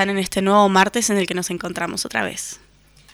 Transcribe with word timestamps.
están 0.00 0.16
en 0.16 0.18
este 0.18 0.40
nuevo 0.40 0.66
martes 0.70 1.10
en 1.10 1.18
el 1.18 1.26
que 1.26 1.34
nos 1.34 1.50
encontramos 1.50 2.06
otra 2.06 2.24
vez. 2.24 2.58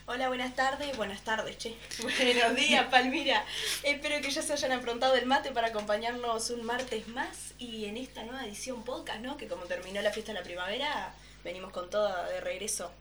Hola, 0.06 0.28
buenas 0.28 0.54
tardes. 0.54 0.96
Buenas 0.96 1.20
tardes, 1.22 1.58
che. 1.58 1.74
Buenos 2.00 2.54
días, 2.54 2.86
Palmira. 2.92 3.44
Espero 3.82 4.22
que 4.22 4.30
ya 4.30 4.40
se 4.40 4.52
hayan 4.52 4.70
aprontado 4.70 5.16
el 5.16 5.26
mate 5.26 5.50
para 5.50 5.66
acompañarnos 5.66 6.50
un 6.50 6.64
martes 6.64 7.08
más 7.08 7.54
y 7.58 7.86
en 7.86 7.96
esta 7.96 8.22
nueva 8.22 8.46
edición 8.46 8.84
podcast, 8.84 9.20
¿no? 9.20 9.36
Que 9.36 9.48
como 9.48 9.64
terminó 9.64 10.00
la 10.00 10.12
fiesta 10.12 10.32
de 10.32 10.38
la 10.38 10.44
primavera, 10.44 11.12
venimos 11.42 11.72
con 11.72 11.90
todo 11.90 12.08
de 12.26 12.40
regreso. 12.40 12.92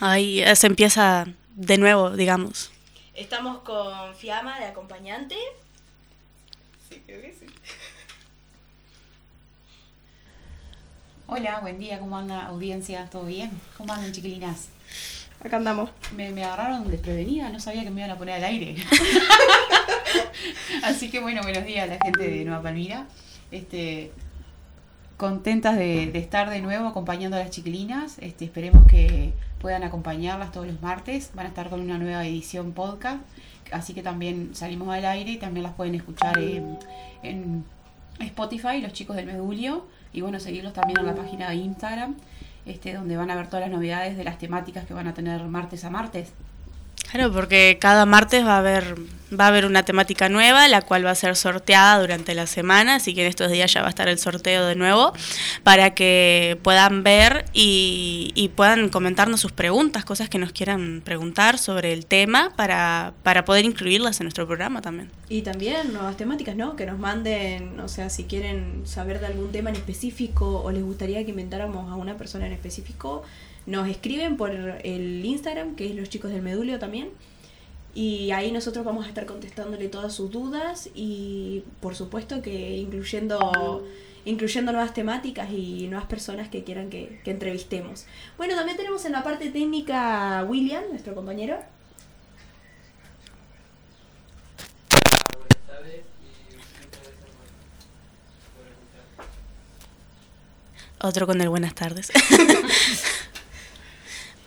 Ahí 0.00 0.42
se 0.56 0.66
empieza 0.66 1.26
de 1.54 1.76
nuevo, 1.76 2.12
digamos. 2.12 2.70
Estamos 3.12 3.58
con 3.58 4.16
Fiamma 4.16 4.58
de 4.58 4.68
acompañante. 4.68 5.36
Sí, 6.88 7.02
creo 7.04 7.20
que 7.20 7.34
sí. 7.38 7.44
Hola, 11.26 11.60
buen 11.60 11.78
día, 11.78 11.98
¿cómo 12.00 12.18
anda 12.18 12.48
audiencia? 12.48 13.08
¿Todo 13.10 13.24
bien? 13.24 13.50
¿Cómo 13.78 13.94
andan 13.94 14.12
chiquilinas? 14.12 14.68
Acá 15.42 15.56
andamos. 15.56 15.88
Me, 16.14 16.30
me 16.32 16.44
agarraron 16.44 16.90
desprevenida, 16.90 17.48
no 17.48 17.58
sabía 17.60 17.82
que 17.82 17.90
me 17.90 18.02
iban 18.02 18.10
a 18.10 18.18
poner 18.18 18.34
al 18.34 18.44
aire. 18.44 18.76
Así 20.84 21.10
que 21.10 21.20
bueno, 21.20 21.40
buenos 21.42 21.64
días 21.64 21.84
a 21.84 21.94
la 21.94 21.98
gente 22.04 22.28
de 22.28 22.44
Nueva 22.44 22.62
Palmira. 22.62 23.06
Este, 23.50 24.12
contentas 25.16 25.76
de, 25.76 26.08
de 26.08 26.18
estar 26.18 26.50
de 26.50 26.60
nuevo 26.60 26.88
acompañando 26.88 27.38
a 27.38 27.40
las 27.40 27.48
chiquilinas. 27.48 28.18
Este, 28.18 28.44
esperemos 28.44 28.86
que 28.86 29.32
puedan 29.62 29.82
acompañarlas 29.82 30.52
todos 30.52 30.66
los 30.66 30.82
martes. 30.82 31.30
Van 31.32 31.46
a 31.46 31.48
estar 31.48 31.70
con 31.70 31.80
una 31.80 31.96
nueva 31.96 32.26
edición 32.26 32.72
podcast. 32.72 33.22
Así 33.72 33.94
que 33.94 34.02
también 34.02 34.54
salimos 34.54 34.94
al 34.94 35.06
aire 35.06 35.30
y 35.30 35.36
también 35.38 35.64
las 35.64 35.72
pueden 35.72 35.94
escuchar 35.94 36.38
en, 36.38 36.78
en 37.22 37.64
Spotify, 38.18 38.82
los 38.82 38.92
chicos 38.92 39.16
del 39.16 39.24
Medulio. 39.24 39.86
Y 40.14 40.22
bueno, 40.22 40.40
seguirlos 40.40 40.72
también 40.72 41.00
en 41.00 41.06
la 41.06 41.14
página 41.14 41.50
de 41.50 41.56
Instagram 41.56 42.14
este, 42.66 42.94
donde 42.94 43.16
van 43.16 43.30
a 43.30 43.36
ver 43.36 43.48
todas 43.48 43.68
las 43.68 43.70
novedades 43.70 44.16
de 44.16 44.24
las 44.24 44.38
temáticas 44.38 44.86
que 44.86 44.94
van 44.94 45.06
a 45.06 45.14
tener 45.14 45.42
martes 45.44 45.84
a 45.84 45.90
martes. 45.90 46.32
Claro, 47.10 47.32
porque 47.32 47.78
cada 47.80 48.06
martes 48.06 48.44
va 48.44 48.56
a 48.56 48.58
haber 48.58 48.96
va 49.38 49.46
a 49.46 49.48
haber 49.48 49.66
una 49.66 49.84
temática 49.84 50.28
nueva, 50.28 50.68
la 50.68 50.82
cual 50.82 51.04
va 51.04 51.10
a 51.10 51.14
ser 51.14 51.36
sorteada 51.36 52.00
durante 52.00 52.34
la 52.34 52.46
semana, 52.46 52.96
así 52.96 53.14
que 53.14 53.22
en 53.22 53.28
estos 53.28 53.50
días 53.50 53.72
ya 53.72 53.80
va 53.80 53.88
a 53.88 53.90
estar 53.90 54.08
el 54.08 54.18
sorteo 54.18 54.66
de 54.66 54.74
nuevo, 54.76 55.12
para 55.62 55.94
que 55.94 56.58
puedan 56.62 57.02
ver 57.02 57.44
y, 57.52 58.50
puedan 58.54 58.88
comentarnos 58.88 59.40
sus 59.40 59.52
preguntas, 59.52 60.04
cosas 60.04 60.28
que 60.28 60.38
nos 60.38 60.52
quieran 60.52 61.02
preguntar 61.04 61.58
sobre 61.58 61.92
el 61.92 62.06
tema, 62.06 62.52
para, 62.56 63.14
para 63.22 63.44
poder 63.44 63.64
incluirlas 63.64 64.20
en 64.20 64.26
nuestro 64.26 64.46
programa 64.46 64.80
también. 64.80 65.10
Y 65.28 65.42
también 65.42 65.92
nuevas 65.92 66.16
temáticas, 66.16 66.54
¿no? 66.54 66.76
Que 66.76 66.86
nos 66.86 66.98
manden, 66.98 67.80
o 67.80 67.88
sea, 67.88 68.10
si 68.10 68.24
quieren 68.24 68.82
saber 68.84 69.18
de 69.20 69.26
algún 69.26 69.50
tema 69.50 69.70
en 69.70 69.76
específico 69.76 70.62
o 70.62 70.70
les 70.70 70.82
gustaría 70.82 71.24
que 71.24 71.30
inventáramos 71.30 71.90
a 71.90 71.96
una 71.96 72.16
persona 72.16 72.46
en 72.46 72.52
específico, 72.52 73.22
nos 73.66 73.88
escriben 73.88 74.36
por 74.36 74.50
el 74.50 75.24
Instagram, 75.24 75.74
que 75.76 75.86
es 75.86 75.94
los 75.94 76.08
chicos 76.08 76.30
del 76.30 76.42
Medulio 76.42 76.78
también. 76.78 77.10
Y 77.94 78.32
ahí 78.32 78.50
nosotros 78.50 78.84
vamos 78.84 79.06
a 79.06 79.08
estar 79.08 79.24
contestándole 79.24 79.88
todas 79.88 80.12
sus 80.12 80.30
dudas 80.30 80.90
y 80.94 81.62
por 81.80 81.94
supuesto 81.94 82.42
que 82.42 82.76
incluyendo, 82.76 83.86
incluyendo 84.24 84.72
nuevas 84.72 84.92
temáticas 84.92 85.48
y 85.52 85.86
nuevas 85.86 86.08
personas 86.08 86.48
que 86.48 86.64
quieran 86.64 86.90
que, 86.90 87.20
que 87.24 87.30
entrevistemos. 87.30 88.06
Bueno, 88.36 88.56
también 88.56 88.76
tenemos 88.76 89.04
en 89.04 89.12
la 89.12 89.22
parte 89.22 89.50
técnica 89.50 90.40
a 90.40 90.44
William, 90.44 90.82
nuestro 90.90 91.14
compañero. 91.14 91.58
Otro 101.00 101.26
con 101.26 101.40
el 101.40 101.48
buenas 101.50 101.74
tardes. 101.74 102.10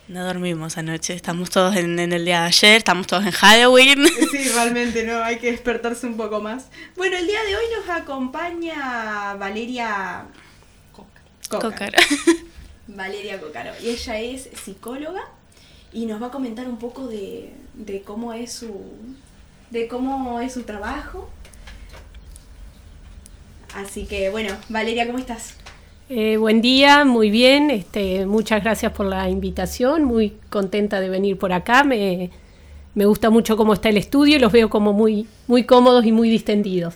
No 0.08 0.24
dormimos 0.24 0.78
anoche, 0.78 1.14
estamos 1.14 1.50
todos 1.50 1.76
en, 1.76 2.00
en, 2.00 2.14
el 2.14 2.24
día 2.24 2.42
de 2.42 2.48
ayer, 2.48 2.78
estamos 2.78 3.08
todos 3.08 3.26
en 3.26 3.32
Halloween. 3.32 4.06
Sí, 4.32 4.50
realmente, 4.50 5.04
¿no? 5.04 5.22
Hay 5.22 5.38
que 5.38 5.52
despertarse 5.52 6.08
un 6.08 6.16
poco 6.16 6.40
más. 6.40 6.68
Bueno, 6.96 7.18
el 7.18 7.28
día 7.28 7.44
de 7.44 7.56
hoy 7.58 7.64
nos 7.78 7.90
acompaña 7.90 9.36
Valeria 9.38 10.26
Cócaro. 10.94 11.70
Cócaro. 11.70 11.98
Valeria 12.88 13.42
Cócaro. 13.42 13.74
Y 13.84 13.90
ella 13.90 14.20
es 14.20 14.50
psicóloga 14.64 15.24
y 15.92 16.06
nos 16.06 16.22
va 16.22 16.28
a 16.28 16.32
comentar 16.32 16.70
un 16.70 16.80
poco 16.80 17.08
de, 17.08 17.54
de 17.74 18.02
cómo 18.02 18.32
es 18.32 18.54
su 18.54 18.86
de 19.72 19.90
cómo 19.90 20.40
es 20.40 20.54
su 20.54 20.64
trabajo. 20.64 21.30
Así 23.76 24.06
que 24.06 24.30
bueno, 24.30 24.56
Valeria, 24.70 25.06
¿cómo 25.06 25.20
estás? 25.20 25.56
Eh, 26.10 26.38
buen 26.38 26.62
día, 26.62 27.04
muy 27.04 27.30
bien. 27.30 27.70
Este, 27.70 28.26
muchas 28.26 28.64
gracias 28.64 28.94
por 28.94 29.06
la 29.06 29.30
invitación. 29.30 30.06
Muy 30.06 30.38
contenta 30.50 31.02
de 31.02 31.10
venir 31.10 31.38
por 31.38 31.52
acá. 31.52 31.84
Me, 31.84 32.32
me 32.96 33.06
gusta 33.06 33.30
mucho 33.30 33.58
cómo 33.58 33.74
está 33.74 33.90
el 33.90 33.98
estudio 33.98 34.38
y 34.38 34.40
los 34.40 34.54
veo 34.54 34.70
como 34.70 34.94
muy, 34.94 35.28
muy 35.48 35.66
cómodos 35.66 36.06
y 36.06 36.14
muy 36.14 36.30
distendidos. 36.30 36.96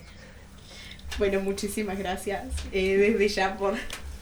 Bueno, 1.17 1.41
muchísimas 1.41 1.99
gracias 1.99 2.45
eh, 2.71 2.95
desde 2.95 3.27
ya 3.27 3.57
por... 3.57 3.75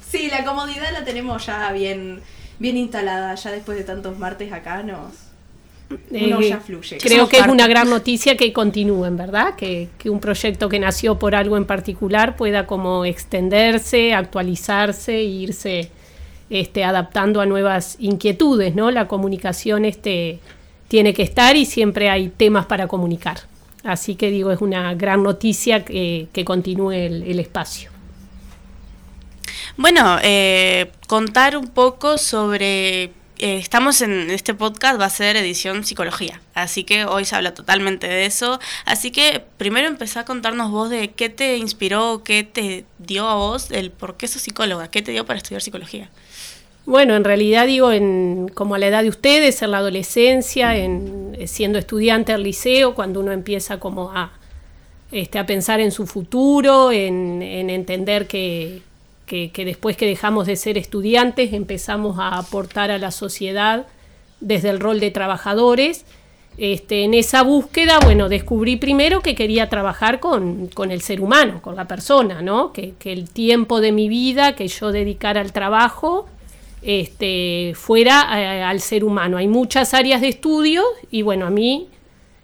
Sí, 0.08 0.28
la 0.28 0.44
comodidad 0.44 0.92
la 0.92 1.06
tenemos 1.06 1.46
ya 1.46 1.72
bien, 1.72 2.22
bien 2.58 2.76
instalada. 2.76 3.36
Ya 3.36 3.52
después 3.52 3.78
de 3.78 3.84
tantos 3.84 4.18
martes 4.18 4.52
acá 4.52 4.82
nos, 4.82 5.14
uno 5.90 6.40
Eh, 6.42 6.50
ya 6.50 6.60
fluye. 6.60 6.98
Creo 6.98 7.28
que 7.28 7.40
es 7.40 7.48
una 7.48 7.68
gran 7.68 7.90
noticia 7.90 8.38
que 8.38 8.54
continúen, 8.54 9.18
¿verdad? 9.18 9.56
Que, 9.56 9.90
que 9.98 10.10
un 10.10 10.20
proyecto 10.20 10.70
que 10.70 10.80
nació 10.80 11.18
por 11.18 11.36
algo 11.36 11.58
en 11.58 11.66
particular 11.66 12.36
pueda 12.36 12.68
como 12.68 13.06
extenderse, 13.06 14.14
actualizarse 14.14 15.18
e 15.18 15.24
irse 15.24 15.90
este, 16.50 16.84
adaptando 16.84 17.42
a 17.42 17.46
nuevas 17.46 17.96
inquietudes, 18.00 18.76
¿no? 18.76 18.92
La 18.92 19.08
comunicación 19.08 19.86
este, 19.86 20.40
tiene 20.88 21.14
que 21.14 21.24
estar 21.24 21.56
y 21.56 21.66
siempre 21.66 22.10
hay 22.10 22.30
temas 22.30 22.66
para 22.66 22.88
comunicar. 22.88 23.40
Así 23.84 24.16
que 24.16 24.30
digo, 24.30 24.52
es 24.52 24.62
una 24.62 24.94
gran 24.96 25.24
noticia 25.24 25.86
que, 25.86 26.28
que 26.34 26.44
continúe 26.44 26.92
el, 26.92 27.24
el 27.24 27.40
espacio. 27.40 27.92
Bueno, 29.78 30.18
eh, 30.22 30.92
contar 31.08 31.56
un 31.56 31.68
poco 31.68 32.18
sobre... 32.18 33.12
eh, 33.40 33.58
estamos 33.58 34.02
en 34.02 34.30
este 34.30 34.54
podcast, 34.54 35.00
va 35.00 35.06
a 35.06 35.10
ser 35.10 35.38
edición 35.38 35.86
psicología, 35.86 36.42
así 36.54 36.84
que 36.84 37.06
hoy 37.06 37.24
se 37.24 37.38
habla 37.38 37.54
totalmente 37.54 38.06
de 38.06 38.26
eso. 38.26 38.60
Así 38.86 39.12
que 39.12 39.42
primero 39.58 39.88
empezá 39.88 40.22
a 40.22 40.26
contarnos 40.26 40.72
vos 40.72 40.90
de 40.90 41.12
qué 41.12 41.30
te 41.30 41.56
inspiró, 41.56 42.22
qué 42.26 42.44
te 42.44 42.84
dio 42.98 43.28
a 43.28 43.36
vos, 43.36 43.72
el 43.72 43.92
por 43.92 44.18
qué 44.18 44.28
sos 44.28 44.42
psicóloga, 44.42 44.92
qué 44.92 45.02
te 45.02 45.14
dio 45.14 45.26
para 45.26 45.38
estudiar 45.38 45.62
psicología. 45.62 46.10
Bueno, 46.86 47.16
en 47.16 47.24
realidad 47.24 47.66
digo, 47.66 47.94
en, 47.94 48.52
como 48.54 48.76
a 48.76 48.78
la 48.78 48.88
edad 48.88 49.04
de 49.04 49.10
ustedes, 49.10 49.62
en 49.62 49.72
la 49.72 49.78
adolescencia, 49.78 50.76
en, 50.76 51.38
eh, 51.40 51.48
siendo 51.48 51.80
estudiante 51.80 52.34
del 52.34 52.44
liceo, 52.44 52.94
cuando 52.94 53.22
uno 53.22 53.32
empieza 53.32 53.80
como 53.80 54.12
a, 54.12 54.34
este, 55.14 55.40
a 55.40 55.46
pensar 55.46 55.80
en 55.80 55.92
su 55.92 56.08
futuro, 56.08 56.92
en 56.92 57.42
entender 57.42 58.28
que, 58.28 58.82
que, 59.30 59.66
después 59.66 59.96
que 59.96 60.08
dejamos 60.08 60.48
de 60.48 60.56
ser 60.56 60.78
estudiantes 60.78 61.54
empezamos 61.54 62.18
a 62.20 62.38
aportar 62.38 62.90
a 62.90 62.98
la 62.98 63.12
sociedad 63.12 63.86
desde 64.40 64.70
el 64.70 64.80
rol 64.80 65.00
de 65.00 65.12
trabajadores. 65.12 66.06
Este, 66.58 67.04
en 67.04 67.14
esa 67.14 67.44
búsqueda, 67.44 68.00
bueno, 68.04 68.28
descubrí 68.28 68.76
primero 68.76 69.22
que 69.22 69.36
quería 69.36 69.70
trabajar 69.70 70.20
con, 70.20 70.68
con 70.68 70.92
el 70.92 71.02
ser 71.02 71.22
humano, 71.22 71.62
con 71.62 71.76
la 71.76 71.88
persona, 71.88 72.42
¿no? 72.42 72.74
Que, 72.74 72.96
que 73.00 73.14
el 73.14 73.30
tiempo 73.30 73.80
de 73.80 73.94
mi 73.94 74.10
vida 74.10 74.56
que 74.56 74.68
yo 74.68 74.92
dedicara 74.92 75.40
al 75.40 75.54
trabajo 75.54 76.26
este, 76.82 77.74
fuera 77.76 78.28
eh, 78.36 78.64
al 78.64 78.82
ser 78.82 79.04
humano. 79.04 79.38
Hay 79.38 79.48
muchas 79.48 79.94
áreas 79.94 80.22
de 80.22 80.30
estudio 80.30 80.84
y 81.12 81.22
bueno, 81.22 81.46
a 81.46 81.50
mí 81.50 81.88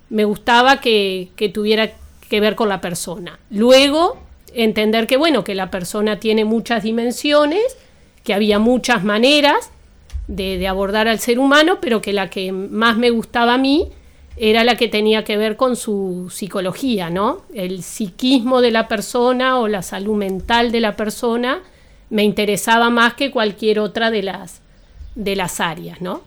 me 0.10 0.24
gustaba 0.24 0.80
que, 0.80 1.30
que 1.36 1.50
tuviera 1.50 1.92
que 2.30 2.40
ver 2.40 2.56
con 2.56 2.70
la 2.70 2.80
persona. 2.80 3.40
Luego, 3.50 4.18
entender 4.56 5.08
que 5.08 5.18
bueno, 5.18 5.44
que 5.44 5.56
la 5.56 5.70
persona 5.70 6.20
tiene 6.20 6.46
muchas 6.46 6.84
dimensiones, 6.84 7.78
que 8.24 8.34
había 8.34 8.58
muchas 8.58 9.04
maneras 9.04 9.70
de, 10.28 10.68
abordar 10.68 11.08
al 11.08 11.20
ser 11.20 11.40
humano, 11.40 11.80
pero 11.82 12.02
que 12.02 12.14
la 12.14 12.30
que 12.30 12.52
más 12.52 12.98
me 12.98 13.10
gustaba 13.10 13.56
a 13.56 13.58
mí 13.58 13.90
era 14.38 14.64
la 14.64 14.76
que 14.76 14.88
tenía 14.88 15.24
que 15.24 15.38
ver 15.38 15.56
con 15.56 15.76
su 15.76 16.30
psicología, 16.34 17.10
¿no? 17.10 17.44
El 17.54 17.84
psiquismo 17.84 18.62
de 18.62 18.72
la 18.72 18.88
persona 18.88 19.60
o 19.60 19.68
la 19.68 19.82
salud 19.82 20.16
mental 20.16 20.72
de 20.72 20.82
la 20.82 20.96
persona 20.96 21.62
me 22.10 22.24
interesaba 22.24 22.90
más 22.90 23.14
que 23.14 23.32
cualquier 23.32 23.80
otra 23.80 24.12
de 24.12 24.24
las, 24.24 24.62
de 25.16 25.36
las 25.36 25.60
áreas, 25.60 26.02
¿no? 26.02 26.22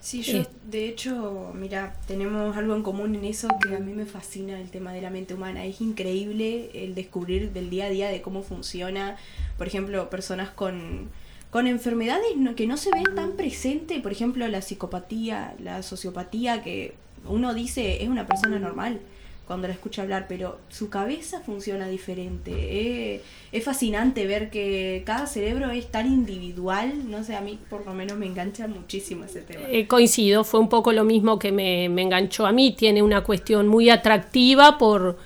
Sí, 0.00 0.22
yo, 0.22 0.38
Eh. 0.38 0.46
de 0.70 0.88
hecho, 0.88 1.52
mira, 1.54 1.96
tenemos 2.06 2.56
algo 2.56 2.74
en 2.76 2.82
común 2.82 3.14
en 3.16 3.24
eso 3.24 3.48
que 3.66 3.74
a 3.74 3.80
mí 3.80 3.92
me 3.92 4.06
fascina 4.06 4.58
el 4.60 4.70
tema 4.70 4.92
de 4.92 5.02
la 5.02 5.10
mente 5.10 5.34
humana. 5.34 5.64
Es 5.64 5.80
increíble 5.80 6.70
el 6.72 6.94
descubrir 6.94 7.52
del 7.52 7.68
día 7.68 7.86
a 7.86 7.90
día 7.90 8.08
de 8.08 8.22
cómo 8.22 8.42
funciona, 8.42 9.16
por 9.56 9.66
ejemplo, 9.66 10.08
personas 10.08 10.50
con, 10.50 11.08
con 11.50 11.66
enfermedades 11.66 12.36
no- 12.36 12.54
que 12.54 12.66
no 12.66 12.76
se 12.76 12.90
ven 12.92 13.14
tan 13.16 13.32
presente, 13.32 14.00
por 14.00 14.12
ejemplo, 14.12 14.46
la 14.46 14.62
psicopatía, 14.62 15.54
la 15.58 15.82
sociopatía, 15.82 16.62
que 16.62 16.94
uno 17.26 17.52
dice 17.52 18.02
es 18.02 18.08
una 18.08 18.26
persona 18.26 18.58
normal. 18.60 19.00
Cuando 19.48 19.66
la 19.66 19.72
escucho 19.72 20.02
hablar, 20.02 20.26
pero 20.28 20.58
su 20.68 20.90
cabeza 20.90 21.40
funciona 21.40 21.88
diferente. 21.88 22.52
Eh, 22.52 23.22
es 23.50 23.64
fascinante 23.64 24.26
ver 24.26 24.50
que 24.50 25.02
cada 25.06 25.26
cerebro 25.26 25.70
es 25.70 25.90
tan 25.90 26.06
individual, 26.06 27.10
no 27.10 27.24
sé, 27.24 27.34
a 27.34 27.40
mí 27.40 27.58
por 27.70 27.86
lo 27.86 27.94
menos 27.94 28.18
me 28.18 28.26
engancha 28.26 28.68
muchísimo 28.68 29.24
ese 29.24 29.40
tema. 29.40 29.64
Eh, 29.68 29.86
coincido, 29.86 30.44
fue 30.44 30.60
un 30.60 30.68
poco 30.68 30.92
lo 30.92 31.02
mismo 31.04 31.38
que 31.38 31.50
me, 31.50 31.86
enganchó 31.86 32.46
a 32.46 32.52
mí, 32.52 32.72
tiene 32.72 33.02
una 33.02 33.24
cuestión 33.24 33.66
muy 33.66 33.88
atractiva 33.88 34.76
por 34.76 35.16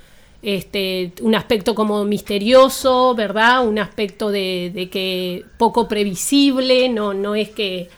este, 0.40 1.12
un 1.20 1.34
aspecto 1.34 1.74
como 1.74 2.04
misterioso, 2.04 3.16
¿verdad? 3.16 3.66
Un 3.66 3.80
aspecto 3.80 4.30
de, 4.30 4.70
de, 4.72 4.88
que 4.88 5.44
poco 5.58 5.88
previsible, 5.88 6.88
no, 6.88 7.12
no 7.12 7.34
es 7.34 7.50
que, 7.50 7.90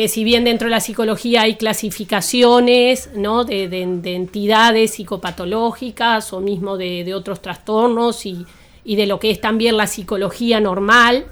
que 0.00 0.08
si 0.08 0.24
bien 0.24 0.44
dentro 0.44 0.68
de 0.68 0.70
la 0.70 0.80
psicología 0.80 1.42
hay 1.42 1.56
clasificaciones 1.56 3.10
¿no? 3.14 3.44
de, 3.44 3.68
de, 3.68 3.86
de 3.86 4.14
entidades 4.14 4.92
psicopatológicas 4.92 6.32
o 6.32 6.40
mismo 6.40 6.78
de, 6.78 7.12
otros 7.12 7.42
trastornos 7.42 8.24
y, 8.24 8.46
y, 8.82 8.96
de 8.96 9.04
lo 9.04 9.20
que 9.20 9.30
es 9.30 9.42
también 9.42 9.76
la 9.76 9.86
psicología 9.86 10.58
normal 10.58 11.26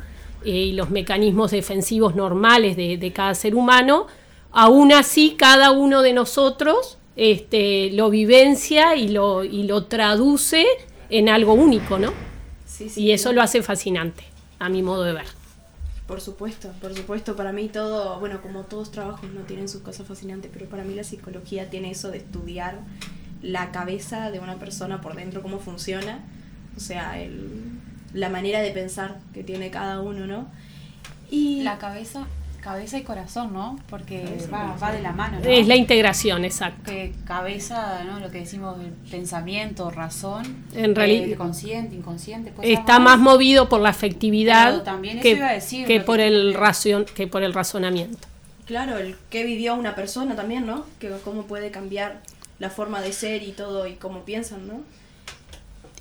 eh, 0.44 0.50
y 0.50 0.73
los 0.73 0.91
mecanismos 0.91 1.50
defensivos 1.50 2.15
normales 2.15 2.76
de 2.76 3.11
cada 3.15 3.35
ser 3.35 3.55
humano, 3.55 4.06
aún 4.53 4.93
así 4.93 5.37
cada 5.38 5.70
uno 5.70 6.03
de 6.03 6.12
nosotros 6.12 6.99
este, 7.17 7.91
lo 7.93 8.11
vivencia 8.11 8.97
y 8.97 9.09
lo, 9.09 9.44
y 9.44 9.62
lo 9.62 9.85
traduce 9.85 10.67
en 11.09 11.31
algo 11.31 11.55
único, 11.55 11.99
¿no? 11.99 12.12
Sí, 12.67 12.91
sí, 12.91 13.03
y 13.03 13.12
eso 13.12 13.32
lo 13.32 13.41
hace 13.41 13.62
fascinante, 13.62 14.25
a 14.59 14.69
mi 14.69 14.82
modo 14.82 15.05
de 15.05 15.15
ver. 15.15 15.38
Por 16.08 16.22
supuesto, 16.22 16.72
por 16.81 16.94
supuesto, 16.94 17.37
para 17.37 17.52
mí 17.52 17.69
todo, 17.69 18.19
bueno, 18.19 18.40
como 18.40 18.62
todos 18.62 18.90
trabajos 18.90 19.31
no 19.31 19.43
tienen 19.43 19.69
sus 19.69 19.82
cosas 19.82 20.06
fascinantes, 20.06 20.50
pero 20.50 20.66
para 20.66 20.82
mí 20.82 20.94
la 20.94 21.05
psicología 21.05 21.69
tiene 21.69 21.90
eso 21.90 22.10
de 22.10 22.16
estudiar 22.16 22.81
la 23.43 23.72
cabeza 23.72 24.31
de 24.31 24.40
una 24.40 24.58
persona 24.58 25.02
por 25.02 25.14
dentro, 25.14 25.43
cómo 25.43 25.58
funciona, 25.58 26.20
o 26.78 26.81
sea, 26.81 27.20
el, 27.20 27.50
la 28.14 28.31
manera 28.31 28.62
de 28.62 28.70
pensar 28.70 29.19
que 29.34 29.44
tiene 29.44 29.70
cada 29.70 30.00
uno, 30.00 30.26
¿no? 30.26 30.49
Y 31.31 31.60
la 31.62 31.76
cabeza 31.76 32.26
cabeza 32.69 32.99
y 32.99 33.03
corazón, 33.03 33.55
¿no? 33.55 33.79
Porque 33.88 34.47
va, 34.53 34.76
va, 34.76 34.93
de 34.93 35.00
la 35.00 35.12
mano. 35.12 35.41
¿no? 35.41 35.49
Es 35.49 35.67
la 35.67 35.75
integración, 35.75 36.44
exacto. 36.44 36.91
Que 36.91 37.15
cabeza, 37.25 38.05
¿no? 38.05 38.20
Lo 38.20 38.31
que 38.31 38.41
decimos, 38.41 38.79
el 38.79 38.91
pensamiento, 39.11 39.91
razón. 39.91 40.67
En 40.75 40.94
realidad. 40.94 41.29
Eh, 41.29 41.35
consciente, 41.35 41.97
inconsciente. 41.97 42.53
Está 42.61 42.99
más 42.99 43.19
movido 43.19 43.70
por 43.70 43.81
la 43.81 43.88
afectividad 43.88 44.82
también 44.82 45.20
que, 45.20 45.37
decir, 45.37 45.87
que, 45.87 46.00
por 46.00 46.20
el 46.20 46.53
racion, 46.53 47.06
que 47.06 47.26
por 47.26 47.43
el 47.43 47.55
razonamiento. 47.55 48.29
Claro, 48.67 48.99
el 48.99 49.17
que 49.31 49.44
vivió 49.44 49.75
una 49.75 49.94
persona 49.94 50.37
también, 50.37 50.67
¿no? 50.67 50.85
Que 50.99 51.11
cómo 51.25 51.44
puede 51.44 51.70
cambiar 51.70 52.20
la 52.59 52.69
forma 52.69 53.00
de 53.00 53.15
ser 53.15 53.44
y 53.44 53.53
todo 53.53 53.87
y 53.87 53.94
cómo 53.94 54.25
piensan, 54.25 54.69
¿no? 54.69 54.82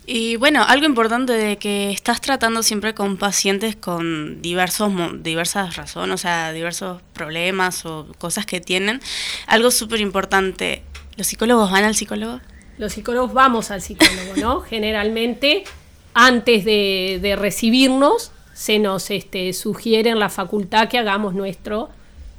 Y 0.09 0.38
bueno, 0.38 0.63
algo 0.65 0.86
importante 0.86 1.33
de 1.33 1.57
que 1.57 1.92
estás 1.92 2.21
tratando 2.21 2.63
siempre 2.63 2.94
con 2.94 3.18
pacientes 3.18 3.75
con 3.75 4.42
diversos 4.42 4.89
diversas 5.21 5.75
razones, 5.75 6.15
o 6.15 6.18
sea, 6.18 6.54
diversos 6.54 7.01
problemas 7.12 7.86
o 7.86 8.07
cosas 8.18 8.45
que 8.45 8.62
tienen. 8.62 9.01
Algo 9.48 9.69
súper 9.69 10.00
importante, 10.00 10.81
¿los 11.18 11.27
psicólogos 11.27 11.69
van 11.69 11.83
al 11.83 11.94
psicólogo? 11.94 12.39
Los 12.77 12.94
psicólogos 12.94 13.33
vamos 13.33 13.69
al 13.69 13.81
psicólogo, 13.81 14.38
¿no? 14.38 14.62
Generalmente, 14.69 15.65
antes 16.13 16.63
de, 16.63 17.19
de, 17.21 17.36
recibirnos, 17.36 18.31
se 18.54 18.80
nos 18.80 19.12
este, 19.12 19.51
sugiere 19.51 20.12
en 20.12 20.19
la 20.19 20.30
facultad 20.30 20.88
que 20.88 20.98
hagamos 21.00 21.33
nuestro 21.33 21.89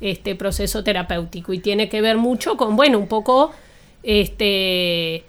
este, 0.00 0.35
proceso 0.35 0.85
terapéutico 0.85 1.53
y 1.53 1.59
tiene 1.59 1.91
que 1.91 2.00
ver 2.00 2.17
mucho 2.17 2.56
con, 2.56 2.76
bueno, 2.76 2.99
un 2.99 3.09
poco... 3.09 3.53
Este, 4.03 5.25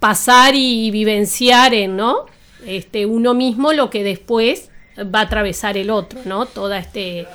pasar 0.00 0.54
y 0.54 0.90
vivenciar 0.90 1.74
en, 1.74 1.96
¿no? 1.96 2.26
Este, 2.66 3.06
uno 3.06 3.34
mismo 3.34 3.72
lo 3.72 3.90
que 3.90 4.02
después 4.02 4.70
va 4.98 5.20
a 5.20 5.22
atravesar 5.22 5.76
el 5.76 5.90
otro, 5.90 6.20
¿no? 6.24 6.46
Toda 6.46 6.78
este 6.78 7.26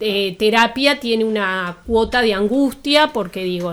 eh, 0.00 0.36
terapia 0.38 0.98
tiene 0.98 1.24
una 1.24 1.76
cuota 1.86 2.22
de 2.22 2.34
angustia 2.34 3.12
porque 3.12 3.44
digo, 3.44 3.72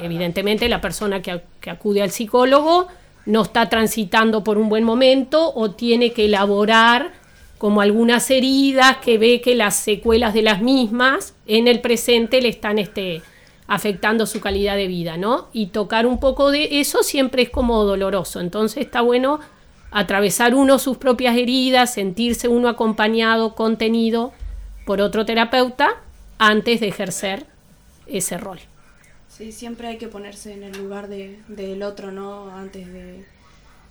evidentemente 0.00 0.68
la 0.68 0.80
persona 0.80 1.22
que, 1.22 1.40
que, 1.60 1.70
acude 1.70 2.02
al 2.02 2.10
psicólogo 2.10 2.88
no 3.26 3.42
está 3.42 3.68
transitando 3.70 4.44
por 4.44 4.58
un 4.58 4.68
buen 4.68 4.84
momento 4.84 5.52
o 5.54 5.70
tiene 5.70 6.12
que 6.12 6.26
elaborar 6.26 7.12
como 7.56 7.80
algunas 7.80 8.30
heridas 8.30 8.98
que 8.98 9.16
ve 9.16 9.40
que 9.40 9.54
las 9.54 9.76
secuelas 9.76 10.34
de 10.34 10.42
las 10.42 10.60
mismas 10.60 11.34
en 11.46 11.66
el 11.66 11.80
presente 11.80 12.42
le 12.42 12.50
están 12.50 12.78
este, 12.78 13.22
afectando 13.66 14.26
su 14.26 14.40
calidad 14.40 14.76
de 14.76 14.86
vida, 14.86 15.16
¿no? 15.16 15.48
Y 15.52 15.68
tocar 15.68 16.06
un 16.06 16.20
poco 16.20 16.50
de 16.50 16.80
eso 16.80 17.02
siempre 17.02 17.42
es 17.42 17.50
como 17.50 17.84
doloroso, 17.84 18.40
entonces 18.40 18.84
está 18.84 19.00
bueno 19.00 19.40
atravesar 19.90 20.54
uno 20.54 20.78
sus 20.78 20.96
propias 20.96 21.36
heridas, 21.36 21.94
sentirse 21.94 22.48
uno 22.48 22.68
acompañado, 22.68 23.54
contenido 23.54 24.32
por 24.84 25.00
otro 25.00 25.24
terapeuta 25.24 26.02
antes 26.38 26.80
de 26.80 26.88
ejercer 26.88 27.46
ese 28.06 28.36
rol. 28.36 28.58
Sí, 29.28 29.52
siempre 29.52 29.88
hay 29.88 29.98
que 29.98 30.08
ponerse 30.08 30.52
en 30.52 30.62
el 30.62 30.76
lugar 30.76 31.08
de, 31.08 31.38
del 31.48 31.82
otro, 31.82 32.12
¿no? 32.12 32.50
Antes 32.50 32.92
de, 32.92 33.24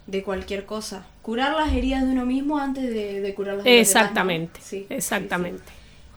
de, 0.08 0.24
cualquier 0.24 0.66
cosa. 0.66 1.06
Curar 1.22 1.56
las 1.56 1.74
heridas 1.74 2.04
de 2.06 2.12
uno 2.12 2.26
mismo 2.26 2.60
antes 2.60 2.84
de, 2.84 3.19
de 3.19 3.34
curar 3.34 3.58
las 3.58 3.66
heridas 3.66 3.88
Exactamente, 3.88 4.60
de 4.60 4.66
sí, 4.66 4.86
exactamente. 4.90 5.64
Sí, 5.66 5.74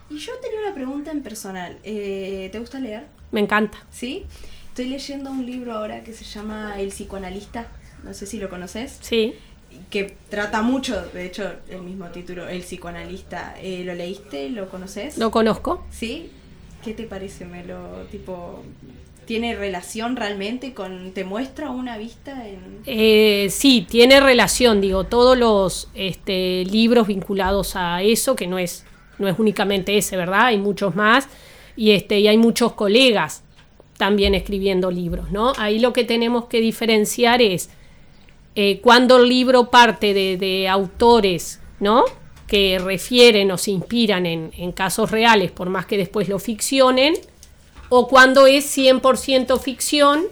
sí. 0.09 0.15
Y 0.17 0.19
yo 0.19 0.33
tenía 0.41 0.61
una 0.61 0.75
pregunta 0.75 1.11
en 1.11 1.23
personal. 1.23 1.79
Eh, 1.83 2.49
¿Te 2.53 2.59
gusta 2.61 2.79
leer? 2.79 3.07
Me 3.31 3.41
encanta. 3.41 3.79
¿Sí? 3.91 4.25
Estoy 4.69 4.87
leyendo 4.87 5.31
un 5.31 5.47
libro 5.47 5.75
ahora 5.75 6.03
que 6.05 6.13
se 6.13 6.25
llama 6.25 6.81
El 6.81 6.89
psicoanalista. 6.89 7.69
No 8.05 8.15
sé 8.15 8.27
si 8.27 8.39
lo 8.39 8.49
conoces. 8.49 8.99
Sí. 9.01 9.35
Que 9.91 10.17
trata 10.29 10.63
mucho, 10.63 11.01
de 11.13 11.27
hecho, 11.27 11.51
el 11.69 11.83
mismo 11.83 12.07
título, 12.09 12.49
El 12.49 12.63
psicoanalista. 12.63 13.55
Eh, 13.61 13.83
¿Lo 13.85 13.95
leíste? 13.95 14.51
¿Lo 14.51 14.69
conoces? 14.69 15.19
Lo 15.19 15.31
conozco. 15.31 15.85
¿Sí? 15.91 16.31
¿Qué 16.85 16.95
te 16.95 17.05
parece, 17.05 17.45
Melo? 17.45 18.07
Tipo, 18.11 18.63
¿Tiene 19.27 19.57
relación 19.57 20.15
realmente 20.15 20.73
con, 20.73 21.11
te 21.11 21.25
muestra 21.25 21.71
una 21.71 21.99
vista 21.99 22.47
en...? 22.47 22.79
Eh, 22.87 23.49
sí, 23.51 23.85
tiene 23.89 24.21
relación, 24.21 24.81
digo, 24.81 25.03
todos 25.03 25.37
los 25.37 25.91
este, 25.95 26.65
libros 26.65 27.09
vinculados 27.09 27.75
a 27.75 28.03
eso, 28.03 28.37
que 28.37 28.47
no 28.47 28.57
es, 28.57 28.85
no 29.19 29.27
es 29.27 29.37
únicamente 29.37 29.99
ese, 29.99 30.17
¿verdad? 30.17 30.47
Hay 30.47 30.59
muchos 30.59 30.95
más, 30.95 31.29
y, 31.77 31.93
este, 31.93 32.21
y 32.21 32.29
hay 32.29 32.39
muchos 32.39 32.73
colegas 32.73 33.43
también 33.97 34.35
escribiendo 34.35 34.91
libros, 34.91 35.31
¿no? 35.31 35.53
Ahí 35.57 35.79
lo 35.79 35.93
que 35.93 36.05
tenemos 36.05 36.47
que 36.47 36.61
diferenciar 36.61 37.41
es 37.41 37.71
eh, 38.55 38.81
cuando 38.81 39.19
el 39.19 39.29
libro 39.29 39.71
parte 39.71 40.15
de, 40.15 40.37
de, 40.37 40.69
autores, 40.69 41.61
¿no? 41.81 42.05
Que 42.47 42.79
refieren 42.79 43.51
o 43.51 43.59
se 43.59 43.71
inspiran 43.71 44.27
en, 44.27 44.51
en 44.57 44.73
casos 44.73 45.11
reales, 45.11 45.51
por 45.51 45.69
más 45.69 45.87
que 45.87 45.97
después 45.97 46.29
lo 46.29 46.39
ficcionen, 46.39 47.15
o 47.89 48.09
cuando 48.09 48.47
es 48.47 48.77
100% 48.77 49.61
ficción, 49.61 50.25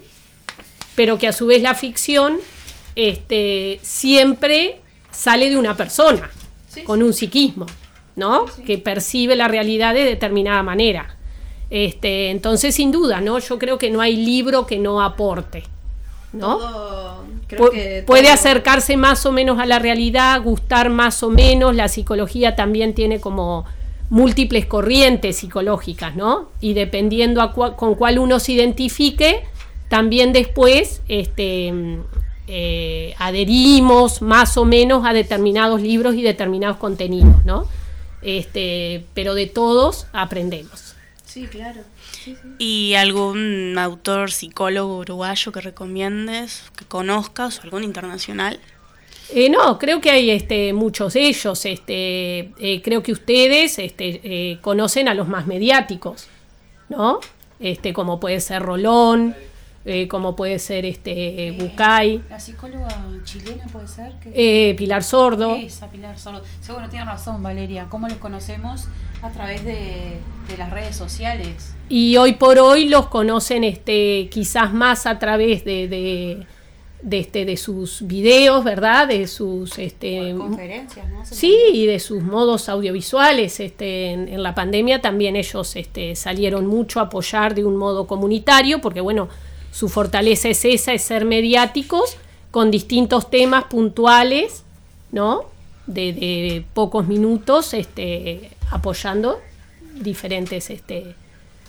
pero 0.94 1.18
que 1.18 1.28
a 1.28 1.32
su 1.32 1.46
vez 1.46 1.62
la 1.62 1.74
ficción 1.74 2.38
este, 2.96 3.80
siempre 3.82 4.80
sale 5.10 5.50
de 5.50 5.56
una 5.56 5.76
persona, 5.76 6.30
sí, 6.68 6.82
con 6.82 7.02
un 7.02 7.12
psiquismo, 7.12 7.66
¿no? 8.16 8.48
Sí. 8.48 8.62
Que 8.62 8.78
percibe 8.78 9.36
la 9.36 9.48
realidad 9.48 9.94
de 9.94 10.04
determinada 10.04 10.62
manera. 10.62 11.13
Este, 11.74 12.30
entonces, 12.30 12.76
sin 12.76 12.92
duda, 12.92 13.20
¿no? 13.20 13.40
Yo 13.40 13.58
creo 13.58 13.78
que 13.78 13.90
no 13.90 14.00
hay 14.00 14.14
libro 14.14 14.64
que 14.64 14.78
no 14.78 15.02
aporte, 15.02 15.64
¿no? 16.32 16.58
Todo, 16.58 17.24
Pu 17.48 17.70
que 17.70 18.04
puede 18.06 18.28
acercarse 18.28 18.96
más 18.96 19.26
o 19.26 19.32
menos 19.32 19.58
a 19.58 19.66
la 19.66 19.80
realidad, 19.80 20.40
gustar 20.40 20.88
más 20.88 21.24
o 21.24 21.30
menos, 21.30 21.74
la 21.74 21.88
psicología 21.88 22.54
también 22.54 22.94
tiene 22.94 23.18
como 23.18 23.64
múltiples 24.08 24.66
corrientes 24.66 25.38
psicológicas, 25.38 26.14
¿no? 26.14 26.48
Y 26.60 26.74
dependiendo 26.74 27.42
a 27.42 27.50
cu 27.50 27.74
con 27.74 27.96
cuál 27.96 28.20
uno 28.20 28.38
se 28.38 28.52
identifique, 28.52 29.42
también 29.88 30.32
después 30.32 31.02
este, 31.08 31.74
eh, 32.46 33.14
adherimos 33.18 34.22
más 34.22 34.56
o 34.58 34.64
menos 34.64 35.04
a 35.04 35.12
determinados 35.12 35.82
libros 35.82 36.14
y 36.14 36.22
determinados 36.22 36.76
contenidos, 36.76 37.44
¿no? 37.44 37.66
Este, 38.22 39.04
pero 39.12 39.34
de 39.34 39.46
todos 39.46 40.06
aprendemos. 40.12 40.93
Sí, 41.34 41.48
claro. 41.48 41.80
Sí, 42.12 42.36
sí. 42.40 42.48
¿Y 42.58 42.94
algún 42.94 43.76
autor 43.76 44.30
psicólogo 44.30 44.98
uruguayo 44.98 45.50
que 45.50 45.60
recomiendes, 45.60 46.62
que 46.78 46.84
conozcas, 46.84 47.58
o 47.58 47.62
algún 47.62 47.82
internacional? 47.82 48.60
Eh, 49.30 49.50
no, 49.50 49.76
creo 49.80 50.00
que 50.00 50.12
hay 50.12 50.30
este, 50.30 50.72
muchos 50.72 51.14
de 51.14 51.26
ellos. 51.26 51.66
Este, 51.66 52.52
eh, 52.60 52.80
creo 52.84 53.02
que 53.02 53.10
ustedes 53.10 53.80
este, 53.80 54.20
eh, 54.22 54.58
conocen 54.60 55.08
a 55.08 55.14
los 55.14 55.26
más 55.26 55.48
mediáticos, 55.48 56.28
¿no? 56.88 57.18
Este, 57.58 57.92
como 57.92 58.20
puede 58.20 58.38
ser 58.38 58.62
Rolón, 58.62 59.34
eh, 59.84 60.08
como 60.08 60.34
puede 60.34 60.58
ser 60.58 60.84
este 60.84 61.56
Bucay. 61.58 62.22
La 62.30 62.40
psicóloga 62.40 62.88
chilena 63.24 63.64
puede 63.72 63.88
ser. 63.88 64.12
Que... 64.20 64.74
Pilar 64.78 65.02
Sordo. 65.02 65.54
Esa, 65.56 65.90
Pilar 65.90 66.18
Sordo. 66.18 66.42
Seguro, 66.60 66.88
tiene 66.88 67.04
razón, 67.04 67.42
Valeria. 67.42 67.86
¿Cómo 67.88 68.08
los 68.08 68.18
conocemos? 68.18 68.88
A 69.22 69.30
través 69.30 69.64
de, 69.64 70.18
de, 70.48 70.56
las 70.58 70.70
redes 70.70 70.96
sociales. 70.96 71.74
Y 71.88 72.16
hoy 72.16 72.34
por 72.34 72.58
hoy 72.58 72.88
los 72.88 73.06
conocen 73.08 73.64
este, 73.64 74.28
quizás 74.30 74.72
más 74.72 75.06
a 75.06 75.18
través 75.18 75.64
de, 75.64 75.88
de 75.88 76.46
de, 77.04 77.18
este, 77.18 77.44
de 77.44 77.56
sus 77.56 78.06
videos, 78.06 78.64
¿verdad? 78.64 79.06
De 79.06 79.26
sus... 79.26 79.78
Este, 79.78 80.34
Conferencias, 80.36 81.08
¿no? 81.10 81.24
Sí, 81.24 81.56
y 81.72 81.86
de 81.86 82.00
sus 82.00 82.22
modos 82.22 82.68
audiovisuales. 82.68 83.60
Este, 83.60 84.12
en, 84.12 84.42
la 84.42 84.54
pandemia 84.54 85.00
también 85.00 85.36
ellos 85.36 85.76
este, 85.76 86.16
salieron 86.16 86.66
mucho 86.66 87.00
a 87.00 87.04
apoyar 87.04 87.54
de 87.54 87.64
un 87.64 87.76
modo 87.76 88.06
comunitario, 88.06 88.80
porque 88.80 89.02
bueno, 89.02 89.28
su 89.74 89.88
fortaleza 89.88 90.48
es 90.48 90.64
esa, 90.64 90.92
es 90.92 91.02
ser 91.02 91.24
mediáticos 91.24 92.16
con 92.52 92.70
distintos 92.70 93.28
temas 93.28 93.64
puntuales, 93.64 94.62
¿no? 95.10 95.46
De, 95.88 96.12
de 96.12 96.64
pocos 96.74 97.08
minutos, 97.08 97.74
este, 97.74 98.52
apoyando 98.70 99.40
diferentes 99.96 100.70
este, 100.70 101.16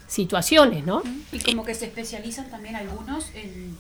situaciones, 0.08 0.86
¿no? 0.86 1.02
Y 1.32 1.40
como 1.40 1.66
que 1.66 1.74
se 1.74 1.86
especializan 1.86 2.48
también 2.52 2.76
algunos 2.76 3.32
en 3.34 3.76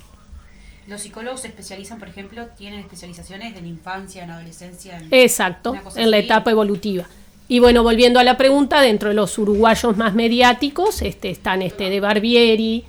los 0.88 1.02
psicólogos 1.02 1.42
se 1.42 1.48
especializan, 1.48 2.00
por 2.00 2.08
ejemplo, 2.08 2.48
tienen 2.58 2.80
especializaciones 2.80 3.56
en 3.56 3.68
infancia, 3.68 4.24
en 4.24 4.32
adolescencia. 4.32 5.02
Exacto, 5.12 5.76
en 5.96 6.10
la 6.10 6.18
etapa 6.18 6.50
evolutiva. 6.50 7.06
Y 7.48 7.60
bueno, 7.60 7.84
volviendo 7.84 8.20
a 8.20 8.24
la 8.24 8.38
pregunta, 8.38 8.82
dentro 8.82 9.10
de 9.10 9.16
los 9.16 9.38
uruguayos 9.38 9.98
más 9.98 10.16
mediáticos 10.16 11.04
este, 11.04 11.30
están 11.30 11.62
este 11.62 11.92
de 11.92 12.00
Barbieri, 12.00 12.86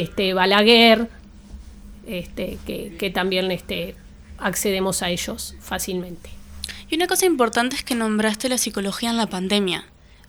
este 0.00 0.34
Balaguer, 0.34 1.08
este, 2.06 2.58
que, 2.66 2.96
que 2.98 3.10
también 3.10 3.50
este, 3.50 3.94
accedemos 4.38 5.02
a 5.02 5.10
ellos 5.10 5.54
fácilmente. 5.60 6.30
Y 6.88 6.96
una 6.96 7.06
cosa 7.06 7.26
importante 7.26 7.76
es 7.76 7.84
que 7.84 7.94
nombraste 7.94 8.48
la 8.48 8.58
psicología 8.58 9.10
en 9.10 9.16
la 9.16 9.26
pandemia 9.26 9.84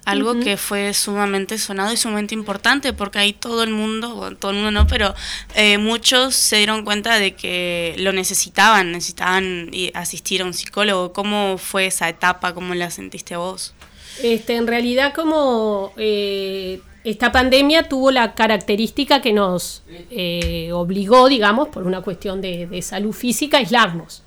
algo 0.05 0.39
que 0.39 0.57
fue 0.57 0.93
sumamente 0.93 1.57
sonado 1.57 1.93
y 1.93 1.97
sumamente 1.97 2.35
importante 2.35 2.93
porque 2.93 3.19
ahí 3.19 3.33
todo 3.33 3.63
el 3.63 3.69
mundo, 3.69 4.15
bueno, 4.15 4.37
todo 4.37 4.51
el 4.51 4.57
mundo 4.57 4.71
no, 4.71 4.87
pero 4.87 5.15
eh, 5.55 5.77
muchos 5.77 6.35
se 6.35 6.57
dieron 6.57 6.83
cuenta 6.83 7.19
de 7.19 7.35
que 7.35 7.95
lo 7.97 8.11
necesitaban, 8.11 8.91
necesitaban 8.91 9.71
asistir 9.93 10.41
a 10.41 10.45
un 10.45 10.53
psicólogo. 10.53 11.13
¿Cómo 11.13 11.57
fue 11.57 11.85
esa 11.85 12.09
etapa? 12.09 12.53
¿Cómo 12.53 12.73
la 12.75 12.91
sentiste 12.91 13.37
vos? 13.37 13.72
Este, 14.21 14.55
en 14.55 14.67
realidad 14.67 15.13
como 15.13 15.91
eh, 15.97 16.81
esta 17.03 17.31
pandemia 17.31 17.89
tuvo 17.89 18.11
la 18.11 18.33
característica 18.35 19.21
que 19.21 19.33
nos 19.33 19.83
eh, 19.89 20.71
obligó, 20.71 21.27
digamos, 21.27 21.69
por 21.69 21.83
una 21.83 22.01
cuestión 22.01 22.41
de, 22.41 22.81
salud 22.81 23.11
física, 23.11 23.57
a 23.57 23.59
aislarnos, 23.61 24.23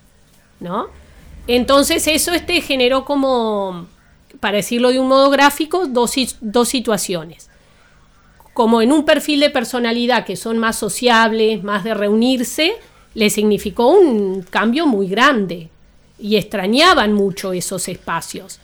¿no? 0.61 0.89
Entonces 1.47 2.07
eso 2.09 2.33
este, 2.33 2.61
generó 2.61 3.05
como 3.05 3.87
para 4.41 4.57
decirlo 4.57 4.91
de 4.91 4.99
un 4.99 5.09
modo 5.09 5.31
gráfico, 5.31 5.87
dos, 5.87 6.15
dos 6.41 6.69
situaciones. 6.69 7.49
Como 8.53 8.83
en 8.83 8.93
un 8.93 9.05
perfil 9.05 9.41
de 9.41 9.51
personalidad 9.51 10.25
que 10.25 10.37
son 10.37 10.59
más 10.59 10.77
sociables, 10.77 11.63
más 11.63 11.85
de 11.85 11.95
reunirse, 11.95 12.75
le 13.15 13.31
significó 13.31 13.89
un 13.89 14.43
cambio 14.43 14.87
muy 14.87 15.09
grande 15.09 15.71
y 16.19 16.37
extrañaban 16.37 17.13
mucho 17.13 17.53
esos 17.53 17.89
espacios. 17.89 18.61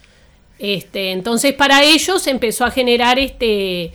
Este, 0.63 1.11
entonces 1.11 1.55
para 1.55 1.83
ellos 1.83 2.25
empezó 2.29 2.65
a 2.65 2.71
generar 2.71 3.19
este, 3.19 3.93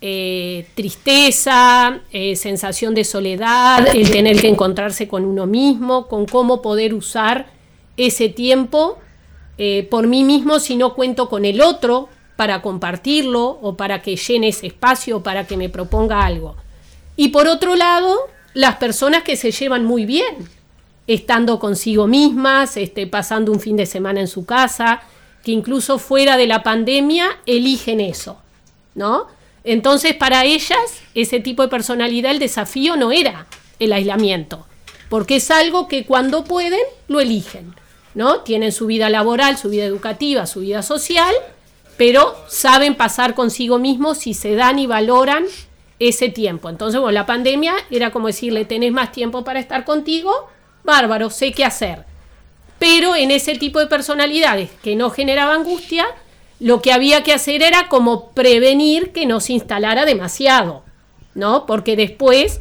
eh, 0.00 0.64
tristeza, 0.76 1.98
eh, 2.12 2.36
sensación 2.36 2.94
de 2.94 3.02
soledad, 3.02 3.88
el 3.92 4.08
tener 4.12 4.40
que 4.40 4.46
encontrarse 4.46 5.08
con 5.08 5.24
uno 5.24 5.46
mismo, 5.46 6.06
con 6.06 6.26
cómo 6.26 6.62
poder 6.62 6.94
usar 6.94 7.46
ese 7.96 8.28
tiempo 8.28 8.98
eh, 9.58 9.88
por 9.90 10.06
mí 10.06 10.22
mismo 10.22 10.60
si 10.60 10.76
no 10.76 10.94
cuento 10.94 11.28
con 11.28 11.44
el 11.44 11.60
otro 11.60 12.08
para 12.36 12.62
compartirlo 12.62 13.58
o 13.60 13.76
para 13.76 14.00
que 14.00 14.14
llene 14.14 14.48
ese 14.48 14.68
espacio 14.68 15.16
o 15.16 15.22
para 15.24 15.48
que 15.48 15.56
me 15.56 15.68
proponga 15.68 16.24
algo. 16.24 16.54
Y 17.16 17.30
por 17.30 17.48
otro 17.48 17.74
lado, 17.74 18.16
las 18.54 18.76
personas 18.76 19.24
que 19.24 19.34
se 19.34 19.50
llevan 19.50 19.84
muy 19.84 20.06
bien, 20.06 20.48
estando 21.08 21.58
consigo 21.58 22.06
mismas, 22.06 22.76
este, 22.76 23.08
pasando 23.08 23.50
un 23.50 23.58
fin 23.58 23.74
de 23.76 23.86
semana 23.86 24.20
en 24.20 24.28
su 24.28 24.46
casa, 24.46 25.02
que 25.46 25.52
incluso 25.52 26.00
fuera 26.00 26.36
de 26.36 26.48
la 26.48 26.64
pandemia 26.64 27.38
eligen 27.46 28.00
eso, 28.00 28.36
¿no? 28.96 29.28
Entonces 29.62 30.12
para 30.12 30.44
ellas 30.44 31.00
ese 31.14 31.38
tipo 31.38 31.62
de 31.62 31.68
personalidad 31.68 32.32
el 32.32 32.40
desafío 32.40 32.96
no 32.96 33.12
era 33.12 33.46
el 33.78 33.92
aislamiento, 33.92 34.66
porque 35.08 35.36
es 35.36 35.48
algo 35.52 35.86
que 35.86 36.04
cuando 36.04 36.42
pueden 36.42 36.82
lo 37.06 37.20
eligen. 37.20 37.76
¿no? 38.16 38.40
Tienen 38.40 38.72
su 38.72 38.86
vida 38.86 39.08
laboral, 39.08 39.56
su 39.56 39.68
vida 39.68 39.84
educativa, 39.84 40.46
su 40.46 40.60
vida 40.60 40.82
social, 40.82 41.32
pero 41.96 42.34
saben 42.48 42.96
pasar 42.96 43.34
consigo 43.34 43.78
mismos 43.78 44.18
si 44.18 44.34
se 44.34 44.56
dan 44.56 44.80
y 44.80 44.88
valoran 44.88 45.44
ese 46.00 46.28
tiempo. 46.28 46.70
Entonces, 46.70 47.00
bueno, 47.00 47.12
la 47.12 47.26
pandemia 47.26 47.74
era 47.90 48.10
como 48.10 48.26
decirle, 48.26 48.64
tenés 48.64 48.90
más 48.90 49.12
tiempo 49.12 49.44
para 49.44 49.60
estar 49.60 49.84
contigo, 49.84 50.32
bárbaro, 50.82 51.30
sé 51.30 51.52
qué 51.52 51.64
hacer. 51.64 52.04
Pero 52.78 53.16
en 53.16 53.30
ese 53.30 53.54
tipo 53.54 53.78
de 53.78 53.86
personalidades 53.86 54.70
que 54.82 54.96
no 54.96 55.10
generaba 55.10 55.54
angustia, 55.54 56.06
lo 56.60 56.82
que 56.82 56.92
había 56.92 57.22
que 57.22 57.32
hacer 57.32 57.62
era 57.62 57.88
como 57.88 58.30
prevenir 58.30 59.12
que 59.12 59.26
no 59.26 59.40
se 59.40 59.54
instalara 59.54 60.04
demasiado, 60.04 60.82
¿no? 61.34 61.66
Porque 61.66 61.96
después, 61.96 62.60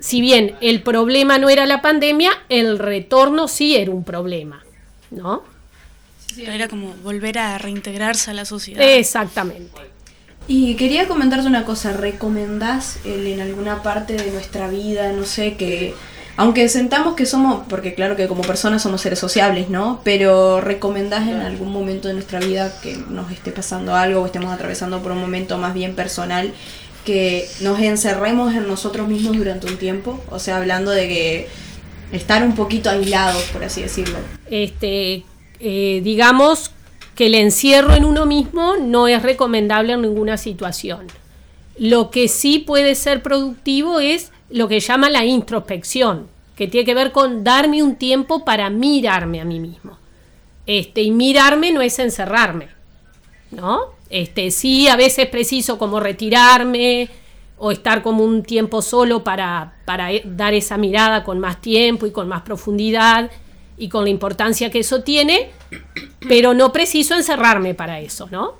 si 0.00 0.20
bien 0.20 0.56
el 0.60 0.82
problema 0.82 1.38
no 1.38 1.48
era 1.48 1.66
la 1.66 1.80
pandemia, 1.82 2.32
el 2.48 2.78
retorno 2.78 3.48
sí 3.48 3.76
era 3.76 3.90
un 3.90 4.04
problema. 4.04 4.64
¿no? 5.14 5.42
era 6.36 6.68
como 6.68 6.92
volver 7.04 7.38
a 7.38 7.58
reintegrarse 7.58 8.32
a 8.32 8.34
la 8.34 8.44
sociedad. 8.44 8.82
Exactamente. 8.82 9.80
Y 10.48 10.74
quería 10.74 11.08
comentarte 11.08 11.46
una 11.46 11.64
cosa, 11.64 11.92
¿recomendás 11.92 12.98
en 13.04 13.40
alguna 13.40 13.82
parte 13.82 14.14
de 14.14 14.30
nuestra 14.30 14.68
vida, 14.68 15.12
no 15.12 15.24
sé, 15.24 15.54
que 15.54 15.94
aunque 16.36 16.68
sentamos 16.68 17.14
que 17.14 17.26
somos, 17.26 17.62
porque 17.68 17.94
claro 17.94 18.16
que 18.16 18.26
como 18.26 18.42
personas 18.42 18.82
somos 18.82 19.00
seres 19.00 19.18
sociables, 19.18 19.70
¿no? 19.70 20.00
Pero 20.02 20.60
recomendás 20.60 21.28
en 21.28 21.40
algún 21.40 21.72
momento 21.72 22.08
de 22.08 22.14
nuestra 22.14 22.40
vida 22.40 22.72
que 22.82 22.96
nos 23.08 23.30
esté 23.30 23.52
pasando 23.52 23.94
algo 23.94 24.22
o 24.22 24.26
estemos 24.26 24.52
atravesando 24.52 25.00
por 25.00 25.12
un 25.12 25.20
momento 25.20 25.58
más 25.58 25.74
bien 25.74 25.94
personal, 25.94 26.52
que 27.04 27.46
nos 27.60 27.78
encerremos 27.80 28.54
en 28.54 28.66
nosotros 28.66 29.06
mismos 29.06 29.36
durante 29.36 29.66
un 29.66 29.76
tiempo, 29.76 30.20
o 30.30 30.38
sea, 30.38 30.56
hablando 30.56 30.90
de 30.90 31.06
que 31.06 31.48
estar 32.12 32.42
un 32.42 32.54
poquito 32.54 32.90
aislados, 32.90 33.42
por 33.52 33.62
así 33.62 33.82
decirlo. 33.82 34.18
Este, 34.50 35.24
eh, 35.60 36.00
digamos 36.02 36.72
que 37.14 37.26
el 37.26 37.34
encierro 37.34 37.94
en 37.94 38.04
uno 38.04 38.26
mismo 38.26 38.74
no 38.76 39.06
es 39.06 39.22
recomendable 39.22 39.92
en 39.92 40.02
ninguna 40.02 40.36
situación. 40.36 41.06
Lo 41.78 42.10
que 42.10 42.28
sí 42.28 42.58
puede 42.58 42.94
ser 42.94 43.22
productivo 43.22 44.00
es 44.00 44.30
lo 44.50 44.68
que 44.68 44.80
llama 44.80 45.10
la 45.10 45.24
introspección, 45.24 46.28
que 46.56 46.68
tiene 46.68 46.84
que 46.84 46.94
ver 46.94 47.12
con 47.12 47.44
darme 47.44 47.82
un 47.82 47.96
tiempo 47.96 48.44
para 48.44 48.70
mirarme 48.70 49.40
a 49.40 49.44
mí 49.44 49.58
mismo. 49.60 49.98
Este, 50.66 51.02
y 51.02 51.10
mirarme 51.10 51.72
no 51.72 51.82
es 51.82 51.98
encerrarme, 51.98 52.68
¿no? 53.50 53.94
Este, 54.08 54.50
sí, 54.50 54.88
a 54.88 54.96
veces 54.96 55.28
preciso 55.28 55.78
como 55.78 56.00
retirarme, 56.00 57.10
o 57.58 57.70
estar 57.70 58.02
como 58.02 58.24
un 58.24 58.42
tiempo 58.42 58.82
solo 58.82 59.24
para, 59.24 59.74
para 59.84 60.08
dar 60.24 60.54
esa 60.54 60.76
mirada 60.76 61.24
con 61.24 61.38
más 61.38 61.60
tiempo 61.60 62.06
y 62.06 62.10
con 62.10 62.28
más 62.28 62.42
profundidad 62.42 63.30
y 63.76 63.88
con 63.88 64.04
la 64.04 64.10
importancia 64.10 64.70
que 64.70 64.80
eso 64.80 65.02
tiene, 65.02 65.50
pero 66.28 66.54
no 66.54 66.72
preciso 66.72 67.14
encerrarme 67.14 67.74
para 67.74 68.00
eso, 68.00 68.28
¿no? 68.30 68.54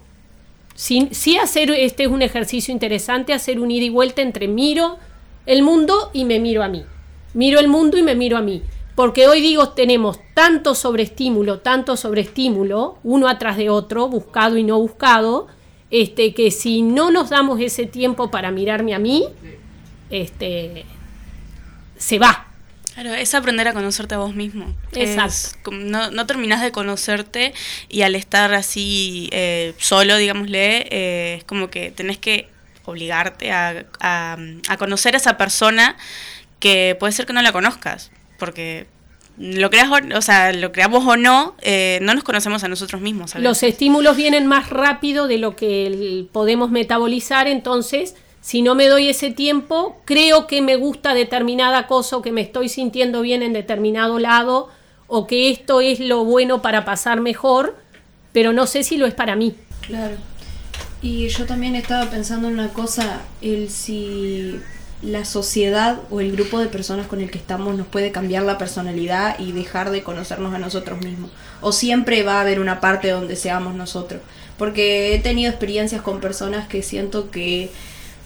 Sí, 0.75 1.09
sí 1.13 1.37
hacer, 1.37 1.71
este 1.71 2.05
es 2.05 2.09
un 2.09 2.23
ejercicio 2.23 2.73
interesante, 2.73 3.33
hacer 3.33 3.61
un 3.61 3.71
ida 3.71 3.85
y 3.85 3.91
vuelta 3.91 4.23
entre 4.23 4.49
miro 4.49 4.99
el 5.47 5.63
mundo 5.63 6.11
y 6.13 6.25
me 6.25 6.39
miro 6.41 6.63
a 6.63 6.69
mí. 6.69 6.85
Miro 7.35 7.59
el 7.59 7.69
mundo 7.69 7.97
y 7.99 8.03
me 8.03 8.15
miro 8.15 8.37
a 8.37 8.43
mí. 8.43 8.63
Porque 8.95 9.27
hoy 9.27 9.41
digo, 9.41 9.71
tenemos 9.71 10.19
tanto 10.35 10.75
sobreestímulo, 10.75 11.59
tanto 11.59 11.97
sobreestímulo, 11.97 12.99
uno 13.03 13.29
atrás 13.29 13.57
de 13.57 13.69
otro, 13.69 14.09
buscado 14.09 14.57
y 14.57 14.63
no 14.63 14.79
buscado, 14.79 15.49
este, 15.91 16.33
que 16.33 16.51
si 16.51 16.83
no 16.83 17.11
nos 17.11 17.31
damos 17.31 17.61
ese 17.61 17.87
tiempo 17.87 18.31
para 18.31 18.53
mirarme 18.53 18.95
a 18.95 19.01
mí, 19.01 19.27
este, 20.11 20.85
se 21.97 22.19
va. 22.19 22.49
Claro, 22.95 23.13
es 23.15 23.35
aprender 23.35 23.67
a 23.67 23.73
conocerte 23.73 24.15
a 24.15 24.19
vos 24.19 24.37
mismo. 24.37 24.73
Exacto. 24.93 25.73
no, 25.73 26.13
no 26.13 26.27
terminás 26.27 26.63
de 26.63 26.71
conocerte 26.71 27.53
y 27.89 28.03
al 28.03 28.15
estar 28.15 28.55
así 28.55 29.29
eh, 29.33 29.75
solo, 29.79 30.17
digámosle, 30.17 30.87
eh, 30.91 31.35
es 31.39 31.45
como 31.45 31.71
que 31.71 31.91
tenés 31.91 32.19
que 32.19 32.54
obligarte 32.85 33.51
a, 33.53 33.85
a 34.01 34.77
conocer 34.79 35.15
a 35.15 35.19
esa 35.19 35.37
persona 35.37 35.97
que 36.59 36.97
puede 36.99 37.13
ser 37.13 37.27
que 37.27 37.33
no 37.33 37.43
la 37.43 37.53
conozcas, 37.53 38.11
porque 38.39 38.87
lo 39.37 39.69
creas 39.71 39.91
o, 40.15 40.23
sea, 40.23 40.53
lo 40.53 40.71
creamos 40.71 41.05
o 41.07 41.17
no, 41.17 41.55
eh, 41.61 41.99
no 42.03 42.15
nos 42.15 42.23
conocemos 42.23 42.63
a 42.65 42.69
nosotros 42.69 43.01
mismos. 43.01 43.35
Los 43.37 43.63
estímulos 43.63 44.17
vienen 44.17 44.47
más 44.47 44.71
rápido 44.71 45.27
de 45.27 45.39
lo 45.39 45.57
que 45.57 46.27
podemos 46.33 46.71
metabolizar, 46.71 47.49
entonces, 47.49 48.15
si 48.41 48.63
no 48.63 48.75
me 48.75 48.89
doy 48.89 49.09
ese 49.09 49.31
tiempo, 49.31 50.01
creo 50.05 50.47
que 50.47 50.63
me 50.63 50.77
gusta 50.77 51.15
determinada 51.15 51.87
cosa 51.87 52.17
o 52.17 52.23
que 52.23 52.33
me 52.33 52.43
estoy 52.43 52.69
sintiendo 52.69 53.23
bien 53.23 53.43
en 53.43 53.53
determinado 53.53 54.19
lado 54.19 54.69
o 55.07 55.27
que 55.27 55.51
esto 55.51 55.81
es 55.81 56.01
lo 56.01 56.25
bueno 56.25 56.63
para 56.63 56.85
pasar 56.85 57.21
mejor, 57.21 57.77
pero 58.33 58.53
no 58.53 58.67
sé 58.67 58.85
si 58.85 58.97
lo 58.97 59.07
es 59.07 59.15
para 59.15 59.37
mí. 59.37 59.55
Claro. 59.87 60.17
Y 61.05 61.29
yo 61.29 61.45
también 61.45 61.77
estaba 61.77 62.11
pensando 62.11 62.49
en 62.49 62.55
una 62.55 62.71
cosa, 62.71 63.21
el 63.43 63.69
si 63.69 64.59
la 65.03 65.27
sociedad 65.27 65.99
o 66.11 66.21
el 66.21 66.33
grupo 66.33 66.59
de 66.59 66.69
personas 66.69 67.07
con 67.07 67.21
el 67.21 67.31
que 67.31 67.37
estamos 67.37 67.77
nos 67.77 67.87
puede 67.87 68.11
cambiar 68.11 68.43
la 68.45 68.57
personalidad 68.57 69.39
y 69.39 69.53
dejar 69.53 69.91
de 69.91 70.03
conocernos 70.03 70.55
a 70.55 70.59
nosotros 70.59 71.05
mismos. 71.05 71.31
O 71.61 71.73
siempre 71.73 72.23
va 72.23 72.39
a 72.39 72.41
haber 72.41 72.59
una 72.59 72.81
parte 72.81 73.11
donde 73.11 73.37
seamos 73.37 73.75
nosotros. 73.75 74.23
Porque 74.57 75.15
he 75.15 75.19
tenido 75.19 75.51
experiencias 75.51 76.01
con 76.01 76.23
personas 76.23 76.69
que 76.69 76.83
siento 76.83 77.31
que, 77.31 77.69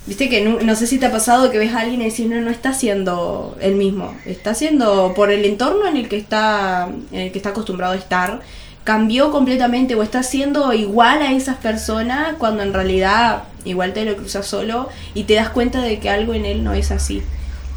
viste 0.07 0.29
que 0.29 0.45
no, 0.45 0.77
sé 0.77 0.87
si 0.87 0.99
te 0.99 1.07
ha 1.07 1.11
pasado 1.11 1.51
que 1.51 1.59
ves 1.59 1.75
a 1.75 1.81
alguien 1.81 2.01
y 2.01 2.11
decís, 2.11 2.29
no, 2.29 2.41
no 2.41 2.51
está 2.51 2.75
siendo 2.75 3.59
el 3.61 3.75
mismo. 3.75 4.17
Está 4.25 4.55
siendo 4.55 5.15
por 5.17 5.33
el 5.33 5.45
entorno 5.45 5.89
en 5.89 5.97
el 5.97 6.09
que 6.09 6.17
está, 6.17 6.89
en 7.11 7.21
el 7.23 7.33
que 7.33 7.39
está 7.39 7.49
acostumbrado 7.49 7.95
a 7.95 7.97
estar 7.97 8.41
cambió 8.89 9.31
completamente 9.31 9.95
o 9.97 10.03
está 10.03 10.23
siendo 10.23 10.73
igual 10.73 11.21
a 11.21 11.33
esas 11.33 11.59
personas 11.59 12.37
cuando 12.39 12.63
en 12.63 12.73
realidad 12.73 13.43
igual 13.67 13.93
te 13.93 14.03
lo 14.07 14.17
cruzas 14.17 14.47
solo 14.47 14.89
y 15.13 15.25
te 15.25 15.35
das 15.35 15.51
cuenta 15.51 15.83
de 15.83 15.99
que 15.99 16.09
algo 16.09 16.33
en 16.33 16.47
él 16.47 16.65
no 16.65 16.73
es 16.73 16.91
así. 16.91 17.21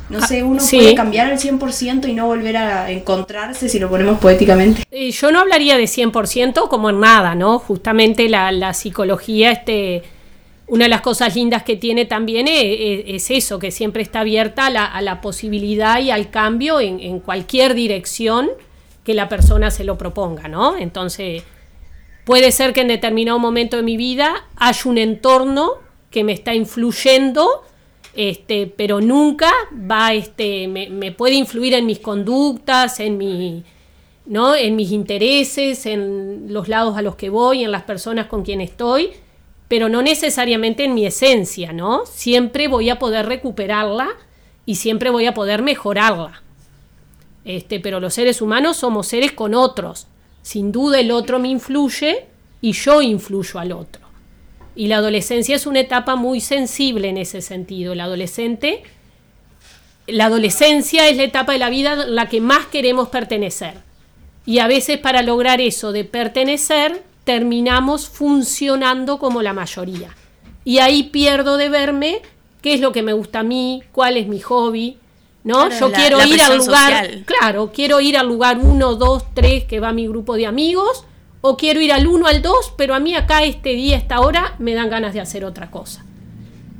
No 0.10 0.20
ah, 0.22 0.25
sé, 0.25 0.41
uno 0.41 0.63
puede 0.63 0.96
cambiar 0.96 1.30
al 1.30 1.38
100% 1.38 2.08
y 2.08 2.13
no 2.13 2.27
volver 2.27 2.56
a 2.56 2.89
encontrarse 2.91 3.68
si 3.68 3.77
lo 3.77 3.89
ponemos 3.89 4.20
poéticamente. 4.20 4.84
Yo 4.89 5.34
no 5.34 5.41
hablaría 5.41 5.75
de 5.75 5.84
100% 5.84 6.70
como 6.70 6.89
en 6.89 7.01
nada, 7.01 7.36
¿no? 7.36 7.60
Justamente 7.60 8.30
la, 8.30 8.74
psicología, 8.74 9.51
este, 9.51 10.03
una 10.68 10.86
de 10.86 10.89
las 10.89 11.01
cosas 11.01 11.36
lindas 11.36 11.63
que 11.63 11.75
tiene 11.75 12.06
también 12.06 12.48
es, 12.48 13.30
eso, 13.30 13.60
que 13.60 13.72
siempre 13.72 14.01
está 14.01 14.22
abierta 14.22 14.68
a 14.68 15.01
la, 15.01 15.20
posibilidad 15.20 16.00
y 16.00 16.10
al 16.10 16.30
cambio 16.30 16.80
en, 16.80 17.01
en 17.01 17.20
cualquier 17.20 17.74
dirección 17.74 18.50
que 19.03 19.13
la 19.13 19.29
persona 19.29 19.72
se 19.72 19.84
lo 19.84 19.98
proponga, 19.98 20.48
¿no? 20.48 20.77
Entonces, 20.77 21.43
puede 22.25 22.51
ser 22.51 22.74
que 22.74 22.81
en 22.81 22.88
determinado 22.88 23.39
momento 23.39 23.77
de 23.77 23.84
mi 23.84 23.98
vida 23.98 24.48
haya 24.58 24.81
un 24.86 24.98
entorno 24.98 25.74
que 26.10 26.24
me 26.24 26.34
está 26.34 26.53
influyendo, 26.53 27.63
este, 28.13 28.67
pero 28.67 29.01
nunca 29.01 29.51
va, 29.74 30.13
este, 30.13 30.67
me, 30.67 31.12
puede 31.12 31.36
influir 31.36 31.74
en 31.74 31.86
mis 31.86 32.00
conductas, 32.00 33.00
en 33.00 33.17
mi, 33.17 33.63
¿no? 34.25 34.55
en 34.55 34.75
mis 34.75 34.91
intereses, 34.91 35.86
en 35.86 36.53
los 36.53 36.67
lados 36.67 36.98
a 36.98 37.01
los 37.01 37.15
que 37.15 37.29
voy, 37.29 37.63
en 37.63 37.72
las 37.72 37.84
personas 37.84 38.27
con 38.27 38.43
quien 38.43 38.62
estoy, 38.62 39.12
pero 39.67 39.88
no 39.88 40.01
necesariamente 40.01 40.84
en 40.84 40.93
mi 40.93 41.05
esencia, 41.05 41.72
¿no? 41.72 42.05
Siempre 42.05 42.67
voy 42.67 42.89
a 42.89 43.00
poder 43.00 43.25
recuperarla 43.27 44.10
y 44.65 44.75
siempre 44.75 45.10
voy 45.10 45.27
a 45.27 45.34
poder 45.34 45.62
mejorarla. 45.62 46.43
Este, 47.43 47.79
pero 47.79 48.00
los 48.00 48.13
seres 48.13 48.41
humanos 48.41 48.77
somos 48.77 49.07
seres 49.07 49.31
con 49.31 49.53
otros. 49.53 50.07
Sin 50.41 50.71
duda 50.71 51.00
el 51.00 51.12
otro 51.12 51.39
me 51.39 51.50
influye 51.50 52.25
y 52.62 52.74
yo 52.74 53.01
influyo 53.01 53.60
al 53.60 53.71
otro. 53.71 54.01
Y 54.75 54.88
la 54.88 54.98
adolescencia 54.98 55.55
es 55.55 55.65
una 55.65 55.79
etapa 55.79 56.15
muy 56.15 56.39
sensible 56.39 57.10
en 57.10 57.17
ese 57.17 57.41
sentido. 57.41 57.93
El 57.93 58.01
adolescente, 58.01 58.83
la 60.07 60.25
adolescencia 60.25 61.10
es 61.10 61.17
la 61.17 61.24
etapa 61.24 61.53
de 61.53 61.60
la 61.60 61.69
vida 61.69 61.93
en 61.93 62.15
la 62.15 62.29
que 62.29 62.41
más 62.41 62.67
queremos 62.67 63.10
pertenecer. 63.10 63.75
Y 64.45 64.60
a 64.60 64.67
veces 64.67 64.98
para 64.98 65.21
lograr 65.21 65.62
eso 65.62 65.91
de 65.91 66.03
pertenecer, 66.05 67.03
terminamos 67.24 68.07
funcionando 68.07 69.19
como 69.19 69.41
la 69.41 69.53
mayoría. 69.53 70.15
Y 70.63 70.79
ahí 70.79 71.03
pierdo 71.03 71.57
de 71.57 71.69
verme 71.69 72.21
qué 72.62 72.74
es 72.74 72.79
lo 72.79 72.91
que 72.91 73.03
me 73.03 73.13
gusta 73.13 73.39
a 73.39 73.43
mí, 73.43 73.83
cuál 73.91 74.17
es 74.17 74.27
mi 74.27 74.39
hobby, 74.39 74.98
¿no? 75.43 75.69
Yo 75.69 75.91
quiero 75.91 76.24
ir 76.25 76.41
al 76.41 76.57
lugar, 76.57 77.10
claro, 77.25 77.71
quiero 77.74 78.00
ir 78.00 78.17
al 78.17 78.27
lugar 78.27 78.60
1, 78.60 78.95
2, 78.95 79.24
3 79.33 79.63
que 79.65 79.79
va 79.79 79.91
mi 79.91 80.07
grupo 80.07 80.36
de 80.36 80.45
amigos, 80.45 81.05
o 81.41 81.57
quiero 81.57 81.81
ir 81.81 81.91
al 81.91 82.07
1, 82.07 82.27
al 82.27 82.41
2, 82.41 82.74
pero 82.77 82.93
a 82.93 83.00
mí 83.00 83.15
acá 83.15 83.43
este 83.43 83.74
día, 83.74 83.98
esta 83.98 84.19
hora, 84.19 84.55
me 84.60 84.74
dan 84.74 84.89
ganas 84.89 85.13
de 85.13 85.21
hacer 85.21 85.43
otra 85.43 85.71
cosa. 85.71 86.05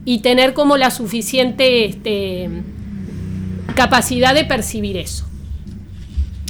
Y 0.06 0.20
tener 0.20 0.54
como 0.54 0.78
la 0.78 0.92
suficiente 0.92 1.86
este, 1.86 2.50
capacidad 3.76 4.34
de 4.36 4.46
percibir 4.46 4.98
eso. 4.98 5.26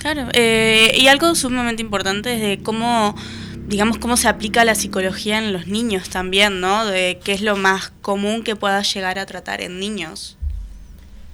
Claro, 0.01 0.27
eh, 0.33 0.95
y 0.97 1.07
algo 1.07 1.33
sumamente 1.35 1.81
importante 1.81 2.33
es 2.33 2.41
de 2.41 2.63
cómo, 2.63 3.15
digamos, 3.67 3.97
cómo 3.97 4.17
se 4.17 4.27
aplica 4.27 4.65
la 4.65 4.75
psicología 4.75 5.37
en 5.37 5.53
los 5.53 5.67
niños 5.67 6.09
también, 6.09 6.59
¿no? 6.59 6.85
De 6.85 7.19
qué 7.23 7.33
es 7.33 7.41
lo 7.41 7.55
más 7.55 7.91
común 8.01 8.43
que 8.43 8.55
pueda 8.55 8.81
llegar 8.81 9.19
a 9.19 9.25
tratar 9.25 9.61
en 9.61 9.79
niños. 9.79 10.37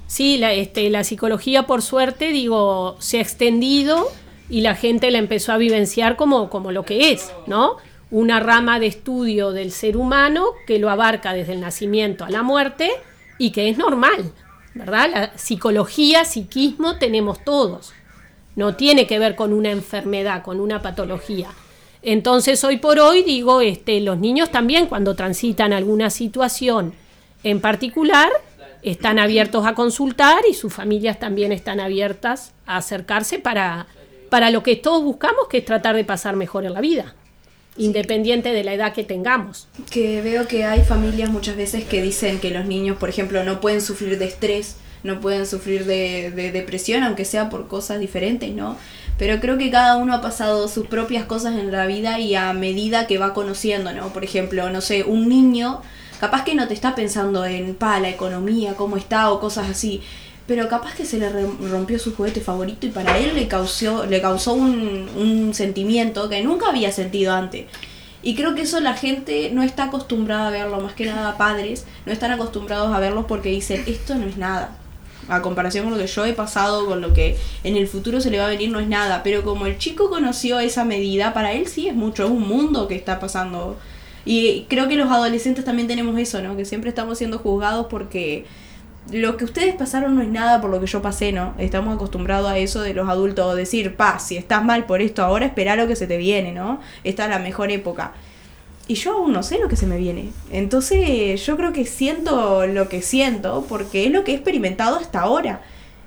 Sí, 0.07 0.37
la, 0.37 0.53
este, 0.53 0.89
la 0.89 1.03
psicología, 1.03 1.67
por 1.67 1.81
suerte, 1.81 2.29
digo, 2.29 2.95
se 2.99 3.17
ha 3.19 3.21
extendido 3.21 4.09
y 4.49 4.61
la 4.61 4.75
gente 4.75 5.11
la 5.11 5.17
empezó 5.17 5.51
a 5.51 5.57
vivenciar 5.57 6.15
como, 6.15 6.49
como 6.49 6.71
lo 6.71 6.83
que 6.83 7.11
es, 7.11 7.31
¿no? 7.45 7.75
Una 8.09 8.39
rama 8.39 8.79
de 8.79 8.87
estudio 8.87 9.51
del 9.51 9.71
ser 9.71 9.97
humano 9.97 10.45
que 10.65 10.79
lo 10.79 10.89
abarca 10.89 11.33
desde 11.33 11.53
el 11.53 11.61
nacimiento 11.61 12.23
a 12.23 12.29
la 12.29 12.41
muerte 12.41 12.91
y 13.37 13.51
que 13.51 13.69
es 13.69 13.77
normal, 13.77 14.31
¿verdad? 14.73 15.09
La 15.13 15.37
psicología, 15.37 16.23
psiquismo 16.23 16.97
tenemos 16.97 17.43
todos. 17.43 17.91
No 18.55 18.75
tiene 18.75 19.07
que 19.07 19.19
ver 19.19 19.35
con 19.35 19.51
una 19.51 19.71
enfermedad, 19.71 20.41
con 20.41 20.61
una 20.61 20.81
patología. 20.81 21.49
Entonces, 22.01 22.63
hoy 22.63 22.77
por 22.77 22.99
hoy, 22.99 23.23
digo, 23.23 23.59
este, 23.59 23.99
los 23.99 24.17
niños 24.17 24.51
también 24.51 24.87
cuando 24.87 25.15
transitan 25.15 25.73
alguna 25.73 26.09
situación 26.09 26.93
en 27.43 27.59
particular, 27.59 28.29
están 28.83 29.19
abiertos 29.19 29.65
a 29.65 29.73
consultar 29.73 30.43
y 30.49 30.53
sus 30.53 30.73
familias 30.73 31.19
también 31.19 31.51
están 31.51 31.79
abiertas 31.79 32.53
a 32.65 32.77
acercarse 32.77 33.39
para, 33.39 33.87
para 34.29 34.51
lo 34.51 34.63
que 34.63 34.75
todos 34.75 35.03
buscamos, 35.03 35.47
que 35.49 35.59
es 35.59 35.65
tratar 35.65 35.95
de 35.95 36.03
pasar 36.03 36.35
mejor 36.35 36.65
en 36.65 36.73
la 36.73 36.81
vida, 36.81 37.15
independiente 37.77 38.51
de 38.51 38.63
la 38.63 38.73
edad 38.73 38.93
que 38.93 39.03
tengamos. 39.03 39.67
Que 39.89 40.21
veo 40.21 40.47
que 40.47 40.65
hay 40.65 40.81
familias 40.81 41.29
muchas 41.29 41.55
veces 41.55 41.85
que 41.85 42.01
dicen 42.01 42.39
que 42.39 42.51
los 42.51 42.65
niños, 42.65 42.97
por 42.97 43.09
ejemplo, 43.09 43.43
no 43.43 43.59
pueden 43.59 43.81
sufrir 43.81 44.17
de 44.17 44.25
estrés, 44.25 44.77
no 45.03 45.19
pueden 45.19 45.45
sufrir 45.45 45.85
de, 45.85 46.31
de 46.31 46.51
depresión, 46.51 47.03
aunque 47.03 47.25
sea 47.25 47.49
por 47.49 47.67
cosas 47.67 47.99
diferentes, 47.99 48.51
¿no? 48.51 48.77
Pero 49.17 49.39
creo 49.39 49.57
que 49.57 49.71
cada 49.71 49.97
uno 49.97 50.13
ha 50.13 50.21
pasado 50.21 50.67
sus 50.67 50.87
propias 50.87 51.25
cosas 51.25 51.55
en 51.55 51.71
la 51.71 51.87
vida 51.87 52.19
y 52.19 52.35
a 52.35 52.53
medida 52.53 53.07
que 53.07 53.17
va 53.17 53.33
conociendo, 53.33 53.91
¿no? 53.91 54.13
Por 54.13 54.23
ejemplo, 54.23 54.69
no 54.69 54.81
sé, 54.81 55.03
un 55.03 55.27
niño 55.27 55.81
Capaz 56.19 56.43
que 56.43 56.55
no 56.55 56.67
te 56.67 56.73
está 56.73 56.95
pensando 56.95 57.45
en, 57.45 57.75
pa, 57.75 57.99
la 57.99 58.09
economía, 58.09 58.75
cómo 58.75 58.97
está 58.97 59.31
o 59.31 59.39
cosas 59.39 59.69
así. 59.69 60.01
Pero 60.47 60.69
capaz 60.69 60.95
que 60.95 61.05
se 61.05 61.19
le 61.19 61.29
rompió 61.69 61.99
su 61.99 62.15
juguete 62.15 62.39
favorito 62.41 62.87
y 62.87 62.89
para 62.89 63.17
él 63.17 63.35
le 63.35 63.47
causó, 63.47 64.05
le 64.05 64.21
causó 64.21 64.53
un, 64.53 65.09
un 65.15 65.53
sentimiento 65.53 66.29
que 66.29 66.41
nunca 66.41 66.69
había 66.69 66.91
sentido 66.91 67.33
antes. 67.33 67.65
Y 68.23 68.35
creo 68.35 68.55
que 68.55 68.61
eso 68.61 68.79
la 68.79 68.93
gente 68.93 69.51
no 69.53 69.61
está 69.61 69.85
acostumbrada 69.85 70.47
a 70.47 70.51
verlo, 70.51 70.81
más 70.81 70.93
que 70.93 71.05
nada 71.05 71.37
padres, 71.37 71.85
no 72.05 72.11
están 72.11 72.31
acostumbrados 72.31 72.93
a 72.93 72.99
verlos 72.99 73.25
porque 73.27 73.49
dicen, 73.49 73.83
esto 73.87 74.15
no 74.15 74.25
es 74.25 74.37
nada. 74.37 74.75
A 75.29 75.41
comparación 75.41 75.85
con 75.85 75.93
lo 75.93 75.99
que 75.99 76.07
yo 76.07 76.25
he 76.25 76.33
pasado, 76.33 76.85
con 76.85 77.01
lo 77.01 77.13
que 77.13 77.37
en 77.63 77.75
el 77.75 77.87
futuro 77.87 78.21
se 78.21 78.31
le 78.31 78.39
va 78.39 78.45
a 78.45 78.49
venir, 78.49 78.71
no 78.71 78.79
es 78.79 78.87
nada. 78.87 79.21
Pero 79.23 79.43
como 79.43 79.65
el 79.65 79.77
chico 79.77 80.09
conoció 80.09 80.59
esa 80.59 80.83
medida, 80.83 81.33
para 81.33 81.53
él 81.53 81.67
sí 81.67 81.87
es 81.87 81.95
mucho, 81.95 82.25
es 82.25 82.31
un 82.31 82.47
mundo 82.47 82.87
que 82.87 82.95
está 82.95 83.19
pasando 83.19 83.77
y 84.27 84.65
creo 84.67 84.89
que 84.89 84.97
los 84.97 85.09
adolescentes 85.09 85.63
también 85.63 85.87
tenemos 85.87 86.19
eso, 86.19 86.41
¿no? 86.41 86.57
Que 86.57 86.65
siempre 86.65 86.89
estamos 86.89 87.17
siendo 87.17 87.39
juzgados 87.39 87.87
porque 87.89 88.45
lo 89.09 89.37
que 89.37 89.45
ustedes 89.45 89.73
pasaron 89.75 90.15
no 90.15 90.21
es 90.21 90.27
nada 90.27 90.59
por 90.59 90.69
lo 90.69 90.81
que 90.81 90.85
yo 90.85 91.01
pasé, 91.01 91.31
¿no? 91.31 91.53
Estamos 91.57 91.95
acostumbrados 91.95 92.51
a 92.51 92.57
eso 92.57 92.81
de 92.81 92.93
los 92.93 93.07
adultos, 93.07 93.55
decir, 93.55 93.95
pa, 93.95 94.19
si 94.19 94.35
estás 94.35 94.65
mal 94.65 94.85
por 94.85 95.01
esto 95.01 95.23
ahora, 95.23 95.45
espera 95.45 95.77
lo 95.77 95.87
que 95.87 95.95
se 95.95 96.07
te 96.07 96.17
viene, 96.17 96.51
¿no? 96.51 96.81
Esta 97.05 97.23
es 97.23 97.29
la 97.29 97.39
mejor 97.39 97.71
época. 97.71 98.11
Y 98.89 98.95
yo 98.95 99.13
aún 99.13 99.31
no 99.31 99.43
sé 99.43 99.59
lo 99.59 99.69
que 99.69 99.77
se 99.77 99.87
me 99.87 99.97
viene. 99.97 100.31
Entonces 100.51 101.45
yo 101.45 101.55
creo 101.55 101.71
que 101.71 101.85
siento 101.85 102.67
lo 102.67 102.89
que 102.89 103.01
siento 103.01 103.65
porque 103.69 104.07
es 104.07 104.11
lo 104.11 104.25
que 104.25 104.33
he 104.33 104.35
experimentado 104.35 104.97
hasta 104.97 105.21
ahora. 105.21 105.61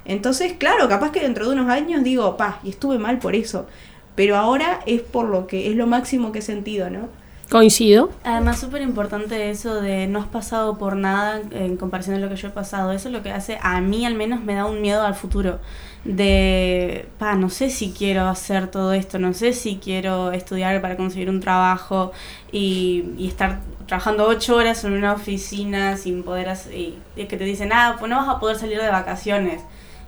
Entonces, 0.04 0.52
claro, 0.58 0.90
capaz 0.90 1.10
que 1.10 1.20
dentro 1.20 1.46
de 1.46 1.54
unos 1.54 1.70
años 1.70 2.04
digo, 2.04 2.36
pa, 2.36 2.60
y 2.64 2.68
estuve 2.68 2.98
mal 2.98 3.18
por 3.18 3.34
eso. 3.34 3.66
Pero 4.14 4.36
ahora 4.36 4.80
es 4.84 5.00
por 5.00 5.26
lo 5.26 5.46
que 5.46 5.70
es 5.70 5.74
lo 5.76 5.86
máximo 5.86 6.32
que 6.32 6.40
he 6.40 6.42
sentido, 6.42 6.90
¿no? 6.90 7.08
Coincido. 7.50 8.10
Además, 8.22 8.60
súper 8.60 8.80
importante 8.80 9.50
eso 9.50 9.80
de 9.80 10.06
no 10.06 10.20
has 10.20 10.28
pasado 10.28 10.78
por 10.78 10.94
nada 10.94 11.42
en 11.50 11.76
comparación 11.76 12.14
a 12.14 12.20
lo 12.20 12.28
que 12.28 12.36
yo 12.36 12.46
he 12.46 12.52
pasado. 12.52 12.92
Eso 12.92 13.08
es 13.08 13.12
lo 13.12 13.24
que 13.24 13.32
hace, 13.32 13.58
a 13.60 13.80
mí 13.80 14.06
al 14.06 14.14
menos 14.14 14.40
me 14.44 14.54
da 14.54 14.66
un 14.66 14.80
miedo 14.80 15.02
al 15.02 15.16
futuro. 15.16 15.58
De, 16.04 17.08
pa, 17.18 17.34
no 17.34 17.50
sé 17.50 17.68
si 17.68 17.90
quiero 17.90 18.28
hacer 18.28 18.68
todo 18.68 18.92
esto, 18.92 19.18
no 19.18 19.34
sé 19.34 19.52
si 19.52 19.76
quiero 19.76 20.30
estudiar 20.30 20.80
para 20.80 20.96
conseguir 20.96 21.28
un 21.28 21.40
trabajo 21.40 22.12
y, 22.52 23.12
y 23.18 23.26
estar 23.26 23.58
trabajando 23.86 24.28
ocho 24.28 24.54
horas 24.54 24.84
en 24.84 24.92
una 24.92 25.12
oficina 25.12 25.96
sin 25.96 26.22
poder 26.22 26.48
hacer, 26.50 26.74
y, 26.74 26.98
y 27.16 27.24
que 27.26 27.36
te 27.36 27.44
dicen, 27.44 27.70
ah, 27.72 27.96
pues 27.98 28.08
no 28.08 28.16
vas 28.16 28.28
a 28.28 28.38
poder 28.38 28.56
salir 28.56 28.80
de 28.80 28.88
vacaciones 28.88 29.62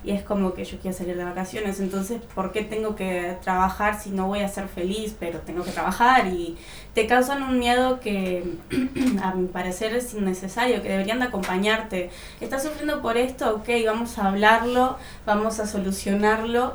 y 0.04 0.10
es 0.10 0.22
como 0.22 0.54
que 0.54 0.64
yo 0.64 0.78
quiero 0.78 0.96
salir 0.96 1.16
de 1.16 1.24
vacaciones, 1.24 1.78
entonces, 1.80 2.20
¿por 2.34 2.52
qué 2.52 2.62
tengo 2.62 2.96
que 2.96 3.36
trabajar 3.42 4.00
si 4.00 4.10
no 4.10 4.26
voy 4.26 4.40
a 4.40 4.48
ser 4.48 4.68
feliz, 4.68 5.14
pero 5.18 5.40
tengo 5.40 5.62
que 5.62 5.70
trabajar? 5.70 6.26
Y 6.28 6.56
te 6.94 7.06
causan 7.06 7.42
un 7.42 7.58
miedo 7.58 8.00
que 8.00 8.44
a 9.22 9.34
mi 9.34 9.46
parecer 9.46 9.94
es 9.94 10.14
innecesario, 10.14 10.82
que 10.82 10.88
deberían 10.88 11.20
de 11.20 11.26
acompañarte. 11.26 12.10
¿Estás 12.40 12.64
sufriendo 12.64 13.00
por 13.00 13.16
esto? 13.16 13.56
Ok, 13.56 13.68
vamos 13.86 14.18
a 14.18 14.28
hablarlo, 14.28 14.96
vamos 15.24 15.60
a 15.60 15.66
solucionarlo 15.66 16.74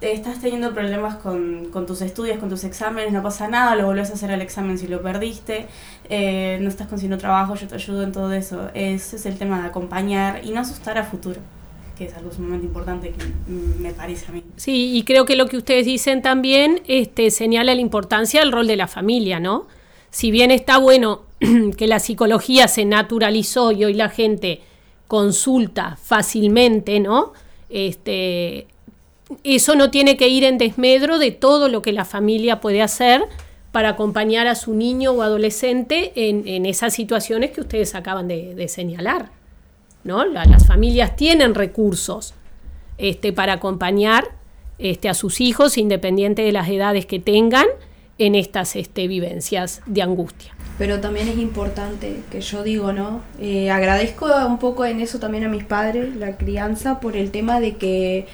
estás 0.00 0.38
teniendo 0.38 0.72
problemas 0.72 1.16
con, 1.16 1.72
tus 1.86 2.02
estudios, 2.02 2.38
con 2.38 2.48
tus 2.48 2.62
exámenes, 2.64 3.12
no 3.12 3.22
pasa 3.22 3.48
nada, 3.48 3.74
lo 3.74 3.86
volvés 3.86 4.10
a 4.10 4.14
hacer 4.14 4.30
el 4.30 4.40
examen 4.40 4.78
si 4.78 4.86
lo 4.86 5.02
perdiste, 5.02 5.66
eh, 6.08 6.58
no 6.60 6.68
estás 6.68 6.86
consiguiendo 6.86 7.18
trabajo, 7.18 7.56
yo 7.56 7.66
te 7.66 7.74
ayudo 7.74 8.04
en 8.04 8.12
todo 8.12 8.32
eso. 8.32 8.70
Ese 8.74 9.16
es 9.16 9.26
el 9.26 9.36
tema 9.38 9.60
de 9.60 9.66
acompañar 9.66 10.44
y 10.44 10.52
no 10.52 10.60
asustar 10.60 10.98
a 10.98 11.04
futuro 11.04 11.40
que 11.98 12.04
es 12.04 12.14
algo 12.14 12.32
sumamente 12.32 12.66
importante 12.66 13.10
que 13.10 13.24
me 13.50 13.92
parece 13.92 14.26
a 14.28 14.32
mí. 14.32 14.44
Sí, 14.56 14.96
y 14.96 15.02
creo 15.02 15.24
que 15.24 15.34
lo 15.34 15.46
que 15.46 15.56
ustedes 15.56 15.84
dicen 15.84 16.22
también 16.22 16.80
este, 16.86 17.32
señala 17.32 17.74
la 17.74 17.80
importancia 17.80 18.40
del 18.40 18.52
rol 18.52 18.68
de 18.68 18.76
la 18.76 18.86
familia, 18.86 19.40
¿no? 19.40 19.66
Si 20.10 20.30
bien 20.30 20.52
está 20.52 20.78
bueno 20.78 21.22
que 21.76 21.86
la 21.88 21.98
psicología 21.98 22.68
se 22.68 22.84
naturalizó 22.84 23.72
y 23.72 23.84
hoy 23.84 23.94
la 23.94 24.08
gente 24.08 24.60
consulta 25.08 25.98
fácilmente, 26.00 27.00
¿no? 27.00 27.32
Este, 27.68 28.68
eso 29.42 29.74
no 29.74 29.90
tiene 29.90 30.16
que 30.16 30.28
ir 30.28 30.44
en 30.44 30.56
desmedro 30.56 31.18
de 31.18 31.32
todo 31.32 31.68
lo 31.68 31.82
que 31.82 31.92
la 31.92 32.04
familia 32.04 32.60
puede 32.60 32.80
hacer 32.80 33.22
para 33.72 33.90
acompañar 33.90 34.46
a 34.46 34.54
su 34.54 34.74
niño 34.74 35.12
o 35.12 35.22
adolescente 35.22 36.12
en, 36.14 36.64
esas 36.64 36.94
situaciones 36.94 37.50
que 37.50 37.60
ustedes 37.60 37.94
acaban 37.94 38.28
de, 38.28 38.68
señalar. 38.68 39.30
¿No? 40.04 40.24
las 40.24 40.66
familias 40.66 41.16
tienen 41.16 41.54
recursos 41.54 42.34
este, 42.98 43.32
para 43.32 43.54
acompañar 43.54 44.28
este, 44.78 45.08
a 45.08 45.14
sus 45.14 45.40
hijos, 45.40 45.78
independiente 45.78 46.42
de 46.42 46.52
las 46.52 46.68
edades 46.68 47.06
que 47.06 47.18
tengan, 47.18 47.66
en 48.18 48.34
estas 48.34 48.74
este, 48.76 49.06
vivencias 49.06 49.80
de 49.86 50.02
angustia. 50.02 50.54
Pero 50.76 51.00
también 51.00 51.28
es 51.28 51.38
importante 51.38 52.20
que 52.30 52.40
yo 52.40 52.62
digo, 52.62 52.92
¿no? 52.92 53.22
Eh, 53.40 53.70
agradezco 53.70 54.26
un 54.46 54.58
poco 54.58 54.84
en 54.84 55.00
eso 55.00 55.18
también 55.18 55.44
a 55.44 55.48
mis 55.48 55.64
padres, 55.64 56.14
la 56.16 56.36
crianza, 56.36 57.00
por 57.00 57.16
el 57.16 57.30
tema 57.30 57.60
de 57.60 57.76
que 57.76 58.26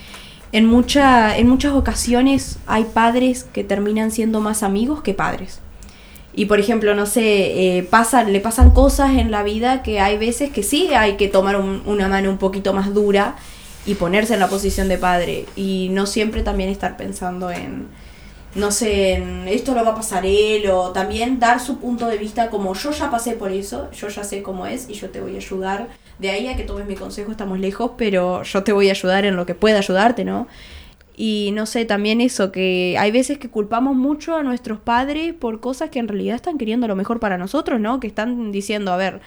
en, 0.53 0.65
en 0.65 1.49
muchas 1.49 1.73
ocasiones 1.73 2.59
hay 2.67 2.85
padres 2.85 3.45
que 3.45 3.65
terminan 3.65 4.11
siendo 4.11 4.41
más 4.41 4.63
amigos 4.63 5.03
que 5.03 5.13
padres. 5.15 5.61
Y 6.37 6.47
por 6.47 6.59
ejemplo, 6.59 6.95
no 6.95 7.07
sé, 7.07 7.79
eh, 7.79 7.89
le 8.27 8.41
pasan 8.41 8.71
cosas 8.71 9.13
en 9.13 9.31
la 9.31 9.43
vida 9.43 9.83
que 9.83 10.01
hay 10.01 10.19
veces 10.19 10.51
que 10.51 10.63
sí 10.63 10.93
hay 10.93 11.17
que 11.17 11.29
tomar 11.29 11.57
una 11.57 12.09
mano 12.09 12.31
un 12.31 12.39
poquito 12.39 12.73
más 12.73 12.93
dura 12.93 13.37
y 13.87 13.95
ponerse 13.95 14.35
en 14.35 14.41
la 14.41 14.49
posición 14.49 14.89
de 14.89 14.99
padre. 14.99 15.47
Y 15.55 15.89
no 15.93 16.07
siempre 16.07 16.43
también 16.43 16.71
estar 16.71 16.97
pensando 16.97 17.51
en, 17.53 17.87
no 18.55 18.73
sé, 18.73 19.15
en 19.15 19.47
esto 19.47 19.75
lo 19.75 19.85
va 19.85 19.93
a 19.93 19.95
pasar 19.95 20.27
él, 20.27 20.69
o 20.71 20.91
también 20.91 21.39
dar 21.39 21.61
su 21.61 21.79
punto 21.79 22.09
de 22.09 22.19
vista 22.19 22.51
como 22.51 22.75
yo 22.75 22.91
ya 22.91 23.11
pasé 23.11 23.33
por 23.33 23.53
eso, 23.53 23.91
yo 23.93 24.09
ya 24.09 24.25
sé 24.25 24.43
cómo 24.43 24.67
es 24.67 24.89
y 24.89 24.95
yo 24.95 25.11
te 25.11 25.21
voy 25.21 25.35
a 25.35 25.39
ayudar 25.39 25.89
de 26.19 26.31
ahí 26.31 26.49
a 26.49 26.57
que 26.57 26.63
tomes 26.63 26.87
mi 26.87 26.95
consejo 26.95 27.31
estamos 27.31 27.59
lejos, 27.59 27.93
pero 27.97 28.43
yo 28.43 28.63
te 28.63 28.73
voy 28.73 28.89
a 28.89 28.93
ayudar 28.93 29.25
en 29.25 29.37
lo 29.37 29.47
que 29.47 29.55
pueda 29.55 29.79
ayudarte, 29.79 30.25
¿no? 30.25 30.47
Y 31.17 31.51
no 31.53 31.67
sé, 31.67 31.85
también 31.85 32.21
eso, 32.21 32.51
que 32.51 32.97
hay 32.99 33.13
veces 33.13 33.39
que 33.39 33.49
culpamos 33.49 33.95
mucho 33.95 34.37
a 34.37 34.43
nuestros 34.43 34.81
padres 34.81 35.33
por 35.33 35.61
cosas 35.61 35.91
que 35.91 36.01
en 36.01 36.09
realidad 36.09 36.35
están 36.35 36.59
queriendo 36.59 36.89
lo 36.89 36.97
mejor 36.97 37.21
para 37.21 37.39
nosotros, 37.39 37.81
¿no? 37.81 38.01
Que 38.01 38.09
están 38.09 38.51
diciendo, 38.51 38.93
a 38.93 38.97
ver, 38.97 39.21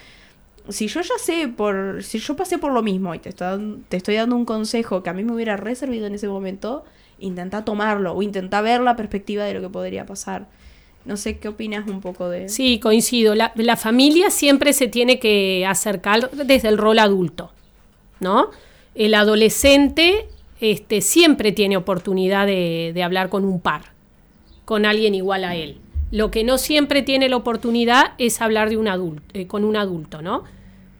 si 0.69 0.88
yo 0.88 1.02
ya 1.02 1.17
sé 1.17 1.47
por, 1.47 2.04
si 2.04 2.19
yo 2.19 2.36
pasé 2.36 2.58
por 2.58 2.73
lo 2.73 2.84
mismo 2.84 3.15
y 3.15 3.19
te 3.19 3.30
estoy, 3.30 3.84
te 3.88 3.97
estoy 3.97 4.15
dando 4.15 4.36
un 4.36 4.45
consejo 4.45 5.02
que 5.02 5.10
a 5.10 5.13
mí 5.13 5.23
me 5.23 5.34
hubiera 5.34 5.56
reservido 5.56 6.08
en 6.08 6.15
ese 6.15 6.28
momento, 6.28 6.84
intenta 7.19 7.63
tomarlo 7.63 8.13
o 8.13 8.21
intenta 8.21 8.62
ver 8.62 8.82
la 8.82 8.95
perspectiva 8.95 9.45
de 9.45 9.54
lo 9.54 9.62
que 9.62 9.69
podría 9.69 10.06
pasar. 10.06 10.47
No 11.06 11.15
sé 11.15 11.38
qué 11.38 11.47
opinas 11.47 11.88
un 11.88 12.02
poco 12.02 12.28
de... 12.28 12.50
Sí, 12.50 12.80
coincido. 12.82 13.34
La, 13.34 13.78
familia 13.78 14.30
siempre 14.30 14.73
se 14.73 14.89
tiene 14.89 15.19
que 15.19 15.65
acercar 15.65 16.30
desde 16.32 16.67
el 16.67 16.78
rol 16.78 17.00
adulto, 17.00 17.54
¿no? 18.19 18.50
El 18.93 19.13
adolescente 19.13 20.28
este, 20.60 21.02
siempre 21.02 21.52
tiene 21.52 21.78
oportunidad 21.78 22.48
de, 22.48 23.02
hablar 23.04 23.30
con 23.30 23.46
un 23.46 23.60
par, 23.60 23.93
con 24.65 24.86
alguien 24.86 25.15
igual 25.15 25.43
a 25.43 25.56
él. 25.56 25.80
Lo 26.12 26.32
que 26.32 26.43
no 26.43 26.58
siempre 26.58 27.02
tiene 27.02 27.30
la 27.30 27.36
oportunidad 27.36 28.13
es 28.17 28.41
hablar 28.41 28.70
de 28.70 28.78
un 28.78 28.88
adulto, 28.88 29.24
eh, 29.34 29.48
con 29.48 29.63
un 29.63 29.76
adulto, 29.76 30.22
¿no? 30.22 30.43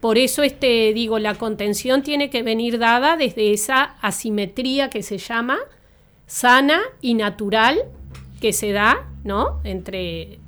Por 0.00 0.16
eso 0.16 0.42
este, 0.42 0.92
digo, 0.92 1.18
la 1.18 1.34
contención 1.34 2.02
tiene 2.02 2.30
que 2.30 2.42
venir 2.42 2.78
dada 2.78 3.16
desde 3.16 3.52
esa 3.52 3.82
asimetría 4.00 4.90
que 4.90 5.02
se 5.02 5.18
llama 5.18 5.58
sana 6.26 6.80
y 7.00 7.14
natural 7.14 7.82
que 8.40 8.52
se 8.52 8.70
da 8.70 9.08
¿no? 9.24 9.60
entre 9.64 10.38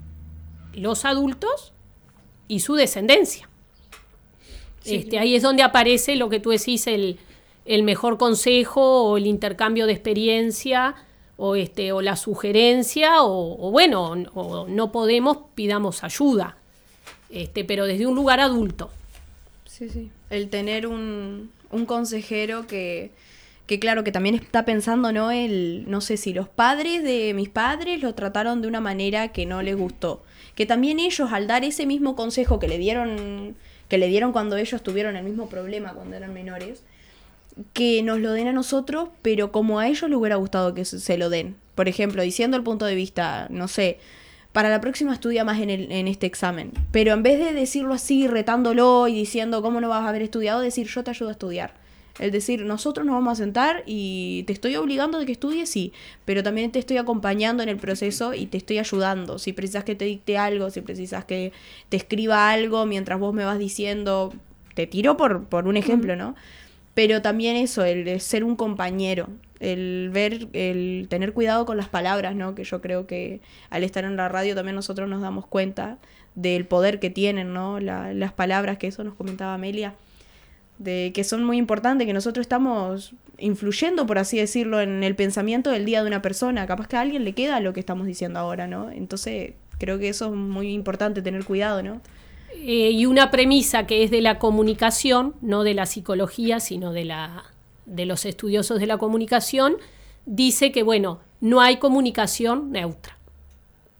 los 0.74 1.04
adultos 1.04 1.72
y 2.46 2.60
su 2.60 2.74
descendencia. 2.74 3.48
Este, 4.84 5.18
ahí 5.18 5.34
es 5.34 5.42
donde 5.42 5.62
aparece 5.62 6.16
lo 6.16 6.28
que 6.28 6.40
tú 6.40 6.50
decís, 6.50 6.86
el, 6.86 7.18
mejor 7.82 8.18
consejo 8.18 9.04
o 9.04 9.16
el 9.16 9.26
intercambio 9.26 9.86
de 9.86 9.92
experiencia 9.92 10.96
o, 11.36 11.56
este, 11.56 11.92
o 11.92 12.02
la 12.02 12.16
sugerencia 12.16 13.22
o, 13.22 13.70
bueno, 13.70 14.12
o, 14.34 14.66
no 14.68 14.92
podemos, 14.92 15.38
pidamos 15.54 16.04
ayuda, 16.04 16.56
este, 17.30 17.64
pero 17.64 17.86
desde 17.86 18.06
un 18.06 18.14
lugar 18.14 18.40
adulto. 18.40 18.90
Sí, 19.64 19.88
sí. 19.88 20.10
El 20.30 20.50
tener 20.50 20.86
un, 20.86 21.50
un 21.70 21.86
consejero 21.86 22.66
que, 22.66 23.12
que 23.70 23.78
claro, 23.78 24.02
que 24.02 24.10
también 24.10 24.34
está 24.34 24.64
pensando, 24.64 25.12
¿no? 25.12 25.30
El, 25.30 25.84
no 25.88 26.00
sé 26.00 26.16
si 26.16 26.32
los 26.32 26.48
padres 26.48 27.04
de 27.04 27.32
mis 27.34 27.48
padres 27.48 28.02
lo 28.02 28.16
trataron 28.16 28.62
de 28.62 28.66
una 28.66 28.80
manera 28.80 29.28
que 29.28 29.46
no 29.46 29.62
les 29.62 29.76
gustó. 29.76 30.24
Que 30.56 30.66
también 30.66 30.98
ellos, 30.98 31.32
al 31.32 31.46
dar 31.46 31.62
ese 31.62 31.86
mismo 31.86 32.16
consejo 32.16 32.58
que 32.58 32.66
le 32.66 32.78
dieron, 32.78 33.54
que 33.88 33.96
le 33.96 34.08
dieron 34.08 34.32
cuando 34.32 34.56
ellos 34.56 34.82
tuvieron 34.82 35.16
el 35.16 35.24
mismo 35.24 35.48
problema 35.48 35.92
cuando 35.94 36.16
eran 36.16 36.34
menores, 36.34 36.82
que 37.72 38.02
nos 38.02 38.20
lo 38.20 38.32
den 38.32 38.48
a 38.48 38.52
nosotros, 38.52 39.08
pero 39.22 39.52
como 39.52 39.78
a 39.78 39.88
ellos 39.88 40.08
les 40.08 40.18
hubiera 40.18 40.36
gustado 40.36 40.74
que 40.74 40.84
se 40.84 41.18
lo 41.18 41.30
den. 41.30 41.56
Por 41.74 41.88
ejemplo, 41.88 42.22
diciendo 42.22 42.56
el 42.56 42.62
punto 42.62 42.84
de 42.84 42.94
vista, 42.94 43.46
no 43.50 43.68
sé, 43.68 43.98
para 44.52 44.68
la 44.68 44.80
próxima 44.80 45.12
estudia 45.12 45.44
más 45.44 45.60
en, 45.60 45.70
el, 45.70 45.92
en 45.92 46.08
este 46.08 46.26
examen. 46.26 46.72
Pero 46.90 47.12
en 47.12 47.22
vez 47.22 47.38
de 47.38 47.52
decirlo 47.52 47.94
así, 47.94 48.26
retándolo 48.26 49.08
y 49.08 49.14
diciendo 49.14 49.62
cómo 49.62 49.80
no 49.80 49.88
vas 49.88 50.04
a 50.04 50.08
haber 50.08 50.22
estudiado, 50.22 50.60
decir 50.60 50.86
yo 50.88 51.04
te 51.04 51.10
ayudo 51.10 51.28
a 51.28 51.32
estudiar. 51.32 51.74
Es 52.18 52.32
decir, 52.32 52.64
nosotros 52.66 53.06
nos 53.06 53.14
vamos 53.14 53.32
a 53.32 53.42
sentar 53.42 53.82
y 53.86 54.42
te 54.46 54.52
estoy 54.52 54.76
obligando 54.76 55.18
de 55.18 55.24
que 55.24 55.32
estudies, 55.32 55.70
sí, 55.70 55.92
pero 56.26 56.42
también 56.42 56.70
te 56.70 56.78
estoy 56.78 56.98
acompañando 56.98 57.62
en 57.62 57.70
el 57.70 57.78
proceso 57.78 58.34
y 58.34 58.46
te 58.46 58.58
estoy 58.58 58.78
ayudando. 58.78 59.38
Si 59.38 59.54
precisas 59.54 59.84
que 59.84 59.94
te 59.94 60.04
dicte 60.04 60.36
algo, 60.36 60.68
si 60.70 60.82
precisas 60.82 61.24
que 61.24 61.52
te 61.88 61.96
escriba 61.96 62.50
algo 62.50 62.84
mientras 62.84 63.18
vos 63.18 63.32
me 63.32 63.44
vas 63.44 63.58
diciendo, 63.58 64.34
te 64.74 64.86
tiro 64.86 65.16
por, 65.16 65.44
por 65.44 65.66
un 65.66 65.78
ejemplo, 65.78 66.14
¿no? 66.14 66.34
Pero 67.00 67.22
también 67.22 67.56
eso, 67.56 67.82
el, 67.82 68.20
ser 68.20 68.44
un 68.44 68.56
compañero, 68.56 69.30
el 69.58 70.10
ver, 70.12 70.48
el 70.52 71.06
tener 71.08 71.32
cuidado 71.32 71.64
con 71.64 71.78
las 71.78 71.88
palabras, 71.88 72.36
¿no? 72.36 72.54
Que 72.54 72.62
yo 72.62 72.82
creo 72.82 73.06
que 73.06 73.40
al 73.70 73.84
estar 73.84 74.04
en 74.04 74.18
la 74.18 74.28
radio 74.28 74.54
también 74.54 74.74
nosotros 74.74 75.08
nos 75.08 75.22
damos 75.22 75.46
cuenta 75.46 75.96
del 76.34 76.66
poder 76.66 77.00
que 77.00 77.08
tienen, 77.08 77.54
¿no? 77.54 77.80
las 77.80 78.32
palabras, 78.34 78.76
que 78.76 78.88
eso 78.88 79.02
nos 79.02 79.14
comentaba 79.14 79.54
Amelia 79.54 79.94
de 80.76 81.12
que 81.14 81.24
son 81.24 81.42
muy 81.42 81.56
importantes, 81.56 82.06
que 82.06 82.12
nosotros 82.12 82.44
estamos 82.44 83.14
influyendo, 83.38 84.04
por 84.06 84.18
así 84.18 84.36
decirlo, 84.36 84.82
en 84.82 85.02
el 85.02 85.16
pensamiento 85.16 85.70
del 85.70 85.86
día 85.86 86.02
de 86.02 86.06
una 86.06 86.20
persona. 86.20 86.66
Capaz 86.66 86.86
que 86.86 86.96
a 86.96 87.00
alguien 87.00 87.24
le 87.24 87.32
queda 87.32 87.60
lo 87.60 87.72
que 87.72 87.80
estamos 87.80 88.06
diciendo 88.06 88.38
ahora, 88.40 88.66
¿no? 88.66 88.90
Entonces, 88.90 89.54
creo 89.78 89.98
que 89.98 90.10
eso 90.10 90.26
es 90.26 90.32
muy 90.32 90.70
importante, 90.74 91.22
tener 91.22 91.46
cuidado, 91.46 91.82
¿no? 91.82 92.02
Eh, 92.54 92.90
y 92.90 93.06
una 93.06 93.30
premisa 93.30 93.86
que 93.86 94.02
es 94.02 94.10
de 94.10 94.20
la 94.20 94.38
comunicación, 94.38 95.34
no 95.40 95.62
de 95.62 95.74
la 95.74 95.86
psicología, 95.86 96.60
sino 96.60 96.92
de, 96.92 97.04
la, 97.04 97.44
de 97.86 98.06
los 98.06 98.24
estudiosos 98.24 98.80
de 98.80 98.86
la 98.86 98.98
comunicación, 98.98 99.76
dice 100.26 100.72
que, 100.72 100.82
bueno, 100.82 101.20
no 101.40 101.60
hay 101.60 101.78
comunicación 101.78 102.72
neutra. 102.72 103.18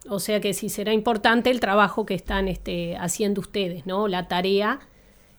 O 0.09 0.19
sea 0.19 0.41
que 0.41 0.53
sí 0.53 0.69
será 0.69 0.93
importante 0.93 1.49
el 1.49 1.59
trabajo 1.59 2.05
que 2.05 2.15
están 2.15 2.47
este, 2.47 2.97
haciendo 2.97 3.41
ustedes, 3.41 3.85
¿no? 3.85 4.07
La 4.07 4.27
tarea 4.27 4.79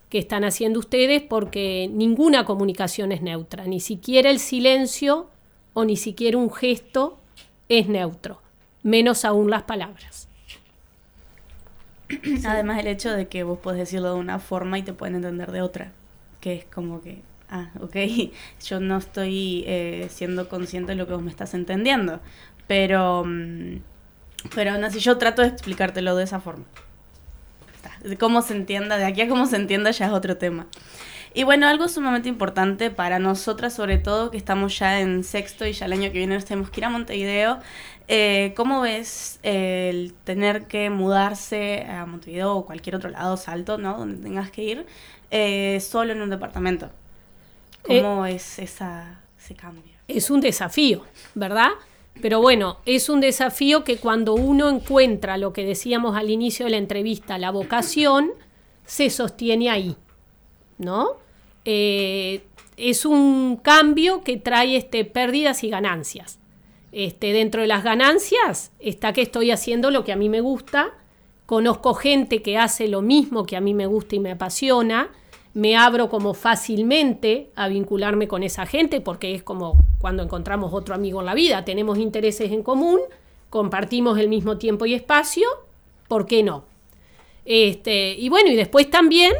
que 0.08 0.18
están 0.18 0.44
haciendo 0.44 0.78
ustedes 0.78 1.22
porque 1.22 1.88
ninguna 1.90 2.44
comunicación 2.44 3.12
es 3.12 3.22
neutra, 3.22 3.64
ni 3.64 3.80
siquiera 3.80 4.30
el 4.30 4.38
silencio 4.38 5.30
o 5.72 5.84
ni 5.84 5.96
siquiera 5.96 6.36
un 6.36 6.52
gesto 6.52 7.18
es 7.68 7.88
neutro, 7.88 8.42
menos 8.82 9.24
aún 9.24 9.50
las 9.50 9.62
palabras. 9.62 10.28
Además 12.46 12.78
el 12.78 12.86
hecho 12.86 13.12
de 13.12 13.28
que 13.28 13.42
vos 13.42 13.58
podés 13.58 13.78
decirlo 13.80 14.14
de 14.14 14.20
una 14.20 14.38
forma 14.38 14.78
y 14.78 14.82
te 14.82 14.92
pueden 14.92 15.16
entender 15.16 15.52
de 15.52 15.62
otra, 15.62 15.92
que 16.40 16.54
es 16.54 16.64
como 16.64 17.00
que, 17.00 17.22
ah, 17.50 17.70
ok, 17.80 17.96
yo 18.66 18.80
no 18.80 18.98
estoy 18.98 19.64
eh, 19.66 20.08
siendo 20.10 20.48
consciente 20.48 20.92
de 20.92 20.96
lo 20.96 21.06
que 21.06 21.14
vos 21.14 21.22
me 21.22 21.30
estás 21.30 21.54
entendiendo, 21.54 22.20
pero, 22.66 23.24
mm, 23.26 23.80
pero 24.54 24.72
aún 24.72 24.84
así 24.84 24.98
yo 24.98 25.18
trato 25.18 25.42
de 25.42 25.48
explicártelo 25.48 26.16
de 26.16 26.24
esa 26.24 26.40
forma 26.40 26.64
de 28.04 28.16
cómo 28.16 28.42
se 28.42 28.54
entienda, 28.54 28.96
de 28.98 29.04
aquí 29.04 29.20
a 29.22 29.28
cómo 29.28 29.46
se 29.46 29.56
entienda 29.56 29.90
ya 29.90 30.06
es 30.06 30.12
otro 30.12 30.36
tema. 30.36 30.66
Y 31.34 31.44
bueno, 31.44 31.66
algo 31.66 31.88
sumamente 31.88 32.28
importante 32.28 32.90
para 32.90 33.18
nosotras, 33.18 33.72
sobre 33.72 33.96
todo 33.96 34.30
que 34.30 34.36
estamos 34.36 34.78
ya 34.78 35.00
en 35.00 35.24
sexto 35.24 35.64
y 35.66 35.72
ya 35.72 35.86
el 35.86 35.94
año 35.94 36.12
que 36.12 36.18
viene 36.18 36.34
nos 36.34 36.44
tenemos 36.44 36.68
que 36.68 36.80
ir 36.80 36.84
a 36.84 36.90
Montevideo. 36.90 37.58
Eh, 38.08 38.52
¿Cómo 38.56 38.80
ves 38.80 39.38
el 39.42 40.14
tener 40.24 40.66
que 40.66 40.90
mudarse 40.90 41.86
a 41.88 42.04
Montevideo 42.06 42.56
o 42.56 42.66
cualquier 42.66 42.96
otro 42.96 43.10
lado, 43.10 43.36
Salto, 43.36 43.78
¿no? 43.78 43.98
Donde 43.98 44.22
tengas 44.22 44.50
que 44.50 44.64
ir, 44.64 44.86
eh, 45.30 45.80
solo 45.80 46.12
en 46.12 46.22
un 46.22 46.30
departamento? 46.30 46.90
¿Cómo 47.82 48.26
eh, 48.26 48.34
es 48.34 48.58
esa 48.58 49.22
ese 49.42 49.54
cambio. 49.54 49.82
Es 50.08 50.30
un 50.30 50.40
desafío, 50.40 51.02
¿verdad? 51.34 51.70
Pero 52.20 52.40
bueno, 52.40 52.78
es 52.86 53.08
un 53.08 53.20
desafío 53.20 53.84
que 53.84 53.96
cuando 53.96 54.34
uno 54.34 54.68
encuentra 54.68 55.36
lo 55.36 55.52
que 55.52 55.64
decíamos 55.64 56.16
al 56.16 56.30
inicio 56.30 56.66
de 56.66 56.72
la 56.72 56.76
entrevista, 56.76 57.38
la 57.38 57.50
vocación, 57.50 58.30
se 58.84 59.10
sostiene 59.10 59.70
ahí, 59.70 59.96
¿no? 60.78 61.16
Eh, 61.64 62.44
es 62.76 63.04
un 63.04 63.56
cambio 63.56 64.22
que 64.22 64.36
trae 64.36 64.76
este, 64.76 65.04
pérdidas 65.04 65.64
y 65.64 65.70
ganancias. 65.70 66.38
Este, 66.92 67.32
dentro 67.32 67.62
de 67.62 67.66
las 67.66 67.82
ganancias 67.82 68.70
está 68.78 69.14
que 69.14 69.22
estoy 69.22 69.50
haciendo 69.50 69.90
lo 69.90 70.04
que 70.04 70.12
a 70.12 70.16
mí 70.16 70.28
me 70.28 70.42
gusta, 70.42 70.90
conozco 71.46 71.94
gente 71.94 72.42
que 72.42 72.58
hace 72.58 72.86
lo 72.86 73.00
mismo 73.00 73.44
que 73.44 73.56
a 73.56 73.62
mí 73.62 73.72
me 73.72 73.86
gusta 73.86 74.14
y 74.16 74.20
me 74.20 74.32
apasiona, 74.32 75.10
me 75.54 75.74
abro 75.74 76.10
como 76.10 76.34
fácilmente 76.34 77.50
a 77.56 77.68
vincularme 77.68 78.28
con 78.28 78.42
esa 78.42 78.66
gente 78.66 79.00
porque 79.00 79.34
es 79.34 79.42
como 79.42 79.74
cuando 79.98 80.22
encontramos 80.22 80.74
otro 80.74 80.94
amigo 80.94 81.20
en 81.20 81.26
la 81.26 81.34
vida, 81.34 81.64
tenemos 81.64 81.98
intereses 81.98 82.52
en 82.52 82.62
común, 82.62 83.00
compartimos 83.48 84.18
el 84.18 84.28
mismo 84.28 84.58
tiempo 84.58 84.84
y 84.84 84.92
espacio, 84.92 85.48
¿por 86.08 86.26
qué 86.26 86.42
no? 86.42 86.64
Este, 87.46 88.14
y 88.18 88.28
bueno, 88.28 88.50
y 88.50 88.56
después 88.56 88.90
también 88.90 89.32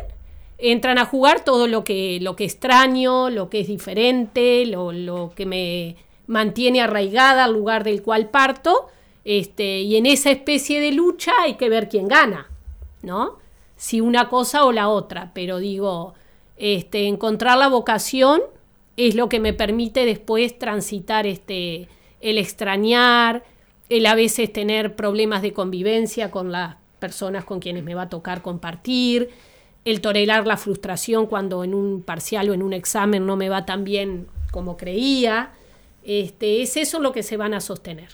entran 0.56 0.98
a 0.98 1.04
jugar 1.04 1.44
todo 1.44 1.66
lo 1.66 1.84
que, 1.84 2.18
lo 2.22 2.34
que 2.34 2.44
extraño, 2.44 3.28
lo 3.28 3.50
que 3.50 3.60
es 3.60 3.68
diferente, 3.68 4.64
lo, 4.64 4.92
lo 4.92 5.32
que 5.34 5.44
me 5.44 5.96
mantiene 6.26 6.80
arraigada 6.80 7.44
al 7.44 7.52
lugar 7.52 7.84
del 7.84 8.02
cual 8.02 8.30
parto, 8.30 8.88
este, 9.24 9.80
y 9.80 9.96
en 9.96 10.06
esa 10.06 10.30
especie 10.30 10.80
de 10.80 10.92
lucha 10.92 11.32
hay 11.40 11.54
que 11.54 11.68
ver 11.68 11.88
quién 11.88 12.08
gana, 12.08 12.50
¿no? 13.02 13.38
Si 13.76 14.00
una 14.00 14.28
cosa 14.28 14.64
o 14.64 14.72
la 14.72 14.88
otra, 14.88 15.32
pero 15.34 15.58
digo, 15.58 16.14
este, 16.56 17.06
encontrar 17.06 17.58
la 17.58 17.68
vocación 17.68 18.40
es 18.96 19.14
lo 19.14 19.28
que 19.28 19.40
me 19.40 19.52
permite 19.52 20.04
después 20.04 20.58
transitar 20.58 21.26
este, 21.26 21.88
el 22.20 22.38
extrañar, 22.38 23.44
el 23.88 24.06
a 24.06 24.14
veces 24.14 24.52
tener 24.52 24.96
problemas 24.96 25.42
de 25.42 25.52
convivencia 25.52 26.30
con 26.30 26.52
las 26.52 26.76
personas 26.98 27.44
con 27.44 27.60
quienes 27.60 27.82
me 27.82 27.94
va 27.94 28.02
a 28.02 28.08
tocar 28.08 28.42
compartir, 28.42 29.30
el 29.84 30.00
tolerar 30.00 30.46
la 30.46 30.56
frustración 30.56 31.26
cuando 31.26 31.64
en 31.64 31.74
un 31.74 32.02
parcial 32.02 32.48
o 32.50 32.54
en 32.54 32.62
un 32.62 32.72
examen 32.72 33.26
no 33.26 33.36
me 33.36 33.48
va 33.48 33.66
tan 33.66 33.82
bien 33.84 34.28
como 34.52 34.76
creía. 34.76 35.50
Este, 36.04 36.62
es 36.62 36.76
eso 36.76 37.00
lo 37.00 37.12
que 37.12 37.22
se 37.22 37.36
van 37.36 37.54
a 37.54 37.60
sostener. 37.60 38.08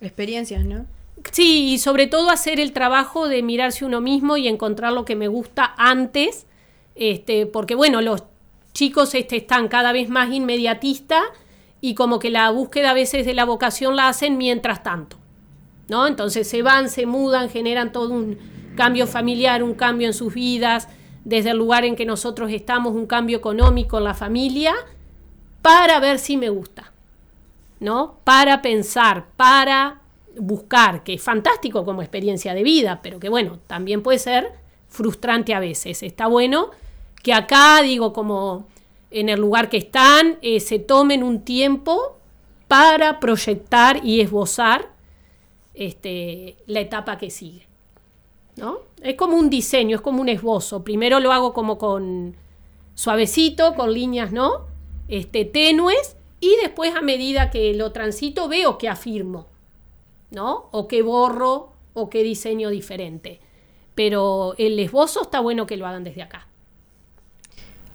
Experiencias, 0.00 0.64
¿no? 0.64 0.86
Sí, 1.32 1.72
y 1.72 1.78
sobre 1.78 2.06
todo 2.06 2.30
hacer 2.30 2.60
el 2.60 2.72
trabajo 2.72 3.28
de 3.28 3.42
mirarse 3.42 3.84
uno 3.84 4.00
mismo 4.00 4.36
y 4.36 4.48
encontrar 4.48 4.92
lo 4.92 5.04
que 5.04 5.16
me 5.16 5.28
gusta 5.28 5.74
antes, 5.76 6.46
este, 6.94 7.46
porque 7.46 7.74
bueno, 7.74 8.00
los 8.00 8.22
chicos 8.72 9.14
este, 9.14 9.36
están 9.36 9.68
cada 9.68 9.92
vez 9.92 10.08
más 10.08 10.32
inmediatistas 10.32 11.22
y 11.80 11.94
como 11.94 12.18
que 12.18 12.30
la 12.30 12.50
búsqueda 12.50 12.90
a 12.90 12.94
veces 12.94 13.26
de 13.26 13.34
la 13.34 13.44
vocación 13.44 13.96
la 13.96 14.08
hacen 14.08 14.38
mientras 14.38 14.82
tanto, 14.82 15.16
¿no? 15.88 16.06
Entonces 16.06 16.48
se 16.48 16.62
van, 16.62 16.88
se 16.88 17.06
mudan, 17.06 17.50
generan 17.50 17.92
todo 17.92 18.14
un 18.14 18.38
cambio 18.76 19.06
familiar, 19.06 19.62
un 19.62 19.74
cambio 19.74 20.06
en 20.06 20.14
sus 20.14 20.34
vidas, 20.34 20.88
desde 21.24 21.50
el 21.50 21.58
lugar 21.58 21.84
en 21.84 21.96
que 21.96 22.06
nosotros 22.06 22.50
estamos, 22.52 22.94
un 22.94 23.06
cambio 23.06 23.36
económico 23.36 23.98
en 23.98 24.04
la 24.04 24.14
familia, 24.14 24.74
para 25.62 25.98
ver 26.00 26.18
si 26.18 26.36
me 26.36 26.48
gusta, 26.48 26.87
¿no? 27.80 28.18
Para 28.24 28.62
pensar, 28.62 29.26
para 29.36 30.00
buscar, 30.38 31.02
que 31.02 31.14
es 31.14 31.22
fantástico 31.22 31.84
como 31.84 32.02
experiencia 32.02 32.54
de 32.54 32.62
vida, 32.62 33.00
pero 33.02 33.18
que 33.18 33.28
bueno, 33.28 33.58
también 33.66 34.02
puede 34.02 34.18
ser 34.18 34.52
frustrante 34.88 35.54
a 35.54 35.60
veces. 35.60 36.02
Está 36.02 36.26
bueno 36.26 36.70
que 37.22 37.32
acá, 37.32 37.82
digo, 37.82 38.12
como 38.12 38.66
en 39.10 39.28
el 39.28 39.40
lugar 39.40 39.68
que 39.68 39.78
están, 39.78 40.38
eh, 40.42 40.60
se 40.60 40.78
tomen 40.78 41.22
un 41.22 41.42
tiempo 41.42 42.18
para 42.68 43.20
proyectar 43.20 44.04
y 44.04 44.20
esbozar 44.20 44.90
este, 45.74 46.56
la 46.66 46.80
etapa 46.80 47.18
que 47.18 47.30
sigue. 47.30 47.66
¿no? 48.56 48.78
Es 49.02 49.14
como 49.14 49.36
un 49.36 49.50
diseño, 49.50 49.96
es 49.96 50.02
como 50.02 50.20
un 50.20 50.28
esbozo. 50.28 50.84
Primero 50.84 51.20
lo 51.20 51.32
hago 51.32 51.52
como 51.52 51.78
con 51.78 52.36
suavecito, 52.94 53.74
con 53.74 53.92
líneas, 53.92 54.32
¿no? 54.32 54.66
este, 55.08 55.46
tenues 55.46 56.16
y 56.40 56.56
después 56.62 56.94
a 56.94 57.02
medida 57.02 57.50
que 57.50 57.74
lo 57.74 57.92
transito 57.92 58.48
veo 58.48 58.78
que 58.78 58.88
afirmo, 58.88 59.46
¿no? 60.30 60.68
O 60.70 60.88
que 60.88 61.02
borro 61.02 61.72
o 61.94 62.10
que 62.10 62.22
diseño 62.22 62.70
diferente. 62.70 63.40
Pero 63.94 64.54
el 64.58 64.78
esbozo 64.78 65.22
está 65.22 65.40
bueno 65.40 65.66
que 65.66 65.76
lo 65.76 65.86
hagan 65.86 66.04
desde 66.04 66.22
acá. 66.22 66.46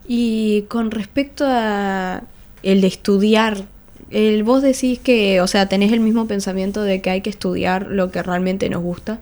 Y 0.05 0.63
con 0.63 0.91
respecto 0.91 1.45
a 1.47 2.23
el 2.61 2.81
de 2.81 2.87
estudiar, 2.87 3.65
el, 4.09 4.43
vos 4.43 4.61
decís 4.61 4.99
que, 4.99 5.39
o 5.39 5.47
sea, 5.47 5.69
tenés 5.69 5.93
el 5.93 6.01
mismo 6.01 6.27
pensamiento 6.27 6.81
de 6.83 7.01
que 7.01 7.09
hay 7.09 7.21
que 7.21 7.29
estudiar 7.29 7.87
lo 7.87 8.11
que 8.11 8.21
realmente 8.21 8.69
nos 8.69 8.83
gusta. 8.83 9.21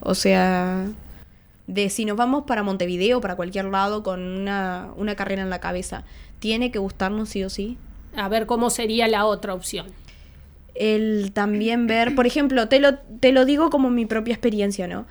O 0.00 0.14
sea, 0.14 0.86
de 1.66 1.90
si 1.90 2.06
nos 2.06 2.16
vamos 2.16 2.44
para 2.46 2.62
Montevideo, 2.62 3.20
para 3.20 3.36
cualquier 3.36 3.66
lado, 3.66 4.02
con 4.02 4.20
una, 4.22 4.88
una 4.96 5.14
carrera 5.16 5.42
en 5.42 5.50
la 5.50 5.60
cabeza, 5.60 6.04
tiene 6.38 6.70
que 6.70 6.78
gustarnos 6.78 7.28
sí 7.28 7.44
o 7.44 7.50
sí. 7.50 7.76
A 8.16 8.28
ver 8.28 8.46
cómo 8.46 8.70
sería 8.70 9.06
la 9.08 9.26
otra 9.26 9.54
opción. 9.54 9.86
El 10.74 11.32
también 11.32 11.86
ver, 11.86 12.14
por 12.14 12.26
ejemplo, 12.26 12.68
te 12.68 12.80
lo, 12.80 12.96
te 12.96 13.32
lo 13.32 13.44
digo 13.44 13.70
como 13.70 13.90
mi 13.90 14.06
propia 14.06 14.34
experiencia, 14.34 14.86
¿no? 14.86 15.06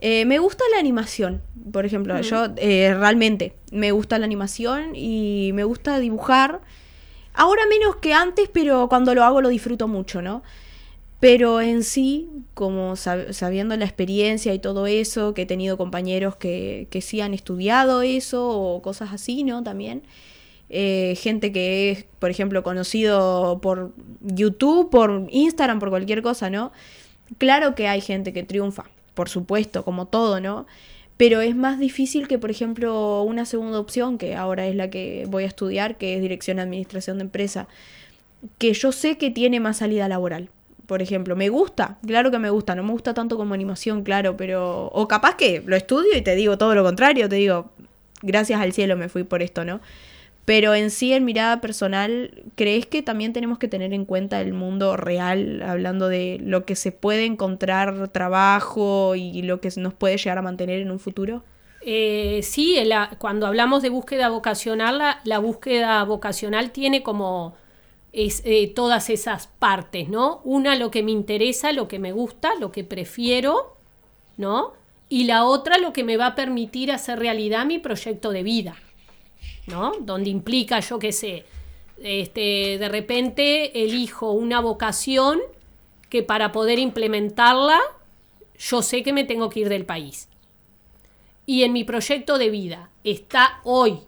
Eh, 0.00 0.24
me 0.26 0.38
gusta 0.38 0.62
la 0.72 0.78
animación, 0.78 1.40
por 1.72 1.86
ejemplo, 1.86 2.20
yo 2.20 2.48
eh, 2.56 2.94
realmente 2.94 3.54
me 3.72 3.92
gusta 3.92 4.18
la 4.18 4.26
animación 4.26 4.94
y 4.94 5.50
me 5.54 5.64
gusta 5.64 5.98
dibujar. 5.98 6.60
Ahora 7.32 7.62
menos 7.66 7.96
que 7.96 8.12
antes, 8.12 8.48
pero 8.52 8.88
cuando 8.88 9.14
lo 9.14 9.24
hago 9.24 9.40
lo 9.40 9.48
disfruto 9.48 9.88
mucho, 9.88 10.20
¿no? 10.20 10.42
Pero 11.18 11.62
en 11.62 11.82
sí, 11.82 12.28
como 12.52 12.94
sabiendo 12.96 13.74
la 13.76 13.86
experiencia 13.86 14.52
y 14.52 14.58
todo 14.58 14.86
eso, 14.86 15.32
que 15.32 15.42
he 15.42 15.46
tenido 15.46 15.78
compañeros 15.78 16.36
que, 16.36 16.88
que 16.90 17.00
sí 17.00 17.22
han 17.22 17.32
estudiado 17.32 18.02
eso 18.02 18.48
o 18.48 18.82
cosas 18.82 19.12
así, 19.12 19.44
¿no? 19.44 19.62
También. 19.62 20.02
Eh, 20.68 21.14
gente 21.20 21.52
que 21.52 21.90
es, 21.90 22.04
por 22.18 22.30
ejemplo, 22.30 22.62
conocido 22.62 23.60
por 23.60 23.92
YouTube, 24.20 24.90
por 24.90 25.26
Instagram, 25.30 25.78
por 25.78 25.90
cualquier 25.90 26.22
cosa, 26.22 26.50
¿no? 26.50 26.72
Claro 27.38 27.74
que 27.74 27.88
hay 27.88 28.00
gente 28.00 28.32
que 28.32 28.42
triunfa, 28.42 28.84
por 29.14 29.28
supuesto, 29.28 29.84
como 29.84 30.06
todo, 30.06 30.40
¿no? 30.40 30.66
Pero 31.16 31.40
es 31.40 31.56
más 31.56 31.78
difícil 31.78 32.28
que, 32.28 32.38
por 32.38 32.50
ejemplo, 32.50 33.22
una 33.22 33.46
segunda 33.46 33.78
opción, 33.80 34.18
que 34.18 34.34
ahora 34.34 34.66
es 34.66 34.74
la 34.74 34.90
que 34.90 35.24
voy 35.28 35.44
a 35.44 35.46
estudiar, 35.46 35.96
que 35.96 36.14
es 36.16 36.20
Dirección 36.20 36.56
de 36.56 36.64
Administración 36.64 37.18
de 37.18 37.24
Empresa, 37.24 37.68
que 38.58 38.72
yo 38.74 38.92
sé 38.92 39.16
que 39.16 39.30
tiene 39.30 39.60
más 39.60 39.78
salida 39.78 40.08
laboral. 40.08 40.50
Por 40.86 41.02
ejemplo, 41.02 41.34
me 41.34 41.48
gusta, 41.48 41.98
claro 42.06 42.30
que 42.30 42.38
me 42.38 42.50
gusta, 42.50 42.74
no 42.74 42.82
me 42.82 42.92
gusta 42.92 43.14
tanto 43.14 43.36
como 43.36 43.54
animación, 43.54 44.02
claro, 44.02 44.36
pero... 44.36 44.86
O 44.92 45.08
capaz 45.08 45.36
que 45.36 45.62
lo 45.66 45.74
estudio 45.74 46.16
y 46.16 46.22
te 46.22 46.36
digo 46.36 46.58
todo 46.58 46.74
lo 46.74 46.84
contrario, 46.84 47.28
te 47.28 47.36
digo, 47.36 47.70
gracias 48.22 48.60
al 48.60 48.72
cielo 48.72 48.96
me 48.96 49.08
fui 49.08 49.24
por 49.24 49.42
esto, 49.42 49.64
¿no? 49.64 49.80
Pero 50.46 50.74
en 50.74 50.90
sí, 50.90 51.12
en 51.12 51.26
mirada 51.26 51.60
personal, 51.60 52.30
¿crees 52.54 52.86
que 52.86 53.02
también 53.02 53.34
tenemos 53.34 53.58
que 53.58 53.68
tener 53.68 53.92
en 53.92 54.06
cuenta 54.06 54.40
el 54.40 54.54
mundo 54.54 54.96
real, 54.96 55.60
hablando 55.60 56.08
de 56.08 56.38
lo 56.40 56.64
que 56.64 56.76
se 56.76 56.92
puede 56.92 57.26
encontrar 57.26 58.08
trabajo 58.08 59.14
y 59.16 59.42
lo 59.42 59.60
que 59.60 59.70
nos 59.76 59.92
puede 59.92 60.16
llegar 60.16 60.38
a 60.38 60.42
mantener 60.42 60.80
en 60.80 60.90
un 60.90 61.00
futuro? 61.00 61.42
Eh, 61.88 62.40
sí, 62.42 62.76
cuando 63.18 63.46
hablamos 63.46 63.80
de 63.80 63.90
búsqueda 63.90 64.28
vocacional, 64.28 65.00
la, 65.22 65.38
búsqueda 65.38 66.02
vocacional 66.02 66.72
tiene 66.72 67.04
como 67.04 67.54
eh, 68.12 68.72
todas 68.74 69.08
esas 69.08 69.46
partes, 69.46 70.08
¿no? 70.08 70.40
Una, 70.42 70.74
lo 70.74 70.90
que 70.90 71.04
me 71.04 71.12
interesa, 71.12 71.70
lo 71.70 71.86
que 71.86 72.00
me 72.00 72.10
gusta, 72.10 72.56
lo 72.58 72.72
que 72.72 72.82
prefiero, 72.82 73.76
¿no? 74.36 74.72
Y 75.08 75.24
la 75.24 75.44
otra, 75.44 75.78
lo 75.78 75.92
que 75.92 76.02
me 76.02 76.16
va 76.16 76.26
a 76.26 76.34
permitir 76.34 76.90
hacer 76.90 77.20
realidad 77.20 77.66
mi 77.66 77.78
proyecto 77.78 78.32
de 78.32 78.42
vida. 78.42 78.76
¿No? 79.66 79.92
Donde 80.00 80.30
implica, 80.30 80.80
yo 80.80 80.98
qué 80.98 81.12
sé, 81.12 81.44
este, 82.02 82.78
de 82.78 82.88
repente 82.88 83.84
elijo 83.84 84.32
una 84.32 84.60
vocación 84.60 85.40
que 86.08 86.22
para 86.22 86.52
poder 86.52 86.78
implementarla 86.78 87.80
yo 88.58 88.82
sé 88.82 89.02
que 89.02 89.12
me 89.12 89.24
tengo 89.24 89.50
que 89.50 89.60
ir 89.60 89.68
del 89.68 89.84
país. 89.84 90.28
Y 91.44 91.62
en 91.62 91.72
mi 91.72 91.84
proyecto 91.84 92.38
de 92.38 92.50
vida 92.50 92.90
está 93.04 93.60
hoy, 93.64 94.00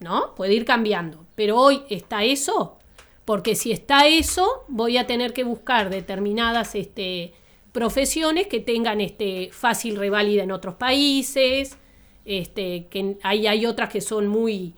¿no? 0.00 0.34
Puede 0.34 0.54
ir 0.54 0.64
cambiando, 0.64 1.26
pero 1.34 1.56
hoy 1.58 1.82
está 1.90 2.24
eso, 2.24 2.78
porque 3.24 3.54
si 3.54 3.72
está 3.72 4.06
eso, 4.06 4.64
voy 4.68 4.96
a 4.96 5.06
tener 5.06 5.32
que 5.32 5.44
buscar 5.44 5.90
determinadas 5.90 6.74
este, 6.74 7.34
profesiones 7.72 8.46
que 8.46 8.60
tengan 8.60 9.00
este, 9.00 9.50
fácil 9.52 9.96
reválida 9.96 10.44
en 10.44 10.52
otros 10.52 10.76
países, 10.76 11.76
este, 12.24 12.86
que 12.86 13.18
hay, 13.22 13.46
hay 13.46 13.66
otras 13.66 13.90
que 13.90 14.00
son 14.00 14.28
muy 14.28 14.74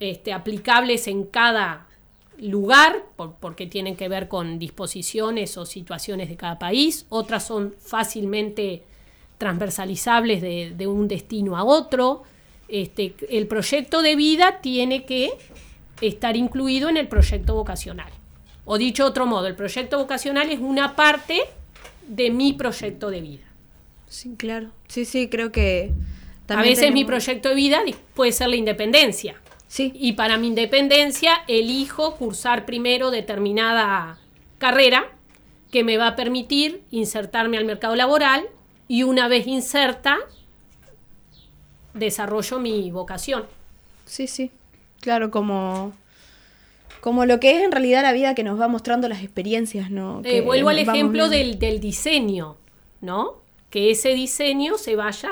este, 0.00 0.32
aplicables 0.32 1.06
en 1.06 1.24
cada 1.24 1.86
lugar, 2.38 3.04
porque 3.38 3.66
tienen 3.66 3.96
que 3.96 4.08
ver 4.08 4.28
con 4.28 4.58
disposiciones 4.58 5.56
o 5.58 5.66
situaciones 5.66 6.28
de 6.28 6.36
cada 6.36 6.58
país, 6.58 7.06
otras 7.10 7.46
son 7.46 7.74
fácilmente 7.78 8.82
transversalizables 9.38 10.42
de, 10.42 10.86
un 10.86 11.06
destino 11.06 11.56
a 11.56 11.64
otro. 11.64 12.22
Este, 12.68 13.14
el 13.28 13.46
proyecto 13.46 14.00
de 14.02 14.16
vida 14.16 14.60
tiene 14.60 15.04
que 15.04 15.30
estar 16.00 16.36
incluido 16.36 16.88
en 16.88 16.96
el 16.96 17.08
proyecto 17.08 17.54
vocacional. 17.54 18.10
O 18.64 18.78
dicho 18.78 19.04
de 19.04 19.10
otro 19.10 19.26
modo, 19.26 19.46
el 19.46 19.56
proyecto 19.56 19.98
vocacional 19.98 20.50
es 20.50 20.60
una 20.60 20.96
parte 20.96 21.40
de 22.06 22.30
mi 22.30 22.52
proyecto 22.52 23.10
de 23.10 23.20
vida. 23.20 23.44
Sí, 24.08 24.34
claro. 24.36 24.70
Sí, 24.88 25.04
sí, 25.04 25.28
creo 25.28 25.52
que... 25.52 25.92
A 26.44 26.54
también 26.54 26.74
veces 26.74 26.92
mi 26.92 27.04
proyecto 27.04 27.50
de 27.50 27.54
vida 27.54 27.80
puede 28.14 28.32
ser 28.32 28.48
la 28.48 28.56
independencia. 28.56 29.40
Sí, 29.70 29.92
Y 29.94 30.14
para 30.14 30.36
mi 30.36 30.48
independencia 30.48 31.44
elijo 31.46 32.16
cursar 32.16 32.66
primero 32.66 33.12
determinada 33.12 34.18
carrera 34.58 35.12
que 35.70 35.84
me 35.84 35.96
va 35.96 36.08
a 36.08 36.16
permitir 36.16 36.82
insertarme 36.90 37.56
al 37.56 37.64
mercado 37.64 37.94
laboral 37.94 38.48
y 38.88 39.04
una 39.04 39.28
vez 39.28 39.46
inserta, 39.46 40.18
desarrollo 41.94 42.58
mi 42.58 42.90
vocación. 42.90 43.44
sí, 44.06 44.26
sí. 44.26 44.50
Claro, 45.00 45.30
como... 45.30 45.92
Como 47.00 47.24
lo 47.24 47.38
que 47.38 47.52
es 47.52 47.62
en 47.62 47.70
realidad 47.70 48.02
la 48.02 48.12
vida 48.12 48.34
que 48.34 48.42
nos 48.42 48.60
va 48.60 48.66
mostrando 48.66 49.08
las 49.08 49.22
experiencias, 49.22 49.88
¿no? 49.90 50.20
Eh, 50.24 50.40
vuelvo 50.40 50.68
al 50.70 50.80
ejemplo 50.80 51.28
del, 51.28 51.60
del 51.60 51.78
diseño, 51.80 52.56
¿no? 53.00 53.36
Que 53.70 53.92
ese 53.92 54.10
diseño 54.10 54.76
se 54.76 54.96
vaya 54.96 55.30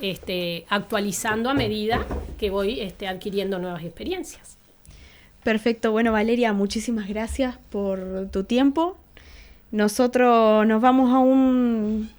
este, 0.00 0.66
actualizando 0.68 1.50
a 1.50 1.54
medida 1.54 2.06
que 2.38 2.50
voy 2.50 2.80
este, 2.80 3.08
adquiriendo 3.08 3.58
nuevas 3.58 3.84
experiencias. 3.84 4.58
Perfecto, 5.42 5.92
bueno 5.92 6.12
Valeria, 6.12 6.52
muchísimas 6.52 7.08
gracias 7.08 7.56
por 7.70 8.28
tu 8.32 8.44
tiempo. 8.44 8.96
Nosotros 9.70 10.66
nos 10.66 10.80
vamos 10.80 11.12
a 11.12 11.18
un 11.18 12.10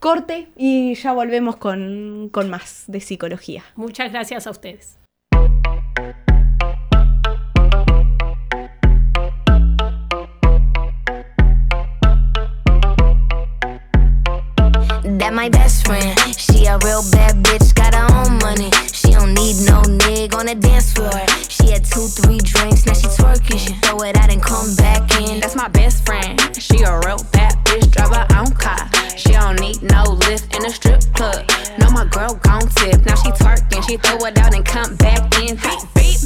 corte 0.00 0.48
y 0.56 0.94
ya 0.94 1.12
volvemos 1.12 1.56
con, 1.56 2.28
con 2.30 2.50
más 2.50 2.84
de 2.88 3.00
psicología. 3.00 3.64
Muchas 3.74 4.12
gracias 4.12 4.46
a 4.46 4.50
ustedes. 4.50 4.98
That 15.24 15.32
my 15.32 15.48
best 15.48 15.86
friend. 15.86 16.18
She 16.36 16.66
a 16.66 16.76
real 16.84 17.00
bad 17.10 17.42
bitch, 17.42 17.74
got 17.74 17.94
her 17.94 18.04
own 18.12 18.36
money. 18.44 18.68
She 18.92 19.12
don't 19.12 19.32
need 19.32 19.56
no 19.64 19.80
nigga 19.80 20.34
on 20.34 20.44
the 20.44 20.54
dance 20.54 20.92
floor. 20.92 21.16
She 21.48 21.70
had 21.70 21.82
two, 21.82 22.08
three 22.08 22.36
drinks, 22.36 22.84
now 22.84 22.92
she 22.92 23.06
twerking. 23.06 23.58
She 23.58 23.72
throw 23.88 24.02
it 24.02 24.18
out 24.18 24.30
and 24.30 24.42
come 24.42 24.76
back 24.76 25.18
in. 25.22 25.40
That's 25.40 25.56
my 25.56 25.68
best 25.68 26.04
friend. 26.04 26.38
She 26.60 26.82
a 26.82 27.00
real 27.06 27.24
bad 27.32 27.56
bitch, 27.64 27.90
drive 27.90 28.14
her 28.14 28.26
own 28.36 28.52
car. 28.52 28.93
She 29.16 29.32
don't 29.32 29.60
need 29.60 29.82
no 29.82 30.02
lift 30.26 30.54
in 30.56 30.64
a 30.64 30.70
strip 30.70 31.02
club. 31.14 31.48
No, 31.78 31.90
my 31.90 32.04
girl 32.06 32.34
gon' 32.42 32.68
tip. 32.68 33.04
Now 33.06 33.14
she 33.16 33.30
twerking, 33.30 33.86
she 33.88 33.96
throw 33.96 34.16
it 34.26 34.38
out 34.38 34.54
and 34.54 34.64
come 34.64 34.96
back 34.96 35.22
in. 35.40 35.56
Beep, 35.56 35.80
beep. 35.94 36.20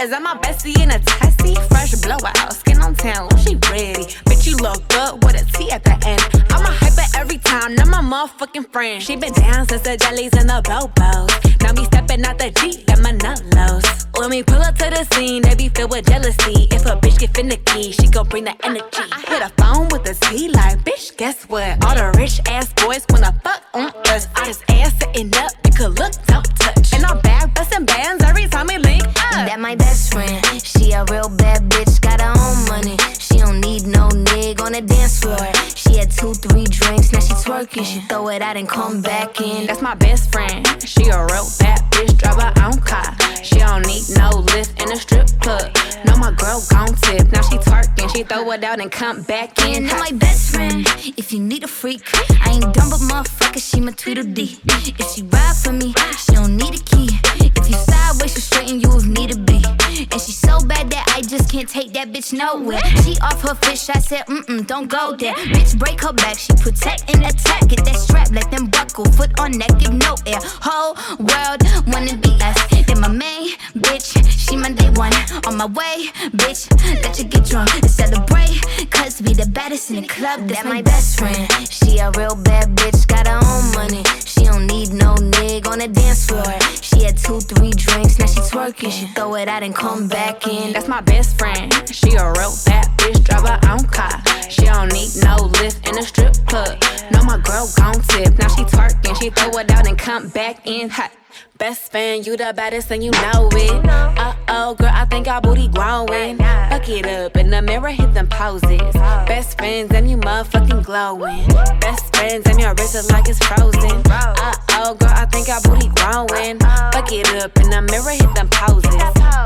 Is 0.00 0.10
that 0.10 0.22
my 0.22 0.36
bestie 0.38 0.78
in 0.82 0.90
a 0.90 0.98
testy? 0.98 1.54
Fresh 1.68 1.94
blowout, 2.02 2.52
skin 2.52 2.80
on 2.80 2.94
town, 2.94 3.28
she 3.38 3.56
ready. 3.70 4.04
Bitch, 4.26 4.46
you 4.46 4.56
look 4.56 4.86
good 4.88 5.22
with 5.24 5.40
a 5.40 5.44
T 5.56 5.70
at 5.70 5.84
the 5.84 5.94
end. 6.06 6.22
I'm 6.50 6.62
a 6.62 6.70
hyper 6.70 7.06
every 7.18 7.38
time, 7.38 7.74
now 7.74 7.86
my 7.86 8.02
motherfucking 8.02 8.72
friend. 8.72 9.02
She 9.02 9.16
been 9.16 9.32
down 9.32 9.68
since 9.68 9.82
the 9.82 9.96
jellies 9.96 10.32
and 10.34 10.48
the 10.48 10.62
bobos. 10.64 11.62
Now 11.62 11.72
me 11.72 11.84
stepping 11.84 12.24
out 12.24 12.38
the 12.38 12.50
Jeep, 12.50 12.86
got 12.86 13.00
my 13.00 13.12
nullos. 13.12 14.06
When 14.18 14.30
we 14.30 14.42
pull 14.42 14.62
up 14.62 14.76
to 14.78 14.90
the 14.90 15.04
scene, 15.14 15.42
they 15.42 15.54
be 15.54 15.68
filled 15.68 15.90
with 15.90 16.06
jealousy. 16.06 16.68
If 16.70 16.86
a 16.86 16.96
bitch 16.96 17.18
get 17.18 17.34
finicky, 17.34 17.92
she 17.92 18.06
gon' 18.08 18.28
bring 18.28 18.44
the 18.44 18.54
energy. 18.64 19.04
I 19.12 19.20
hit 19.26 19.42
a 19.42 19.48
phone 19.60 19.88
with 19.88 20.08
a 20.08 20.14
T 20.14 20.48
like, 20.48 20.84
bitch, 20.84 21.16
guess 21.16 21.44
what? 21.44 21.84
All 21.84 21.94
the 21.94 22.12
rich 22.24 22.40
ass 22.46 22.72
boys 22.72 23.04
wanna 23.10 23.32
fuck 23.44 23.62
on 23.74 23.92
us. 24.12 24.28
I 24.34 24.46
just 24.46 24.62
ass 24.70 24.92
sitting 24.98 25.30
up, 25.36 25.52
you 25.64 25.72
could 25.72 25.98
look, 26.00 26.12
don't 26.26 26.48
touch. 26.58 26.94
And 26.94 27.04
I'm 27.04 27.20
back 27.20 27.54
busting 27.54 27.84
bands 27.84 28.24
every 28.24 28.46
time 28.46 28.66
we 28.66 28.78
link 28.78 29.04
up. 29.06 29.44
That 29.48 29.60
my 29.60 29.74
best 29.74 30.10
friend. 30.12 30.40
She 30.62 30.92
a 30.92 31.04
real 31.12 31.28
bad 31.28 31.68
bitch, 31.68 32.00
got 32.00 32.22
her 32.22 32.32
own 32.44 32.58
money. 32.72 32.96
She 33.44 33.50
don't 33.50 33.60
need 33.60 33.86
no 33.86 34.08
nigga 34.08 34.62
on 34.62 34.72
the 34.72 34.80
dance 34.80 35.20
floor. 35.20 35.36
She 35.74 35.98
had 35.98 36.10
two, 36.10 36.32
three 36.32 36.64
drinks, 36.64 37.12
now 37.12 37.20
she 37.20 37.34
twerking. 37.34 37.84
She 37.84 38.00
throw 38.08 38.28
it 38.28 38.40
out 38.40 38.56
and 38.56 38.66
come 38.66 39.02
back 39.02 39.38
in. 39.38 39.66
That's 39.66 39.82
my 39.82 39.94
best 39.94 40.32
friend. 40.32 40.66
She 40.82 41.02
a 41.10 41.26
real 41.26 41.46
bad 41.58 41.82
bitch, 41.90 42.16
drive 42.16 42.40
her 42.40 42.54
own 42.64 42.80
car. 42.80 43.14
She 43.42 43.56
don't 43.56 43.86
need 43.86 44.04
no 44.16 44.30
lift 44.54 44.80
in 44.80 44.90
a 44.90 44.96
strip 44.96 45.28
club. 45.42 45.76
No, 46.06 46.16
my 46.16 46.32
girl 46.32 46.64
gon' 46.70 46.94
tip. 46.94 47.30
Now 47.32 47.42
she 47.42 47.58
twerking, 47.58 48.16
she 48.16 48.22
throw 48.22 48.50
it 48.52 48.64
out 48.64 48.80
and 48.80 48.90
come 48.90 49.20
back 49.24 49.58
in. 49.66 49.90
And 49.90 49.98
my 49.98 50.12
best 50.12 50.54
friend, 50.54 50.86
if 51.18 51.30
you 51.30 51.40
need 51.40 51.64
a 51.64 51.68
freak, 51.68 52.00
I 52.46 52.52
ain't 52.54 52.72
dumb 52.72 52.88
but 52.88 53.00
motherfucker, 53.00 53.60
she 53.60 53.78
my 53.78 53.92
Tweedledee. 53.92 54.58
If 54.64 55.12
she 55.12 55.20
ride 55.20 55.56
for 55.62 55.72
me, 55.72 55.92
she 56.16 56.32
don't 56.32 56.56
need 56.56 56.80
a 56.80 56.82
key. 56.82 57.10
If 57.40 57.68
you 57.68 57.76
sideways, 57.76 58.34
she 58.34 58.40
straighten 58.40 58.80
you 58.80 58.96
if 58.96 59.06
need 59.06 59.30
to 59.32 59.38
be. 59.38 59.62
And 60.10 60.20
she 60.20 60.32
so 60.32 60.58
bad 60.66 60.90
that 60.90 61.04
I 61.14 61.22
just 61.22 61.50
can't 61.50 61.68
take 61.68 61.92
that 61.92 62.12
bitch 62.12 62.32
nowhere. 62.32 62.82
She 63.02 63.16
off 63.20 63.40
her 63.42 63.54
fish, 63.54 63.88
I 63.88 63.98
said, 63.98 64.26
mm 64.26 64.42
mm, 64.46 64.66
don't 64.66 64.88
go 64.88 65.14
there. 65.16 65.34
Bitch, 65.34 65.78
break 65.78 66.00
her 66.02 66.12
back, 66.12 66.38
she 66.38 66.52
protect 66.54 67.14
and 67.14 67.24
attack. 67.24 67.68
Get 67.68 67.84
that 67.84 67.96
strap, 67.96 68.30
let 68.30 68.50
them 68.50 68.66
buckle, 68.66 69.04
foot 69.12 69.38
on 69.40 69.52
neck, 69.52 69.70
give 69.78 69.92
no 69.92 70.16
air. 70.26 70.38
Whole 70.42 70.94
world 71.18 71.62
wanna 71.86 72.16
be 72.16 72.36
us. 72.42 72.58
Then 72.86 73.00
my 73.00 73.08
main 73.08 73.50
bitch, 73.76 74.14
she 74.28 74.56
my 74.56 74.70
day 74.72 74.90
one. 74.90 75.12
On 75.46 75.56
my 75.56 75.66
way, 75.66 76.08
bitch, 76.36 76.70
let 77.02 77.18
you 77.18 77.24
get 77.24 77.44
drunk 77.44 77.72
and 77.74 77.90
celebrate. 77.90 78.60
Cause 78.90 79.22
we 79.22 79.34
the 79.34 79.46
baddest 79.46 79.90
in 79.90 80.02
the 80.02 80.08
club, 80.08 80.48
that's 80.48 80.64
my 80.64 80.82
best 80.82 81.18
friend. 81.18 81.48
She 81.70 81.98
a 81.98 82.10
real 82.12 82.36
bad 82.36 82.74
bitch, 82.76 83.06
got 83.06 83.26
her 83.26 83.40
own 83.40 83.64
money. 83.74 84.02
She 84.24 84.44
don't 84.44 84.66
need 84.66 84.92
no 84.92 85.14
nigga 85.14 85.68
on 85.68 85.78
the 85.78 85.88
dance 85.88 86.26
floor. 86.26 86.44
She 86.82 87.04
had 87.04 87.18
two, 87.24 87.40
three 87.40 87.70
drinks, 87.70 88.18
now 88.18 88.26
she 88.26 88.40
twerking. 88.40 88.90
She 88.90 89.06
throw 89.14 89.34
it 89.36 89.48
out 89.48 89.62
and 89.62 89.74
come 89.74 90.08
back 90.08 90.46
in. 90.46 90.72
That's 90.72 90.88
my 90.88 91.00
best 91.00 91.38
friend. 91.38 91.72
She 91.88 92.14
a 92.14 92.30
real 92.32 92.54
bad 92.66 92.86
bitch, 92.98 93.24
drive 93.24 93.48
her 93.48 93.60
own 93.70 93.84
car. 93.88 94.22
She 94.50 94.66
don't 94.66 94.92
need 94.92 95.10
no 95.24 95.36
lift 95.60 95.88
in 95.88 95.98
a 95.98 96.02
strip 96.02 96.34
club. 96.46 96.82
No, 97.10 97.24
my 97.24 97.38
girl 97.38 97.68
gon' 97.76 98.00
tip. 98.02 98.38
Now 98.38 98.48
she 98.48 98.64
twerking, 98.64 99.20
she 99.20 99.30
throw 99.30 99.58
it 99.58 99.70
out 99.70 99.88
and 99.88 99.98
come 99.98 100.28
back 100.28 100.66
in 100.66 100.90
hot. 100.90 101.12
Best 101.58 101.90
friend, 101.90 102.26
you 102.26 102.36
the 102.36 102.52
baddest 102.54 102.90
and 102.90 103.02
you 103.02 103.10
know 103.10 103.48
it. 103.52 103.86
Uh 103.86 104.34
oh, 104.48 104.74
girl, 104.74 104.90
I 104.92 105.04
think 105.04 105.28
our 105.28 105.40
booty 105.40 105.68
growing. 105.68 106.38
Fuck 106.38 106.88
it 106.88 107.06
up 107.06 107.36
in 107.36 107.50
the 107.50 107.62
mirror, 107.62 107.90
hit 107.90 108.12
them 108.14 108.26
poses. 108.28 108.92
Best 109.26 109.58
friends 109.58 109.92
and 109.92 110.10
you 110.10 110.16
motherfucking 110.16 110.84
glowing. 110.84 111.46
Best 111.80 112.14
friends 112.14 112.46
and 112.46 112.60
your 112.60 112.74
wrist 112.74 112.94
is 112.94 113.10
like 113.10 113.28
it's 113.28 113.38
frozen. 113.38 114.02
Uh 114.06 114.54
oh, 114.70 114.94
girl, 114.94 115.10
I 115.14 115.26
think 115.26 115.48
our 115.48 115.60
booty 115.62 115.88
growing. 115.88 116.58
Fuck 116.92 117.12
it 117.12 117.28
up 117.42 117.56
in 117.58 117.70
the 117.70 117.82
mirror, 117.82 118.10
hit 118.10 118.34
them 118.34 118.48
poses. 118.50 118.94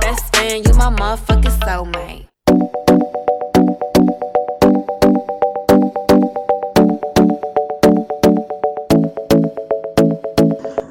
Best 0.01 0.35
friend, 0.35 0.67
you 0.67 0.75
my 0.75 0.91
motherfucking 0.91 1.59
soulmate. 1.61 2.29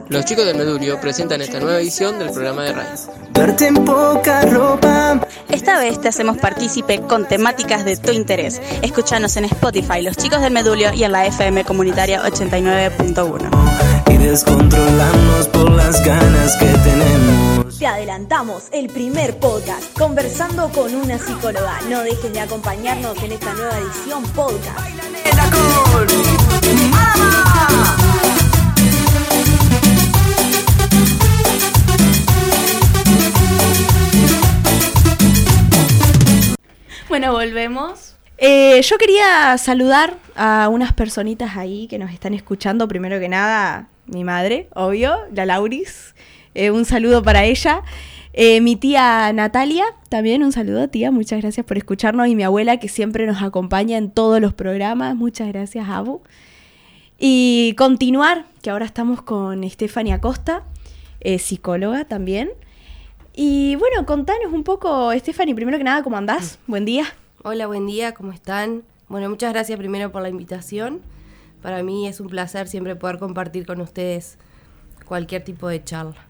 Los 0.09 0.23
chicos 0.25 0.45
del 0.45 0.55
Medurio 0.55 0.99
presentan 1.01 1.41
esta 1.41 1.59
nueva 1.59 1.79
edición 1.79 2.17
del 2.17 2.31
programa 2.31 2.63
de 2.63 2.73
radio. 2.73 2.95
Verte 3.31 3.67
en 3.67 3.75
poca 3.83 4.41
ropa. 4.43 5.19
Esta 5.49 5.79
vez 5.79 5.99
te 5.99 6.07
hacemos 6.07 6.37
partícipe 6.37 7.01
con 7.01 7.27
temáticas 7.27 7.83
de 7.83 7.97
tu 7.97 8.11
interés. 8.11 8.61
Escúchanos 8.81 9.35
en 9.35 9.45
Spotify, 9.45 10.01
Los 10.01 10.15
Chicos 10.15 10.41
del 10.41 10.53
Medulio 10.53 10.93
y 10.93 11.03
en 11.03 11.11
la 11.11 11.25
FM 11.25 11.65
Comunitaria 11.65 12.23
89.1. 12.23 14.13
Y 14.13 14.17
descontrolamos 14.17 15.47
por 15.49 15.71
las 15.71 16.03
ganas 16.05 16.55
que 16.55 16.65
tenemos. 16.65 17.77
Te 17.77 17.87
adelantamos 17.87 18.63
el 18.71 18.87
primer 18.87 19.37
podcast, 19.37 19.93
conversando 19.97 20.69
con 20.69 20.95
una 20.95 21.19
psicóloga. 21.19 21.81
No 21.89 22.01
dejes 22.01 22.31
de 22.31 22.39
acompañarnos 22.39 23.21
en 23.21 23.33
esta 23.33 23.53
nueva 23.53 23.77
edición 23.77 24.23
podcast. 24.33 24.87
Bueno, 37.09 37.31
volvemos. 37.31 38.17
Eh, 38.37 38.81
yo 38.81 38.97
quería 38.97 39.57
saludar 39.57 40.17
a 40.35 40.67
unas 40.69 40.91
personitas 40.91 41.55
ahí 41.55 41.87
que 41.87 41.97
nos 41.97 42.11
están 42.11 42.33
escuchando. 42.33 42.85
Primero 42.89 43.17
que 43.17 43.29
nada, 43.29 43.87
mi 44.07 44.25
madre, 44.25 44.67
obvio, 44.75 45.15
la 45.33 45.45
Lauris. 45.45 46.13
Eh, 46.53 46.69
un 46.69 46.83
saludo 46.83 47.23
para 47.23 47.45
ella. 47.45 47.81
Eh, 48.33 48.59
mi 48.59 48.75
tía 48.75 49.31
Natalia, 49.31 49.85
también 50.09 50.43
un 50.43 50.51
saludo, 50.51 50.89
tía. 50.89 51.09
Muchas 51.09 51.41
gracias 51.41 51.65
por 51.65 51.77
escucharnos. 51.77 52.27
Y 52.27 52.35
mi 52.35 52.43
abuela, 52.43 52.77
que 52.77 52.89
siempre 52.89 53.25
nos 53.25 53.41
acompaña 53.41 53.97
en 53.97 54.11
todos 54.11 54.41
los 54.41 54.53
programas. 54.53 55.15
Muchas 55.15 55.47
gracias, 55.47 55.87
Abu. 55.87 56.21
Y 57.17 57.73
continuar, 57.77 58.45
que 58.61 58.69
ahora 58.69 58.85
estamos 58.85 59.21
con 59.21 59.67
Stephanie 59.67 60.11
Acosta, 60.11 60.63
psicóloga 61.39 62.03
también. 62.03 62.49
Y 63.39 63.75
bueno, 63.75 64.03
contanos 64.07 64.51
un 64.51 64.63
poco, 64.63 65.13
Stephanie, 65.13 65.53
primero 65.53 65.77
que 65.77 65.83
nada, 65.83 66.01
¿cómo 66.01 66.17
andás? 66.17 66.57
Buen 66.65 66.85
día. 66.85 67.05
Hola, 67.43 67.67
buen 67.67 67.85
día, 67.85 68.15
¿cómo 68.15 68.31
están? 68.31 68.81
Bueno, 69.09 69.29
muchas 69.29 69.53
gracias 69.53 69.77
primero 69.77 70.11
por 70.11 70.23
la 70.23 70.29
invitación. 70.29 71.03
Para 71.61 71.83
mí 71.83 72.07
es 72.07 72.19
un 72.19 72.29
placer 72.29 72.67
siempre 72.67 72.95
poder 72.95 73.19
compartir 73.19 73.67
con 73.67 73.79
ustedes 73.79 74.39
cualquier 75.05 75.43
tipo 75.43 75.67
de 75.67 75.83
charla. 75.83 76.25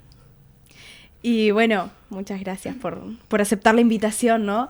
Y 1.21 1.51
bueno, 1.51 1.91
muchas 2.09 2.41
gracias 2.41 2.75
por, 2.75 3.01
por 3.29 3.39
aceptar 3.39 3.73
la 3.73 3.79
invitación, 3.79 4.45
¿no? 4.45 4.67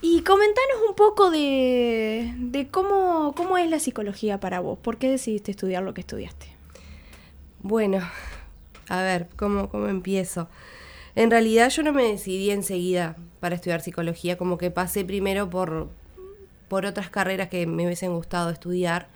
Y 0.00 0.22
comentanos 0.22 0.76
un 0.88 0.94
poco 0.94 1.32
de, 1.32 2.34
de 2.38 2.68
cómo, 2.68 3.34
cómo 3.36 3.58
es 3.58 3.68
la 3.68 3.80
psicología 3.80 4.38
para 4.38 4.60
vos. 4.60 4.78
¿Por 4.78 4.96
qué 4.96 5.10
decidiste 5.10 5.50
estudiar 5.50 5.82
lo 5.82 5.92
que 5.92 6.02
estudiaste? 6.02 6.46
Bueno, 7.62 7.98
a 8.88 9.02
ver, 9.02 9.26
¿cómo, 9.34 9.68
cómo 9.70 9.88
empiezo? 9.88 10.46
En 11.16 11.30
realidad 11.30 11.70
yo 11.70 11.82
no 11.82 11.92
me 11.92 12.04
decidí 12.04 12.50
enseguida 12.50 13.16
para 13.40 13.54
estudiar 13.54 13.80
psicología, 13.80 14.36
como 14.36 14.58
que 14.58 14.70
pasé 14.70 15.04
primero 15.04 15.48
por, 15.48 15.88
por 16.68 16.86
otras 16.86 17.08
carreras 17.08 17.48
que 17.48 17.66
me 17.66 17.84
hubiesen 17.84 18.12
gustado 18.12 18.50
estudiar. 18.50 19.08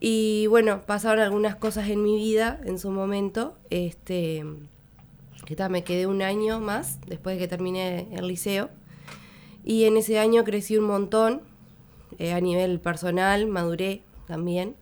Y 0.00 0.46
bueno, 0.46 0.82
pasaron 0.82 1.20
algunas 1.20 1.56
cosas 1.56 1.88
en 1.88 2.02
mi 2.02 2.16
vida 2.16 2.60
en 2.64 2.78
su 2.78 2.90
momento. 2.90 3.56
Este, 3.70 4.44
que 5.44 5.56
tal, 5.56 5.70
me 5.70 5.84
quedé 5.84 6.06
un 6.06 6.22
año 6.22 6.60
más 6.60 6.98
después 7.06 7.36
de 7.36 7.40
que 7.40 7.48
terminé 7.48 8.08
el 8.12 8.26
liceo. 8.26 8.70
Y 9.62 9.84
en 9.84 9.96
ese 9.96 10.18
año 10.18 10.44
crecí 10.44 10.76
un 10.76 10.84
montón 10.84 11.42
eh, 12.18 12.32
a 12.32 12.40
nivel 12.40 12.80
personal, 12.80 13.46
maduré 13.46 14.02
también. 14.26 14.74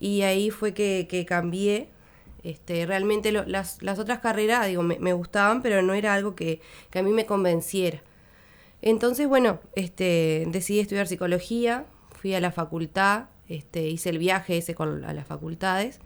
Y 0.00 0.22
ahí 0.22 0.50
fue 0.50 0.74
que, 0.74 1.06
que 1.08 1.24
cambié 1.24 1.88
este, 2.42 2.86
realmente 2.86 3.32
las, 3.32 3.78
otras 3.98 4.20
carreras, 4.20 4.66
digo, 4.66 4.82
me, 4.82 5.12
gustaban, 5.12 5.62
pero 5.62 5.82
no 5.82 5.94
era 5.94 6.14
algo 6.14 6.34
que, 6.34 6.60
a 6.94 7.02
mí 7.02 7.10
me 7.10 7.26
convenciera. 7.26 8.02
Entonces, 8.80 9.26
bueno, 9.28 9.60
este, 9.74 10.44
decidí 10.48 10.80
estudiar 10.80 11.08
psicología, 11.08 11.86
fui 12.10 12.34
a 12.34 12.40
la 12.40 12.52
facultad, 12.52 13.26
este, 13.48 13.88
hice 13.88 14.10
el 14.10 14.18
viaje 14.18 14.58
ese 14.58 14.74
con, 14.74 15.04
a 15.04 15.12
las 15.12 15.26
facultades, 15.26 16.00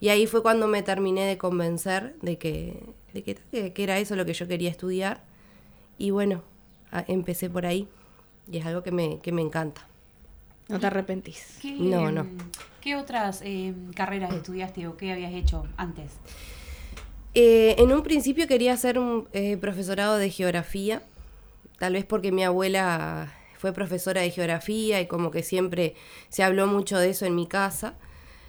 y 0.00 0.08
ahí 0.08 0.26
fue 0.26 0.42
cuando 0.42 0.66
me 0.66 0.82
terminé 0.82 1.26
de 1.26 1.38
convencer 1.38 2.16
de 2.20 2.38
que, 2.38 2.82
de 3.12 3.22
que, 3.22 3.72
que 3.72 3.82
era 3.82 3.98
eso 3.98 4.16
lo 4.16 4.26
que 4.26 4.34
yo 4.34 4.48
quería 4.48 4.70
estudiar. 4.70 5.24
Y 5.98 6.10
bueno, 6.10 6.42
empecé 7.06 7.48
por 7.50 7.66
ahí, 7.66 7.88
y 8.50 8.58
es 8.58 8.66
algo 8.66 8.82
que 8.82 8.90
me, 8.90 9.20
que 9.20 9.32
me 9.32 9.42
encanta. 9.42 9.86
No 10.68 10.80
te 10.80 10.86
arrepentís. 10.86 11.58
¿Qué, 11.60 11.72
No, 11.72 12.10
no. 12.10 12.26
¿Qué 12.80 12.96
otras 12.96 13.40
eh, 13.44 13.74
carreras 13.94 14.32
estudiaste 14.34 14.86
o 14.86 14.96
qué 14.96 15.12
habías 15.12 15.32
hecho 15.32 15.66
antes? 15.76 16.12
Eh, 17.34 17.74
en 17.78 17.92
un 17.92 18.02
principio 18.02 18.46
quería 18.46 18.72
hacer 18.72 18.98
un 18.98 19.28
eh, 19.32 19.56
profesorado 19.56 20.16
de 20.18 20.30
geografía, 20.30 21.02
tal 21.78 21.94
vez 21.94 22.04
porque 22.04 22.30
mi 22.30 22.44
abuela 22.44 23.32
fue 23.58 23.72
profesora 23.72 24.20
de 24.20 24.30
geografía 24.30 25.00
y 25.00 25.06
como 25.06 25.30
que 25.30 25.42
siempre 25.42 25.94
se 26.28 26.42
habló 26.42 26.66
mucho 26.66 26.98
de 26.98 27.10
eso 27.10 27.26
en 27.26 27.34
mi 27.34 27.46
casa. 27.46 27.94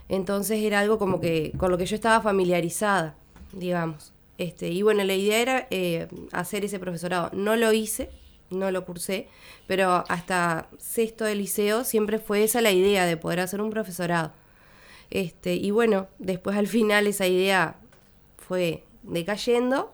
Entonces 0.07 0.61
era 0.61 0.82
algo 0.82 0.99
como 0.99 1.20
que 1.20 1.51
con 1.57 1.72
lo 1.72 1.78
que 1.78 1.86
yo 1.86 1.95
estaba 1.95 2.22
familiarizada, 2.22 3.16
digamos. 3.53 4.13
Este, 4.38 4.70
y 4.70 4.82
bueno, 4.82 5.03
la 5.03 5.16
idea 5.16 5.39
era 5.39 5.68
eh, 5.72 6.07
hacer 6.32 6.66
ese 6.66 6.80
profesorado. 6.80 7.32
No 7.34 7.55
lo 7.55 7.72
hice, 7.72 8.09
no 8.55 8.71
lo 8.71 8.85
cursé, 8.85 9.27
pero 9.67 10.03
hasta 10.07 10.69
sexto 10.77 11.25
de 11.25 11.35
liceo 11.35 11.83
siempre 11.83 12.19
fue 12.19 12.43
esa 12.43 12.61
la 12.61 12.71
idea 12.71 13.05
de 13.05 13.17
poder 13.17 13.39
hacer 13.39 13.61
un 13.61 13.69
profesorado. 13.69 14.31
Este, 15.09 15.55
y 15.55 15.71
bueno, 15.71 16.07
después 16.19 16.57
al 16.57 16.67
final 16.67 17.07
esa 17.07 17.27
idea 17.27 17.77
fue 18.37 18.83
decayendo 19.03 19.93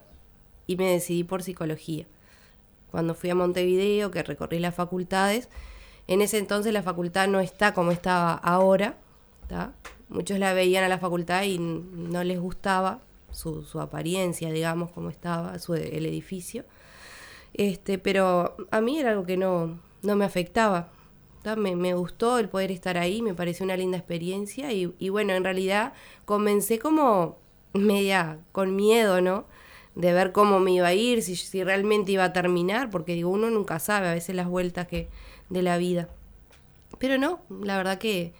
y 0.68 0.78
me 0.78 0.90
decidí 0.90 1.24
por 1.24 1.44
psicología. 1.44 2.06
Cuando 2.92 3.16
fui 3.16 3.30
a 3.30 3.36
Montevideo, 3.36 4.12
que 4.12 4.24
recorrí 4.24 4.60
las 4.60 4.76
facultades, 4.76 5.50
en 6.08 6.22
ese 6.22 6.38
entonces 6.38 6.74
la 6.74 6.84
facultad 6.84 7.28
no 7.28 7.40
está 7.40 7.74
como 7.74 7.92
estaba 7.92 8.34
ahora. 8.34 8.98
¿tá? 9.48 9.74
Muchos 10.10 10.40
la 10.40 10.54
veían 10.54 10.84
a 10.84 10.90
la 10.90 10.98
facultad 10.98 11.44
y 11.44 11.58
no 11.58 12.24
les 12.24 12.40
gustaba 12.40 13.00
su, 13.32 13.66
apariencia, 13.80 14.52
digamos, 14.52 14.92
como 14.92 15.10
estaba 15.10 15.58
su, 15.60 15.74
el 15.74 16.06
edificio. 16.06 16.66
Este, 17.54 17.98
pero 17.98 18.56
a 18.72 18.82
mí 18.82 19.00
era 19.00 19.12
algo 19.12 19.26
que 19.26 19.38
no, 19.38 19.80
no 20.02 20.16
me 20.16 20.26
afectaba. 20.26 20.90
Me, 21.58 21.76
me, 21.76 21.96
gustó 21.96 22.38
el 22.38 22.50
poder 22.50 22.72
estar 22.72 22.98
ahí, 23.00 23.22
me 23.22 23.34
pareció 23.34 23.64
una 23.64 23.76
linda 23.76 23.98
experiencia 23.98 24.72
y, 24.72 24.94
y, 25.00 25.10
bueno, 25.10 25.34
en 25.34 25.44
realidad 25.44 25.94
comencé 26.26 26.78
como 26.78 27.38
media 27.74 28.38
con 28.52 28.76
miedo, 28.76 29.22
¿no? 29.22 29.46
De 29.96 30.14
ver 30.14 30.34
cómo 30.34 30.60
me 30.60 30.72
iba 30.72 30.88
a 30.88 30.94
ir, 30.94 31.24
si, 31.24 31.36
si 31.36 31.64
realmente 31.64 32.12
iba 32.12 32.26
a 32.26 32.34
terminar, 32.34 32.92
porque 32.92 33.14
digo, 33.14 33.32
uno 33.32 33.50
nunca 33.50 33.80
sabe 33.80 34.08
a 34.08 34.14
veces 34.14 34.36
las 34.36 34.48
vueltas 34.48 34.88
que 34.88 35.10
de 35.50 35.64
la 35.64 35.78
vida. 35.78 36.10
Pero 37.00 37.18
no, 37.18 37.40
la 37.50 37.76
verdad 37.76 37.98
que 37.98 38.34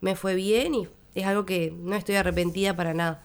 me 0.00 0.16
fue 0.16 0.34
bien 0.34 0.74
y 0.74 0.88
es 1.14 1.26
algo 1.26 1.46
que 1.46 1.72
no 1.76 1.94
estoy 1.96 2.16
arrepentida 2.16 2.74
para 2.74 2.92
nada. 2.92 3.22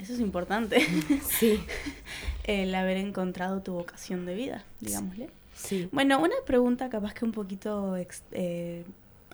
Eso 0.00 0.12
es 0.12 0.20
importante. 0.20 0.86
Sí. 1.28 1.60
El 2.46 2.74
haber 2.74 2.96
encontrado 2.96 3.60
tu 3.60 3.72
vocación 3.72 4.24
de 4.24 4.34
vida, 4.36 4.64
digámosle. 4.80 5.28
Sí. 5.54 5.88
Bueno, 5.90 6.20
una 6.20 6.36
pregunta 6.46 6.88
capaz 6.88 7.12
que 7.12 7.24
un 7.24 7.32
poquito 7.32 7.96
eh, 8.32 8.84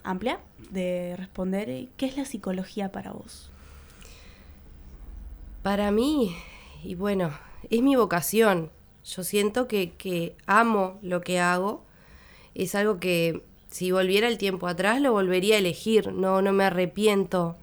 amplia 0.02 0.40
de 0.70 1.14
responder. 1.16 1.88
¿Qué 1.96 2.06
es 2.06 2.16
la 2.16 2.24
psicología 2.24 2.90
para 2.90 3.12
vos? 3.12 3.50
Para 5.62 5.90
mí, 5.90 6.34
y 6.82 6.94
bueno, 6.94 7.32
es 7.70 7.82
mi 7.82 7.96
vocación. 7.96 8.70
Yo 9.04 9.24
siento 9.24 9.68
que, 9.68 9.92
que 9.92 10.34
amo 10.46 10.98
lo 11.02 11.20
que 11.20 11.38
hago. 11.38 11.84
Es 12.54 12.74
algo 12.74 12.98
que 12.98 13.42
si 13.70 13.90
volviera 13.90 14.28
el 14.28 14.38
tiempo 14.38 14.68
atrás 14.68 15.00
lo 15.00 15.12
volvería 15.12 15.56
a 15.56 15.58
elegir. 15.58 16.12
No, 16.12 16.40
no 16.40 16.52
me 16.52 16.64
arrepiento 16.64 17.56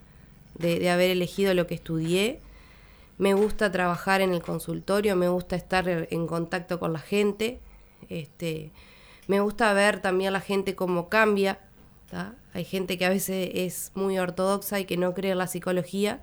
de, 0.56 0.80
de 0.80 0.90
haber 0.90 1.10
elegido 1.10 1.54
lo 1.54 1.66
que 1.68 1.76
estudié. 1.76 2.40
Me 3.20 3.34
gusta 3.34 3.70
trabajar 3.70 4.22
en 4.22 4.34
el 4.34 4.42
consultorio, 4.42 5.18
me 5.18 5.28
gusta 5.28 5.58
estar 5.58 6.08
en 6.10 6.26
contacto 6.26 6.80
con 6.80 6.94
la 6.94 7.00
gente. 7.00 7.60
Este, 8.08 8.72
me 9.28 9.42
gusta 9.42 9.74
ver 9.74 10.00
también 10.00 10.32
la 10.32 10.40
gente 10.40 10.74
cómo 10.74 11.10
cambia. 11.10 11.60
Hay 12.54 12.64
gente 12.64 12.98
que 12.98 13.06
a 13.06 13.10
veces 13.10 13.52
es 13.54 13.92
muy 13.94 14.18
ortodoxa 14.18 14.80
y 14.80 14.86
que 14.86 14.96
no 14.96 15.14
cree 15.14 15.34
en 15.34 15.38
la 15.38 15.48
psicología. 15.48 16.22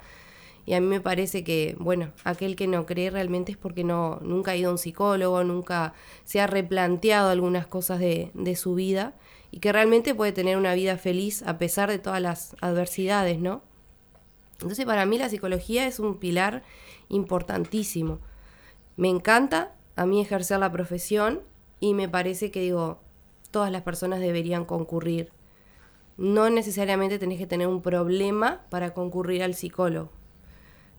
Y 0.64 0.72
a 0.72 0.80
mí 0.80 0.86
me 0.86 1.02
parece 1.02 1.44
que, 1.44 1.76
bueno, 1.78 2.12
aquel 2.24 2.56
que 2.56 2.66
no 2.66 2.86
cree 2.86 3.10
realmente 3.10 3.52
es 3.52 3.58
porque 3.58 3.84
no, 3.84 4.18
nunca 4.22 4.52
ha 4.52 4.56
ido 4.56 4.70
a 4.70 4.72
un 4.72 4.78
psicólogo, 4.78 5.44
nunca 5.44 5.92
se 6.24 6.40
ha 6.40 6.46
replanteado 6.46 7.28
algunas 7.28 7.66
cosas 7.66 7.98
de, 8.00 8.30
de 8.32 8.56
su 8.56 8.74
vida 8.74 9.12
y 9.50 9.60
que 9.60 9.70
realmente 9.70 10.14
puede 10.14 10.32
tener 10.32 10.56
una 10.56 10.72
vida 10.72 10.96
feliz 10.96 11.42
a 11.42 11.58
pesar 11.58 11.90
de 11.90 11.98
todas 11.98 12.22
las 12.22 12.56
adversidades, 12.62 13.38
¿no? 13.38 13.60
Entonces 14.60 14.86
para 14.86 15.04
mí 15.06 15.18
la 15.18 15.28
psicología 15.28 15.86
es 15.86 16.00
un 16.00 16.18
pilar 16.18 16.62
importantísimo. 17.08 18.18
Me 18.96 19.08
encanta 19.08 19.72
a 19.96 20.06
mí 20.06 20.20
ejercer 20.20 20.58
la 20.60 20.72
profesión 20.72 21.40
y 21.80 21.94
me 21.94 22.08
parece 22.08 22.50
que 22.50 22.60
digo, 22.60 23.00
todas 23.50 23.70
las 23.70 23.82
personas 23.82 24.20
deberían 24.20 24.64
concurrir. 24.64 25.30
No 26.16 26.48
necesariamente 26.48 27.18
tenés 27.18 27.38
que 27.38 27.46
tener 27.46 27.66
un 27.66 27.82
problema 27.82 28.62
para 28.70 28.94
concurrir 28.94 29.42
al 29.42 29.54
psicólogo, 29.54 30.10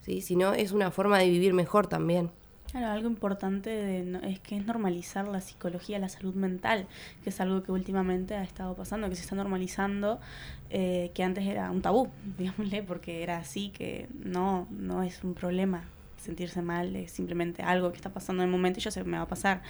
¿sí? 0.01 0.21
sino 0.21 0.53
es 0.53 0.71
una 0.71 0.91
forma 0.91 1.17
de 1.17 1.29
vivir 1.29 1.53
mejor 1.53 1.87
también. 1.87 2.29
Claro, 2.71 2.87
algo 2.87 3.07
importante 3.07 3.69
de, 3.69 4.19
es 4.29 4.39
que 4.41 4.57
es 4.57 4.65
normalizar 4.65 5.27
la 5.27 5.39
psicología, 5.39 5.99
la 5.99 6.09
salud 6.09 6.35
mental, 6.35 6.85
que 7.23 7.29
es 7.29 7.39
algo 7.39 7.63
que 7.63 7.71
últimamente 7.71 8.35
ha 8.35 8.43
estado 8.43 8.75
pasando, 8.75 9.09
que 9.09 9.15
se 9.15 9.21
está 9.21 9.35
normalizando, 9.35 10.19
eh, 10.69 11.11
que 11.13 11.23
antes 11.23 11.45
era 11.45 11.71
un 11.71 11.81
tabú, 11.81 12.09
digámosle, 12.37 12.83
porque 12.83 13.23
era 13.23 13.37
así, 13.37 13.69
que 13.69 14.09
no, 14.13 14.67
no 14.69 15.01
es 15.01 15.23
un 15.23 15.33
problema 15.33 15.85
sentirse 16.27 16.61
mal, 16.61 16.95
es 16.95 17.11
simplemente 17.11 17.63
algo 17.63 17.89
que 17.91 17.95
está 17.95 18.11
pasando 18.11 18.43
en 18.43 18.49
el 18.49 18.51
momento 18.51 18.79
y 18.79 18.83
yo 18.83 18.91
sé 18.91 19.01
que 19.01 19.09
me 19.09 19.17
va 19.17 19.23
a 19.23 19.27
pasar. 19.27 19.61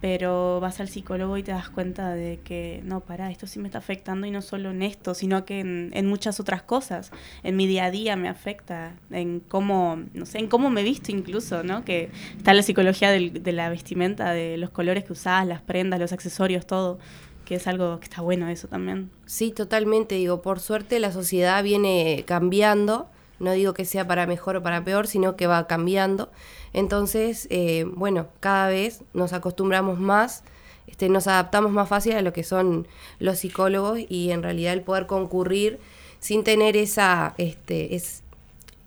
Pero 0.00 0.60
vas 0.60 0.78
al 0.80 0.88
psicólogo 0.88 1.36
y 1.36 1.42
te 1.42 1.50
das 1.50 1.68
cuenta 1.68 2.14
de 2.14 2.38
que, 2.44 2.80
no, 2.84 3.00
para, 3.00 3.30
esto 3.30 3.46
sí 3.48 3.58
me 3.58 3.66
está 3.66 3.78
afectando 3.78 4.26
y 4.26 4.30
no 4.30 4.40
solo 4.40 4.70
en 4.70 4.82
esto, 4.82 5.14
sino 5.14 5.44
que 5.44 5.60
en, 5.60 5.90
en, 5.92 6.06
muchas 6.06 6.38
otras 6.38 6.62
cosas. 6.62 7.10
En 7.42 7.56
mi 7.56 7.66
día 7.66 7.86
a 7.86 7.90
día 7.90 8.14
me 8.16 8.28
afecta, 8.28 8.94
en 9.10 9.40
cómo, 9.40 10.02
no 10.14 10.24
sé, 10.24 10.38
en 10.38 10.46
cómo 10.46 10.70
me 10.70 10.84
visto 10.84 11.10
incluso, 11.10 11.64
¿no? 11.64 11.84
Que 11.84 12.10
está 12.36 12.54
la 12.54 12.62
psicología 12.62 13.10
del, 13.10 13.42
de 13.42 13.52
la 13.52 13.68
vestimenta, 13.68 14.32
de 14.32 14.56
los 14.56 14.70
colores 14.70 15.04
que 15.04 15.12
usás, 15.12 15.46
las 15.46 15.62
prendas, 15.62 15.98
los 15.98 16.12
accesorios, 16.12 16.66
todo 16.66 16.98
que 17.44 17.56
es 17.56 17.66
algo 17.66 17.98
que 18.00 18.04
está 18.04 18.22
bueno 18.22 18.48
eso 18.48 18.68
también. 18.68 19.10
Sí, 19.26 19.50
totalmente, 19.50 20.14
digo, 20.14 20.40
por 20.40 20.60
suerte 20.60 20.98
la 20.98 21.12
sociedad 21.12 21.62
viene 21.62 22.24
cambiando 22.26 23.10
no 23.40 23.52
digo 23.52 23.74
que 23.74 23.84
sea 23.84 24.06
para 24.06 24.26
mejor 24.26 24.56
o 24.56 24.62
para 24.62 24.84
peor, 24.84 25.06
sino 25.06 25.36
que 25.36 25.46
va 25.46 25.66
cambiando. 25.66 26.30
Entonces, 26.72 27.46
eh, 27.50 27.84
bueno, 27.94 28.28
cada 28.40 28.68
vez 28.68 29.02
nos 29.12 29.32
acostumbramos 29.32 29.98
más, 29.98 30.44
este, 30.86 31.08
nos 31.08 31.26
adaptamos 31.26 31.72
más 31.72 31.88
fácil 31.88 32.14
a 32.14 32.22
lo 32.22 32.32
que 32.32 32.44
son 32.44 32.86
los 33.18 33.38
psicólogos 33.38 33.98
y 34.08 34.30
en 34.30 34.42
realidad 34.42 34.72
el 34.72 34.82
poder 34.82 35.06
concurrir 35.06 35.78
sin 36.20 36.44
tener 36.44 36.76
esa, 36.76 37.34
este, 37.38 37.94
es, 37.94 38.22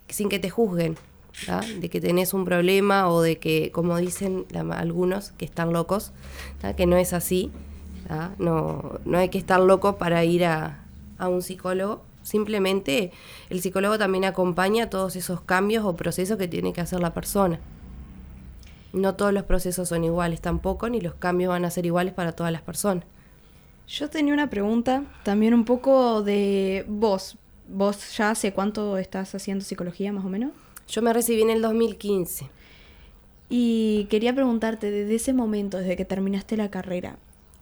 sin 0.08 0.30
que 0.30 0.40
te 0.40 0.50
juzguen, 0.50 0.98
de 1.80 1.90
que 1.90 2.02
tenés 2.02 2.34
un 2.34 2.46
problema 2.46 3.10
o 3.10 3.22
de 3.22 3.38
que, 3.38 3.72
como 3.72 3.98
dicen 3.98 4.46
algunos, 4.72 5.32
que 5.34 5.46
están 5.46 5.72
locos, 5.72 6.12
que 6.76 6.88
no 6.88 6.98
es 6.98 7.14
así. 7.14 7.52
No, 8.40 9.00
no 9.06 9.18
hay 9.20 9.30
que 9.30 9.38
estar 9.38 9.60
loco 9.60 9.98
para 9.98 10.26
ir 10.26 10.46
a, 10.46 10.84
a 11.20 11.30
un 11.30 11.44
psicólogo 11.44 12.02
Simplemente 12.28 13.14
el 13.50 13.62
psicólogo 13.62 13.98
también 13.98 14.26
acompaña 14.26 14.90
todos 14.90 15.16
esos 15.16 15.40
cambios 15.40 15.86
o 15.86 15.96
procesos 15.96 16.38
que 16.38 16.50
tiene 16.50 16.74
que 16.74 16.82
hacer 16.82 17.00
la 17.00 17.14
persona. 17.14 17.62
no 18.92 19.16
todos 19.16 19.32
los 19.32 19.44
procesos 19.44 19.88
son 19.88 20.04
iguales 20.04 20.42
tampoco, 20.42 20.90
ni 20.90 21.00
los 21.00 21.14
cambios 21.14 21.52
van 21.52 21.64
a 21.64 21.70
ser 21.70 21.86
iguales 21.86 22.14
para 22.14 22.34
todas 22.34 22.52
las 22.52 22.62
personas. 22.62 23.06
Yo 23.88 24.10
tenía 24.10 24.34
una 24.34 24.50
pregunta 24.50 25.06
también 25.24 25.54
un 25.54 25.64
poco 25.64 26.22
de 26.22 26.84
vos. 26.90 27.38
¿Vos 27.70 28.18
ya 28.18 28.32
hace 28.32 28.52
cuánto 28.52 28.98
estás 28.98 29.34
haciendo 29.34 29.64
psicología 29.64 30.12
más 30.12 30.26
o 30.26 30.30
menos? 30.30 30.52
Yo 30.90 31.02
me 31.02 31.14
recibí 31.14 31.44
en 31.44 31.50
el 31.50 31.62
2015. 31.62 32.50
Y 33.50 34.06
quería 34.10 34.34
preguntarte, 34.34 34.92
desde 34.92 35.16
ese 35.16 35.32
momento, 35.32 35.78
desde 35.78 35.96
que 35.96 36.04
terminaste 36.04 36.58
la 36.58 36.70
carrera, 36.70 37.16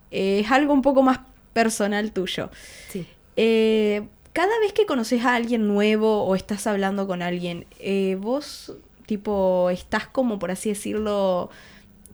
eh, 0.10 0.40
es 0.40 0.50
algo 0.50 0.74
un 0.74 0.82
poco 0.82 1.04
más 1.04 1.20
personal 1.54 2.12
tuyo. 2.12 2.50
Sí. 2.90 3.06
Eh, 3.36 4.08
cada 4.36 4.60
vez 4.60 4.74
que 4.74 4.86
conoces 4.86 5.24
a 5.24 5.34
alguien 5.34 5.66
nuevo 5.66 6.26
o 6.26 6.36
estás 6.36 6.68
hablando 6.68 7.08
con 7.08 7.22
alguien, 7.22 7.66
eh, 7.80 8.18
vos, 8.20 8.74
tipo, 9.06 9.70
estás 9.70 10.08
como, 10.08 10.40
por 10.40 10.52
así 10.52 10.68
decirlo, 10.68 11.50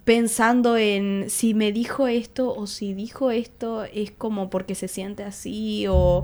pensando 0.03 0.77
en 0.77 1.31
si 1.31 1.55
me 1.55 1.71
dijo 1.71 2.07
esto 2.07 2.53
o 2.53 2.67
si 2.67 2.93
dijo 2.93 3.31
esto 3.31 3.85
es 3.85 4.11
como 4.11 4.51
porque 4.51 4.75
se 4.75 4.87
siente 4.87 5.23
así 5.23 5.87
o, 5.89 6.23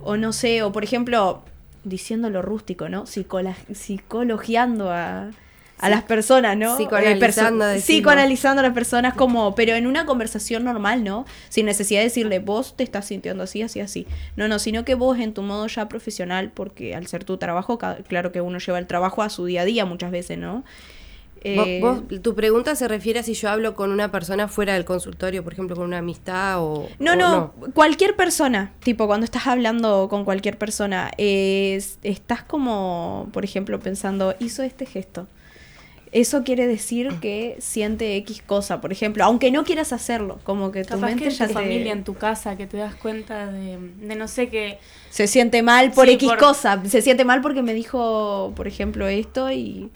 o 0.00 0.16
no 0.16 0.32
sé, 0.32 0.64
o 0.64 0.72
por 0.72 0.82
ejemplo, 0.82 1.42
diciéndolo 1.84 2.42
rústico, 2.42 2.88
¿no? 2.88 3.06
Psicola 3.06 3.54
psicologiando 3.72 4.90
a, 4.90 5.30
a 5.80 5.88
las 5.88 6.02
personas, 6.02 6.56
¿no? 6.56 6.76
Psicoanalizando, 6.76 7.64
Eh, 7.64 7.68
perso- 7.68 7.72
decimos. 7.74 7.84
psicoanalizando 7.86 8.60
a 8.60 8.62
las 8.64 8.72
personas 8.74 9.14
como, 9.14 9.54
pero 9.54 9.74
en 9.74 9.86
una 9.86 10.04
conversación 10.06 10.64
normal, 10.64 11.02
¿no? 11.04 11.24
Sin 11.48 11.66
necesidad 11.66 12.00
de 12.00 12.04
decirle, 12.04 12.38
vos 12.38 12.76
te 12.76 12.84
estás 12.84 13.06
sintiendo 13.06 13.42
así, 13.44 13.62
así, 13.62 13.80
así. 13.80 14.06
No, 14.36 14.46
no, 14.48 14.58
sino 14.58 14.84
que 14.84 14.94
vos 14.94 15.18
en 15.18 15.32
tu 15.34 15.42
modo 15.42 15.66
ya 15.66 15.88
profesional, 15.88 16.50
porque 16.54 16.94
al 16.94 17.06
ser 17.06 17.24
tu 17.24 17.38
trabajo, 17.38 17.78
claro 18.08 18.30
que 18.32 18.40
uno 18.40 18.58
lleva 18.58 18.78
el 18.78 18.86
trabajo 18.86 19.22
a 19.22 19.30
su 19.30 19.44
día 19.46 19.62
a 19.62 19.64
día 19.64 19.84
muchas 19.84 20.10
veces, 20.10 20.38
¿no? 20.38 20.64
Vos- 21.42 21.66
Eh, 21.66 21.78
vos- 21.80 22.02
tu 22.20 22.34
pregunta 22.34 22.74
se 22.74 22.86
refiere 22.86 23.20
a 23.20 23.22
si 23.22 23.32
yo 23.32 23.48
hablo 23.48 23.74
con 23.74 23.90
una 23.92 24.12
persona 24.12 24.46
fuera 24.46 24.74
del 24.74 24.84
consultorio, 24.84 25.42
por 25.42 25.54
ejemplo, 25.54 25.74
con 25.74 25.86
una 25.86 25.96
amistad 25.96 26.58
o... 26.60 26.86
No, 26.98 27.12
o 27.12 27.16
no, 27.16 27.54
cualquier 27.72 28.14
persona, 28.14 28.74
tipo 28.84 29.06
cuando 29.06 29.24
estás 29.24 29.46
hablando 29.46 30.08
con 30.10 30.26
cualquier 30.26 30.58
persona, 30.58 31.10
es- 31.16 31.98
estás 32.02 32.42
como, 32.42 33.30
por 33.32 33.44
ejemplo, 33.44 33.80
pensando, 33.80 34.34
hizo 34.38 34.62
este 34.62 34.84
gesto. 34.84 35.28
Eso 36.12 36.42
quiere 36.42 36.66
decir 36.66 37.08
que 37.20 37.56
siente 37.60 38.16
X 38.16 38.42
cosa, 38.44 38.80
por 38.80 38.90
ejemplo, 38.90 39.22
aunque 39.22 39.52
no 39.52 39.62
quieras 39.62 39.92
hacerlo, 39.92 40.40
como 40.42 40.72
que 40.72 40.82
tu 40.82 40.94
Capaz 40.94 41.06
mente 41.06 41.22
que 41.24 41.30
en 41.30 41.36
ya 41.36 41.46
tu 41.46 41.52
te- 41.52 41.54
familia, 41.54 41.92
en 41.92 42.02
tu 42.02 42.14
casa, 42.14 42.56
que 42.56 42.66
te 42.66 42.78
das 42.78 42.96
cuenta 42.96 43.52
de, 43.52 43.78
de 43.78 44.16
no 44.16 44.26
sé 44.26 44.48
qué. 44.48 44.78
se 45.10 45.28
siente 45.28 45.62
mal 45.62 45.92
por 45.92 46.06
Sí, 46.08 46.14
X 46.14 46.28
por- 46.30 46.38
cosa, 46.38 46.82
se 46.84 47.00
siente 47.00 47.24
mal 47.24 47.40
porque 47.42 47.62
me 47.62 47.74
dijo, 47.74 48.52
por 48.56 48.66
ejemplo, 48.66 49.06
esto 49.06 49.52
y... 49.52 49.90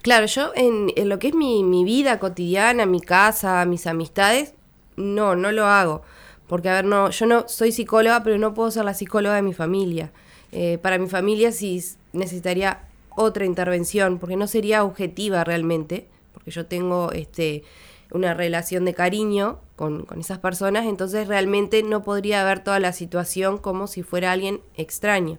Claro, 0.00 0.24
yo 0.24 0.52
en, 0.54 0.90
en 0.96 1.08
lo 1.10 1.18
que 1.18 1.28
es 1.28 1.34
mi, 1.34 1.62
mi 1.64 1.84
vida 1.84 2.18
cotidiana, 2.18 2.86
mi 2.86 3.00
casa, 3.00 3.64
mis 3.66 3.86
amistades, 3.86 4.54
no, 4.96 5.36
no 5.36 5.52
lo 5.52 5.66
hago. 5.66 6.00
Porque, 6.46 6.70
a 6.70 6.74
ver, 6.74 6.86
no, 6.86 7.10
yo 7.10 7.26
no 7.26 7.46
soy 7.46 7.72
psicóloga, 7.72 8.22
pero 8.22 8.38
no 8.38 8.54
puedo 8.54 8.70
ser 8.70 8.86
la 8.86 8.94
psicóloga 8.94 9.34
de 9.34 9.42
mi 9.42 9.52
familia. 9.52 10.12
Eh, 10.50 10.78
para 10.80 10.96
mi 10.96 11.08
familia 11.08 11.52
sí 11.52 11.84
necesitaría 12.14 12.87
otra 13.18 13.44
intervención, 13.44 14.18
porque 14.18 14.36
no 14.36 14.46
sería 14.46 14.84
objetiva 14.84 15.42
realmente, 15.44 16.06
porque 16.32 16.50
yo 16.52 16.66
tengo 16.66 17.10
este, 17.12 17.64
una 18.12 18.32
relación 18.32 18.84
de 18.84 18.94
cariño 18.94 19.58
con, 19.76 20.04
con 20.04 20.20
esas 20.20 20.38
personas, 20.38 20.86
entonces 20.86 21.26
realmente 21.28 21.82
no 21.82 22.02
podría 22.02 22.44
ver 22.44 22.60
toda 22.62 22.78
la 22.80 22.92
situación 22.92 23.58
como 23.58 23.86
si 23.88 24.02
fuera 24.02 24.30
alguien 24.32 24.60
extraño. 24.76 25.38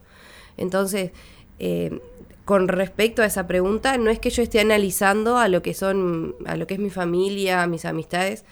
Entonces, 0.57 1.11
eh, 1.59 1.99
con 2.45 2.67
respecto 2.67 3.21
a 3.21 3.25
esa 3.25 3.47
pregunta, 3.47 3.97
no 3.97 4.09
es 4.09 4.19
que 4.19 4.29
yo 4.29 4.41
esté 4.43 4.59
analizando 4.59 5.37
a 5.37 5.47
lo 5.47 5.61
que 5.61 5.73
son, 5.73 6.35
a 6.45 6.57
lo 6.57 6.67
que 6.67 6.73
es 6.73 6.79
mi 6.79 6.89
familia, 6.89 7.65
mis 7.67 7.85
amistades. 7.85 8.43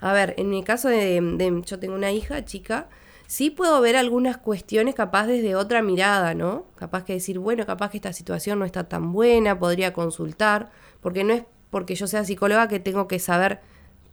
A 0.00 0.12
ver, 0.12 0.34
en 0.36 0.50
mi 0.50 0.62
caso 0.62 0.88
de, 0.88 1.20
de- 1.20 1.62
yo 1.66 1.78
tengo 1.78 1.94
una 1.94 2.12
hija 2.12 2.44
chica, 2.44 2.88
sí 3.28 3.50
puedo 3.50 3.78
ver 3.82 3.94
algunas 3.94 4.38
cuestiones 4.38 4.94
capaz 4.94 5.26
desde 5.26 5.54
otra 5.54 5.82
mirada, 5.82 6.32
¿no? 6.34 6.64
Capaz 6.76 7.04
que 7.04 7.12
decir, 7.12 7.38
bueno, 7.38 7.66
capaz 7.66 7.90
que 7.90 7.98
esta 7.98 8.12
situación 8.14 8.58
no 8.58 8.64
está 8.64 8.88
tan 8.88 9.12
buena, 9.12 9.58
podría 9.58 9.92
consultar, 9.92 10.70
porque 11.02 11.22
no 11.24 11.34
es 11.34 11.44
porque 11.70 11.94
yo 11.94 12.06
sea 12.06 12.24
psicóloga 12.24 12.66
que 12.68 12.80
tengo 12.80 13.06
que 13.06 13.18
saber 13.18 13.60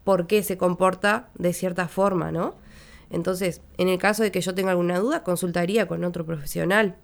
por 0.03 0.27
qué 0.27 0.43
se 0.43 0.57
comporta 0.57 1.29
de 1.35 1.53
cierta 1.53 1.87
forma, 1.87 2.29
¿no? 2.29 2.55
Entonces, 3.09 3.61
en 3.77 3.87
el 3.87 3.97
caso 3.97 4.21
de 4.21 4.31
que 4.33 4.41
yo 4.41 4.53
tenga 4.53 4.71
alguna 4.71 4.99
duda, 4.99 5.23
consultaría 5.23 5.87
con 5.87 6.03
otro 6.03 6.25
profesional. 6.25 6.97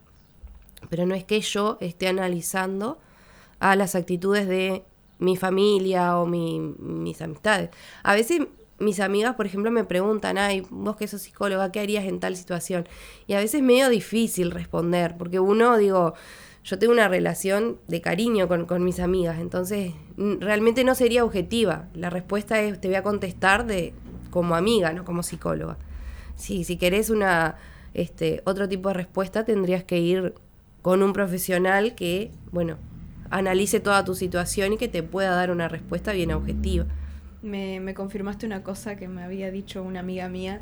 Pero 0.89 1.05
no 1.05 1.16
es 1.16 1.24
que 1.24 1.39
yo 1.39 1.78
esté 1.80 2.09
analizando 2.09 2.99
a 3.59 3.78
las 3.78 3.95
actitudes 3.95 4.47
de 4.47 4.84
mi 5.20 5.38
familia 5.38 6.18
o 6.18 6.26
mi- 6.26 6.59
mis 6.59 7.22
amistades. 7.22 7.70
A 8.03 8.14
veces 8.16 8.41
mis 8.82 8.99
amigas, 8.99 9.36
por 9.36 9.45
ejemplo, 9.45 9.71
me 9.71 9.84
preguntan, 9.84 10.38
ay, 10.38 10.63
vos 10.69 10.95
que 10.95 11.07
sos 11.07 11.21
psicóloga, 11.21 11.71
¿qué 11.71 11.79
harías 11.79 12.05
en 12.05 12.19
tal 12.19 12.36
situación? 12.36 12.88
Y 13.27 13.34
a 13.34 13.38
veces 13.38 13.55
es 13.55 13.61
medio 13.61 13.89
difícil 13.89 14.51
responder, 14.51 15.15
porque 15.17 15.39
uno, 15.39 15.77
digo, 15.77 16.13
yo 16.63 16.77
tengo 16.77 16.93
una 16.93 17.07
relación 17.07 17.77
de 17.88 18.01
cariño 18.01 18.47
con, 18.47 18.84
mis 18.84 18.99
amigas, 18.99 19.39
entonces 19.39 19.93
realmente 20.17 20.84
no 20.84 20.95
sería 20.95 21.23
objetiva. 21.23 21.88
La 21.93 22.09
respuesta 22.09 22.59
es, 22.61 22.79
te 22.79 22.88
voy 22.88 22.95
a 22.95 23.03
contestar 23.03 23.65
de 23.65 23.93
como 24.29 24.55
amiga, 24.55 24.93
no 24.93 25.05
como 25.05 25.23
psicóloga. 25.23 25.77
Sí, 26.36 26.63
si 26.63 26.77
querés 26.77 27.09
una 27.09 27.57
este, 27.93 28.41
otro 28.45 28.67
tipo 28.69 28.89
de 28.89 28.95
respuesta, 28.95 29.43
tendrías 29.43 29.84
que 29.84 29.99
ir 29.99 30.34
con 30.82 31.03
un 31.03 31.13
profesional 31.13 31.95
que, 31.95 32.32
bueno, 32.51 32.77
analice 33.29 33.79
toda 33.79 34.03
tu 34.05 34.15
situación 34.15 34.73
y 34.73 34.77
que 34.77 34.88
te 34.88 35.03
pueda 35.03 35.36
dar 35.36 35.51
una 35.51 35.67
respuesta 35.67 36.11
bien 36.13 36.32
objetiva. 36.32 36.86
Me, 37.41 37.79
me 37.79 37.93
confirmaste 37.93 38.45
una 38.45 38.63
cosa 38.63 38.95
que 38.95 39.07
me 39.07 39.23
había 39.23 39.51
dicho 39.51 39.81
una 39.83 40.01
amiga 40.01 40.29
mía 40.29 40.61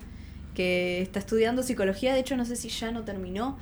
que 0.56 1.02
está 1.02 1.20
estudiando 1.20 1.64
psicología, 1.64 2.14
de 2.14 2.20
hecho 2.20 2.36
no 2.36 2.44
sé 2.46 2.56
si 2.56 2.70
ya 2.70 2.92
no 2.92 3.04
terminó, 3.04 3.58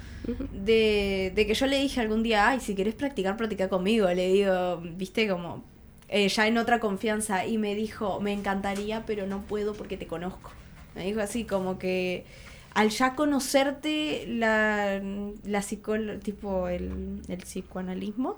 de, 0.53 1.32
de 1.36 1.45
que 1.45 1.53
yo 1.53 1.68
le 1.68 1.80
dije 1.80 1.99
algún 1.99 2.24
día, 2.24 2.47
ay, 2.47 2.59
si 2.59 2.76
querés 2.76 2.95
practicar, 2.95 3.38
practica 3.38 3.70
conmigo, 3.70 4.07
le 4.07 4.32
digo, 4.32 4.82
viste, 4.95 5.28
como 5.28 5.63
eh, 6.09 6.28
ya 6.30 6.47
en 6.47 6.57
otra 6.57 6.80
confianza, 6.80 7.45
y 7.45 7.57
me 7.57 7.76
dijo, 7.76 8.20
me 8.22 8.34
encantaría, 8.34 9.05
pero 9.05 9.28
no 9.28 9.41
puedo 9.41 9.74
porque 9.74 9.97
te 9.97 10.07
conozco. 10.07 10.51
Me 10.95 11.05
dijo 11.05 11.20
así, 11.22 11.43
como 11.43 11.78
que 11.78 12.26
al 12.74 12.89
ya 12.89 13.15
conocerte 13.15 14.26
la, 14.28 15.01
la 15.43 15.61
tipo 15.61 16.68
el, 16.68 17.22
el 17.28 17.38
psicoanalismo, 17.38 18.38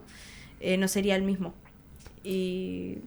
eh, 0.60 0.78
no 0.78 0.88
sería 0.88 1.16
el 1.16 1.24
mismo. 1.24 1.54
Y 2.24 2.98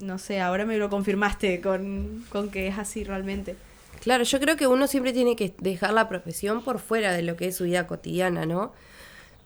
no 0.00 0.18
sé, 0.18 0.40
ahora 0.40 0.64
me 0.64 0.76
lo 0.78 0.90
confirmaste 0.90 1.60
con, 1.60 2.24
con 2.30 2.50
que 2.50 2.68
es 2.68 2.78
así 2.78 3.04
realmente. 3.04 3.56
Claro, 4.00 4.24
yo 4.24 4.40
creo 4.40 4.56
que 4.56 4.66
uno 4.66 4.86
siempre 4.86 5.12
tiene 5.12 5.36
que 5.36 5.54
dejar 5.58 5.92
la 5.92 6.08
profesión 6.08 6.62
por 6.62 6.78
fuera 6.78 7.12
de 7.12 7.22
lo 7.22 7.36
que 7.36 7.48
es 7.48 7.56
su 7.56 7.64
vida 7.64 7.86
cotidiana, 7.86 8.46
¿no? 8.46 8.72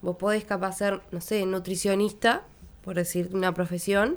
Vos 0.00 0.16
podés 0.16 0.44
capaz 0.44 0.78
ser, 0.78 1.00
no 1.10 1.20
sé, 1.20 1.44
nutricionista, 1.44 2.42
por 2.84 2.94
decir 2.94 3.30
una 3.32 3.52
profesión, 3.52 4.16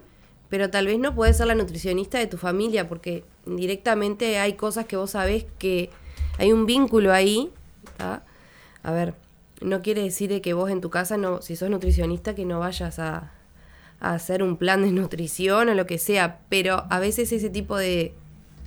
pero 0.49 0.69
tal 0.69 0.85
vez 0.85 0.99
no 0.99 1.15
podés 1.15 1.37
ser 1.37 1.47
la 1.47 1.55
nutricionista 1.55 2.19
de 2.19 2.27
tu 2.27 2.37
familia, 2.37 2.87
porque 2.87 3.23
directamente 3.45 4.37
hay 4.37 4.53
cosas 4.53 4.85
que 4.85 4.95
vos 4.95 5.11
sabés 5.11 5.45
que 5.57 5.89
hay 6.37 6.51
un 6.51 6.65
vínculo 6.65 7.11
ahí. 7.13 7.51
A 7.97 8.91
ver, 8.91 9.15
no 9.61 9.81
quiere 9.81 10.03
decir 10.03 10.29
de 10.29 10.41
que 10.41 10.53
vos 10.53 10.69
en 10.69 10.81
tu 10.81 10.89
casa, 10.89 11.17
no, 11.17 11.41
si 11.41 11.55
sos 11.55 11.69
nutricionista, 11.69 12.35
que 12.35 12.45
no 12.45 12.59
vayas 12.59 12.99
a, 12.99 13.31
a 13.99 14.13
hacer 14.13 14.43
un 14.43 14.57
plan 14.57 14.81
de 14.83 14.91
nutrición 15.01 15.69
o 15.69 15.73
lo 15.73 15.85
que 15.87 15.97
sea, 15.97 16.39
pero 16.49 16.85
a 16.89 16.99
veces 16.99 17.31
ese 17.31 17.49
tipo 17.49 17.77
de 17.77 18.13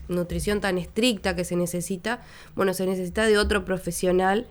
nutrición 0.09 0.61
tan 0.61 0.77
estricta 0.79 1.37
que 1.37 1.45
se 1.45 1.55
necesita, 1.57 2.21
bueno, 2.57 2.75
se 2.75 2.85
necesita 2.87 3.27
de 3.27 3.39
otro 3.39 3.65
profesional 3.65 4.47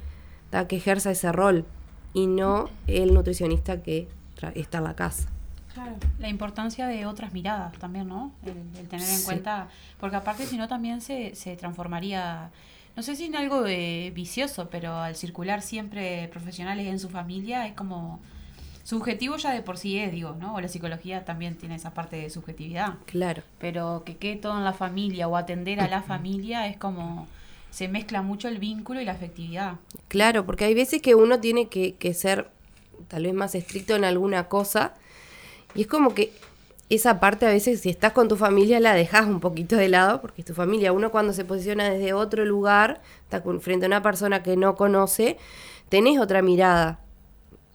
¿tá? 0.51 0.67
que 0.67 0.77
ejerza 0.77 1.11
ese 1.11 1.32
rol 1.34 1.65
y 2.13 2.27
no 2.27 2.69
el 2.88 3.13
nutricionista 3.13 3.82
que 3.84 4.07
está 4.55 4.77
en 4.77 4.84
la 4.86 4.95
casa. 4.95 5.27
Claro, 5.73 5.95
la 6.17 6.30
importancia 6.30 6.88
de 6.88 7.05
otras 7.05 7.34
miradas 7.34 7.73
también, 7.77 8.07
¿no? 8.07 8.32
El, 8.45 8.53
el 8.80 8.88
tener 8.88 9.07
en 9.07 9.17
Sí. 9.17 9.25
cuenta, 9.25 9.67
porque 9.99 10.15
aparte 10.15 10.45
si 10.45 10.57
no 10.57 10.67
también 10.67 11.01
se, 11.01 11.36
se 11.36 11.55
transformaría, 11.57 12.49
no 12.95 13.03
sé 13.03 13.15
si 13.15 13.25
en 13.25 13.36
algo 13.36 13.61
de 13.61 14.11
vicioso, 14.15 14.69
pero 14.69 14.95
al 14.97 15.15
circular 15.15 15.61
siempre 15.61 16.27
profesionales 16.30 16.88
en 16.88 16.99
su 16.99 17.09
familia 17.09 17.67
es 17.67 17.73
como 17.73 18.19
subjetivo 18.89 19.37
ya 19.37 19.51
de 19.51 19.61
por 19.61 19.77
sí 19.77 19.99
es, 19.99 20.11
digo, 20.11 20.35
¿no? 20.39 20.55
O 20.55 20.61
la 20.61 20.67
psicología 20.67 21.23
también 21.23 21.55
tiene 21.55 21.75
esa 21.75 21.93
parte 21.93 22.15
de 22.15 22.31
subjetividad. 22.31 22.95
Claro. 23.05 23.43
Pero 23.59 24.01
que 24.03 24.17
quede 24.17 24.37
todo 24.37 24.57
en 24.57 24.63
la 24.63 24.73
familia 24.73 25.27
o 25.27 25.37
atender 25.37 25.79
a 25.79 25.87
la 25.87 26.01
familia 26.13 26.65
es 26.65 26.75
como 26.75 27.27
se 27.69 27.87
mezcla 27.87 28.23
mucho 28.23 28.47
el 28.47 28.57
vínculo 28.57 28.99
y 28.99 29.05
la 29.05 29.11
afectividad. 29.11 29.75
Claro, 30.07 30.43
porque 30.43 30.65
hay 30.65 30.73
veces 30.73 31.03
que 31.03 31.13
uno 31.13 31.39
tiene 31.39 31.67
que, 31.67 31.93
que 31.93 32.15
ser 32.15 32.49
tal 33.07 33.23
vez 33.25 33.33
más 33.35 33.53
estricto 33.53 33.95
en 33.95 34.05
alguna 34.05 34.47
cosa 34.47 34.95
y 35.75 35.81
es 35.81 35.87
como 35.87 36.15
que 36.15 36.33
esa 36.89 37.19
parte 37.19 37.45
a 37.45 37.49
veces 37.49 37.81
si 37.81 37.89
estás 37.91 38.13
con 38.13 38.27
tu 38.27 38.37
familia 38.37 38.79
la 38.79 38.95
dejas 38.95 39.27
un 39.27 39.39
poquito 39.39 39.75
de 39.75 39.87
lado 39.87 40.19
porque 40.19 40.41
es 40.41 40.47
tu 40.47 40.55
familia. 40.55 40.93
Uno 40.93 41.11
cuando 41.11 41.33
se 41.33 41.45
posiciona 41.45 41.91
desde 41.91 42.13
otro 42.13 42.43
lugar, 42.43 43.01
está 43.21 43.43
frente 43.59 43.85
a 43.85 43.87
una 43.87 44.01
persona 44.01 44.41
que 44.41 44.57
no 44.57 44.75
conoce, 44.75 45.37
tenés 45.89 46.19
otra 46.19 46.41
mirada. 46.41 47.01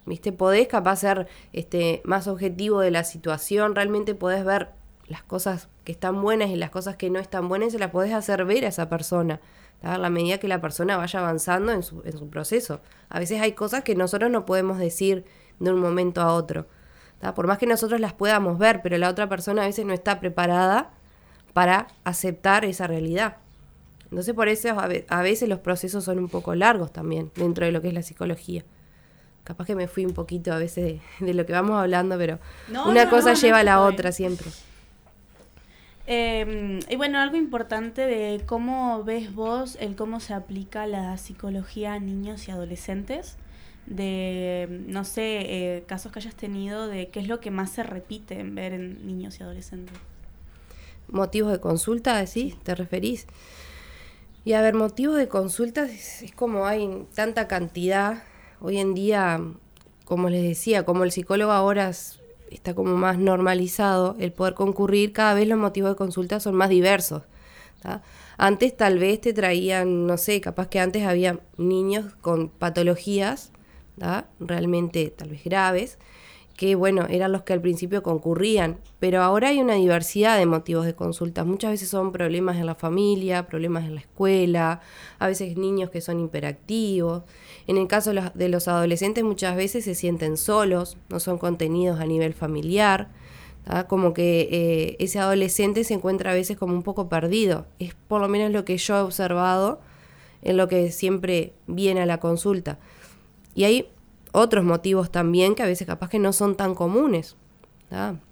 ¿Viste? 0.06 0.32
Podés 0.32 0.68
capaz 0.68 0.96
ser 0.96 1.26
este, 1.52 2.02
más 2.04 2.26
objetivo 2.28 2.80
de 2.80 2.90
la 2.90 3.04
situación, 3.04 3.74
realmente 3.74 4.14
podés 4.14 4.44
ver 4.44 4.70
las 5.06 5.22
cosas 5.22 5.68
que 5.84 5.92
están 5.92 6.20
buenas 6.22 6.50
y 6.50 6.56
las 6.56 6.70
cosas 6.70 6.96
que 6.96 7.10
no 7.10 7.18
están 7.18 7.48
buenas, 7.48 7.72
se 7.72 7.78
las 7.78 7.90
podés 7.90 8.12
hacer 8.12 8.44
ver 8.44 8.64
a 8.64 8.68
esa 8.68 8.88
persona, 8.88 9.40
a 9.82 9.98
la 9.98 10.10
medida 10.10 10.38
que 10.38 10.48
la 10.48 10.60
persona 10.60 10.96
vaya 10.96 11.20
avanzando 11.20 11.72
en 11.72 11.82
su, 11.82 12.02
en 12.04 12.16
su 12.16 12.28
proceso. 12.28 12.80
A 13.08 13.18
veces 13.18 13.40
hay 13.40 13.52
cosas 13.52 13.82
que 13.82 13.94
nosotros 13.94 14.30
no 14.30 14.44
podemos 14.44 14.78
decir 14.78 15.24
de 15.58 15.72
un 15.72 15.80
momento 15.80 16.20
a 16.20 16.32
otro. 16.32 16.66
Por 17.34 17.46
más 17.46 17.56
que 17.56 17.66
nosotros 17.66 18.00
las 18.00 18.12
podamos 18.12 18.58
ver, 18.58 18.82
pero 18.82 18.98
la 18.98 19.08
otra 19.08 19.28
persona 19.28 19.62
a 19.62 19.66
veces 19.66 19.86
no 19.86 19.94
está 19.94 20.20
preparada 20.20 20.90
para 21.54 21.86
aceptar 22.04 22.66
esa 22.66 22.86
realidad. 22.86 23.38
Entonces 24.04 24.34
por 24.34 24.48
eso 24.48 24.76
a 24.78 25.22
veces 25.22 25.48
los 25.48 25.60
procesos 25.60 26.04
son 26.04 26.18
un 26.18 26.28
poco 26.28 26.54
largos 26.54 26.92
también 26.92 27.30
dentro 27.34 27.64
de 27.64 27.72
lo 27.72 27.80
que 27.80 27.88
es 27.88 27.94
la 27.94 28.02
psicología. 28.02 28.64
Capaz 29.44 29.66
que 29.66 29.74
me 29.74 29.86
fui 29.86 30.06
un 30.06 30.14
poquito 30.14 30.52
a 30.52 30.58
veces 30.58 31.00
de, 31.20 31.34
lo 31.34 31.46
que 31.46 31.52
vamos 31.52 31.78
hablando, 31.78 32.16
pero 32.16 32.38
una 32.86 33.08
cosa 33.10 33.34
lleva 33.34 33.58
a 33.58 33.64
la 33.64 33.82
otra 33.82 34.10
siempre. 34.10 34.48
Em, 36.06 36.80
y 36.88 36.96
bueno, 36.96 37.18
algo 37.18 37.36
importante 37.36 38.02
de 38.02 38.42
cómo 38.44 39.04
ves 39.04 39.34
vos 39.34 39.76
el 39.80 39.96
cómo 39.96 40.20
se 40.20 40.34
aplica 40.34 40.86
la 40.86 41.16
psicología 41.16 41.94
a 41.94 41.98
niños 41.98 42.46
y 42.48 42.50
adolescentes 42.50 43.36
de, 43.86 44.82
no 44.86 45.04
sé, 45.04 45.76
eh, 45.76 45.84
casos 45.86 46.12
que 46.12 46.18
hayas 46.18 46.34
tenido 46.34 46.88
de 46.88 47.08
qué 47.08 47.20
es 47.20 47.28
lo 47.28 47.40
que 47.40 47.50
más 47.50 47.70
se 47.70 47.82
repite 47.82 48.40
en 48.40 48.54
ver 48.54 48.72
en 48.72 49.06
niños 49.06 49.40
y 49.40 49.42
adolescentes. 49.42 49.96
¿Motivos 51.08 51.52
de 51.52 51.60
consulta, 51.60 52.16
decís? 52.16 52.56
¿Te 52.62 52.74
referís? 52.74 53.26
Y 54.44 54.54
a 54.54 54.62
ver, 54.62 54.74
motivos 54.74 55.16
de 55.16 55.28
consulta 55.28 55.84
es, 55.84 56.24
como 56.34 56.66
hay 56.66 57.06
tanta 57.14 57.46
cantidad. 57.48 58.22
Hoy 58.66 58.78
en 58.78 58.94
día, 58.94 59.42
como 60.06 60.30
les 60.30 60.42
decía, 60.42 60.86
como 60.86 61.04
el 61.04 61.12
psicólogo 61.12 61.52
ahora 61.52 61.90
está 62.50 62.74
como 62.74 62.96
más 62.96 63.18
normalizado 63.18 64.16
el 64.18 64.32
poder 64.32 64.54
concurrir, 64.54 65.12
cada 65.12 65.34
vez 65.34 65.46
los 65.46 65.58
motivos 65.58 65.90
de 65.90 65.96
consulta 65.96 66.40
son 66.40 66.54
más 66.54 66.70
diversos. 66.70 67.24
Antes 68.38 68.74
tal 68.74 68.98
vez 68.98 69.20
te 69.20 69.34
traían, 69.34 70.06
no 70.06 70.16
sé, 70.16 70.40
capaz 70.40 70.68
que 70.68 70.80
antes 70.80 71.02
había 71.04 71.40
niños 71.58 72.14
con 72.22 72.48
patologías 72.48 73.52
realmente 74.40 75.12
tal 75.14 75.28
vez 75.28 75.44
graves, 75.44 75.98
que 76.56 76.74
bueno, 76.74 77.06
eran 77.10 77.32
los 77.32 77.42
que 77.42 77.52
al 77.52 77.60
principio 77.60 78.02
concurrían, 78.02 78.78
pero 78.98 79.20
ahora 79.20 79.48
hay 79.48 79.60
una 79.60 79.74
diversidad 79.74 80.38
de 80.38 80.46
motivos 80.46 80.86
de 80.86 80.94
consultas. 80.94 81.44
Muchas 81.44 81.72
veces 81.72 81.90
son 81.90 82.12
problemas 82.12 82.56
en 82.56 82.64
la 82.64 82.76
familia, 82.76 83.46
problemas 83.46 83.84
en 83.84 83.96
la 83.96 84.00
escuela, 84.00 84.80
a 85.18 85.26
veces 85.26 85.58
niños 85.58 85.90
que 85.90 86.00
son 86.00 86.18
hiperactivos. 86.20 87.24
En 87.66 87.78
el 87.78 87.88
caso 87.88 88.12
de 88.12 88.48
los 88.48 88.68
adolescentes 88.68 89.24
muchas 89.24 89.56
veces 89.56 89.84
se 89.84 89.94
sienten 89.94 90.36
solos, 90.36 90.98
no 91.08 91.18
son 91.18 91.38
contenidos 91.38 91.98
a 92.00 92.04
nivel 92.04 92.34
familiar, 92.34 93.08
como 93.88 94.12
que 94.12 94.48
eh, 94.50 94.96
ese 94.98 95.18
adolescente 95.18 95.84
se 95.84 95.94
encuentra 95.94 96.32
a 96.32 96.34
veces 96.34 96.58
como 96.58 96.74
un 96.74 96.82
poco 96.82 97.08
perdido. 97.08 97.66
Es 97.78 97.94
por 97.94 98.20
lo 98.20 98.28
menos 98.28 98.50
lo 98.52 98.64
que 98.64 98.76
yo 98.76 98.96
he 98.96 99.00
observado 99.00 99.80
en 100.42 100.58
lo 100.58 100.68
que 100.68 100.90
siempre 100.90 101.54
viene 101.66 102.02
a 102.02 102.06
la 102.06 102.20
consulta. 102.20 102.78
Y 103.54 103.64
hay 103.64 103.88
otros 104.32 104.64
motivos 104.64 105.10
también 105.10 105.54
que 105.54 105.62
a 105.62 105.66
veces 105.66 105.86
capaz 105.86 106.10
que 106.10 106.18
no 106.18 106.32
son 106.32 106.56
tan 106.56 106.74
comunes, 106.74 107.36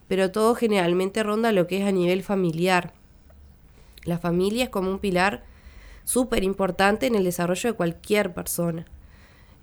pero 0.09 0.31
todo 0.31 0.55
generalmente 0.55 1.23
ronda 1.23 1.53
lo 1.53 1.67
que 1.67 1.81
es 1.81 1.87
a 1.87 1.93
nivel 1.93 2.23
familiar. 2.23 2.93
La 4.05 4.19
familia 4.19 4.65
es 4.65 4.71
como 4.71 4.91
un 4.91 4.99
pilar 4.99 5.45
súper 6.05 6.43
importante 6.45 7.07
en 7.07 7.15
el 7.15 7.25
desarrollo 7.25 7.71
de 7.71 7.77
cualquier 7.77 8.35
persona. 8.35 8.85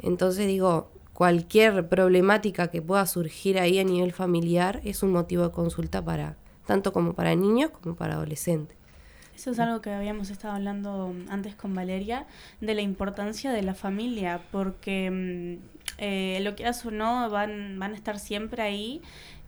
Entonces 0.02 0.48
digo, 0.48 0.92
cualquier 1.14 1.88
problemática 1.90 2.70
que 2.70 2.82
pueda 2.82 3.06
surgir 3.06 3.60
ahí 3.60 3.80
a 3.80 3.84
nivel 3.84 4.14
familiar 4.14 4.80
es 4.84 5.04
un 5.04 5.12
motivo 5.12 5.44
de 5.44 5.52
consulta 5.52 6.04
para 6.04 6.38
tanto 6.66 6.94
como 6.94 7.14
para 7.14 7.36
niños 7.36 7.72
como 7.72 7.96
para 7.96 8.14
adolescentes. 8.14 8.78
Eso 9.36 9.52
es 9.52 9.60
algo 9.60 9.82
que 9.82 9.90
habíamos 9.92 10.30
estado 10.30 10.54
hablando 10.54 11.14
antes 11.30 11.56
con 11.56 11.74
Valeria, 11.74 12.28
de 12.60 12.76
la 12.76 12.82
importancia 12.82 13.52
de 13.52 13.64
la 13.64 13.74
familia, 13.74 14.42
porque 14.52 15.10
mm, 15.10 15.80
eh, 15.98 16.40
lo 16.42 16.56
quieras 16.56 16.86
o 16.86 16.92
no, 16.92 17.30
van, 17.30 17.80
van 17.80 17.94
a 17.94 17.96
estar 17.96 18.20
siempre 18.20 18.62
ahí 18.62 19.02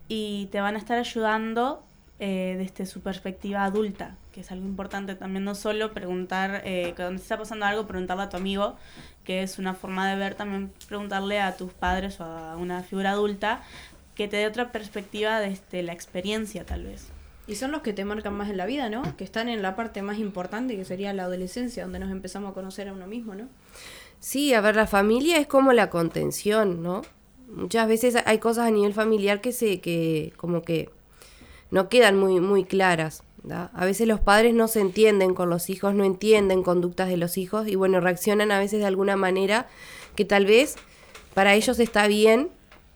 y 0.07 0.47
te 0.51 0.61
van 0.61 0.75
a 0.75 0.77
estar 0.77 0.97
ayudando 0.97 1.83
eh, 2.23 2.55
desde 2.59 2.85
su 2.85 3.01
perspectiva 3.01 3.65
adulta, 3.65 4.15
que 4.31 4.41
es 4.41 4.51
algo 4.51 4.67
importante 4.67 5.15
también, 5.15 5.43
no 5.43 5.55
solo 5.55 5.91
preguntar, 5.91 6.61
eh, 6.65 6.93
cuando 6.95 7.15
te 7.15 7.23
está 7.23 7.35
pasando 7.35 7.65
algo, 7.65 7.87
preguntarle 7.87 8.21
a 8.21 8.29
tu 8.29 8.37
amigo, 8.37 8.75
que 9.23 9.41
es 9.41 9.57
una 9.57 9.73
forma 9.73 10.07
de 10.07 10.17
ver, 10.17 10.35
también 10.35 10.71
preguntarle 10.87 11.39
a 11.41 11.57
tus 11.57 11.73
padres 11.73 12.19
o 12.19 12.23
a 12.25 12.57
una 12.57 12.83
figura 12.83 13.09
adulta 13.09 13.63
que 14.13 14.27
te 14.27 14.37
dé 14.37 14.45
otra 14.45 14.71
perspectiva 14.71 15.39
desde 15.39 15.81
la 15.81 15.93
experiencia 15.93 16.63
tal 16.63 16.83
vez. 16.83 17.07
Y 17.47 17.55
son 17.55 17.71
los 17.71 17.81
que 17.81 17.91
te 17.91 18.05
marcan 18.05 18.35
más 18.35 18.51
en 18.51 18.57
la 18.57 18.67
vida, 18.67 18.87
¿no? 18.87 19.01
Que 19.17 19.23
están 19.23 19.49
en 19.49 19.63
la 19.63 19.75
parte 19.75 20.03
más 20.03 20.19
importante, 20.19 20.75
que 20.75 20.85
sería 20.85 21.13
la 21.13 21.23
adolescencia, 21.23 21.81
donde 21.81 21.97
nos 21.97 22.11
empezamos 22.11 22.51
a 22.51 22.53
conocer 22.53 22.87
a 22.87 22.93
uno 22.93 23.07
mismo, 23.07 23.33
¿no? 23.33 23.47
Sí, 24.19 24.53
a 24.53 24.61
ver, 24.61 24.75
la 24.75 24.85
familia 24.85 25.39
es 25.39 25.47
como 25.47 25.73
la 25.73 25.89
contención, 25.89 26.83
¿no? 26.83 27.01
Muchas 27.47 27.87
veces 27.87 28.15
hay 28.27 28.37
cosas 28.37 28.67
a 28.67 28.69
nivel 28.69 28.93
familiar 28.93 29.41
que 29.41 29.53
se, 29.53 29.81
que 29.81 30.33
como 30.37 30.61
que 30.61 30.91
no 31.71 31.89
quedan 31.89 32.17
muy, 32.19 32.39
muy 32.39 32.63
claras. 32.63 33.23
A 33.49 33.85
veces 33.85 34.07
los 34.07 34.19
padres 34.19 34.53
no 34.53 34.67
se 34.67 34.81
entienden 34.81 35.33
con 35.33 35.49
los 35.49 35.69
hijos, 35.69 35.95
no 35.95 36.03
entienden 36.03 36.61
conductas 36.61 37.09
de 37.09 37.17
los 37.17 37.37
hijos 37.37 37.67
y 37.67 37.75
bueno, 37.75 37.99
reaccionan 37.99 38.51
a 38.51 38.59
veces 38.59 38.81
de 38.81 38.85
alguna 38.85 39.15
manera 39.15 39.67
que 40.15 40.25
tal 40.25 40.45
vez 40.45 40.75
para 41.33 41.55
ellos 41.55 41.79
está 41.79 42.05
bien, 42.07 42.49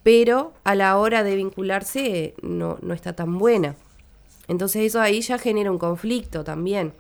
pero 0.04 0.54
a 0.64 0.76
la 0.76 0.98
hora 0.98 1.24
de 1.24 1.36
vincularse 1.36 2.36
no, 2.44 2.78
no 2.82 2.94
está 2.94 3.14
tan 3.14 3.40
buena. 3.40 3.76
Entonces 4.48 4.84
eso 4.84 5.02
ahí 5.02 5.22
ya 5.22 5.40
genera 5.40 5.72
un 5.72 5.80
conflicto 5.80 6.44
también. 6.44 6.94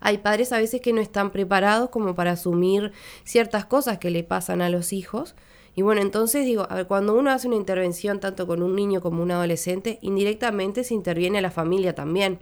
Hay 0.00 0.18
padres 0.18 0.52
a 0.52 0.58
veces 0.58 0.80
que 0.80 0.92
no 0.92 1.00
están 1.00 1.30
preparados 1.30 1.90
como 1.90 2.14
para 2.14 2.32
asumir 2.32 2.92
ciertas 3.24 3.64
cosas 3.64 3.98
que 3.98 4.10
le 4.10 4.24
pasan 4.24 4.60
a 4.60 4.70
los 4.70 4.92
hijos. 4.92 5.34
Y 5.76 5.82
bueno, 5.82 6.00
entonces 6.00 6.46
digo, 6.46 6.66
a 6.70 6.74
ver, 6.74 6.86
cuando 6.86 7.14
uno 7.14 7.30
hace 7.30 7.46
una 7.46 7.56
intervención 7.56 8.18
tanto 8.18 8.46
con 8.46 8.62
un 8.62 8.74
niño 8.74 9.02
como 9.02 9.22
un 9.22 9.30
adolescente, 9.30 9.98
indirectamente 10.00 10.82
se 10.84 10.94
interviene 10.94 11.42
la 11.42 11.50
familia 11.50 11.94
también. 11.94 12.38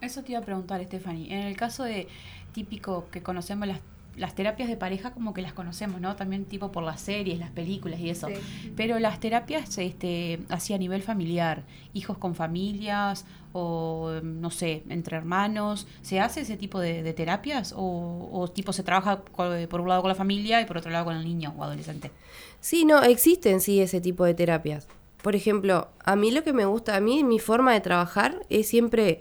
Eso 0.00 0.22
te 0.22 0.32
iba 0.32 0.40
a 0.40 0.44
preguntar, 0.44 0.82
Stephanie. 0.84 1.32
En 1.32 1.42
el 1.46 1.56
caso 1.56 1.84
de 1.84 2.08
típico 2.52 3.06
que 3.12 3.22
conocemos 3.22 3.68
las 3.68 3.78
las 4.16 4.34
terapias 4.34 4.68
de 4.68 4.76
pareja 4.76 5.12
como 5.12 5.32
que 5.32 5.42
las 5.42 5.52
conocemos, 5.52 6.00
¿no? 6.00 6.16
También 6.16 6.44
tipo 6.44 6.72
por 6.72 6.82
las 6.82 7.00
series, 7.00 7.38
las 7.38 7.50
películas 7.50 8.00
y 8.00 8.10
eso. 8.10 8.28
Pero 8.76 8.98
las 8.98 9.20
terapias 9.20 9.78
este, 9.78 10.40
así 10.48 10.74
a 10.74 10.78
nivel 10.78 11.02
familiar, 11.02 11.62
hijos 11.94 12.18
con 12.18 12.34
familias 12.34 13.24
o, 13.52 14.12
no 14.22 14.50
sé, 14.50 14.82
entre 14.88 15.16
hermanos, 15.16 15.86
¿se 16.02 16.20
hace 16.20 16.42
ese 16.42 16.56
tipo 16.56 16.78
de, 16.80 17.12
terapias 17.12 17.72
o, 17.76 18.28
o, 18.32 18.48
tipo 18.48 18.72
se 18.72 18.82
trabaja 18.82 19.22
por 19.22 19.80
un 19.80 19.88
lado 19.88 20.02
con 20.02 20.08
la 20.08 20.14
familia 20.14 20.60
y 20.60 20.66
por 20.66 20.78
otro 20.78 20.90
lado 20.90 21.06
con 21.06 21.16
el 21.16 21.24
niño 21.24 21.54
o 21.56 21.64
adolescente? 21.64 22.10
Sí, 22.60 22.84
no, 22.84 23.02
existen 23.02 23.60
sí 23.60 23.80
ese 23.80 24.00
tipo 24.00 24.24
de 24.24 24.34
terapias. 24.34 24.86
Por 25.22 25.36
ejemplo, 25.36 25.88
a 26.04 26.16
mí 26.16 26.30
lo 26.30 26.42
que 26.44 26.52
me 26.52 26.64
gusta, 26.64 26.96
a 26.96 27.00
mí 27.00 27.24
mi 27.24 27.38
forma 27.38 27.72
de 27.72 27.80
trabajar 27.80 28.40
es 28.48 28.68
siempre 28.68 29.20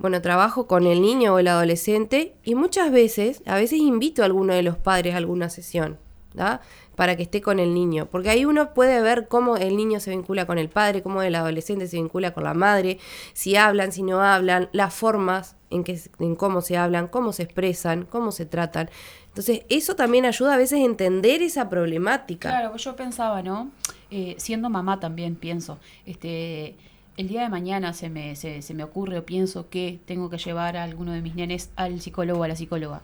bueno, 0.00 0.22
trabajo 0.22 0.66
con 0.66 0.86
el 0.86 1.02
niño 1.02 1.34
o 1.34 1.38
el 1.38 1.48
adolescente 1.48 2.34
y 2.42 2.54
muchas 2.54 2.90
veces, 2.90 3.42
a 3.44 3.56
veces 3.56 3.80
invito 3.80 4.22
a 4.22 4.24
alguno 4.24 4.54
de 4.54 4.62
los 4.62 4.78
padres 4.78 5.12
a 5.12 5.18
alguna 5.18 5.50
sesión, 5.50 5.98
¿da? 6.32 6.62
Para 6.96 7.16
que 7.16 7.22
esté 7.22 7.42
con 7.42 7.58
el 7.60 7.74
niño, 7.74 8.08
porque 8.10 8.30
ahí 8.30 8.46
uno 8.46 8.72
puede 8.72 9.02
ver 9.02 9.28
cómo 9.28 9.58
el 9.58 9.76
niño 9.76 10.00
se 10.00 10.10
vincula 10.10 10.46
con 10.46 10.56
el 10.58 10.70
padre, 10.70 11.02
cómo 11.02 11.20
el 11.20 11.34
adolescente 11.34 11.86
se 11.86 11.98
vincula 11.98 12.32
con 12.32 12.44
la 12.44 12.54
madre, 12.54 12.98
si 13.34 13.56
hablan, 13.56 13.92
si 13.92 14.02
no 14.02 14.22
hablan, 14.22 14.70
las 14.72 14.94
formas 14.94 15.56
en, 15.68 15.84
que, 15.84 16.00
en 16.18 16.34
cómo 16.34 16.62
se 16.62 16.78
hablan, 16.78 17.06
cómo 17.06 17.34
se 17.34 17.42
expresan, 17.42 18.06
cómo 18.06 18.32
se 18.32 18.46
tratan. 18.46 18.88
Entonces, 19.28 19.66
eso 19.68 19.96
también 19.96 20.24
ayuda 20.24 20.54
a 20.54 20.56
veces 20.56 20.80
a 20.80 20.84
entender 20.84 21.42
esa 21.42 21.68
problemática. 21.68 22.48
Claro, 22.48 22.74
yo 22.74 22.96
pensaba, 22.96 23.42
¿no? 23.42 23.70
Eh, 24.10 24.34
siendo 24.38 24.70
mamá 24.70 24.98
también 24.98 25.36
pienso, 25.36 25.78
este 26.06 26.74
el 27.20 27.28
día 27.28 27.42
de 27.42 27.50
mañana 27.50 27.92
se 27.92 28.08
me, 28.08 28.34
se, 28.34 28.74
me 28.74 28.82
ocurre 28.82 29.18
o 29.18 29.26
pienso 29.26 29.68
que 29.68 30.00
tengo 30.06 30.30
que 30.30 30.38
llevar 30.38 30.78
a 30.78 30.84
alguno 30.84 31.12
de 31.12 31.20
mis 31.20 31.34
nenes 31.34 31.70
al 31.76 32.00
psicólogo 32.00 32.40
o 32.40 32.44
a 32.44 32.48
la 32.48 32.56
psicóloga. 32.56 33.02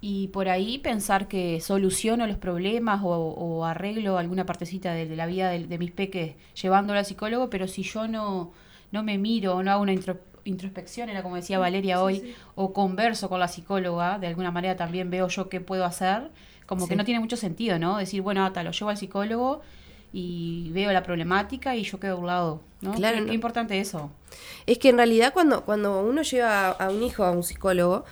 Y 0.00 0.28
por 0.28 0.48
ahí 0.48 0.78
pensar 0.78 1.26
que 1.26 1.60
soluciono 1.60 2.28
los 2.28 2.36
problemas 2.36 3.00
o, 3.02 3.64
arreglo 3.64 4.16
alguna 4.16 4.46
partecita 4.46 4.92
de, 4.92 5.16
la 5.16 5.26
vida 5.26 5.50
de, 5.50 5.78
mis 5.78 5.90
peques 5.90 6.36
llevándolo 6.54 7.00
al 7.00 7.04
psicólogo, 7.04 7.50
pero 7.50 7.66
si 7.66 7.82
yo 7.82 8.06
no, 8.06 8.52
no 8.92 9.02
me 9.02 9.18
miro 9.18 9.56
o 9.56 9.62
no 9.64 9.72
hago 9.72 9.82
una 9.82 9.94
introspección, 10.44 11.08
era 11.08 11.24
como 11.24 11.34
decía 11.34 11.58
Valeria 11.58 12.00
hoy, 12.00 12.36
o 12.54 12.72
converso 12.72 13.28
con 13.28 13.40
la 13.40 13.48
psicóloga, 13.48 14.20
de 14.20 14.28
alguna 14.28 14.52
manera 14.52 14.76
también 14.76 15.10
veo 15.10 15.26
yo 15.26 15.48
qué 15.48 15.60
puedo 15.60 15.84
hacer, 15.84 16.30
como 16.66 16.86
que 16.86 16.94
no 16.94 17.04
tiene 17.04 17.18
mucho 17.18 17.36
sentido, 17.36 17.80
¿no? 17.80 17.96
Decir, 17.96 18.22
bueno, 18.22 18.44
hasta 18.44 18.62
lo 18.62 18.70
llevo 18.70 18.90
al 18.90 18.98
psicólogo 18.98 19.62
y 20.12 20.70
veo 20.72 20.92
la 20.92 21.02
problemática 21.02 21.76
y 21.76 21.82
yo 21.82 22.00
quedo 22.00 22.14
a 22.16 22.18
un 22.18 22.26
lado. 22.26 22.60
¿no? 22.80 22.92
Claro, 22.94 23.24
qué, 23.26 23.34
importante 23.34 23.78
eso. 23.80 24.10
Es 24.66 24.78
que 24.78 24.88
en 24.90 24.96
realidad 24.96 25.32
cuando, 25.32 25.64
cuando 25.64 26.00
uno 26.00 26.22
lleva 26.22 26.70
a 26.70 26.90
un 26.90 27.02
hijo 27.02 27.24
a 27.24 27.30
un 27.30 27.42
psicólogo, 27.42 28.04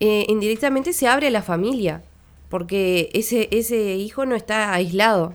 eh, 0.00 0.26
indirectamente 0.28 0.92
se 0.92 1.06
abre 1.08 1.30
la 1.30 1.42
familia, 1.42 2.02
porque 2.48 3.10
ese, 3.12 3.48
ese 3.52 3.94
hijo 3.96 4.26
no 4.26 4.34
está 4.34 4.72
aislado. 4.72 5.34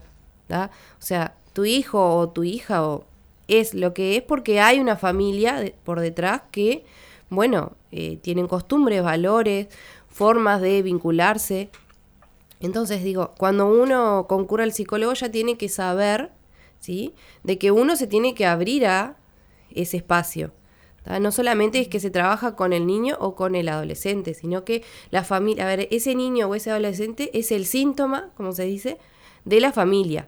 O 0.49 0.69
sea, 0.99 1.35
tu 1.53 1.65
hijo 1.65 2.17
o 2.17 2.29
tu 2.29 2.43
hija 2.43 2.85
o 2.85 3.05
es 3.47 3.73
lo 3.73 3.93
que 3.93 4.17
es 4.17 4.23
porque 4.23 4.59
hay 4.59 4.79
una 4.79 4.95
familia 4.97 5.55
de- 5.55 5.75
por 5.83 5.99
detrás 5.99 6.41
que, 6.51 6.83
bueno, 7.29 7.73
eh, 7.91 8.17
tienen 8.21 8.47
costumbres, 8.47 9.03
valores, 9.03 9.67
formas 10.09 10.61
de 10.61 10.81
vincularse. 10.81 11.69
Entonces 12.65 13.03
digo, 13.03 13.35
cuando 13.37 13.67
uno 13.67 14.25
concurre 14.27 14.63
al 14.63 14.73
psicólogo 14.73 15.13
ya 15.13 15.29
tiene 15.29 15.55
que 15.55 15.69
saber, 15.69 16.31
¿sí? 16.79 17.13
De 17.43 17.59
que 17.59 17.71
uno 17.71 17.95
se 17.95 18.07
tiene 18.07 18.33
que 18.33 18.47
abrir 18.47 18.87
a 18.87 19.17
ese 19.69 19.97
espacio. 19.97 20.51
No 21.21 21.31
solamente 21.31 21.79
es 21.79 21.87
que 21.87 21.99
se 21.99 22.09
trabaja 22.09 22.55
con 22.55 22.73
el 22.73 22.87
niño 22.87 23.17
o 23.19 23.35
con 23.35 23.53
el 23.53 23.69
adolescente, 23.69 24.33
sino 24.33 24.65
que 24.65 24.83
la 25.11 25.23
familia, 25.23 25.65
a 25.65 25.67
ver, 25.67 25.87
ese 25.91 26.15
niño 26.15 26.47
o 26.47 26.55
ese 26.55 26.71
adolescente 26.71 27.29
es 27.37 27.51
el 27.51 27.67
síntoma, 27.67 28.31
como 28.35 28.51
se 28.53 28.63
dice, 28.63 28.97
de 29.43 29.59
la 29.59 29.71
familia. 29.71 30.27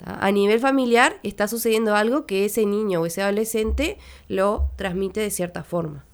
A 0.00 0.30
nivel 0.30 0.60
familiar 0.60 1.20
está 1.22 1.48
sucediendo 1.48 1.94
algo 1.94 2.24
que 2.24 2.46
ese 2.46 2.64
niño 2.64 3.02
o 3.02 3.06
ese 3.06 3.20
adolescente 3.20 3.98
lo 4.28 4.70
transmite 4.76 5.20
de 5.20 5.30
cierta 5.30 5.62
forma. 5.62 6.06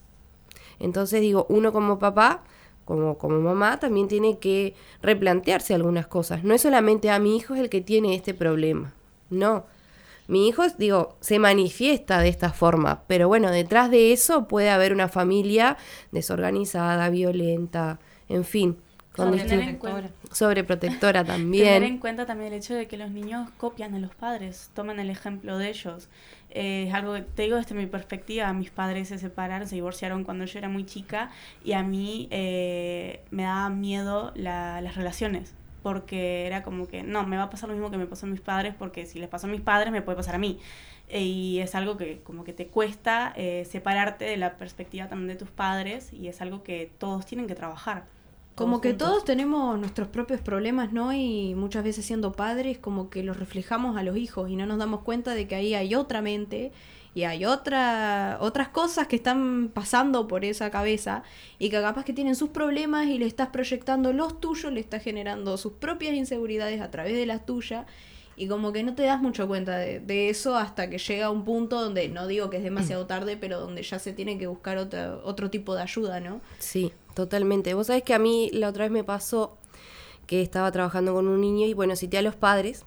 Entonces 0.80 1.20
digo, 1.20 1.46
uno 1.48 1.72
como 1.72 2.00
papá, 2.00 2.42
como, 2.90 3.18
como 3.18 3.40
mamá, 3.40 3.78
también 3.78 4.08
tiene 4.08 4.40
que 4.40 4.74
replantearse 5.00 5.76
algunas 5.76 6.08
cosas. 6.08 6.42
No 6.42 6.54
es 6.54 6.62
solamente 6.62 7.08
a 7.08 7.20
mi 7.20 7.36
hijo 7.36 7.54
es 7.54 7.60
el 7.60 7.70
que 7.70 7.80
tiene 7.80 8.16
este 8.16 8.34
problema. 8.34 8.92
No. 9.28 9.64
Mi 10.26 10.48
hijo, 10.48 10.64
digo, 10.76 11.16
se 11.20 11.38
manifiesta 11.38 12.18
de 12.18 12.28
esta 12.28 12.52
forma, 12.52 13.04
pero 13.06 13.28
bueno, 13.28 13.52
detrás 13.52 13.92
de 13.92 14.12
eso 14.12 14.48
puede 14.48 14.70
haber 14.70 14.92
una 14.92 15.06
familia 15.06 15.76
desorganizada, 16.10 17.10
violenta, 17.10 18.00
en 18.28 18.42
fin, 18.44 18.76
con 19.14 19.36
Tener 19.36 19.78
sobreprotectora 20.32 21.22
Tener 21.24 21.38
también. 21.38 21.84
en 21.84 21.98
cuenta 21.98 22.26
también 22.26 22.52
el 22.52 22.58
hecho 22.58 22.74
de 22.74 22.88
que 22.88 22.96
los 22.96 23.12
niños 23.12 23.50
copian 23.56 23.94
a 23.94 24.00
los 24.00 24.16
padres, 24.16 24.70
toman 24.74 24.98
el 24.98 25.10
ejemplo 25.10 25.58
de 25.58 25.68
ellos. 25.68 26.08
Eh, 26.50 26.86
es 26.88 26.94
algo 26.94 27.14
que 27.14 27.22
te 27.22 27.42
digo 27.42 27.56
desde 27.56 27.74
mi 27.74 27.86
perspectiva, 27.86 28.52
mis 28.52 28.70
padres 28.70 29.08
se 29.08 29.18
separaron, 29.18 29.68
se 29.68 29.76
divorciaron 29.76 30.24
cuando 30.24 30.44
yo 30.46 30.58
era 30.58 30.68
muy 30.68 30.84
chica 30.84 31.30
y 31.64 31.72
a 31.72 31.82
mí 31.82 32.28
eh, 32.30 33.22
me 33.30 33.44
daba 33.44 33.70
miedo 33.70 34.32
la- 34.34 34.80
las 34.80 34.96
relaciones 34.96 35.54
porque 35.82 36.46
era 36.46 36.62
como 36.62 36.86
que 36.88 37.02
no, 37.02 37.26
me 37.26 37.36
va 37.38 37.44
a 37.44 37.50
pasar 37.50 37.68
lo 37.70 37.74
mismo 37.74 37.90
que 37.90 37.96
me 37.96 38.06
pasó 38.06 38.26
a 38.26 38.28
mis 38.28 38.40
padres 38.40 38.74
porque 38.78 39.06
si 39.06 39.18
les 39.18 39.28
pasó 39.28 39.46
a 39.46 39.50
mis 39.50 39.60
padres 39.62 39.92
me 39.92 40.02
puede 40.02 40.16
pasar 40.16 40.34
a 40.34 40.38
mí. 40.38 40.58
Eh, 41.08 41.22
y 41.22 41.58
es 41.60 41.74
algo 41.74 41.96
que 41.96 42.20
como 42.22 42.44
que 42.44 42.52
te 42.52 42.66
cuesta 42.68 43.34
separarte 43.64 44.24
de 44.26 44.36
la 44.36 44.56
perspectiva 44.56 45.08
también 45.08 45.28
de 45.28 45.36
tus 45.36 45.50
padres 45.50 46.12
y 46.12 46.28
es 46.28 46.40
algo 46.40 46.62
que 46.62 46.90
todos 46.98 47.26
tienen 47.26 47.46
que 47.46 47.54
trabajar. 47.54 48.04
Como 48.60 48.82
que 48.82 48.92
todos 48.92 49.24
tenemos 49.24 49.78
nuestros 49.78 50.08
propios 50.08 50.42
problemas, 50.42 50.92
¿no? 50.92 51.14
Y 51.14 51.54
muchas 51.54 51.82
veces 51.82 52.04
siendo 52.04 52.32
padres 52.32 52.76
como 52.76 53.08
que 53.08 53.22
los 53.22 53.38
reflejamos 53.38 53.96
a 53.96 54.02
los 54.02 54.18
hijos 54.18 54.50
y 54.50 54.56
no 54.56 54.66
nos 54.66 54.76
damos 54.76 55.00
cuenta 55.00 55.32
de 55.32 55.48
que 55.48 55.54
ahí 55.54 55.72
hay 55.72 55.94
otra 55.94 56.20
mente 56.20 56.70
y 57.14 57.22
hay 57.22 57.46
otra, 57.46 58.36
otras 58.38 58.68
cosas 58.68 59.06
que 59.06 59.16
están 59.16 59.70
pasando 59.72 60.28
por 60.28 60.44
esa 60.44 60.70
cabeza 60.70 61.22
y 61.58 61.70
que 61.70 61.80
capaz 61.80 62.04
que 62.04 62.12
tienen 62.12 62.34
sus 62.34 62.50
problemas 62.50 63.06
y 63.06 63.18
le 63.18 63.24
estás 63.24 63.48
proyectando 63.48 64.12
los 64.12 64.42
tuyos, 64.42 64.70
le 64.70 64.80
estás 64.80 65.02
generando 65.02 65.56
sus 65.56 65.72
propias 65.72 66.12
inseguridades 66.12 66.82
a 66.82 66.90
través 66.90 67.14
de 67.14 67.24
las 67.24 67.46
tuyas 67.46 67.86
y 68.40 68.48
como 68.48 68.72
que 68.72 68.82
no 68.82 68.94
te 68.94 69.02
das 69.02 69.20
mucho 69.20 69.46
cuenta 69.46 69.76
de, 69.76 70.30
eso 70.30 70.56
hasta 70.56 70.88
que 70.88 70.96
llega 70.96 71.28
un 71.28 71.44
punto 71.44 71.78
donde, 71.78 72.08
no 72.08 72.26
digo 72.26 72.48
que 72.48 72.56
es 72.56 72.62
demasiado 72.62 73.04
tarde, 73.04 73.36
pero 73.36 73.60
donde 73.60 73.82
ya 73.82 73.98
se 73.98 74.14
tiene 74.14 74.38
que 74.38 74.46
buscar 74.46 74.78
otra, 74.78 75.18
otro 75.24 75.50
tipo 75.50 75.74
de 75.74 75.82
ayuda, 75.82 76.20
¿no? 76.20 76.40
Sí, 76.58 76.90
totalmente. 77.12 77.74
Vos 77.74 77.88
sabés 77.88 78.02
que 78.02 78.14
a 78.14 78.18
mí 78.18 78.48
la 78.54 78.70
otra 78.70 78.84
vez 78.84 78.92
me 78.92 79.04
pasó 79.04 79.58
que 80.26 80.40
estaba 80.40 80.72
trabajando 80.72 81.12
con 81.12 81.28
un 81.28 81.38
niño 81.38 81.66
y 81.66 81.74
bueno, 81.74 81.94
cité 81.96 82.16
a 82.16 82.22
los 82.22 82.34
padres. 82.34 82.86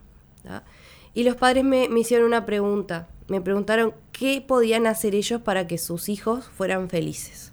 Y 1.13 1.23
los 1.23 1.35
padres 1.35 1.63
me, 1.63 1.87
me 1.87 1.99
hicieron 1.99 2.25
una 2.25 2.47
pregunta. 2.47 3.07
Me 3.27 3.39
preguntaron 3.39 3.93
qué 4.11 4.41
podían 4.41 4.87
hacer 4.87 5.13
ellos 5.13 5.39
para 5.39 5.67
que 5.67 5.77
sus 5.77 6.09
hijos 6.09 6.45
fueran 6.45 6.89
felices. 6.89 7.51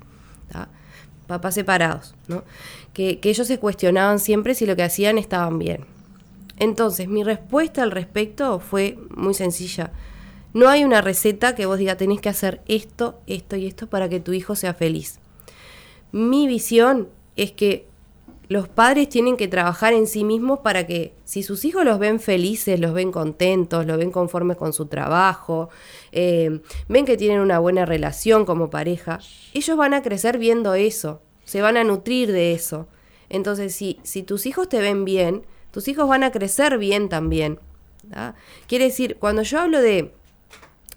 ¿tá? 0.50 0.70
Papás 1.26 1.52
separados, 1.52 2.14
¿no? 2.28 2.44
Que, 2.94 3.20
que 3.20 3.28
ellos 3.28 3.46
se 3.46 3.58
cuestionaban 3.58 4.20
siempre 4.20 4.54
si 4.54 4.64
lo 4.64 4.74
que 4.74 4.84
hacían 4.84 5.18
estaban 5.18 5.58
bien. 5.58 5.99
Entonces, 6.60 7.08
mi 7.08 7.24
respuesta 7.24 7.82
al 7.82 7.90
respecto 7.90 8.60
fue 8.60 8.98
muy 9.16 9.34
sencilla. 9.34 9.92
No 10.52 10.68
hay 10.68 10.84
una 10.84 11.00
receta 11.00 11.54
que 11.54 11.64
vos 11.64 11.78
digas 11.78 11.96
tenés 11.96 12.20
que 12.20 12.28
hacer 12.28 12.60
esto, 12.68 13.18
esto 13.26 13.56
y 13.56 13.66
esto 13.66 13.88
para 13.88 14.08
que 14.08 14.20
tu 14.20 14.32
hijo 14.32 14.54
sea 14.54 14.74
feliz. 14.74 15.18
Mi 16.12 16.46
visión 16.46 17.08
es 17.36 17.52
que 17.52 17.86
los 18.48 18.68
padres 18.68 19.08
tienen 19.08 19.36
que 19.38 19.48
trabajar 19.48 19.94
en 19.94 20.06
sí 20.06 20.22
mismos 20.22 20.58
para 20.58 20.86
que 20.86 21.14
si 21.24 21.42
sus 21.42 21.64
hijos 21.64 21.84
los 21.84 21.98
ven 21.98 22.20
felices, 22.20 22.78
los 22.78 22.92
ven 22.92 23.10
contentos, 23.10 23.86
los 23.86 23.96
ven 23.96 24.10
conformes 24.10 24.58
con 24.58 24.74
su 24.74 24.86
trabajo, 24.86 25.70
eh, 26.12 26.60
ven 26.88 27.06
que 27.06 27.16
tienen 27.16 27.40
una 27.40 27.58
buena 27.58 27.86
relación 27.86 28.44
como 28.44 28.68
pareja, 28.68 29.20
ellos 29.54 29.76
van 29.78 29.94
a 29.94 30.02
crecer 30.02 30.36
viendo 30.36 30.74
eso, 30.74 31.22
se 31.44 31.62
van 31.62 31.78
a 31.78 31.84
nutrir 31.84 32.32
de 32.32 32.52
eso. 32.52 32.86
Entonces, 33.30 33.74
si, 33.74 34.00
si 34.02 34.24
tus 34.24 34.44
hijos 34.44 34.68
te 34.68 34.80
ven 34.80 35.04
bien, 35.04 35.46
tus 35.70 35.88
hijos 35.88 36.08
van 36.08 36.22
a 36.24 36.32
crecer 36.32 36.78
bien 36.78 37.08
también. 37.08 37.58
¿tá? 38.10 38.34
Quiere 38.66 38.86
decir, 38.86 39.16
cuando 39.18 39.42
yo 39.42 39.60
hablo 39.60 39.80
de, 39.80 40.12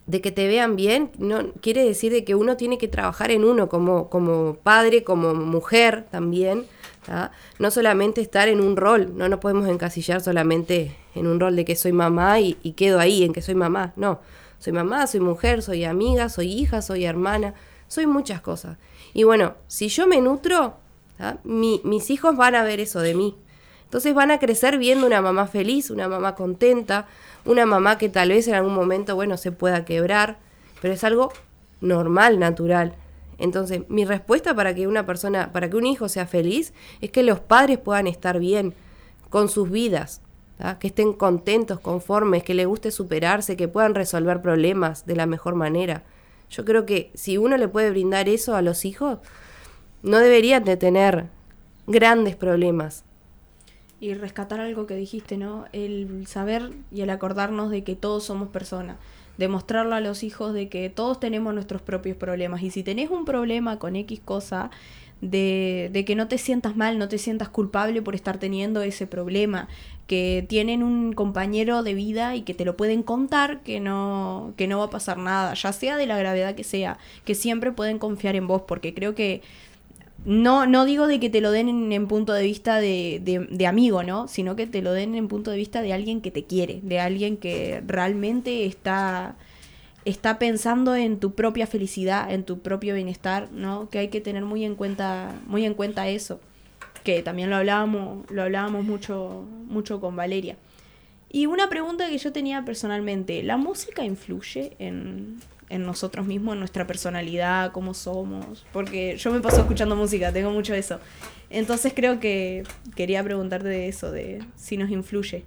de 0.07 0.21
que 0.21 0.31
te 0.31 0.47
vean 0.47 0.75
bien, 0.75 1.11
no 1.17 1.51
quiere 1.61 1.83
decir 1.85 2.11
de 2.11 2.23
que 2.23 2.35
uno 2.35 2.57
tiene 2.57 2.77
que 2.77 2.87
trabajar 2.87 3.31
en 3.31 3.43
uno 3.43 3.69
como, 3.69 4.09
como 4.09 4.55
padre, 4.63 5.03
como 5.03 5.33
mujer 5.33 6.05
también. 6.11 6.65
No 7.59 7.69
solamente 7.69 8.21
estar 8.21 8.47
en 8.47 8.61
un 8.61 8.77
rol, 8.77 9.17
no 9.17 9.27
nos 9.27 9.39
podemos 9.39 9.67
encasillar 9.67 10.21
solamente 10.21 10.95
en 11.15 11.27
un 11.27 11.37
rol 11.39 11.55
de 11.55 11.65
que 11.65 11.75
soy 11.75 11.91
mamá 11.91 12.39
y, 12.39 12.53
quedo 12.77 12.99
ahí 12.99 13.23
en 13.23 13.33
que 13.33 13.41
soy 13.41 13.55
mamá. 13.55 13.91
No, 13.97 14.21
soy 14.57 14.71
mamá, 14.71 15.05
soy 15.07 15.19
mujer, 15.19 15.61
soy 15.61 15.83
amiga, 15.83 16.29
soy 16.29 16.51
hija, 16.53 16.81
soy 16.81 17.03
hermana, 17.03 17.55
soy 17.89 18.07
muchas 18.07 18.39
cosas. 18.39 18.77
Y 19.13 19.23
bueno, 19.23 19.55
si 19.67 19.89
yo 19.89 20.07
me 20.07 20.21
nutro. 20.21 20.75
Mi- 21.43 21.79
mis 21.83 22.09
hijos 22.09 22.35
van 22.35 22.55
a 22.55 22.63
ver 22.63 22.79
eso 22.79 22.99
de 22.99 23.13
mí. 23.13 23.35
Entonces 23.93 24.15
van 24.15 24.31
a 24.31 24.39
crecer 24.39 24.79
viendo 24.79 25.05
una 25.05 25.21
mamá 25.21 25.45
feliz, 25.45 25.91
una 25.91 26.07
mamá 26.07 26.33
contenta, 26.33 27.05
una 27.45 27.67
mamá 27.67 27.99
que 27.99 28.09
tal 28.09 28.29
vez 28.29 28.47
en 28.47 28.55
algún 28.55 28.73
momento, 28.73 29.13
bueno, 29.13 29.37
se 29.37 29.51
pueda 29.51 29.85
quebrar, 29.85 30.39
pero 30.81 30.95
es 30.95 31.03
algo 31.03 31.31
normal, 31.79 32.39
natural. 32.39 32.95
Entonces, 33.37 33.81
mi 33.89 34.03
respuesta 34.03 34.55
para 34.55 34.73
que 34.73 34.87
una 34.87 35.05
persona, 35.05 35.51
para 35.53 35.69
que 35.69 35.75
un 35.77 35.85
hijo 35.85 36.09
sea 36.09 36.25
feliz, 36.25 36.73
es 37.01 37.11
que 37.11 37.21
los 37.21 37.39
padres 37.39 37.77
puedan 37.77 38.07
estar 38.07 38.39
bien 38.39 38.73
con 39.29 39.47
sus 39.47 39.69
vidas, 39.69 40.21
que 40.79 40.87
estén 40.87 41.13
contentos, 41.13 41.79
conformes, 41.79 42.43
que 42.43 42.55
les 42.55 42.65
guste 42.65 42.89
superarse, 42.89 43.55
que 43.55 43.67
puedan 43.67 43.93
resolver 43.93 44.41
problemas 44.41 45.05
de 45.05 45.15
la 45.15 45.27
mejor 45.27 45.53
manera. 45.53 46.01
Yo 46.49 46.65
creo 46.65 46.87
que 46.87 47.11
si 47.13 47.37
uno 47.37 47.57
le 47.57 47.67
puede 47.67 47.91
brindar 47.91 48.27
eso 48.27 48.55
a 48.55 48.63
los 48.63 48.85
hijos, 48.85 49.19
no 50.01 50.17
deberían 50.17 50.63
de 50.63 50.77
tener 50.77 51.27
grandes 51.85 52.35
problemas. 52.35 53.03
Y 54.03 54.15
rescatar 54.15 54.59
algo 54.59 54.85
que 54.85 54.97
dijiste, 54.97 55.37
¿no? 55.37 55.63
El 55.71 56.27
saber 56.27 56.71
y 56.91 56.99
el 56.99 57.09
acordarnos 57.09 57.71
de 57.71 57.85
que 57.85 57.95
todos 57.95 58.25
somos 58.25 58.49
personas. 58.49 58.97
Demostrarlo 59.37 59.95
a 59.95 60.01
los 60.01 60.23
hijos 60.23 60.53
de 60.53 60.67
que 60.67 60.89
todos 60.89 61.21
tenemos 61.21 61.53
nuestros 61.53 61.81
propios 61.81 62.17
problemas. 62.17 62.63
Y 62.63 62.69
si 62.69 62.83
tenés 62.83 63.09
un 63.09 63.23
problema 63.23 63.79
con 63.79 63.95
X 63.95 64.19
cosa, 64.19 64.71
de, 65.21 65.89
de 65.93 66.03
que 66.03 66.15
no 66.15 66.27
te 66.27 66.37
sientas 66.37 66.75
mal, 66.75 66.99
no 66.99 67.07
te 67.07 67.17
sientas 67.17 67.47
culpable 67.47 68.01
por 68.01 68.13
estar 68.13 68.39
teniendo 68.39 68.81
ese 68.81 69.07
problema. 69.07 69.69
Que 70.05 70.45
tienen 70.49 70.83
un 70.83 71.13
compañero 71.13 71.81
de 71.81 71.93
vida 71.93 72.35
y 72.35 72.41
que 72.41 72.53
te 72.53 72.65
lo 72.65 72.75
pueden 72.75 73.03
contar, 73.03 73.61
que 73.61 73.79
no, 73.79 74.53
que 74.57 74.67
no 74.67 74.79
va 74.79 74.85
a 74.85 74.89
pasar 74.89 75.17
nada, 75.17 75.53
ya 75.53 75.71
sea 75.71 75.95
de 75.95 76.07
la 76.07 76.17
gravedad 76.17 76.55
que 76.55 76.65
sea, 76.65 76.97
que 77.23 77.35
siempre 77.35 77.71
pueden 77.71 77.99
confiar 77.99 78.35
en 78.35 78.47
vos, 78.47 78.63
porque 78.67 78.93
creo 78.93 79.15
que 79.15 79.41
no, 80.25 80.65
no 80.65 80.85
digo 80.85 81.07
de 81.07 81.19
que 81.19 81.29
te 81.29 81.41
lo 81.41 81.51
den 81.51 81.91
en, 81.91 82.07
punto 82.07 82.33
de 82.33 82.43
vista 82.43 82.79
de, 82.79 83.19
de- 83.23 83.47
de 83.49 83.67
amigo, 83.67 84.03
¿no? 84.03 84.27
Sino 84.27 84.55
que 84.55 84.67
te 84.67 84.81
lo 84.81 84.93
den 84.93 85.15
en 85.15 85.27
punto 85.27 85.51
de 85.51 85.57
vista 85.57 85.81
de 85.81 85.93
alguien 85.93 86.21
que 86.21 86.31
te 86.31 86.45
quiere, 86.45 86.79
de 86.83 86.99
alguien 86.99 87.37
que 87.37 87.81
realmente 87.85 88.65
está, 88.65 89.35
está 90.05 90.39
pensando 90.39 90.95
en 90.95 91.19
tu 91.19 91.33
propia 91.33 91.67
felicidad, 91.67 92.31
en 92.31 92.43
tu 92.43 92.59
propio 92.59 92.95
bienestar, 92.95 93.51
¿no? 93.51 93.89
Que 93.89 93.99
hay 93.99 94.07
que 94.07 94.21
tener 94.21 94.45
muy 94.45 94.63
en 94.63 94.75
cuenta, 94.75 95.35
muy 95.45 95.65
en 95.65 95.73
cuenta 95.73 96.07
eso. 96.07 96.39
Que 97.03 97.21
también 97.21 97.49
lo 97.49 97.57
hablábamos, 97.57 98.29
lo 98.31 98.43
hablábamos 98.43 98.85
mucho, 98.85 99.43
mucho 99.67 99.99
con 99.99 100.15
Valeria. 100.15 100.55
Y 101.29 101.47
una 101.47 101.67
pregunta 101.67 102.07
que 102.09 102.17
yo 102.17 102.31
tenía 102.31 102.63
personalmente, 102.63 103.43
¿la 103.43 103.57
música 103.57 104.05
influye 104.05 104.73
en, 104.79 105.39
en 105.73 105.85
nosotros 105.85 106.25
mismos, 106.27 106.53
en 106.53 106.59
nuestra 106.59 106.85
personalidad, 106.85 107.71
cómo 107.71 107.93
somos? 107.95 108.65
Porque 108.71 109.17
yo 109.17 109.31
me 109.31 109.41
paso 109.41 109.61
escuchando 109.61 109.95
música, 109.95 110.31
tengo 110.31 110.51
mucho 110.51 110.75
eso. 110.75 110.99
Entonces 111.49 111.93
creo 111.95 112.19
que 112.19 112.63
quería 112.95 113.23
preguntarte 113.23 113.67
de 113.67 113.87
eso, 113.87 114.11
de 114.11 114.43
si 114.55 114.77
nos 114.77 114.91
influye. 114.91 115.45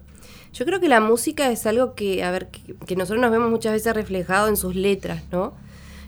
Yo 0.53 0.65
creo 0.67 0.81
que 0.81 0.89
la 0.89 1.01
música 1.01 1.51
es 1.51 1.65
algo 1.67 1.95
que, 1.95 2.25
a 2.25 2.33
ver, 2.33 2.49
que, 2.49 2.97
nosotros 2.97 3.21
nos 3.21 3.31
vemos 3.31 3.51
muchas 3.51 3.73
veces 3.73 3.95
reflejado 3.95 4.49
en 4.49 4.57
sus 4.57 4.75
letras, 4.75 5.23
¿no? 5.31 5.55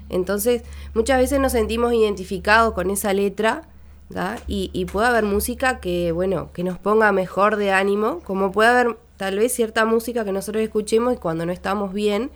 Entonces, 0.08 0.62
muchas 0.94 1.18
veces 1.18 1.38
nos 1.38 1.52
sentimos 1.52 1.92
identificados 1.92 2.74
con 2.74 2.90
esa 2.90 3.12
letra, 3.12 3.68
¿da? 4.08 4.38
Y, 4.48 4.70
y 4.72 4.86
puede 4.86 5.06
haber 5.06 5.24
música 5.24 5.78
que, 5.78 6.10
bueno, 6.10 6.50
que 6.52 6.64
nos 6.64 6.78
ponga 6.78 7.12
mejor 7.12 7.56
de 7.56 7.70
ánimo, 7.70 8.20
como 8.24 8.50
puede 8.50 8.70
haber 8.70 8.96
tal 9.16 9.38
vez 9.38 9.52
cierta 9.52 9.84
música 9.84 10.24
que 10.24 10.32
nosotros 10.32 10.62
escuchemos 10.64 11.14
y 11.14 11.18
cuando 11.18 11.46
no 11.46 11.52
estamos 11.52 11.92
bien, 11.92 12.30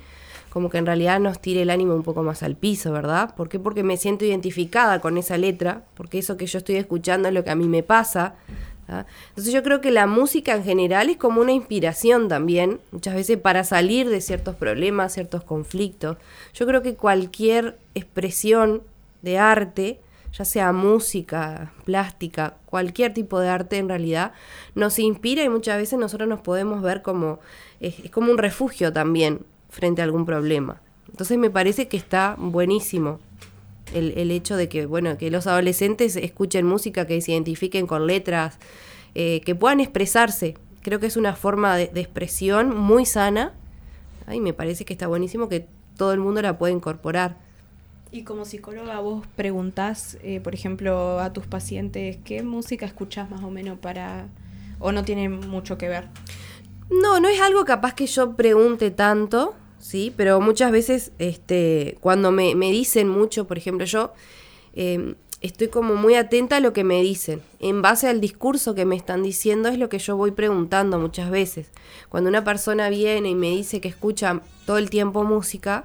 como 0.53 0.69
que 0.69 0.77
en 0.77 0.85
realidad 0.85 1.19
nos 1.19 1.41
tire 1.41 1.63
el 1.63 1.71
ánimo 1.71 1.95
un 1.95 2.03
poco 2.03 2.23
más 2.23 2.43
al 2.43 2.57
piso, 2.57 2.93
¿verdad? 2.93 3.35
¿Por 3.35 3.49
qué? 3.49 3.59
Porque 3.59 3.83
me 3.83 3.97
siento 3.97 4.27
identificada 4.27 5.01
con 5.01 5.17
esa 5.17 5.39
letra, 5.39 5.85
porque 5.95 6.19
eso 6.19 6.37
que 6.37 6.45
yo 6.45 6.59
estoy 6.59 6.77
escuchando 6.77 7.29
es 7.29 7.33
lo 7.33 7.43
que 7.43 7.49
a 7.49 7.55
mí 7.55 7.69
me 7.69 7.83
pasa. 7.83 8.35
Entonces 9.31 9.55
yo 9.55 9.63
creo 9.63 9.81
que 9.81 9.91
la 9.91 10.07
música 10.07 10.55
en 10.55 10.63
general 10.63 11.09
es 11.09 11.17
como 11.17 11.41
una 11.41 11.53
inspiración 11.53 12.29
también, 12.29 12.81
muchas 12.91 13.15
veces 13.15 13.39
para 13.39 13.65
salir 13.65 14.11
de 14.11 14.21
ciertos 14.21 14.55
problemas, 14.55 15.15
ciertos 15.15 15.43
conflictos. 15.43 16.19
Yo 16.53 16.67
creo 16.67 16.83
que 16.83 16.97
cualquier 16.97 17.79
expresión 17.95 18.83
de 19.23 19.39
arte, 19.39 20.01
ya 20.35 20.45
sea 20.45 20.73
música, 20.73 21.73
plástica, 21.87 22.57
cualquier 22.67 23.15
tipo 23.15 23.41
de 23.41 23.49
arte 23.49 23.79
en 23.79 23.89
realidad, 23.89 24.33
nos 24.75 24.99
inspira 24.99 25.45
y 25.45 25.49
muchas 25.49 25.79
veces 25.79 25.99
nosotros 25.99 26.29
nos 26.29 26.43
podemos 26.43 26.83
ver 26.83 27.01
como, 27.01 27.39
es 27.81 28.11
como 28.11 28.31
un 28.31 28.37
refugio 28.37 28.93
también 28.93 29.47
frente 29.73 30.03
a 30.03 30.05
algún 30.05 30.25
problema. 30.25 30.81
Entonces 31.11 31.39
me 31.39 31.51
parece 31.51 31.89
que 31.89 31.97
está 31.97 32.37
buenísimo 32.39 33.19
el, 33.93 34.13
el 34.17 34.31
hecho 34.31 34.57
de 34.57 34.69
que, 34.69 34.87
bueno, 34.87 35.19
que 35.19 35.31
los 35.31 35.47
adolescentes 35.47 36.15
escuchen 36.15 36.65
música, 36.67 37.07
que 37.07 37.21
se 37.21 37.33
identifiquen 37.33 37.87
con 37.87 38.07
letras, 38.07 38.59
eh, 39.15 39.41
que 39.45 39.55
puedan 39.55 39.81
expresarse. 39.81 40.55
Creo 40.83 41.01
que 41.01 41.07
es 41.07 41.17
una 41.17 41.35
forma 41.35 41.77
de, 41.77 41.89
de 41.89 42.01
expresión 42.01 42.77
muy 42.77 43.07
sana. 43.07 43.55
Y 44.33 44.41
me 44.41 44.53
parece 44.53 44.85
que 44.85 44.93
está 44.93 45.09
buenísimo 45.09 45.49
que 45.49 45.67
todo 45.97 46.13
el 46.13 46.21
mundo 46.21 46.43
la 46.43 46.57
pueda 46.59 46.73
incorporar. 46.73 47.37
Y 48.11 48.25
como 48.25 48.45
psicóloga 48.45 49.01
vos 49.01 49.27
preguntás, 49.37 50.19
eh, 50.23 50.41
por 50.41 50.55
ejemplo, 50.55 51.19
a 51.19 51.33
tus 51.33 51.47
pacientes, 51.47 52.19
¿qué 52.25 52.43
música 52.43 52.85
escuchás 52.85 53.31
más 53.31 53.43
o 53.43 53.51
menos 53.51 53.79
para... 53.79 54.29
o 54.81 54.93
no 54.93 55.03
tiene 55.03 55.31
mucho 55.31 55.79
que 55.79 55.89
ver? 55.89 56.09
No, 56.91 57.21
no 57.21 57.29
es 57.29 57.41
algo 57.41 57.65
capaz 57.65 57.95
que 57.95 58.07
yo 58.07 58.37
pregunte 58.37 58.91
tanto, 58.91 59.55
¿sí? 59.83 60.15
Pero 60.17 60.41
muchas 60.41 60.73
veces, 60.73 61.13
este, 61.19 61.99
cuando 62.01 62.33
me, 62.33 62.55
me 62.55 62.71
dicen 62.71 63.09
mucho, 63.09 63.47
por 63.47 63.59
ejemplo, 63.59 63.85
yo 63.85 64.13
eh, 64.75 65.15
estoy 65.43 65.69
como 65.69 65.97
muy 65.97 66.15
atenta 66.15 66.57
a 66.57 66.61
lo 66.61 66.73
que 66.73 66.85
me 66.85 67.03
dicen. 67.03 67.43
En 67.59 67.83
base 67.83 68.09
al 68.09 68.21
discurso 68.21 68.75
que 68.75 68.87
me 68.87 68.97
están 68.97 69.23
diciendo 69.23 69.69
es 69.69 69.79
lo 69.79 69.89
que 69.89 69.99
yo 69.99 70.17
voy 70.17 70.31
preguntando 70.31 70.99
muchas 70.99 71.31
veces. 71.31 71.69
Cuando 72.09 72.31
una 72.31 72.45
persona 72.45 72.89
viene 72.89 73.31
y 73.31 73.35
me 73.35 73.51
dice 73.51 73.81
que 73.81 73.89
escucha 73.89 74.41
todo 74.65 74.79
el 74.79 74.89
tiempo 74.89 75.25
música, 75.25 75.85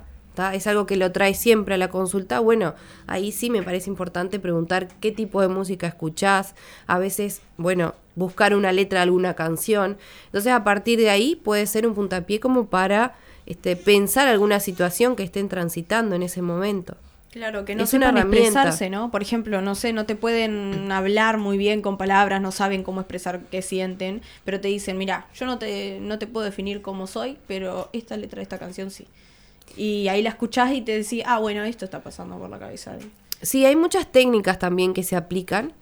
es 0.53 0.67
algo 0.67 0.85
que 0.85 0.97
lo 0.97 1.11
trae 1.11 1.33
siempre 1.33 1.73
a 1.73 1.77
la 1.79 1.89
consulta, 1.89 2.39
bueno, 2.39 2.75
ahí 3.07 3.31
sí 3.31 3.49
me 3.49 3.63
parece 3.63 3.89
importante 3.89 4.39
preguntar 4.39 4.87
qué 4.99 5.11
tipo 5.11 5.41
de 5.41 5.47
música 5.47 5.87
escuchás. 5.87 6.53
A 6.85 6.99
veces, 6.99 7.41
bueno, 7.57 7.95
buscar 8.13 8.53
una 8.53 8.71
letra 8.71 8.99
de 8.99 9.03
alguna 9.03 9.33
canción. 9.33 9.97
Entonces, 10.25 10.53
a 10.53 10.63
partir 10.63 10.99
de 10.99 11.09
ahí 11.09 11.35
puede 11.35 11.65
ser 11.65 11.87
un 11.87 11.95
puntapié 11.95 12.39
como 12.39 12.67
para 12.67 13.15
este, 13.47 13.75
pensar 13.75 14.27
alguna 14.27 14.59
situación 14.59 15.15
que 15.15 15.23
estén 15.23 15.49
transitando 15.49 16.15
en 16.15 16.21
ese 16.23 16.41
momento. 16.41 16.95
Claro, 17.31 17.65
que 17.65 17.75
no 17.75 17.83
Es 17.83 17.93
una 17.93 18.07
sepan 18.07 18.17
herramienta. 18.17 18.47
expresarse, 18.47 18.89
¿no? 18.89 19.11
Por 19.11 19.21
ejemplo, 19.21 19.61
no 19.61 19.75
sé, 19.75 19.93
no 19.93 20.05
te 20.05 20.15
pueden 20.15 20.91
hablar 20.91 21.37
muy 21.37 21.57
bien 21.57 21.81
con 21.81 21.97
palabras, 21.97 22.41
no 22.41 22.51
saben 22.51 22.83
cómo 22.83 23.01
expresar 23.01 23.41
qué 23.51 23.61
sienten, 23.61 24.21
pero 24.45 24.59
te 24.61 24.69
dicen, 24.69 24.97
mira, 24.97 25.27
yo 25.35 25.45
no 25.45 25.59
te, 25.59 25.99
no 26.01 26.17
te 26.19 26.25
puedo 26.27 26.45
definir 26.45 26.81
cómo 26.81 27.05
soy, 27.05 27.37
pero 27.47 27.89
esta 27.93 28.17
letra 28.17 28.37
de 28.37 28.43
esta 28.43 28.57
canción 28.57 28.89
sí. 28.91 29.05
Y 29.75 30.07
ahí 30.07 30.21
la 30.23 30.29
escuchás 30.29 30.71
y 30.73 30.81
te 30.81 30.93
decís, 30.93 31.21
ah, 31.25 31.37
bueno, 31.39 31.63
esto 31.63 31.85
está 31.85 31.99
pasando 32.01 32.37
por 32.39 32.49
la 32.49 32.57
cabeza. 32.59 32.93
de- 32.95 33.05
Sí, 33.41 33.65
hay 33.65 33.75
muchas 33.75 34.11
técnicas 34.11 34.57
también 34.57 34.93
que 34.93 35.03
se 35.03 35.15
aplican. 35.15 35.73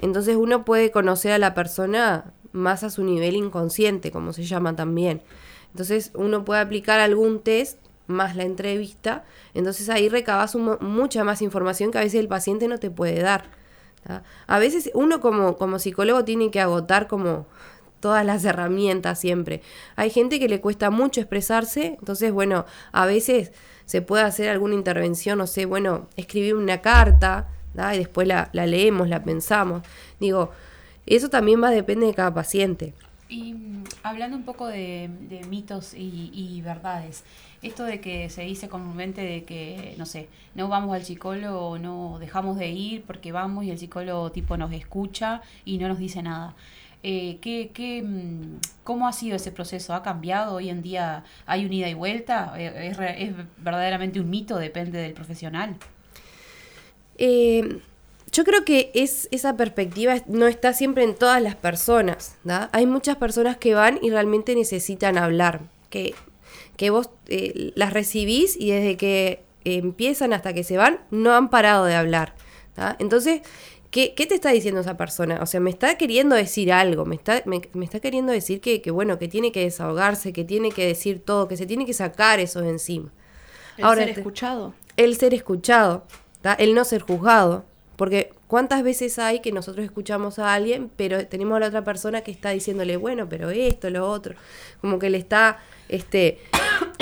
Entonces 0.00 0.36
uno 0.36 0.64
puede 0.64 0.90
conocer 0.92 1.32
a 1.32 1.38
la 1.38 1.54
persona 1.54 2.26
más 2.52 2.84
a 2.84 2.90
su 2.90 3.02
nivel 3.02 3.34
inconsciente, 3.34 4.10
como 4.12 4.32
se 4.32 4.44
llama 4.44 4.76
también. 4.76 5.20
Entonces 5.70 6.10
uno 6.14 6.44
puede 6.44 6.60
aplicar 6.60 7.00
algún 7.00 7.40
test 7.40 7.78
más 8.06 8.36
la 8.36 8.44
entrevista. 8.44 9.24
Entonces 9.54 9.88
ahí 9.88 10.08
recabas 10.08 10.54
mucha 10.56 11.24
más 11.24 11.42
información 11.42 11.90
que 11.90 11.98
a 11.98 12.02
veces 12.02 12.20
el 12.20 12.28
paciente 12.28 12.68
no 12.68 12.78
te 12.78 12.90
puede 12.90 13.20
dar. 13.20 13.50
A 14.46 14.58
veces 14.58 14.90
uno 14.94 15.20
como, 15.20 15.56
como 15.56 15.78
psicólogo 15.78 16.24
tiene 16.24 16.50
que 16.50 16.60
agotar 16.60 17.06
como 17.06 17.46
todas 18.00 18.24
las 18.24 18.44
herramientas 18.44 19.20
siempre. 19.20 19.60
Hay 19.94 20.10
gente 20.10 20.38
que 20.38 20.48
le 20.48 20.60
cuesta 20.60 20.90
mucho 20.90 21.20
expresarse, 21.20 21.96
entonces 21.98 22.32
bueno, 22.32 22.64
a 22.92 23.04
veces 23.04 23.52
se 23.84 24.00
puede 24.00 24.22
hacer 24.22 24.48
alguna 24.48 24.74
intervención, 24.74 25.38
no 25.38 25.46
sé, 25.46 25.66
bueno, 25.66 26.08
escribir 26.16 26.54
una 26.54 26.80
carta, 26.80 27.48
y 27.74 27.98
después 27.98 28.26
la, 28.26 28.50
la 28.52 28.66
leemos, 28.66 29.08
la 29.08 29.22
pensamos. 29.22 29.82
Digo, 30.18 30.50
eso 31.06 31.28
también 31.28 31.62
va 31.62 31.70
depende 31.70 32.06
de 32.06 32.14
cada 32.14 32.32
paciente. 32.32 32.94
Y 33.30 33.54
hablando 34.02 34.36
un 34.36 34.42
poco 34.42 34.66
de, 34.66 35.08
mitos 35.48 35.94
y, 35.94 36.60
verdades, 36.62 37.24
esto 37.62 37.84
de 37.84 38.00
que 38.00 38.28
se 38.28 38.42
dice 38.42 38.68
comúnmente 38.68 39.20
de 39.20 39.44
que, 39.44 39.94
no 39.98 40.04
sé, 40.04 40.28
no 40.56 40.68
vamos 40.68 40.96
al 40.96 41.04
psicólogo, 41.04 41.78
no 41.78 42.18
dejamos 42.18 42.58
de 42.58 42.70
ir 42.70 43.04
porque 43.04 43.30
vamos 43.30 43.64
y 43.64 43.70
el 43.70 43.78
psicólogo 43.78 44.32
tipo 44.32 44.56
nos 44.56 44.72
escucha 44.72 45.42
y 45.64 45.78
no 45.78 45.86
nos 45.86 45.98
dice 45.98 46.22
nada. 46.22 46.56
Eh, 47.04 47.38
¿qué, 47.40 47.70
qué, 47.72 48.02
mm, 48.02 48.58
¿Cómo 48.82 49.06
ha 49.06 49.12
sido 49.12 49.36
ese 49.36 49.52
proceso? 49.52 49.94
¿Ha 49.94 50.02
cambiado? 50.02 50.56
¿Hoy 50.56 50.68
en 50.68 50.82
día 50.82 51.24
hay 51.46 51.64
un 51.64 51.72
ida 51.72 51.88
y 51.88 51.94
vuelta? 51.94 52.54
¿Es, 52.58 52.98
es 52.98 53.32
verdaderamente 53.58 54.20
un 54.20 54.28
mito? 54.28 54.58
¿Depende 54.58 54.98
del 54.98 55.12
profesional? 55.12 55.76
Eh, 57.16 57.80
yo 58.32 58.44
creo 58.44 58.64
que 58.64 58.90
es, 58.94 59.28
esa 59.30 59.56
perspectiva 59.56 60.16
no 60.26 60.46
está 60.46 60.72
siempre 60.72 61.04
en 61.04 61.14
todas 61.14 61.42
las 61.42 61.56
personas. 61.56 62.36
¿da? 62.44 62.70
Hay 62.72 62.86
muchas 62.86 63.16
personas 63.16 63.56
que 63.56 63.74
van 63.74 63.98
y 64.02 64.10
realmente 64.10 64.54
necesitan 64.54 65.18
hablar, 65.18 65.62
que, 65.88 66.14
que 66.76 66.90
vos 66.90 67.10
eh, 67.26 67.72
las 67.74 67.92
recibís 67.92 68.56
y 68.58 68.70
desde 68.70 68.96
que 68.96 69.42
empiezan 69.64 70.32
hasta 70.32 70.54
que 70.54 70.64
se 70.64 70.76
van 70.76 71.00
no 71.10 71.32
han 71.34 71.50
parado 71.50 71.84
de 71.84 71.94
hablar. 71.94 72.34
¿da? 72.76 72.96
Entonces, 73.00 73.42
¿qué, 73.90 74.14
qué 74.14 74.26
te 74.26 74.34
está 74.34 74.50
diciendo 74.50 74.80
esa 74.80 74.96
persona? 74.96 75.40
O 75.42 75.46
sea, 75.46 75.60
me 75.60 75.70
está 75.70 75.96
queriendo 75.98 76.36
decir 76.36 76.72
algo, 76.72 77.04
me 77.04 77.16
está, 77.16 77.42
me, 77.46 77.60
me 77.72 77.84
está 77.84 78.00
queriendo 78.00 78.32
decir 78.32 78.60
que, 78.60 78.80
que, 78.80 78.90
bueno, 78.90 79.18
que 79.18 79.28
tiene 79.28 79.50
que 79.50 79.60
desahogarse, 79.60 80.32
que 80.32 80.44
tiene 80.44 80.70
que 80.70 80.86
decir 80.86 81.20
todo, 81.24 81.48
que 81.48 81.56
se 81.56 81.66
tiene 81.66 81.84
que 81.84 81.94
sacar 81.94 82.38
eso 82.38 82.60
de 82.60 82.70
encima. 82.70 83.12
El 83.76 83.84
Ahora 83.84 84.04
ser 84.04 84.18
escuchado. 84.18 84.74
el 84.96 85.16
ser 85.16 85.34
escuchado, 85.34 86.04
¿tá? 86.42 86.54
el 86.54 86.74
no 86.74 86.84
ser 86.84 87.02
juzgado. 87.02 87.64
Porque 88.00 88.32
cuántas 88.46 88.82
veces 88.82 89.18
hay 89.18 89.40
que 89.40 89.52
nosotros 89.52 89.84
escuchamos 89.84 90.38
a 90.38 90.54
alguien, 90.54 90.90
pero 90.96 91.26
tenemos 91.26 91.58
a 91.58 91.60
la 91.60 91.66
otra 91.66 91.84
persona 91.84 92.22
que 92.22 92.30
está 92.30 92.48
diciéndole, 92.48 92.96
bueno, 92.96 93.28
pero 93.28 93.50
esto, 93.50 93.90
lo 93.90 94.08
otro. 94.08 94.36
Como 94.80 94.98
que 94.98 95.10
le 95.10 95.18
está, 95.18 95.58
este, 95.90 96.38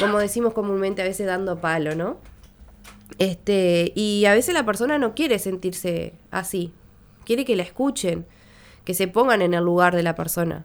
como 0.01 0.19
decimos 0.19 0.55
comúnmente, 0.55 1.01
a 1.01 1.05
veces 1.05 1.29
dando 1.29 1.61
palo, 1.61 1.95
¿no? 1.95 2.17
Este, 3.21 3.93
y 3.95 4.25
a 4.25 4.35
veces 4.35 4.55
la 4.55 4.67
persona 4.67 4.99
no 4.99 5.15
quiere 5.15 5.39
sentirse 5.39 6.15
así. 6.33 6.73
Quiere 7.25 7.45
que 7.45 7.55
la 7.55 7.63
escuchen, 7.63 8.27
que 8.83 8.93
se 8.93 9.07
pongan 9.07 9.41
en 9.41 9.55
el 9.55 9.63
lugar 9.63 9.95
de 9.95 10.03
la 10.03 10.17
persona. 10.17 10.65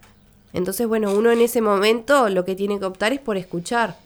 Entonces, 0.51 0.87
bueno, 0.87 1.13
uno 1.13 1.29
en 1.29 1.41
ese 1.41 1.61
momento 1.61 2.27
lo 2.29 2.43
que 2.43 2.55
tiene 2.55 2.79
que 2.79 2.85
optar 2.85 3.13
es 3.13 3.19
por 3.19 3.37
escuchar. 3.37 3.97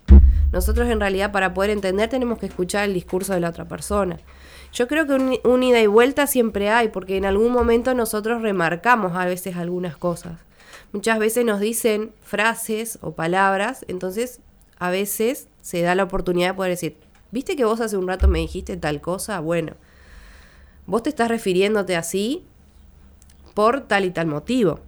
Nosotros 0.51 0.89
en 0.89 0.99
realidad 0.99 1.31
para 1.31 1.53
poder 1.53 1.69
entender 1.69 2.09
tenemos 2.09 2.37
que 2.37 2.47
escuchar 2.47 2.83
el 2.83 2.93
discurso 2.93 3.33
de 3.33 3.39
la 3.39 3.47
otra 3.47 3.63
persona. 3.63 4.17
Yo 4.77 4.87
creo 4.87 5.07
que 5.07 5.39
un, 5.43 5.63
ida 5.63 5.81
y 5.81 5.87
vuelta 5.87 6.27
siempre 6.27 6.69
hay, 6.69 6.89
porque 6.89 7.17
en 7.17 7.25
algún 7.25 7.51
momento 7.51 7.95
nosotros 7.95 8.43
remarcamos 8.43 9.15
a 9.15 9.25
veces 9.25 9.55
algunas 9.55 9.97
cosas. 9.97 10.33
Muchas 10.91 11.17
veces 11.17 11.43
nos 11.45 11.59
dicen 11.59 12.11
frases 12.21 12.99
o 13.01 13.13
palabras, 13.13 13.85
entonces 13.87 14.39
a 14.77 14.91
veces 14.91 15.47
se 15.63 15.81
da 15.81 15.95
la 15.95 16.03
oportunidad 16.03 16.49
de 16.49 16.53
poder 16.53 16.73
decir, 16.73 16.95
¿viste 17.31 17.55
que 17.55 17.65
vos 17.65 17.81
hace 17.81 17.97
un 17.97 18.07
rato 18.07 18.27
me 18.27 18.37
dijiste 18.37 18.77
tal 18.77 19.01
cosa? 19.01 19.39
Bueno, 19.39 19.73
vos 20.85 21.01
te 21.01 21.09
estás 21.09 21.29
refiriéndote 21.29 21.95
así 21.95 22.45
por 23.55 23.81
tal 23.81 24.05
y 24.05 24.11
tal 24.11 24.27
motivo. 24.27 24.79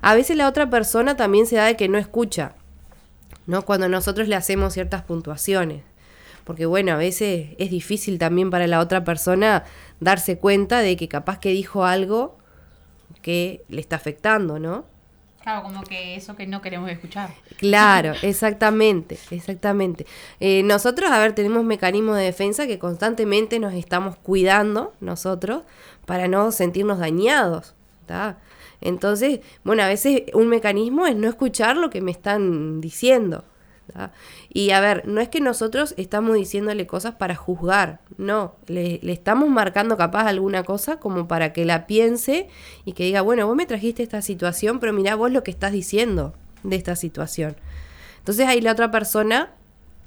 A 0.00 0.14
veces 0.14 0.38
la 0.38 0.48
otra 0.48 0.70
persona 0.70 1.18
también 1.18 1.44
se 1.44 1.56
da 1.56 1.66
de 1.66 1.76
que 1.76 1.86
no 1.86 1.98
escucha, 1.98 2.54
¿no? 3.46 3.60
Cuando 3.66 3.90
nosotros 3.90 4.26
le 4.26 4.36
hacemos 4.36 4.72
ciertas 4.72 5.02
puntuaciones. 5.02 5.82
Porque 6.44 6.66
bueno, 6.66 6.92
a 6.92 6.96
veces 6.96 7.50
es 7.58 7.70
difícil 7.70 8.18
también 8.18 8.50
para 8.50 8.66
la 8.66 8.80
otra 8.80 9.04
persona 9.04 9.64
darse 10.00 10.38
cuenta 10.38 10.80
de 10.80 10.96
que 10.96 11.08
capaz 11.08 11.38
que 11.38 11.50
dijo 11.50 11.84
algo 11.84 12.36
que 13.22 13.62
le 13.68 13.80
está 13.80 13.96
afectando, 13.96 14.58
¿no? 14.58 14.84
Claro, 15.42 15.64
como 15.64 15.82
que 15.82 16.14
eso 16.14 16.36
que 16.36 16.46
no 16.46 16.62
queremos 16.62 16.90
escuchar. 16.90 17.30
Claro, 17.56 18.14
exactamente, 18.22 19.18
exactamente. 19.30 20.06
Eh, 20.38 20.62
nosotros, 20.62 21.10
a 21.10 21.18
ver, 21.18 21.34
tenemos 21.34 21.64
mecanismos 21.64 22.16
de 22.16 22.24
defensa 22.24 22.66
que 22.66 22.78
constantemente 22.78 23.58
nos 23.58 23.74
estamos 23.74 24.16
cuidando 24.16 24.94
nosotros 25.00 25.62
para 26.06 26.28
no 26.28 26.52
sentirnos 26.52 26.98
dañados. 26.98 27.74
¿tá? 28.06 28.38
Entonces, 28.80 29.40
bueno, 29.64 29.82
a 29.82 29.88
veces 29.88 30.22
un 30.34 30.48
mecanismo 30.48 31.06
es 31.06 31.16
no 31.16 31.28
escuchar 31.28 31.76
lo 31.76 31.90
que 31.90 32.00
me 32.00 32.10
están 32.10 32.80
diciendo. 32.80 33.44
Y 34.50 34.70
a 34.70 34.80
ver, 34.80 35.06
no 35.06 35.20
es 35.20 35.28
que 35.28 35.40
nosotros 35.40 35.94
estamos 35.96 36.34
diciéndole 36.34 36.86
cosas 36.86 37.14
para 37.14 37.34
juzgar, 37.34 38.00
no, 38.16 38.54
le, 38.66 39.00
le 39.02 39.12
estamos 39.12 39.48
marcando 39.48 39.96
capaz 39.96 40.26
alguna 40.26 40.62
cosa 40.62 40.98
como 40.98 41.28
para 41.28 41.52
que 41.52 41.64
la 41.64 41.86
piense 41.86 42.48
y 42.84 42.92
que 42.92 43.04
diga, 43.04 43.20
bueno, 43.20 43.46
vos 43.46 43.56
me 43.56 43.66
trajiste 43.66 44.02
esta 44.02 44.22
situación, 44.22 44.80
pero 44.80 44.92
mirá 44.92 45.14
vos 45.14 45.30
lo 45.30 45.42
que 45.42 45.50
estás 45.50 45.72
diciendo 45.72 46.32
de 46.62 46.76
esta 46.76 46.96
situación. 46.96 47.56
Entonces 48.18 48.46
ahí 48.46 48.60
la 48.60 48.72
otra 48.72 48.90
persona 48.90 49.50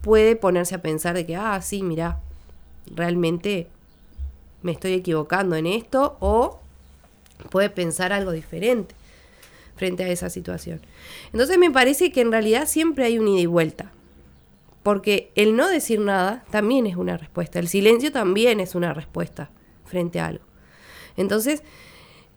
puede 0.02 0.36
ponerse 0.36 0.76
a 0.76 0.82
pensar 0.82 1.16
de 1.16 1.26
que, 1.26 1.36
ah, 1.36 1.62
sí, 1.62 1.84
mira, 1.84 2.20
realmente 2.94 3.68
me 4.62 4.72
estoy 4.72 4.94
equivocando 4.94 5.56
en 5.56 5.68
esto 5.68 6.18
o 6.20 6.60
puede 7.50 7.70
pensar 7.70 8.14
algo 8.14 8.32
diferente 8.32 8.96
frente 9.76 10.04
a 10.04 10.10
esa 10.10 10.30
situación. 10.30 10.82
Entonces 11.32 11.58
me 11.58 11.72
parece 11.72 12.12
que 12.12 12.22
en 12.22 12.32
realidad 12.32 12.68
siempre 12.68 13.06
hay 13.06 13.20
un 13.20 13.28
ida 13.28 13.42
y 13.42 13.46
vuelta, 13.46 13.92
porque 14.84 15.32
el 15.36 15.56
no 15.56 15.68
decir 15.68 16.00
nada 16.00 16.46
también 16.50 16.88
es 16.88 16.96
una 16.96 17.18
respuesta, 17.18 17.60
el 17.60 17.68
silencio 17.68 18.12
también 18.12 18.60
es 18.60 18.76
una 18.76 18.94
respuesta 18.94 19.50
frente 19.86 20.20
a 20.20 20.28
algo. 20.28 20.46
Entonces, 21.18 21.64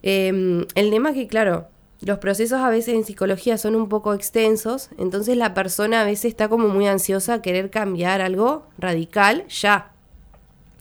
em, 0.01 0.65
el 0.75 0.89
tema 0.89 1.09
es 1.09 1.15
que, 1.15 1.27
claro, 1.27 1.67
los 2.01 2.19
procesos 2.19 2.59
a 2.61 2.69
veces 2.69 2.95
en 2.95 3.03
psicología 3.03 3.57
son 3.57 3.75
un 3.75 3.89
poco 3.89 4.13
extensos, 4.13 4.89
entonces 4.97 5.35
la 5.35 5.53
persona 5.53 6.01
a 6.01 6.05
veces 6.05 6.25
está 6.25 6.47
como 6.47 6.69
muy 6.69 6.87
ansiosa 6.87 7.35
a 7.35 7.41
querer 7.41 7.69
cambiar 7.69 8.21
algo 8.21 8.67
radical 8.77 9.45
ya. 9.49 9.91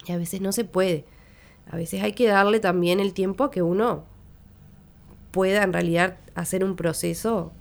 Y 0.06 0.12
a 0.12 0.16
veces 0.16 0.40
no 0.40 0.52
se 0.52 0.64
puede. 0.64 1.04
A 1.70 1.76
veces 1.76 2.02
hay 2.02 2.12
que 2.12 2.28
darle 2.28 2.60
también 2.60 3.00
el 3.00 3.12
tiempo 3.12 3.44
a 3.44 3.50
que 3.50 3.62
uno 3.62 4.04
pueda 5.30 5.62
en 5.62 5.72
realidad 5.72 6.16
hacer 6.34 6.64
un 6.64 6.76
proceso 6.76 7.52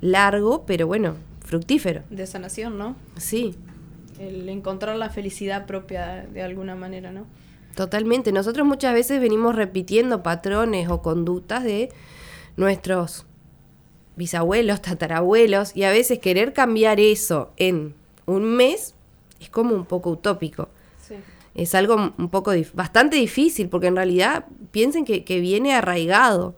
largo, 0.00 0.64
pero 0.66 0.86
bueno, 0.86 1.14
fructífero. 1.40 2.02
De 2.10 2.26
sanación, 2.26 2.78
¿no? 2.78 2.96
Sí. 3.16 3.54
El 4.18 4.48
encontrar 4.48 4.96
la 4.96 5.10
felicidad 5.10 5.66
propia 5.66 6.26
de 6.26 6.42
alguna 6.42 6.74
manera, 6.74 7.12
¿no? 7.12 7.26
Totalmente. 7.74 8.32
Nosotros 8.32 8.66
muchas 8.66 8.92
veces 8.92 9.20
venimos 9.20 9.54
repitiendo 9.54 10.22
patrones 10.22 10.88
o 10.88 11.02
conductas 11.02 11.62
de 11.62 11.90
nuestros 12.56 13.24
bisabuelos, 14.16 14.82
tatarabuelos, 14.82 15.76
y 15.76 15.84
a 15.84 15.90
veces 15.90 16.18
querer 16.18 16.52
cambiar 16.52 16.98
eso 16.98 17.52
en 17.56 17.94
un 18.26 18.56
mes 18.56 18.94
es 19.40 19.48
como 19.48 19.74
un 19.74 19.84
poco 19.84 20.10
utópico 20.10 20.68
es 21.58 21.74
algo 21.74 22.14
un 22.16 22.28
poco 22.28 22.52
bastante 22.72 23.16
difícil, 23.16 23.68
porque 23.68 23.88
en 23.88 23.96
realidad 23.96 24.46
piensen 24.70 25.04
que, 25.04 25.40
viene 25.40 25.74
arraigado, 25.74 26.56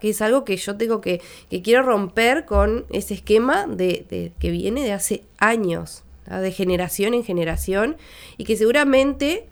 que 0.00 0.10
es 0.10 0.22
algo 0.22 0.44
que 0.44 0.56
yo 0.56 0.76
tengo 0.76 1.00
que, 1.00 1.20
que 1.50 1.62
quiero 1.62 1.82
romper 1.82 2.44
con 2.44 2.86
ese 2.90 3.14
esquema 3.14 3.66
de, 3.66 4.32
que 4.38 4.50
viene 4.50 4.84
de 4.84 4.92
hace 4.92 5.24
años, 5.38 6.04
de 6.26 6.52
generación 6.52 7.14
en 7.14 7.24
generación, 7.24 7.96
y 8.36 8.44
que 8.44 8.56
seguramente 8.56 9.48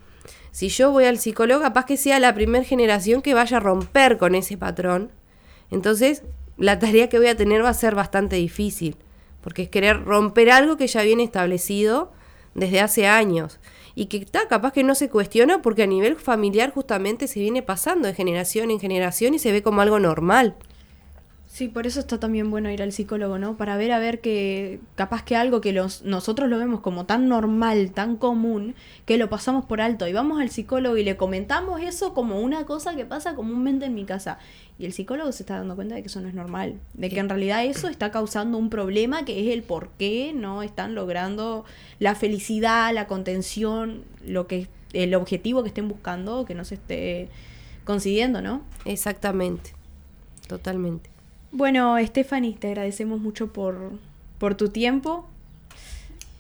si 0.53 0.69
yo 0.69 0.91
voy 0.91 1.05
al 1.05 1.19
psicólogo, 1.19 1.61
capaz 1.61 1.87
que 1.87 1.97
sea 1.97 2.19
la 2.19 2.35
primera 2.35 2.65
generación 2.65 3.23
que 3.23 3.35
vaya 3.35 3.59
a 3.59 3.61
romper 3.61 4.19
con 4.19 4.35
ese 4.35 4.57
patrón. 4.57 5.11
Entonces, 5.71 6.23
la 6.59 6.79
tarea 6.79 7.09
que 7.09 7.19
voy 7.19 7.29
a 7.29 7.37
tener 7.37 7.65
va 7.65 7.69
a 7.69 7.75
ser 7.75 7.95
bastante 7.95 8.37
difícil, 8.37 8.97
porque 9.43 9.63
es 9.63 9.69
querer 9.69 10.05
romper 10.05 10.51
algo 10.51 10.77
que 10.77 10.89
ya 10.89 11.03
viene 11.03 11.23
establecido 11.23 12.13
desde 12.55 12.81
hace 12.81 13.07
años 13.07 13.61
y 13.95 14.07
que 14.07 14.19
está 14.19 14.49
capaz 14.49 14.73
que 14.73 14.85
no 14.85 14.95
se 14.95 15.11
cuestiona 15.11 15.63
porque 15.63 15.83
a 15.83 15.87
nivel 15.87 16.17
familiar 16.17 16.71
justamente 16.71 17.27
se 17.27 17.41
viene 17.41 17.63
pasando 17.63 18.09
de 18.09 18.15
generación 18.15 18.71
en 18.71 18.81
generación 18.81 19.35
y 19.35 19.39
se 19.39 19.53
ve 19.53 19.63
como 19.63 19.81
algo 19.81 19.99
normal. 19.99 20.57
Sí, 21.53 21.67
por 21.67 21.85
eso 21.85 21.99
está 21.99 22.21
también 22.21 22.49
bueno 22.49 22.71
ir 22.71 22.81
al 22.81 22.93
psicólogo, 22.93 23.37
¿no? 23.37 23.57
Para 23.57 23.77
ver 23.77 23.91
a 23.91 23.99
ver 23.99 24.21
que 24.21 24.79
capaz 24.95 25.25
que 25.25 25.35
algo 25.35 25.61
que 25.61 25.73
los, 25.73 26.03
nosotros 26.03 26.49
lo 26.49 26.59
vemos 26.59 26.79
como 26.79 27.07
tan 27.07 27.29
normal, 27.29 27.91
tan 27.91 28.17
común, 28.17 28.77
que 29.05 29.19
lo 29.19 29.29
pasamos 29.29 29.65
por 29.65 29.81
alto 29.81 30.07
y 30.07 30.13
vamos 30.13 30.41
al 30.41 30.51
psicólogo 30.51 30.97
y 30.97 31.03
le 31.03 31.17
comentamos 31.17 31.83
eso 31.83 32.15
como 32.15 32.41
una 32.41 32.67
cosa 32.67 32.95
que 32.95 33.05
pasa 33.05 33.35
comúnmente 33.35 33.87
en 33.87 33.95
mi 33.95 34.05
casa. 34.05 34.39
Y 34.81 34.87
el 34.87 34.95
psicólogo 34.95 35.31
se 35.31 35.43
está 35.43 35.59
dando 35.59 35.77
cuenta 35.77 35.95
de 35.95 36.01
que 36.01 36.09
eso 36.09 36.23
no 36.23 36.29
es 36.29 36.33
normal, 36.33 36.81
de 36.95 37.11
que 37.11 37.19
en 37.19 37.29
realidad 37.29 37.67
eso 37.67 37.87
está 37.89 38.11
causando 38.11 38.57
un 38.57 38.71
problema 38.71 39.27
que 39.27 39.39
es 39.39 39.53
el 39.53 39.63
por 39.63 39.91
qué 39.99 40.33
no 40.35 40.63
están 40.63 40.95
logrando 40.95 41.67
la 41.99 42.15
felicidad, 42.15 42.91
la 42.95 43.07
contención, 43.07 44.05
lo 44.27 44.47
que 44.47 44.69
el 44.95 45.15
objetivo 45.15 45.63
que 45.63 45.69
estén 45.69 45.87
buscando, 45.87 46.47
que 46.47 46.55
no 46.55 46.65
se 46.65 46.77
esté 46.77 47.29
consiguiendo, 47.85 48.41
¿no? 48.41 48.63
Exactamente, 48.87 49.75
totalmente. 50.47 51.11
Bueno, 51.53 51.99
Stephanie, 52.03 52.57
te 52.59 52.69
agradecemos 52.69 53.21
mucho 53.21 53.53
por, 53.53 53.93
por 54.39 54.55
tu 54.55 54.71
tiempo. 54.71 55.29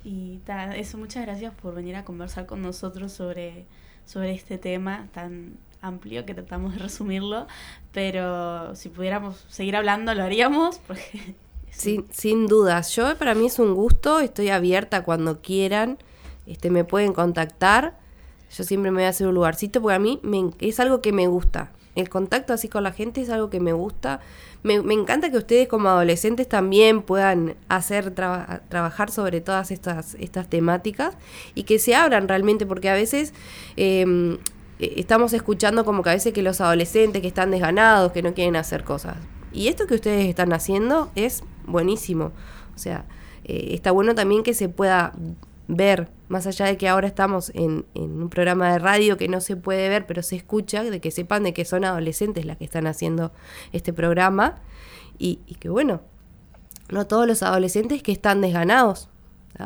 Y 0.02 0.38
eso, 0.76 0.96
muchas 0.96 1.26
gracias 1.26 1.52
por 1.52 1.74
venir 1.74 1.94
a 1.94 2.06
conversar 2.06 2.46
con 2.46 2.62
nosotros 2.62 3.12
sobre, 3.12 3.66
sobre 4.06 4.32
este 4.32 4.56
tema 4.56 5.08
tan 5.12 5.58
amplio 5.82 6.26
que 6.26 6.34
tratamos 6.34 6.74
de 6.74 6.78
resumirlo, 6.78 7.46
pero 7.92 8.74
si 8.74 8.88
pudiéramos 8.88 9.44
seguir 9.48 9.76
hablando 9.76 10.14
lo 10.14 10.22
haríamos 10.22 10.80
sin, 11.70 12.06
sin 12.12 12.46
dudas. 12.46 12.94
Yo 12.94 13.16
para 13.16 13.34
mí 13.34 13.46
es 13.46 13.58
un 13.58 13.74
gusto, 13.74 14.20
estoy 14.20 14.50
abierta 14.50 15.02
cuando 15.02 15.40
quieran, 15.40 15.98
este 16.46 16.70
me 16.70 16.84
pueden 16.84 17.12
contactar. 17.12 17.98
Yo 18.56 18.64
siempre 18.64 18.90
me 18.90 18.96
voy 18.96 19.04
a 19.04 19.10
hacer 19.10 19.28
un 19.28 19.34
lugarcito 19.34 19.80
porque 19.80 19.94
a 19.94 20.00
mí 20.00 20.18
me, 20.22 20.50
es 20.58 20.80
algo 20.80 21.00
que 21.00 21.12
me 21.12 21.28
gusta. 21.28 21.70
El 21.94 22.08
contacto 22.08 22.52
así 22.52 22.68
con 22.68 22.82
la 22.82 22.92
gente 22.92 23.20
es 23.20 23.30
algo 23.30 23.50
que 23.50 23.60
me 23.60 23.72
gusta. 23.72 24.20
Me, 24.62 24.74
encanta 24.74 25.30
que 25.30 25.38
ustedes 25.38 25.68
como 25.68 25.88
adolescentes 25.88 26.48
también 26.48 27.02
puedan 27.02 27.56
hacer 27.68 28.10
trabajar 28.10 29.10
sobre 29.10 29.40
todas 29.40 29.70
estas, 29.70 30.14
estas 30.20 30.48
temáticas 30.48 31.16
y 31.54 31.64
que 31.64 31.78
se 31.78 31.94
abran 31.94 32.28
realmente, 32.28 32.66
porque 32.66 32.90
a 32.90 32.94
veces 32.94 33.32
em, 33.76 34.38
e, 34.80 35.00
estamos 35.00 35.32
escuchando 35.32 35.84
como 35.84 36.02
que 36.02 36.10
a 36.10 36.14
veces 36.14 36.32
que 36.32 36.42
los 36.42 36.60
adolescentes 36.60 37.22
que 37.22 37.28
están 37.28 37.50
desganados, 37.50 38.12
que 38.12 38.22
no 38.22 38.34
quieren 38.34 38.56
hacer 38.56 38.84
cosas. 38.84 39.16
Y 39.52 39.68
esto 39.68 39.86
que 39.86 39.94
ustedes 39.94 40.26
están 40.26 40.52
haciendo 40.52 41.10
es 41.14 41.42
buenísimo. 41.66 42.32
O 42.74 42.78
sea, 42.78 43.04
eh, 43.44 43.68
está 43.72 43.90
bueno 43.90 44.14
también 44.14 44.42
que 44.42 44.54
se 44.54 44.68
pueda 44.68 45.12
ver, 45.68 46.08
más 46.28 46.46
allá 46.46 46.66
de 46.66 46.76
que 46.76 46.88
ahora 46.88 47.06
estamos 47.06 47.52
en, 47.54 47.86
un 47.94 48.28
programa 48.28 48.72
de 48.72 48.78
radio 48.78 49.16
que 49.16 49.28
no 49.28 49.40
se 49.40 49.56
puede 49.56 49.88
ver, 49.88 50.06
pero 50.06 50.22
se 50.22 50.36
escucha, 50.36 50.82
de 50.82 51.00
que 51.00 51.10
sepan 51.10 51.44
de 51.44 51.52
que 51.52 51.64
son 51.64 51.84
adolescentes 51.84 52.44
las 52.44 52.56
que 52.56 52.64
están 52.64 52.86
haciendo 52.86 53.32
este 53.72 53.92
programa 53.92 54.56
y, 55.18 55.36
que 55.60 55.68
bueno, 55.68 56.00
no 56.90 57.06
todos 57.06 57.26
los 57.26 57.42
adolescentes 57.42 58.02
que 58.02 58.12
están 58.12 58.40
desganados. 58.40 59.08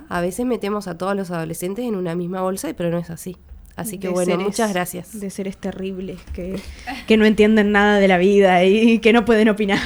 A 0.08 0.20
veces 0.20 0.44
metemos 0.44 0.88
a 0.88 0.98
todos 0.98 1.14
los 1.14 1.30
adolescentes 1.30 1.84
en 1.84 1.94
una 1.94 2.14
misma 2.14 2.42
bolsa, 2.42 2.72
pero 2.76 2.90
no 2.90 2.98
es 2.98 3.10
así. 3.10 3.36
Así 3.76 3.98
que 3.98 4.08
bueno, 4.08 4.38
muchas 4.38 4.72
gracias. 4.72 5.18
De 5.18 5.30
seres 5.30 5.56
terribles 5.56 6.20
que, 6.32 6.60
que 7.06 7.16
no 7.16 7.24
entienden 7.24 7.72
nada 7.72 7.98
de 7.98 8.08
la 8.08 8.18
vida 8.18 8.64
y 8.64 8.98
que 9.00 9.12
no 9.12 9.24
pueden 9.24 9.48
opinar. 9.48 9.80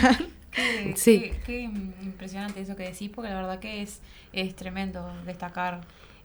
sí. 0.94 1.32
Qué, 1.46 1.62
impresionante 1.62 2.60
eso 2.60 2.76
que 2.76 2.84
decís, 2.84 3.10
porque 3.14 3.30
la 3.30 3.36
verdad 3.36 3.58
que 3.58 3.82
es, 3.82 4.00
es 4.32 4.54
tremendo 4.54 5.10
destacar 5.24 5.80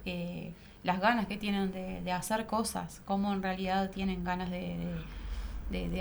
eh, 0.05 0.51
las 0.83 0.99
ganas 0.99 1.27
que 1.27 1.37
tienen 1.37 1.71
de, 1.71 2.11
hacer 2.11 2.45
cosas, 2.45 3.01
cómo 3.05 3.33
en 3.33 3.41
realidad 3.41 3.89
tienen 3.91 4.23
ganas 4.23 4.49
de, 4.51 4.59
de, 4.59 4.95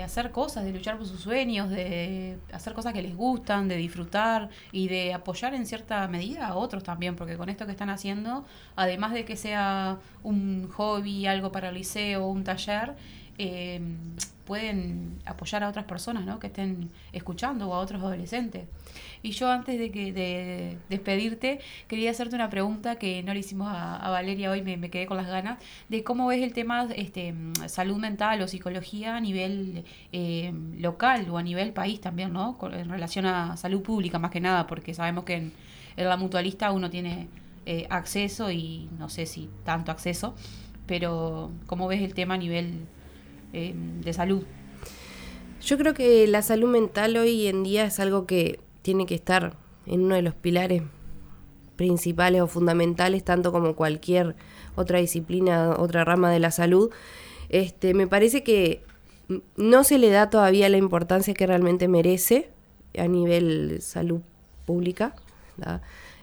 hacer 0.03 0.31
cosas, 0.31 0.63
de 0.65 0.71
luchar 0.71 0.97
por 0.97 1.07
sus 1.07 1.21
sueños, 1.21 1.69
de 1.69 2.37
hacer 2.51 2.73
cosas 2.73 2.93
que 2.93 3.01
les 3.01 3.15
gustan, 3.15 3.67
de 3.67 3.75
disfrutar 3.77 4.49
y 4.71 4.87
de 4.87 5.13
apoyar 5.13 5.53
en 5.53 5.65
cierta 5.65 6.07
medida 6.07 6.47
a 6.47 6.55
otros 6.55 6.83
también, 6.83 7.15
porque 7.15 7.37
con 7.37 7.49
esto 7.49 7.65
que 7.65 7.71
están 7.71 7.89
haciendo, 7.89 8.45
además 8.75 9.13
de 9.13 9.25
que 9.25 9.35
sea 9.35 9.97
un 10.23 10.69
hobby, 10.69 11.25
algo 11.25 11.51
para 11.51 11.69
el 11.69 11.75
liceo, 11.75 12.27
un 12.27 12.43
taller, 12.43 12.95
eh, 13.37 13.81
pueden 14.45 15.19
apoyar 15.25 15.63
a 15.63 15.69
otras 15.69 15.85
personas 15.85 16.25
¿no? 16.25 16.39
que 16.39 16.47
estén 16.47 16.91
escuchando 17.11 17.69
o 17.69 17.73
a 17.73 17.79
otros 17.79 18.01
adolescentes. 18.01 18.67
Y 19.23 19.31
yo 19.31 19.49
antes 19.49 19.79
de, 19.79 19.89
que, 19.89 20.13
de 20.13 20.77
despedirte, 20.89 21.59
quería 21.87 22.11
hacerte 22.11 22.35
una 22.35 22.49
pregunta 22.49 22.97
que 22.97 23.23
no 23.23 23.33
le 23.33 23.39
hicimos 23.39 23.69
a, 23.71 24.09
Valeria 24.09 24.51
hoy, 24.51 24.61
me, 24.61 24.89
quedé 24.91 25.07
con 25.07 25.17
las 25.17 25.27
ganas, 25.27 25.57
de 25.89 26.03
cómo 26.03 26.27
ves 26.27 26.43
el 26.43 26.53
tema 26.53 26.87
este, 26.95 27.33
salud 27.67 27.97
mental 27.97 28.41
o 28.41 28.47
psicología 28.47 29.15
a 29.15 29.21
nivel 29.21 29.85
eh, 30.11 30.53
local 30.77 31.29
o 31.31 31.37
a 31.37 31.43
nivel 31.43 31.73
país 31.73 32.01
también, 32.01 32.33
¿no? 32.33 32.57
En 32.73 32.89
relación 32.89 33.25
a 33.25 33.57
salud 33.57 33.81
pública 33.81 34.19
más 34.19 34.29
que 34.29 34.41
nada, 34.41 34.67
porque 34.67 34.93
sabemos 34.93 35.23
que 35.23 35.35
en, 35.35 35.53
la 35.95 36.17
mutualista 36.17 36.71
uno 36.71 36.89
tiene 36.89 37.29
eh, 37.65 37.87
acceso 37.89 38.51
y 38.51 38.89
no 38.99 39.09
sé 39.09 39.25
si 39.25 39.49
tanto 39.63 39.91
acceso, 39.91 40.35
pero 40.85 41.51
¿cómo 41.65 41.87
ves 41.87 42.01
el 42.01 42.13
tema 42.13 42.35
a 42.35 42.37
nivel 42.37 42.87
eh, 43.53 43.75
de 43.75 44.13
salud. 44.13 44.43
Yo 45.61 45.77
creo 45.77 45.93
que 45.93 46.25
la 46.27 46.41
salud 46.41 46.69
mental 46.69 47.15
hoy 47.17 47.45
en 47.45 47.63
día 47.63 47.85
es 47.85 47.99
algo 47.99 48.25
que 48.25 48.59
tiene 48.83 49.07
que 49.07 49.15
estar 49.15 49.55
en 49.87 50.03
uno 50.03 50.15
de 50.15 50.21
los 50.21 50.35
pilares 50.35 50.83
principales 51.75 52.41
o 52.41 52.47
fundamentales, 52.47 53.23
tanto 53.23 53.51
como 53.51 53.75
cualquier 53.75 54.35
otra 54.75 54.99
disciplina, 54.99 55.71
otra 55.77 56.05
rama 56.05 56.29
de 56.31 56.39
la 56.39 56.51
salud. 56.51 56.91
Este, 57.49 57.95
me 57.95 58.05
parece 58.05 58.43
que 58.43 58.83
no 59.55 59.83
se 59.83 59.97
le 59.97 60.09
da 60.09 60.29
todavía 60.29 60.69
la 60.69 60.77
importancia 60.77 61.33
que 61.33 61.47
realmente 61.47 61.87
merece 61.87 62.51
a 62.97 63.07
nivel 63.07 63.81
salud 63.81 64.21
pública. 64.65 65.15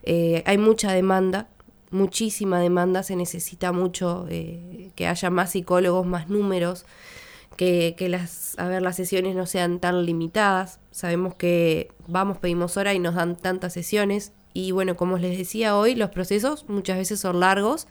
Eh, 0.03 0.43
hay 0.47 0.59
mucha 0.59 0.93
demanda, 0.93 1.49
muchísima 1.91 2.61
demanda, 2.61 3.03
se 3.03 3.17
necesita 3.17 3.73
mucho 3.73 4.27
eh, 4.29 4.91
que 4.95 5.07
haya 5.07 5.31
más 5.31 5.53
psicólogos, 5.53 6.07
más 6.07 6.29
números 6.29 6.85
que, 7.57 7.95
las, 8.09 8.59
a 8.59 8.69
ver, 8.69 8.81
las 8.81 8.97
sesiones 8.97 9.37
no 9.37 9.47
sean 9.47 9.81
tan 9.81 10.07
limitadas. 10.07 10.81
Sabemos 10.91 11.35
que 11.35 11.91
vamos, 12.07 12.39
pedimos 12.39 12.77
hora 12.77 12.95
y 12.95 12.99
nos 12.99 13.15
dan 13.15 13.37
tantas 13.37 13.75
sesiones 13.75 14.33
Y 14.55 14.73
bueno, 14.73 14.97
como 14.97 15.19
les 15.19 15.37
decía 15.37 15.77
hoy, 15.77 15.95
los 15.95 16.11
procesos 16.11 16.65
muchas 16.69 16.97
veces 16.97 17.21
son 17.21 17.41
largos. 17.41 17.87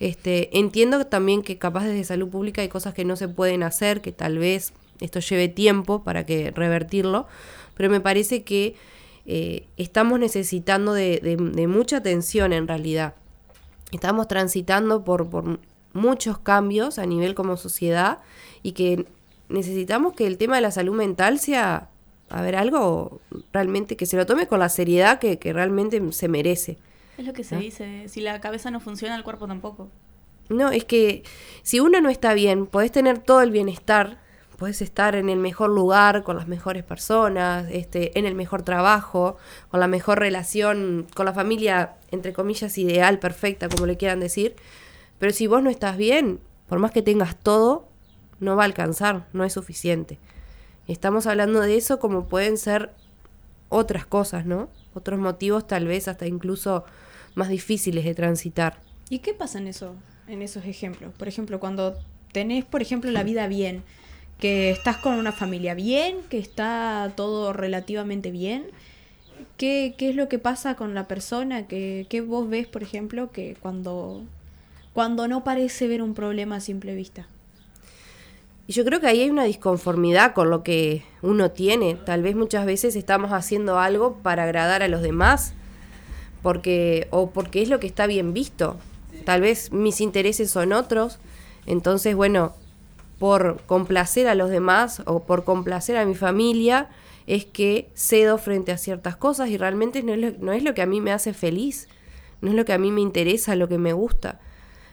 Este, 0.00 0.58
entiendo 0.58 1.06
también 1.06 1.42
que 1.42 1.58
capaz 1.58 1.84
desde 1.84 2.02
salud 2.04 2.28
pública 2.28 2.62
hay 2.62 2.68
cosas 2.68 2.94
que 2.94 3.04
no 3.04 3.14
se 3.16 3.28
pueden 3.28 3.62
hacer, 3.62 4.00
que 4.00 4.10
tal 4.10 4.38
vez 4.38 4.72
esto 5.00 5.20
lleve 5.20 5.48
tiempo 5.48 6.02
para 6.02 6.26
que 6.26 6.50
revertirlo, 6.50 7.26
pero 7.76 7.90
me 7.90 8.00
parece 8.00 8.42
que 8.42 8.74
eh, 9.26 9.68
estamos 9.76 10.18
necesitando 10.18 10.92
de, 10.92 11.20
de, 11.20 11.66
mucha 11.68 11.98
atención 11.98 12.52
en 12.52 12.66
realidad. 12.66 13.14
Estamos 13.92 14.26
transitando 14.26 15.04
por 15.04 15.60
muchos 15.92 16.38
cambios 16.38 16.98
a 16.98 17.06
nivel 17.06 17.34
como 17.34 17.56
sociedad 17.56 18.18
y 18.62 18.72
que 18.72 19.06
necesitamos 19.48 20.14
que 20.14 20.26
el 20.26 20.38
tema 20.38 20.56
de 20.56 20.62
la 20.62 20.70
salud 20.70 20.94
mental 20.94 21.38
sea, 21.38 21.88
a 22.30 22.42
ver, 22.42 22.56
algo 22.56 23.20
realmente 23.52 23.96
que 23.96 24.06
se 24.06 24.16
lo 24.16 24.26
tome 24.26 24.46
con 24.46 24.58
la 24.58 24.68
seriedad 24.68 25.18
que, 25.18 25.38
que 25.38 25.52
realmente 25.52 26.00
se 26.12 26.28
merece. 26.28 26.78
Es 27.18 27.26
lo 27.26 27.32
que 27.32 27.44
se 27.44 27.56
dice, 27.56 28.08
si 28.08 28.20
la 28.20 28.40
cabeza 28.40 28.70
no 28.70 28.80
funciona, 28.80 29.16
el 29.16 29.22
cuerpo 29.22 29.46
tampoco. 29.46 29.88
No, 30.48 30.70
es 30.70 30.84
que 30.84 31.22
si 31.62 31.80
uno 31.80 32.00
no 32.00 32.08
está 32.08 32.34
bien, 32.34 32.66
podés 32.66 32.90
tener 32.92 33.18
todo 33.18 33.42
el 33.42 33.50
bienestar, 33.50 34.18
podés 34.56 34.80
estar 34.80 35.14
en 35.14 35.28
el 35.28 35.38
mejor 35.38 35.70
lugar, 35.70 36.22
con 36.22 36.36
las 36.36 36.48
mejores 36.48 36.84
personas, 36.84 37.66
este, 37.70 38.18
en 38.18 38.26
el 38.26 38.34
mejor 38.34 38.62
trabajo, 38.62 39.36
con 39.70 39.80
la 39.80 39.88
mejor 39.88 40.18
relación, 40.18 41.06
con 41.14 41.26
la 41.26 41.32
familia, 41.32 41.94
entre 42.10 42.32
comillas, 42.32 42.78
ideal, 42.78 43.18
perfecta, 43.18 43.68
como 43.68 43.86
le 43.86 43.96
quieran 43.96 44.20
decir. 44.20 44.54
Pero 45.22 45.32
si 45.32 45.46
vos 45.46 45.62
no 45.62 45.70
estás 45.70 45.96
bien, 45.96 46.40
por 46.66 46.80
más 46.80 46.90
que 46.90 47.00
tengas 47.00 47.38
todo, 47.38 47.86
no 48.40 48.56
va 48.56 48.64
a 48.64 48.66
alcanzar, 48.66 49.28
no 49.32 49.44
es 49.44 49.52
suficiente. 49.52 50.18
Estamos 50.88 51.28
hablando 51.28 51.60
de 51.60 51.76
eso 51.76 52.00
como 52.00 52.26
pueden 52.26 52.58
ser 52.58 52.90
otras 53.68 54.04
cosas, 54.04 54.46
¿no? 54.46 54.68
Otros 54.94 55.20
motivos 55.20 55.68
tal 55.68 55.86
vez 55.86 56.08
hasta 56.08 56.26
incluso 56.26 56.84
más 57.36 57.50
difíciles 57.50 58.04
de 58.04 58.16
transitar. 58.16 58.80
¿Y 59.10 59.20
qué 59.20 59.32
pasa 59.32 59.58
en 59.58 59.68
eso, 59.68 59.94
en 60.26 60.42
esos 60.42 60.64
ejemplos? 60.64 61.14
Por 61.16 61.28
ejemplo, 61.28 61.60
cuando 61.60 61.96
tenés, 62.32 62.64
por 62.64 62.82
ejemplo, 62.82 63.08
la 63.12 63.22
vida 63.22 63.46
bien, 63.46 63.84
que 64.40 64.72
estás 64.72 64.96
con 64.96 65.14
una 65.14 65.30
familia 65.30 65.74
bien, 65.74 66.16
que 66.30 66.38
está 66.40 67.12
todo 67.14 67.52
relativamente 67.52 68.32
bien, 68.32 68.64
¿qué, 69.56 69.94
qué 69.96 70.10
es 70.10 70.16
lo 70.16 70.28
que 70.28 70.40
pasa 70.40 70.74
con 70.74 70.94
la 70.94 71.06
persona? 71.06 71.68
¿Qué, 71.68 72.08
¿Qué, 72.08 72.22
vos 72.22 72.48
ves, 72.48 72.66
por 72.66 72.82
ejemplo, 72.82 73.30
que 73.30 73.56
cuando, 73.62 74.24
cuando 74.92 75.28
no 75.28 75.44
parece 75.44 75.88
ver 75.88 76.02
un 76.02 76.14
problema 76.14 76.56
a 76.56 76.60
simple 76.60 76.94
vista? 76.94 77.26
Y 78.66 78.74
yo 78.74 78.84
creo 78.84 79.00
que 79.00 79.06
ahí 79.06 79.20
hay 79.20 79.30
una 79.30 79.44
disconformidad 79.44 80.34
con 80.34 80.50
lo 80.50 80.62
que 80.62 81.02
uno 81.20 81.50
tiene. 81.50 81.94
Tal 81.94 82.22
vez 82.22 82.36
muchas 82.36 82.64
veces 82.64 82.94
estamos 82.94 83.32
haciendo 83.32 83.78
algo 83.78 84.18
para 84.22 84.44
agradar 84.44 84.82
a 84.82 84.88
los 84.88 85.02
demás, 85.02 85.52
porque 86.42 87.08
o 87.10 87.30
porque 87.30 87.62
es 87.62 87.68
lo 87.68 87.80
que 87.80 87.86
está 87.86 88.06
bien 88.06 88.32
visto. 88.32 88.76
Tal 89.24 89.40
vez 89.40 89.72
mis 89.72 90.00
intereses 90.00 90.50
son 90.50 90.72
otros. 90.72 91.18
Entonces, 91.66 92.14
bueno, 92.14 92.54
por 93.18 93.60
complacer 93.66 94.28
a 94.28 94.34
los 94.34 94.50
demás 94.50 95.02
o 95.06 95.24
por 95.24 95.44
complacer 95.44 95.96
a 95.96 96.04
mi 96.04 96.14
familia, 96.14 96.88
es 97.26 97.44
que 97.44 97.88
cedo 97.94 98.38
frente 98.38 98.72
a 98.72 98.78
ciertas 98.78 99.16
cosas 99.16 99.48
y 99.48 99.56
realmente 99.56 100.02
no 100.02 100.12
es 100.12 100.18
lo, 100.18 100.30
no 100.38 100.52
es 100.52 100.62
lo 100.62 100.74
que 100.74 100.82
a 100.82 100.86
mí 100.86 101.00
me 101.00 101.12
hace 101.12 101.32
feliz, 101.32 101.88
no 102.40 102.50
es 102.50 102.56
lo 102.56 102.64
que 102.64 102.72
a 102.72 102.78
mí 102.78 102.90
me 102.90 103.00
interesa, 103.00 103.54
lo 103.54 103.68
que 103.68 103.78
me 103.78 103.92
gusta. 103.92 104.40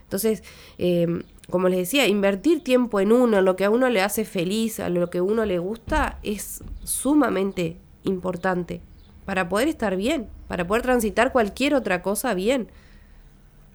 Entonces, 0.09 0.43
eh, 0.79 1.21
como 1.51 1.69
les 1.69 1.77
decía, 1.77 2.07
invertir 2.07 2.63
tiempo 2.63 2.99
en 2.99 3.11
uno, 3.11 3.41
lo 3.41 3.55
que 3.55 3.65
a 3.65 3.69
uno 3.69 3.89
le 3.89 4.01
hace 4.01 4.25
feliz, 4.25 4.79
a 4.79 4.89
lo 4.89 5.11
que 5.11 5.19
a 5.19 5.23
uno 5.23 5.45
le 5.45 5.59
gusta, 5.59 6.17
es 6.23 6.63
sumamente 6.83 7.77
importante 8.03 8.81
para 9.25 9.47
poder 9.49 9.67
estar 9.67 9.95
bien, 9.95 10.27
para 10.47 10.65
poder 10.65 10.81
transitar 10.81 11.31
cualquier 11.31 11.75
otra 11.75 12.01
cosa 12.01 12.33
bien. 12.33 12.69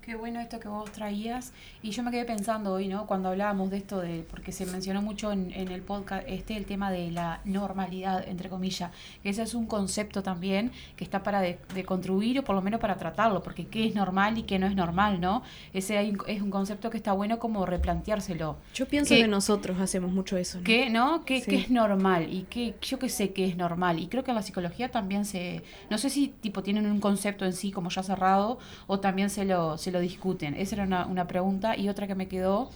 Qué 0.03 0.17
bueno 0.17 0.41
esto 0.41 0.59
que 0.59 0.67
vos 0.67 0.91
traías. 0.91 1.53
Y 1.85 1.91
yo 1.91 2.03
me 2.03 2.11
quedé 2.11 2.25
pensando 2.25 2.73
hoy, 2.73 2.89
¿no? 2.89 3.07
Cuando 3.07 3.29
hablábamos 3.29 3.69
de 3.69 3.77
esto, 3.77 4.01
de 4.01 4.25
porque 4.31 4.53
se 4.53 4.65
mencionó 4.65 5.03
mucho 5.03 5.31
en, 5.33 5.53
el 5.53 5.83
podcast, 5.83 6.25
este, 6.27 6.57
el 6.57 6.65
tema 6.65 6.91
de 6.91 7.11
la 7.11 7.43
normalidad, 7.45 8.27
entre 8.27 8.49
comillas, 8.49 8.91
que 9.23 9.29
ese 9.29 9.43
es 9.43 9.53
un 9.53 9.67
concepto 9.67 10.23
también 10.23 10.73
que 10.97 11.05
está 11.05 11.23
para 11.23 11.43
de, 11.43 11.59
contribuir 11.85 12.39
o 12.39 12.43
por 12.43 12.55
lo 12.55 12.63
menos 12.63 12.81
para 12.81 12.97
tratarlo, 12.97 13.43
porque 13.43 13.67
qué 13.67 13.87
es 13.87 13.95
normal 13.95 14.39
y 14.39 14.45
qué 14.45 14.59
no 14.59 14.67
es 14.67 14.75
normal, 14.75 15.21
¿no? 15.21 15.43
Ese 15.75 16.11
es 16.27 16.41
un 16.41 16.51
concepto 16.51 16.89
que 16.89 16.97
está 16.97 17.13
bueno 17.13 17.39
como 17.39 17.67
replanteárselo. 17.67 18.57
Yo 18.73 18.89
pienso 18.89 19.15
que, 19.15 19.29
nosotros 19.29 19.79
hacemos 19.79 20.11
mucho 20.11 20.39
eso. 20.39 20.61
¿no? 20.61 20.65
¿Qué, 20.65 20.89
no? 20.89 21.27
¿Qué, 21.27 21.43
¿Qué, 21.43 21.57
es 21.57 21.71
normal? 21.71 22.33
Y 22.33 22.47
qué, 22.49 22.77
yo 22.81 22.99
qué 22.99 23.11
sé 23.11 23.35
qué 23.35 23.45
es 23.47 23.59
normal. 23.59 23.99
Y 23.99 24.07
creo 24.07 24.25
que 24.25 24.31
en 24.31 24.37
la 24.37 24.43
psicología 24.43 24.91
también 24.91 25.27
se... 25.27 25.63
No 25.91 25.99
sé 25.99 26.09
si 26.09 26.29
tipo 26.29 26.63
tienen 26.63 26.87
un 26.87 27.01
concepto 27.01 27.45
en 27.45 27.53
sí 27.53 27.73
como 27.73 27.91
ya 27.91 28.03
cerrado 28.03 28.59
o 28.87 29.01
también 29.01 29.29
se 29.29 29.45
lo... 29.45 29.77
Se 29.77 29.91
lo 29.91 30.01
discuten? 30.01 30.55
Esa 30.55 30.77
era 30.77 30.85
una, 30.85 31.05
una 31.05 31.27
pregunta. 31.27 31.74
Y 31.77 31.89
otra 31.89 32.07
que 32.07 32.15
me 32.15 32.29
quedó, 32.29 32.71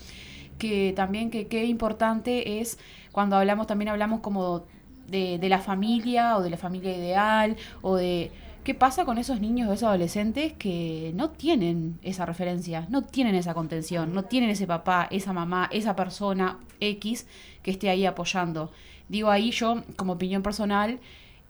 que 0.59 0.92
también 0.94 1.30
que 1.30 1.46
qué 1.46 1.64
importante 1.64 2.61
es 2.61 2.78
cuando 3.12 3.36
hablamos, 3.36 3.66
también 3.66 3.88
hablamos 3.88 4.20
como 4.20 4.64
de, 5.09 5.38
la 5.49 5.59
familia 5.59 6.36
o 6.36 6.42
de 6.42 6.51
la 6.51 6.57
familia 6.57 6.96
ideal 6.96 7.57
o 7.82 7.96
de 7.96 8.30
qué 8.64 8.74
pasa 8.74 9.05
con 9.05 9.18
esos 9.18 9.40
niños 9.40 9.68
o 9.68 9.72
esos 9.72 9.88
adolescentes 9.88 10.53
que 10.53 11.12
no 11.14 11.30
tienen 11.30 11.99
esa 12.03 12.26
referencia, 12.26 12.86
no 12.90 13.03
tienen 13.03 13.34
esa 13.34 13.55
contención, 13.55 14.12
no 14.12 14.24
tienen 14.24 14.51
ese 14.51 14.66
papá, 14.66 15.09
esa 15.11 15.32
mamá, 15.32 15.68
esa 15.72 15.96
persona 15.96 16.59
X 16.80 17.26
que 17.62 17.70
esté 17.70 17.88
ahí 17.88 18.05
apoyando. 18.05 18.70
Digo 19.09 19.30
ahí 19.30 19.51
yo, 19.53 19.82
como 19.96 20.14
opinión 20.14 20.42
personal, 20.42 21.01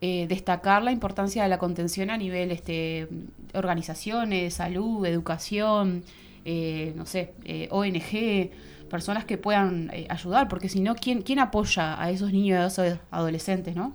eh, 0.01 0.27
destacar 0.29 0.83
la 0.85 0.93
importancia 0.93 1.43
de 1.43 1.49
la 1.49 1.59
contención 1.59 2.11
a 2.11 2.17
nivel 2.17 2.53
este, 2.53 3.09
organizaciones, 3.53 4.55
salud, 4.55 5.05
educación, 5.05 6.05
eh, 6.51 6.95
no 6.97 7.05
sé, 7.05 7.35
eh, 7.45 7.69
ONG, 7.71 8.89
personas 8.89 9.27
que 9.27 9.37
puedan 9.37 9.91
ayudar, 10.09 10.49
porque 10.49 10.71
si 10.71 10.81
no, 10.81 10.95
¿quién, 10.95 11.21
¿quién 11.21 11.41
apoya 11.41 12.03
a 12.03 12.11
esos 12.11 12.33
niños 12.33 12.49
y 12.49 12.81
a 12.81 12.87
esos 12.87 12.99
adolescentes, 13.11 13.77
no? 13.77 13.93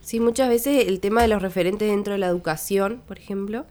Sí, 0.00 0.20
muchas 0.20 0.48
veces 0.48 0.86
el 0.86 1.00
tema 1.00 1.22
de 1.22 1.28
los 1.28 1.42
referentes 1.42 1.90
dentro 1.90 2.12
de 2.12 2.20
la 2.20 2.28
educación, 2.28 3.02
por 3.08 3.18
ejemplo, 3.18 3.66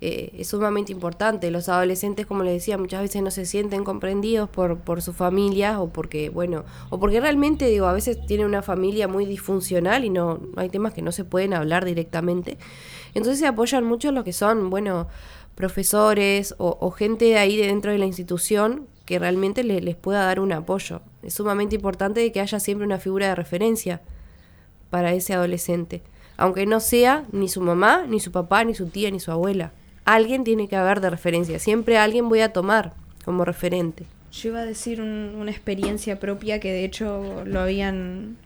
eh, 0.00 0.30
es 0.38 0.46
sumamente 0.46 0.92
importante. 0.92 1.50
Los 1.50 1.68
adolescentes, 1.68 2.24
como 2.24 2.44
les 2.44 2.52
decía, 2.52 2.78
muchas 2.78 3.02
veces 3.02 3.20
no 3.20 3.32
se 3.32 3.46
sienten 3.46 3.82
comprendidos 3.82 4.48
por, 4.48 4.78
por 4.78 5.02
sus 5.02 5.16
familias 5.16 5.78
o 5.78 5.88
porque, 5.88 6.28
bueno, 6.28 6.64
o 6.90 7.00
porque 7.00 7.18
realmente, 7.18 7.66
digo, 7.66 7.86
a 7.86 7.92
veces 7.92 8.24
tienen 8.26 8.46
una 8.46 8.62
familia 8.62 9.08
muy 9.08 9.26
disfuncional 9.26 10.04
y 10.04 10.10
no, 10.10 10.38
hay 10.56 10.68
temas 10.68 10.94
que 10.94 11.02
no 11.02 11.10
se 11.10 11.24
pueden 11.24 11.52
hablar 11.52 11.84
directamente. 11.84 12.58
Entonces 13.14 13.40
se 13.40 13.48
apoyan 13.48 13.82
mucho 13.82 14.10
en 14.10 14.14
lo 14.14 14.22
que 14.22 14.32
son, 14.32 14.70
bueno, 14.70 15.08
profesores 15.56 16.54
o, 16.58 16.90
gente 16.92 17.36
ahí 17.38 17.56
dentro 17.56 17.90
de 17.90 17.98
la 17.98 18.06
institución 18.06 18.86
que 19.04 19.18
realmente 19.18 19.64
les 19.64 19.96
pueda 19.96 20.24
dar 20.24 20.38
un 20.38 20.52
apoyo. 20.52 21.00
Es 21.24 21.34
sumamente 21.34 21.74
importante 21.74 22.30
que 22.30 22.40
haya 22.40 22.60
siempre 22.60 22.86
una 22.86 22.98
figura 22.98 23.28
de 23.28 23.34
referencia 23.34 24.00
para 24.90 25.12
ese 25.12 25.34
adolescente, 25.34 26.02
aunque 26.36 26.66
no 26.66 26.78
sea 26.78 27.24
ni 27.32 27.48
su 27.48 27.60
mamá, 27.60 28.04
ni 28.08 28.20
su 28.20 28.30
papá, 28.30 28.62
ni 28.62 28.74
su 28.74 28.86
tía, 28.86 29.10
ni 29.10 29.18
su 29.18 29.32
abuela 29.32 29.72
alguien 30.06 30.44
tiene 30.44 30.68
que 30.68 30.76
haber 30.76 31.02
de 31.02 31.10
referencia, 31.10 31.58
siempre 31.58 31.98
alguien 31.98 32.30
voy 32.30 32.40
a 32.40 32.52
tomar 32.52 32.94
como 33.24 33.44
referente. 33.44 34.06
Yo 34.32 34.50
iba 34.50 34.60
a 34.60 34.64
decir 34.64 35.02
una 35.02 35.50
experiencia 35.50 36.18
propia 36.18 36.60
que 36.60 36.72
de 36.72 36.84
hecho 36.84 37.44
lo 37.44 37.60
habían 37.60 38.36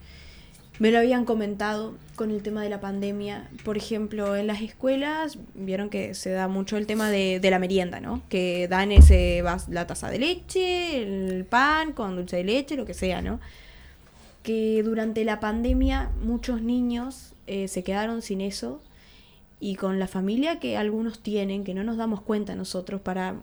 me 0.80 0.90
lo 0.90 0.98
habían 0.98 1.26
comentado 1.26 1.92
con 2.16 2.30
el 2.30 2.42
tema 2.42 2.62
de 2.62 2.70
la 2.70 2.80
pandemia. 2.80 3.50
Por 3.64 3.76
ejemplo, 3.76 4.34
en 4.34 4.46
las 4.46 4.62
escuelas 4.62 5.36
vieron 5.54 5.90
que 5.90 6.14
se 6.14 6.30
da 6.30 6.48
mucho 6.48 6.78
el 6.78 6.86
tema 6.86 7.10
de, 7.10 7.38
la 7.50 7.58
merienda, 7.58 8.00
¿no? 8.00 8.22
Que 8.30 8.66
dan 8.66 8.90
ese 8.90 9.44
la 9.68 9.86
taza 9.86 10.08
de 10.08 10.18
leche, 10.18 11.02
el 11.02 11.44
pan 11.44 11.92
con 11.92 12.16
dulce 12.16 12.38
de 12.38 12.44
leche, 12.44 12.76
lo 12.76 12.86
que 12.86 12.94
sea, 12.94 13.20
¿no? 13.20 13.40
Que 14.42 14.82
durante 14.82 15.22
la 15.26 15.38
pandemia 15.38 16.10
muchos 16.24 16.62
niños 16.62 17.34
eh, 17.46 17.68
se 17.68 17.84
quedaron 17.84 18.22
sin 18.22 18.40
eso 18.40 18.80
y 19.60 19.74
con 19.74 19.98
la 19.98 20.08
familia 20.08 20.60
que 20.60 20.78
algunos 20.78 21.18
tienen, 21.20 21.62
que 21.62 21.74
no 21.74 21.84
nos 21.84 21.98
damos 21.98 22.22
cuenta 22.22 22.54
nosotros, 22.54 23.02
para, 23.02 23.34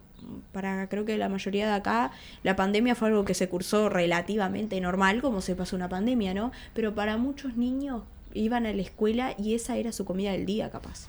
para 0.52 0.88
creo 0.90 1.06
que 1.06 1.18
la 1.18 1.30
mayoría 1.30 1.68
de 1.68 1.74
acá, 1.74 2.12
la 2.44 2.56
pandemia 2.56 2.96
fue 2.96 3.10
algo 3.10 3.26
que 3.26 3.34
se 3.34 3.50
cursó 3.50 3.90
relativamente 3.90 4.80
normal, 4.82 5.22
como 5.22 5.42
se 5.42 5.56
pasó 5.56 5.76
una 5.76 5.90
pandemia, 5.90 6.34
¿no? 6.34 6.52
Pero 6.74 6.96
para 6.96 7.18
muchos 7.18 7.58
niños 7.58 8.04
iban 8.34 8.66
a 8.66 8.74
la 8.74 8.82
escuela 8.82 9.36
y 9.38 9.56
esa 9.56 9.78
era 9.78 9.92
su 9.92 10.06
comida 10.06 10.32
del 10.32 10.46
día, 10.46 10.70
capaz. 10.70 11.08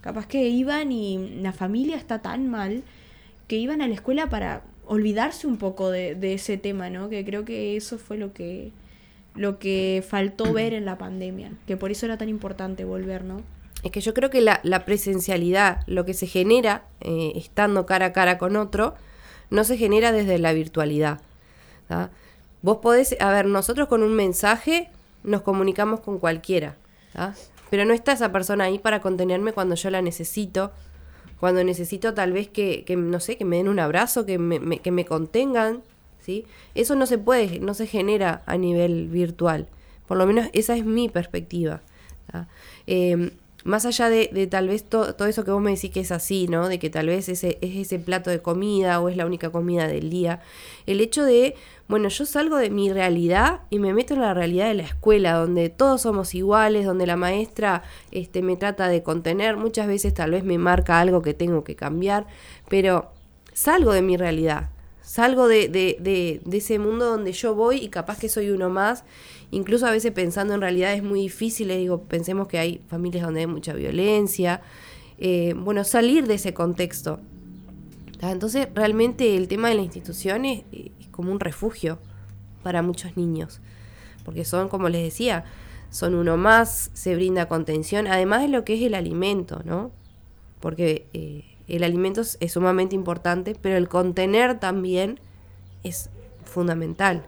Capaz 0.00 0.26
que 0.26 0.48
iban 0.48 0.90
y 0.90 1.40
la 1.40 1.52
familia 1.52 1.96
está 1.96 2.20
tan 2.20 2.48
mal 2.48 2.82
que 3.46 3.56
iban 3.56 3.82
a 3.82 3.88
la 3.88 3.94
escuela 3.94 4.28
para 4.28 4.62
olvidarse 4.86 5.46
un 5.46 5.58
poco 5.58 5.90
de, 5.90 6.14
de 6.14 6.34
ese 6.34 6.56
tema, 6.56 6.90
¿no? 6.90 7.08
Que 7.08 7.24
creo 7.24 7.44
que 7.44 7.76
eso 7.76 7.98
fue 7.98 8.16
lo 8.16 8.32
que, 8.32 8.72
lo 9.34 9.58
que 9.58 10.04
faltó 10.06 10.52
ver 10.52 10.74
en 10.74 10.84
la 10.84 10.98
pandemia, 10.98 11.52
que 11.66 11.76
por 11.76 11.90
eso 11.90 12.06
era 12.06 12.18
tan 12.18 12.28
importante 12.28 12.84
volver, 12.84 13.24
¿no? 13.24 13.42
Es 13.82 13.90
que 13.90 14.00
yo 14.00 14.14
creo 14.14 14.30
que 14.30 14.40
la, 14.40 14.84
presencialidad, 14.84 15.82
lo 15.86 16.04
que 16.04 16.14
se 16.14 16.26
genera 16.26 16.84
eh, 17.00 17.32
estando 17.34 17.84
cara 17.86 18.06
a 18.06 18.12
cara 18.12 18.38
con 18.38 18.56
otro, 18.56 18.94
no 19.50 19.64
se 19.64 19.76
genera 19.76 20.12
desde 20.12 20.38
la 20.38 20.52
virtualidad. 20.52 21.20
Vos 22.62 22.78
podés, 22.78 23.16
a 23.20 23.30
ver, 23.30 23.46
nosotros 23.46 23.88
con 23.88 24.02
un 24.02 24.14
mensaje 24.14 24.88
nos 25.24 25.42
comunicamos 25.42 26.00
con 26.00 26.18
cualquiera. 26.18 26.76
pero 27.70 27.84
no 27.84 27.92
está 27.92 28.12
esa 28.12 28.32
persona 28.32 28.64
ahí 28.64 28.78
para 28.78 29.00
contenerme 29.00 29.52
cuando 29.52 29.74
yo 29.74 29.90
la 29.90 30.00
necesito, 30.00 30.72
cuando 31.40 31.64
necesito 31.64 32.14
tal 32.14 32.32
vez 32.32 32.48
que, 32.48 32.84
que 32.84 32.96
no 32.96 33.18
sé, 33.18 33.36
que 33.36 33.44
me 33.44 33.56
den 33.56 33.68
un 33.68 33.80
abrazo, 33.80 34.24
que 34.24 34.38
me, 34.38 34.78
que 34.78 34.92
me 34.92 35.04
contengan, 35.04 35.82
¿sí? 36.20 36.46
Eso 36.74 36.94
no 36.94 37.06
se 37.06 37.18
puede, 37.18 37.58
no 37.58 37.74
se 37.74 37.86
genera 37.86 38.42
a 38.46 38.56
nivel 38.56 39.08
virtual. 39.08 39.66
Por 40.06 40.18
lo 40.18 40.26
menos 40.26 40.48
esa 40.52 40.76
es 40.76 40.84
mi 40.84 41.08
perspectiva. 41.08 41.82
¿tá? 42.30 42.46
Más 43.64 43.86
allá 43.86 44.08
de, 44.08 44.28
tal 44.50 44.68
vez 44.68 44.84
to- 44.84 45.14
todo 45.14 45.28
eso 45.28 45.44
que 45.44 45.50
vos 45.50 45.62
me 45.62 45.70
decís 45.72 45.90
que 45.90 46.00
es 46.00 46.12
así, 46.12 46.48
¿no? 46.48 46.68
De 46.68 46.78
que 46.78 46.90
tal 46.90 47.06
vez 47.06 47.28
ese, 47.28 47.58
es 47.60 47.76
ese 47.76 47.98
plato 47.98 48.30
de 48.30 48.40
comida 48.40 49.00
o 49.00 49.08
es 49.08 49.16
la 49.16 49.26
única 49.26 49.50
comida 49.50 49.86
del 49.86 50.10
día. 50.10 50.40
El 50.86 51.00
hecho 51.00 51.24
de, 51.24 51.54
bueno, 51.88 52.08
yo 52.08 52.26
salgo 52.26 52.56
de 52.56 52.70
mi 52.70 52.92
realidad 52.92 53.60
y 53.70 53.78
me 53.78 53.92
meto 53.94 54.14
en 54.14 54.20
la 54.22 54.34
realidad 54.34 54.66
de 54.68 54.74
la 54.74 54.82
escuela, 54.84 55.34
donde 55.34 55.68
todos 55.68 56.02
somos 56.02 56.34
iguales, 56.34 56.84
donde 56.86 57.06
la 57.06 57.16
maestra 57.16 57.82
este, 58.10 58.42
me 58.42 58.56
trata 58.56 58.88
de 58.88 59.02
contener, 59.02 59.56
muchas 59.56 59.86
veces 59.86 60.14
tal 60.14 60.32
vez 60.32 60.44
me 60.44 60.58
marca 60.58 61.00
algo 61.00 61.22
que 61.22 61.34
tengo 61.34 61.64
que 61.64 61.76
cambiar, 61.76 62.26
pero 62.68 63.10
salgo 63.52 63.92
de 63.92 64.02
mi 64.02 64.16
realidad, 64.16 64.70
salgo 65.02 65.46
de, 65.48 65.68
de, 65.68 65.96
de, 66.00 66.40
de 66.44 66.56
ese 66.56 66.78
mundo 66.78 67.04
donde 67.06 67.32
yo 67.32 67.54
voy 67.54 67.76
y 67.78 67.88
capaz 67.88 68.18
que 68.18 68.28
soy 68.28 68.50
uno 68.50 68.70
más, 68.70 69.04
incluso 69.52 69.86
a 69.86 69.90
veces 69.90 70.10
pensando 70.12 70.54
en 70.54 70.60
realidades 70.60 71.02
muy 71.04 71.20
difíciles, 71.20 71.78
digo, 71.78 72.02
pensemos 72.02 72.48
que 72.48 72.58
hay 72.58 72.82
familias 72.88 73.24
donde 73.24 73.40
hay 73.40 73.46
mucha 73.46 73.74
violencia, 73.74 74.62
eh, 75.18 75.54
bueno, 75.56 75.84
salir 75.84 76.26
de 76.26 76.34
ese 76.34 76.52
contexto. 76.52 77.20
¿tá? 78.18 78.32
Entonces, 78.32 78.68
realmente 78.74 79.36
el 79.36 79.46
tema 79.46 79.68
de 79.68 79.76
la 79.76 79.82
institución 79.82 80.46
es, 80.46 80.64
es 80.72 81.08
como 81.10 81.30
un 81.30 81.38
refugio 81.38 81.98
para 82.62 82.82
muchos 82.82 83.16
niños, 83.16 83.60
porque 84.24 84.44
son, 84.44 84.68
como 84.68 84.88
les 84.88 85.04
decía, 85.04 85.44
son 85.90 86.14
uno 86.14 86.38
más, 86.38 86.90
se 86.94 87.14
brinda 87.14 87.46
contención, 87.46 88.06
además 88.06 88.40
de 88.40 88.48
lo 88.48 88.64
que 88.64 88.74
es 88.74 88.82
el 88.82 88.94
alimento, 88.94 89.60
¿no? 89.66 89.90
Porque 90.60 91.06
eh, 91.12 91.44
el 91.68 91.84
alimento 91.84 92.22
es, 92.22 92.38
es 92.40 92.52
sumamente 92.52 92.94
importante, 92.94 93.54
pero 93.60 93.76
el 93.76 93.88
contener 93.90 94.58
también 94.58 95.20
es 95.82 96.08
fundamental. 96.44 97.22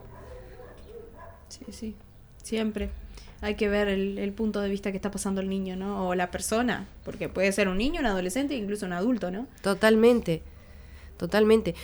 Sí, 1.49 1.65
sí, 1.71 1.97
siempre. 2.45 2.91
Hay 3.41 3.57
que 3.57 3.69
ver 3.69 3.89
el, 3.89 4.19
el 4.19 4.33
punto 4.33 4.61
de 4.61 4.71
vista 4.71 4.91
que 4.91 4.97
está 4.97 5.11
pasando 5.11 5.41
el 5.41 5.49
niño, 5.49 5.77
¿no? 5.77 6.09
O 6.09 6.15
la 6.15 6.31
persona, 6.31 6.87
porque 7.05 7.29
puede 7.29 7.51
ser 7.53 7.69
un 7.69 7.79
niño, 7.79 8.01
un 8.01 8.07
adolescente, 8.07 8.55
incluso 8.55 8.87
un 8.87 8.93
adulto, 8.93 9.31
¿no? 9.31 9.47
Totalmente, 9.61 10.43
totalmente. 11.19 11.75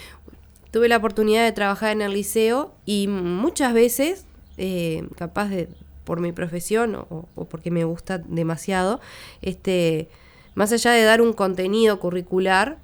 Tuve 0.70 0.88
la 0.88 0.96
oportunidad 0.96 1.44
de 1.44 1.52
trabajar 1.52 1.90
en 1.90 2.02
el 2.02 2.12
liceo 2.12 2.72
y 2.86 3.08
muchas 3.08 3.74
veces, 3.74 4.24
eh, 4.56 5.06
capaz 5.16 5.48
de 5.48 5.68
por 6.04 6.20
mi 6.20 6.32
profesión 6.32 6.94
o, 6.94 7.28
o 7.34 7.44
porque 7.44 7.70
me 7.70 7.84
gusta 7.84 8.18
demasiado, 8.18 9.00
este, 9.42 10.08
más 10.54 10.72
allá 10.72 10.92
de 10.92 11.02
dar 11.02 11.20
un 11.20 11.32
contenido 11.32 12.00
curricular, 12.00 12.78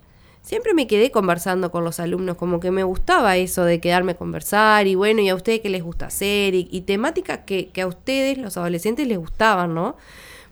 siempre 0.47 0.74
me 0.74 0.86
quedé 0.86 1.10
conversando 1.10 1.73
con 1.73 1.82
los 1.82 1.98
alumnos, 1.98 2.36
como 2.36 2.60
que 2.60 2.70
me 2.70 2.85
gustaba 2.85 3.36
eso 3.36 3.64
de 3.64 3.81
quedarme 3.81 4.12
a 4.12 4.16
conversar 4.16 4.86
y 4.86 4.94
bueno, 4.94 5.20
y 5.20 5.28
a 5.28 5.35
ustedes 5.35 5.60
qué 5.60 5.68
les 5.68 5.82
gusta 5.82 6.06
hacer 6.06 6.55
y, 6.55 6.68
y 6.70 6.82
temáticas 6.82 7.40
que, 7.44 7.68
que 7.70 7.82
a 7.82 7.89
ustedes, 7.89 8.39
los 8.39 8.56
adolescentes, 8.56 9.09
les 9.09 9.18
gustaban, 9.18 9.74
¿no? 9.74 9.97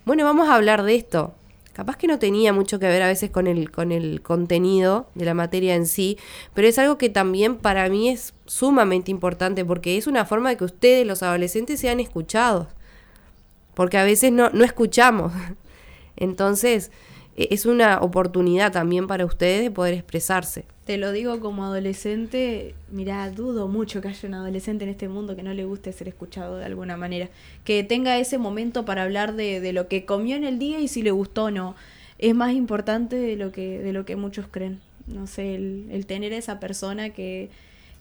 Bueno, 0.03 0.25
vamos 0.25 0.49
a 0.49 0.55
hablar 0.55 0.83
de 0.83 0.95
esto. 0.95 1.33
Capaz 1.71 1.95
que 1.95 2.07
no 2.07 2.19
tenía 2.19 2.51
mucho 2.51 2.77
que 2.77 2.87
ver 2.87 3.01
a 3.03 3.07
veces 3.07 3.31
con 3.31 3.47
el, 3.47 3.71
con 3.71 3.93
el 3.93 4.21
contenido 4.21 5.07
de 5.15 5.25
la 5.25 5.33
materia 5.33 5.75
en 5.75 5.85
sí, 5.87 6.17
pero 6.53 6.67
es 6.67 6.77
algo 6.77 6.97
que 6.97 7.09
también 7.09 7.55
para 7.55 7.87
mí 7.87 8.09
es 8.09 8.33
sumamente 8.45 9.11
importante 9.11 9.63
porque 9.63 9.97
es 9.97 10.07
una 10.07 10.25
forma 10.25 10.49
de 10.49 10.57
que 10.57 10.65
ustedes, 10.65 11.07
los 11.07 11.23
adolescentes, 11.23 11.79
sean 11.79 12.01
escuchados. 12.01 12.67
Porque 13.73 13.97
a 13.97 14.03
veces 14.03 14.33
no, 14.33 14.49
no 14.49 14.65
escuchamos. 14.65 15.31
Entonces, 16.17 16.91
es 17.35 17.65
una 17.65 17.99
oportunidad 17.99 18.71
también 18.71 19.07
para 19.07 19.25
ustedes 19.25 19.61
de 19.61 19.71
poder 19.71 19.93
expresarse. 19.93 20.63
Te 20.85 20.97
lo 20.97 21.11
digo 21.11 21.39
como 21.39 21.65
adolescente, 21.65 22.75
mira, 22.91 23.29
dudo 23.31 23.67
mucho 23.67 24.01
que 24.01 24.07
haya 24.07 24.27
un 24.27 24.35
adolescente 24.35 24.85
en 24.85 24.91
este 24.91 25.09
mundo 25.09 25.35
que 25.35 25.43
no 25.43 25.53
le 25.53 25.65
guste 25.65 25.91
ser 25.91 26.07
escuchado 26.07 26.57
de 26.57 26.65
alguna 26.65 26.95
manera. 26.95 27.29
Que 27.63 27.83
tenga 27.83 28.17
ese 28.19 28.37
momento 28.37 28.85
para 28.85 29.03
hablar 29.03 29.35
de, 29.35 29.59
de 29.59 29.73
lo 29.73 29.87
que 29.87 30.05
comió 30.05 30.35
en 30.35 30.43
el 30.43 30.59
día 30.59 30.79
y 30.79 30.87
si 30.87 31.01
le 31.01 31.11
gustó 31.11 31.45
o 31.45 31.51
no. 31.51 31.75
Es 32.19 32.33
más 32.35 32.53
importante 32.53 33.15
de 33.15 33.35
lo 33.35 33.51
que, 33.51 33.79
de 33.79 33.91
lo 33.91 34.05
que 34.05 34.15
muchos 34.15 34.45
creen. 34.49 34.79
No 35.07 35.27
sé, 35.27 35.55
el, 35.55 35.87
el 35.91 36.05
tener 36.05 36.31
esa 36.33 36.59
persona 36.59 37.09
que, 37.09 37.49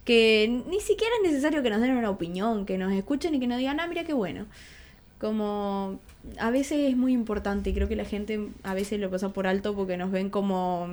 que 0.05 0.63
ni 0.69 0.81
siquiera 0.81 1.13
es 1.23 1.31
necesario 1.31 1.63
que 1.63 1.71
nos 1.71 1.81
den 1.81 1.97
una 1.97 2.11
opinión, 2.11 2.67
que 2.67 2.79
nos 2.79 2.93
escuchen 2.93 3.35
y 3.35 3.41
que 3.41 3.47
nos 3.47 3.59
digan, 3.59 3.81
ah, 3.81 3.87
mira 3.87 4.05
qué 4.05 4.13
bueno. 4.13 4.47
Como 5.25 6.01
a 6.39 6.51
veces 6.51 6.91
es 6.91 6.97
muy 6.99 7.15
importante 7.15 7.73
creo 7.73 7.89
que 7.89 7.97
la 7.97 8.05
gente 8.05 8.51
a 8.63 8.75
veces 8.75 9.01
lo 9.01 9.11
pasa 9.11 9.31
por 9.31 9.47
alto 9.47 9.75
porque 9.75 9.97
nos 9.97 10.11
ven 10.11 10.29
como 10.29 10.89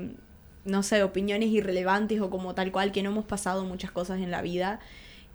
no 0.63 0.83
sé, 0.83 1.03
opiniones 1.03 1.49
irrelevantes 1.49 2.21
o 2.21 2.29
como 2.29 2.53
tal 2.55 2.71
cual, 2.71 2.91
que 2.91 3.03
no 3.03 3.09
hemos 3.09 3.25
pasado 3.25 3.65
muchas 3.65 3.91
cosas 3.91 4.19
en 4.19 4.31
la 4.31 4.41
vida 4.41 4.79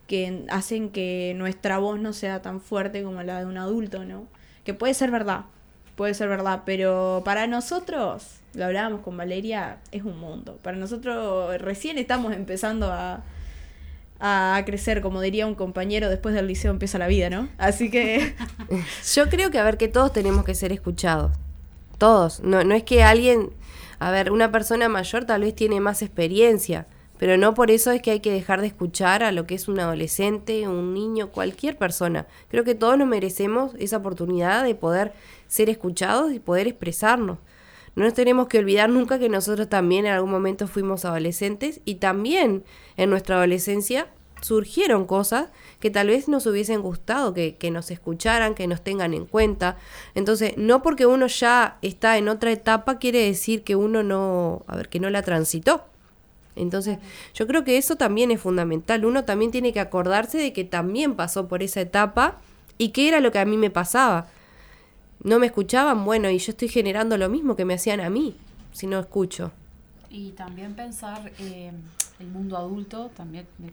que 0.07 0.47
hacen 0.51 0.91
que 0.91 1.35
nuestra 1.37 1.79
voz 1.79 1.99
no 1.99 2.13
sea 2.13 2.41
tan 2.41 2.61
fuerte 2.61 3.03
como 3.03 3.23
la 3.23 3.41
de 3.41 3.47
un 3.47 3.59
adulto, 3.59 4.05
¿no? 4.05 4.27
Que 4.65 4.73
puede 4.73 4.95
ser 4.95 5.11
verdad, 5.11 5.47
puede 5.97 6.15
ser 6.15 6.29
verdad, 6.29 6.63
pero 6.65 7.23
para 7.25 7.47
nosotros, 7.47 8.39
lo 8.55 8.67
hablábamos 8.67 9.01
con 9.01 9.17
Valeria, 9.17 9.79
es 9.91 10.05
un 10.05 10.19
mundo. 10.19 10.59
Para 10.63 10.77
nosotros 10.77 11.61
recién 11.61 11.99
estamos 11.99 12.33
empezando 12.35 12.93
a, 12.93 13.25
a 14.21 14.63
crecer, 14.65 15.01
como 15.03 15.21
diría 15.21 15.47
un 15.47 15.55
compañero, 15.55 16.09
después 16.09 16.35
del 16.35 16.47
liceo 16.47 16.71
empieza 16.71 16.99
la 16.99 17.07
vida, 17.07 17.31
¿no? 17.31 17.49
Así 17.59 17.91
que... 17.91 18.35
Yo 19.15 19.29
creo 19.29 19.51
que, 19.51 19.59
a 19.59 19.65
ver, 19.65 19.77
que 19.77 19.89
todos 19.89 20.13
tenemos 20.13 20.45
que 20.45 20.55
ser 20.55 20.73
escuchados. 20.73 21.33
Todos. 21.99 22.41
No, 22.41 22.65
no 22.65 22.75
es 22.75 22.83
que 22.83 23.03
alguien, 23.03 23.51
a 23.99 24.11
ver, 24.11 24.31
una 24.31 24.51
persona 24.53 24.89
mayor 24.89 25.25
tal 25.25 25.43
vez 25.43 25.55
tiene 25.55 25.81
más 25.81 26.03
experiencia, 26.03 26.87
pero 27.19 27.39
no 27.39 27.55
por 27.55 27.71
eso 27.71 27.91
es 27.91 28.03
que 28.03 28.11
hay 28.11 28.21
que 28.21 28.33
dejar 28.33 28.61
de 28.61 28.67
escuchar 28.67 29.23
a 29.23 29.33
lo 29.33 29.47
que 29.47 29.55
es 29.55 29.69
un 29.69 29.81
adolescente, 29.81 30.69
un 30.69 30.93
niño, 30.93 31.31
cualquier 31.31 31.79
persona. 31.79 32.27
Creo 32.51 32.65
que 32.65 32.75
todos 32.75 32.99
nos 32.99 33.09
merecemos 33.09 33.73
esa 33.79 33.99
oportunidad 33.99 34.65
de 34.65 34.75
poder 34.75 35.13
ser 35.49 35.71
escuchados 35.71 36.33
y 36.33 36.41
poder 36.41 36.67
expresarnos. 36.67 37.39
No 37.97 38.05
nos 38.05 38.15
tenemos 38.15 38.47
que 38.47 38.59
olvidar 38.59 38.91
nunca 38.91 39.19
que 39.19 39.29
nosotros 39.29 39.69
también 39.69 40.07
en 40.07 40.13
algún 40.13 40.31
momento 40.31 40.69
fuimos 40.69 41.05
adolescentes 41.05 41.81
y 41.85 41.97
también 41.97 42.63
en 42.97 43.11
nuestra 43.11 43.37
adolescencia 43.37 44.07
surgieron 44.43 45.07
cosas 45.07 45.49
que 45.81 45.91
tal 45.91 46.09
vez 46.09 46.29
nos 46.29 46.47
hubiesen 46.47 46.83
gustado, 46.83 47.33
que, 47.33 47.57
que, 47.57 47.71
nos 47.71 47.91
escucharan, 47.91 48.55
que 48.55 48.67
nos 48.67 48.83
tengan 48.83 49.15
en 49.15 49.25
cuenta. 49.25 49.79
Entonces, 50.15 50.59
no 50.59 50.83
porque 50.83 51.07
uno 51.07 51.27
ya 51.27 51.79
está 51.81 52.19
en 52.19 52.29
otra 52.29 52.53
etapa 52.53 52.99
quiere 52.99 53.25
decir 53.25 53.65
que 53.65 53.77
uno 53.77 54.03
no, 54.03 54.63
a 54.67 54.77
ver, 54.77 54.91
que 54.91 55.01
no 55.01 55.09
la 55.09 55.23
transitó. 55.23 55.87
Entonces, 56.55 56.99
yo 57.35 57.47
creo 57.47 57.65
que 57.65 57.79
eso 57.79 57.97
también 57.97 58.31
es 58.31 58.41
fundamental. 58.41 59.05
Uno 59.05 59.25
también 59.25 59.51
tiene 59.51 59.73
que 59.73 59.81
acordarse 59.81 60.39
de 60.39 60.53
que 60.53 60.65
también 60.65 61.15
pasó 61.15 61.49
por 61.49 61.63
esa 61.63 61.81
etapa 61.81 62.39
y 62.79 62.91
qué 62.91 63.09
era 63.09 63.21
lo 63.21 63.33
que 63.33 63.39
a 63.39 63.45
mí 63.45 63.57
me 63.57 63.71
pasaba. 63.71 64.29
No 65.23 65.39
me 65.39 65.47
escuchaban, 65.47 66.05
bueno, 66.05 66.31
y 66.31 66.39
yo 66.39 66.53
estoy 66.53 66.69
generando 66.69 67.17
lo 67.17 67.29
mismo 67.29 67.57
que 67.57 67.65
me 67.65 67.75
hacían 67.75 68.01
a 68.01 68.11
mí, 68.11 68.37
si 68.73 68.87
no 68.87 68.99
escucho. 68.99 69.53
Y 70.11 70.31
también 70.31 70.75
pensar 70.75 71.33
eh, 71.39 71.73
el 72.21 72.27
mundo 72.29 72.57
adulto, 72.57 73.11
también 73.17 73.47
me, 73.59 73.73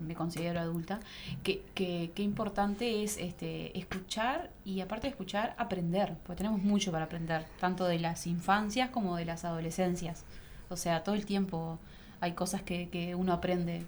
me 0.00 0.14
considero 0.14 0.60
adulta, 0.60 1.00
que, 1.42 1.62
que, 1.74 2.12
que, 2.14 2.22
importante 2.22 3.02
es 3.02 3.16
este, 3.18 3.76
escuchar 3.78 4.50
y 4.64 4.80
aparte 4.80 5.06
de 5.06 5.10
escuchar, 5.10 5.54
aprender, 5.58 6.16
porque 6.24 6.38
tenemos 6.38 6.62
mucho 6.62 6.92
para 6.92 7.06
aprender, 7.06 7.44
tanto 7.60 7.84
de 7.86 7.98
las 7.98 8.26
infancias 8.26 8.90
como 8.90 9.16
de 9.16 9.24
las 9.24 9.44
adolescencias. 9.44 10.24
O 10.68 10.76
sea, 10.76 11.02
todo 11.02 11.14
el 11.14 11.26
tiempo 11.26 11.78
hay 12.20 12.32
cosas 12.32 12.62
que, 12.62 12.88
que 12.88 13.14
uno 13.14 13.32
aprende. 13.32 13.84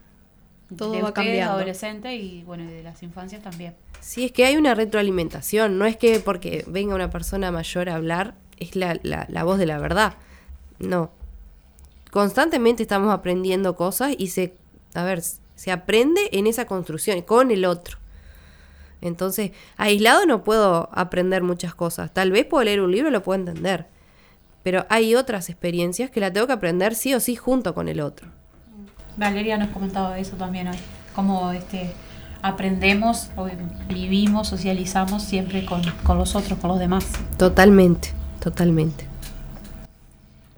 Todo 0.77 0.93
de 0.93 1.03
va 1.03 1.09
usted, 1.09 1.23
cambiando. 1.23 1.53
adolescente 1.53 2.17
y 2.17 2.43
bueno, 2.43 2.65
de 2.65 2.83
las 2.83 3.03
infancias 3.03 3.43
también. 3.43 3.75
Sí, 4.05 4.27
es 4.27 4.33
que 4.33 4.45
hay 4.45 4.59
una 4.59 4.75
retroalimentación, 4.75 5.79
no 5.79 5.87
es 5.87 5.97
que 5.97 6.21
porque 6.21 6.63
venga 6.69 6.95
una 6.95 7.09
persona 7.09 7.51
mayor 7.51 7.89
a 7.89 7.95
hablar 7.95 8.35
es 8.59 8.77
la, 8.77 9.01
la, 9.03 9.45
voz 9.45 9.57
de 9.57 9.65
la 9.65 9.79
verdad. 9.79 10.17
No. 10.79 11.11
Constantemente 12.11 12.83
estamos 12.83 13.15
aprendiendo 13.15 13.77
cosas 13.77 14.15
y 14.19 14.29
se, 14.29 14.59
a 14.93 15.05
ver, 15.05 15.23
se 15.23 15.73
aprende 15.73 16.21
en 16.33 16.47
esa 16.47 16.67
construcción, 16.67 17.23
con 17.23 17.51
el 17.51 17.65
otro. 17.65 17.97
Entonces, 19.01 19.53
aislado 19.79 20.27
no 20.27 20.45
puedo 20.45 20.91
aprender 20.93 21.43
muchas 21.43 21.75
cosas. 21.75 22.13
Tal 22.13 22.31
vez 22.31 22.45
puedo 22.45 22.63
leer 22.63 22.83
un 22.83 22.93
libro 22.93 23.09
y 23.09 23.13
lo 23.13 23.23
puedo 23.23 23.41
entender. 23.41 23.87
Pero 24.63 24.85
hay 24.91 25.15
otras 25.15 25.49
experiencias 25.49 26.11
que 26.11 26.21
la 26.21 26.31
tengo 26.31 26.47
que 26.47 26.53
aprender 26.53 26.95
sí 26.95 27.15
o 27.15 27.21
sí 27.21 27.37
junto 27.37 27.75
con 27.75 27.89
el 27.89 28.03
otro. 28.03 28.29
Valeria 29.17 29.57
nos 29.57 29.71
comentaba 29.71 30.19
eso 30.19 30.37
también 30.37 30.69
hoy. 30.69 30.79
Cómo 31.15 31.53
este, 31.53 31.95
aprendemos, 32.45 33.31
vivimos, 33.89 34.49
socializamos 34.49 35.23
siempre 35.23 35.65
con, 35.65 35.81
con 36.03 36.19
los 36.19 36.37
otros, 36.37 36.59
con 36.59 36.69
los 36.69 36.79
demás. 36.79 37.07
Totalmente, 37.39 38.11
totalmente. 38.39 39.07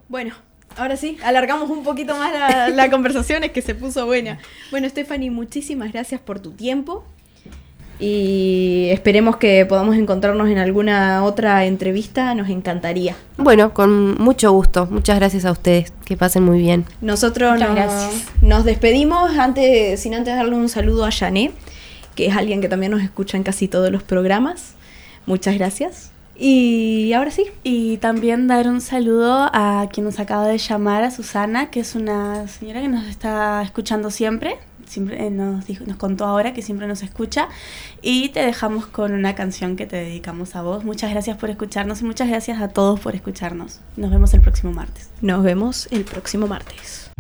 Bueno, 0.08 0.34
ahora 0.76 0.96
sí, 0.96 1.16
alargamos 1.24 1.70
un 1.70 1.84
poquito 1.84 2.16
más 2.16 2.32
la, 2.32 2.70
la 2.70 2.90
conversación, 2.90 3.44
es 3.44 3.52
que 3.52 3.62
se 3.62 3.76
puso 3.76 4.04
buena. 4.04 4.38
Bueno, 4.72 4.88
Stephanie, 4.88 5.30
muchísimas 5.30 5.92
gracias 5.92 6.20
por 6.20 6.40
tu 6.40 6.50
tiempo. 6.50 7.04
Y 7.98 8.88
esperemos 8.90 9.36
que 9.36 9.64
podamos 9.64 9.96
encontrarnos 9.96 10.48
en 10.48 10.58
alguna 10.58 11.24
otra 11.24 11.64
entrevista, 11.64 12.34
nos 12.34 12.50
encantaría. 12.50 13.14
Bueno, 13.38 13.72
con 13.72 14.20
mucho 14.20 14.52
gusto. 14.52 14.86
Muchas 14.90 15.18
gracias 15.18 15.46
a 15.46 15.52
ustedes. 15.52 15.92
Que 16.04 16.16
pasen 16.16 16.42
muy 16.42 16.58
bien. 16.58 16.84
Nosotros 17.00 17.58
nos 18.42 18.64
despedimos 18.64 19.38
antes, 19.38 20.00
sin 20.00 20.14
antes 20.14 20.34
darle 20.34 20.56
un 20.56 20.68
saludo 20.68 21.06
a 21.06 21.10
Jané, 21.10 21.52
que 22.16 22.26
es 22.26 22.36
alguien 22.36 22.60
que 22.60 22.68
también 22.68 22.90
nos 22.90 23.02
escucha 23.02 23.36
en 23.36 23.44
casi 23.44 23.68
todos 23.68 23.92
los 23.92 24.02
programas. 24.02 24.74
Muchas 25.26 25.56
gracias. 25.56 26.10
Y 26.38 27.12
ahora 27.12 27.30
sí. 27.30 27.46
Y 27.62 27.98
también 27.98 28.46
dar 28.46 28.68
un 28.68 28.80
saludo 28.80 29.48
a 29.52 29.88
quien 29.92 30.04
nos 30.04 30.18
acaba 30.18 30.46
de 30.46 30.58
llamar, 30.58 31.04
a 31.04 31.10
Susana, 31.10 31.70
que 31.70 31.80
es 31.80 31.94
una 31.94 32.48
señora 32.48 32.80
que 32.80 32.88
nos 32.88 33.06
está 33.06 33.62
escuchando 33.62 34.10
siempre. 34.10 34.56
Siempre 34.86 35.26
eh, 35.26 35.30
nos, 35.30 35.66
dijo, 35.66 35.84
nos 35.84 35.96
contó 35.96 36.26
ahora 36.26 36.52
que 36.52 36.62
siempre 36.62 36.86
nos 36.86 37.02
escucha. 37.02 37.48
Y 38.02 38.28
te 38.30 38.40
dejamos 38.40 38.86
con 38.86 39.12
una 39.12 39.34
canción 39.34 39.76
que 39.76 39.86
te 39.86 39.96
dedicamos 39.96 40.54
a 40.56 40.62
vos. 40.62 40.84
Muchas 40.84 41.10
gracias 41.10 41.36
por 41.38 41.50
escucharnos 41.50 42.02
y 42.02 42.04
muchas 42.04 42.28
gracias 42.28 42.60
a 42.60 42.68
todos 42.68 43.00
por 43.00 43.14
escucharnos. 43.14 43.80
Nos 43.96 44.10
vemos 44.10 44.32
el 44.34 44.42
próximo 44.42 44.72
martes. 44.72 45.10
Nos 45.22 45.42
vemos 45.42 45.88
el 45.90 46.04
próximo 46.04 46.46
martes. 46.46 47.10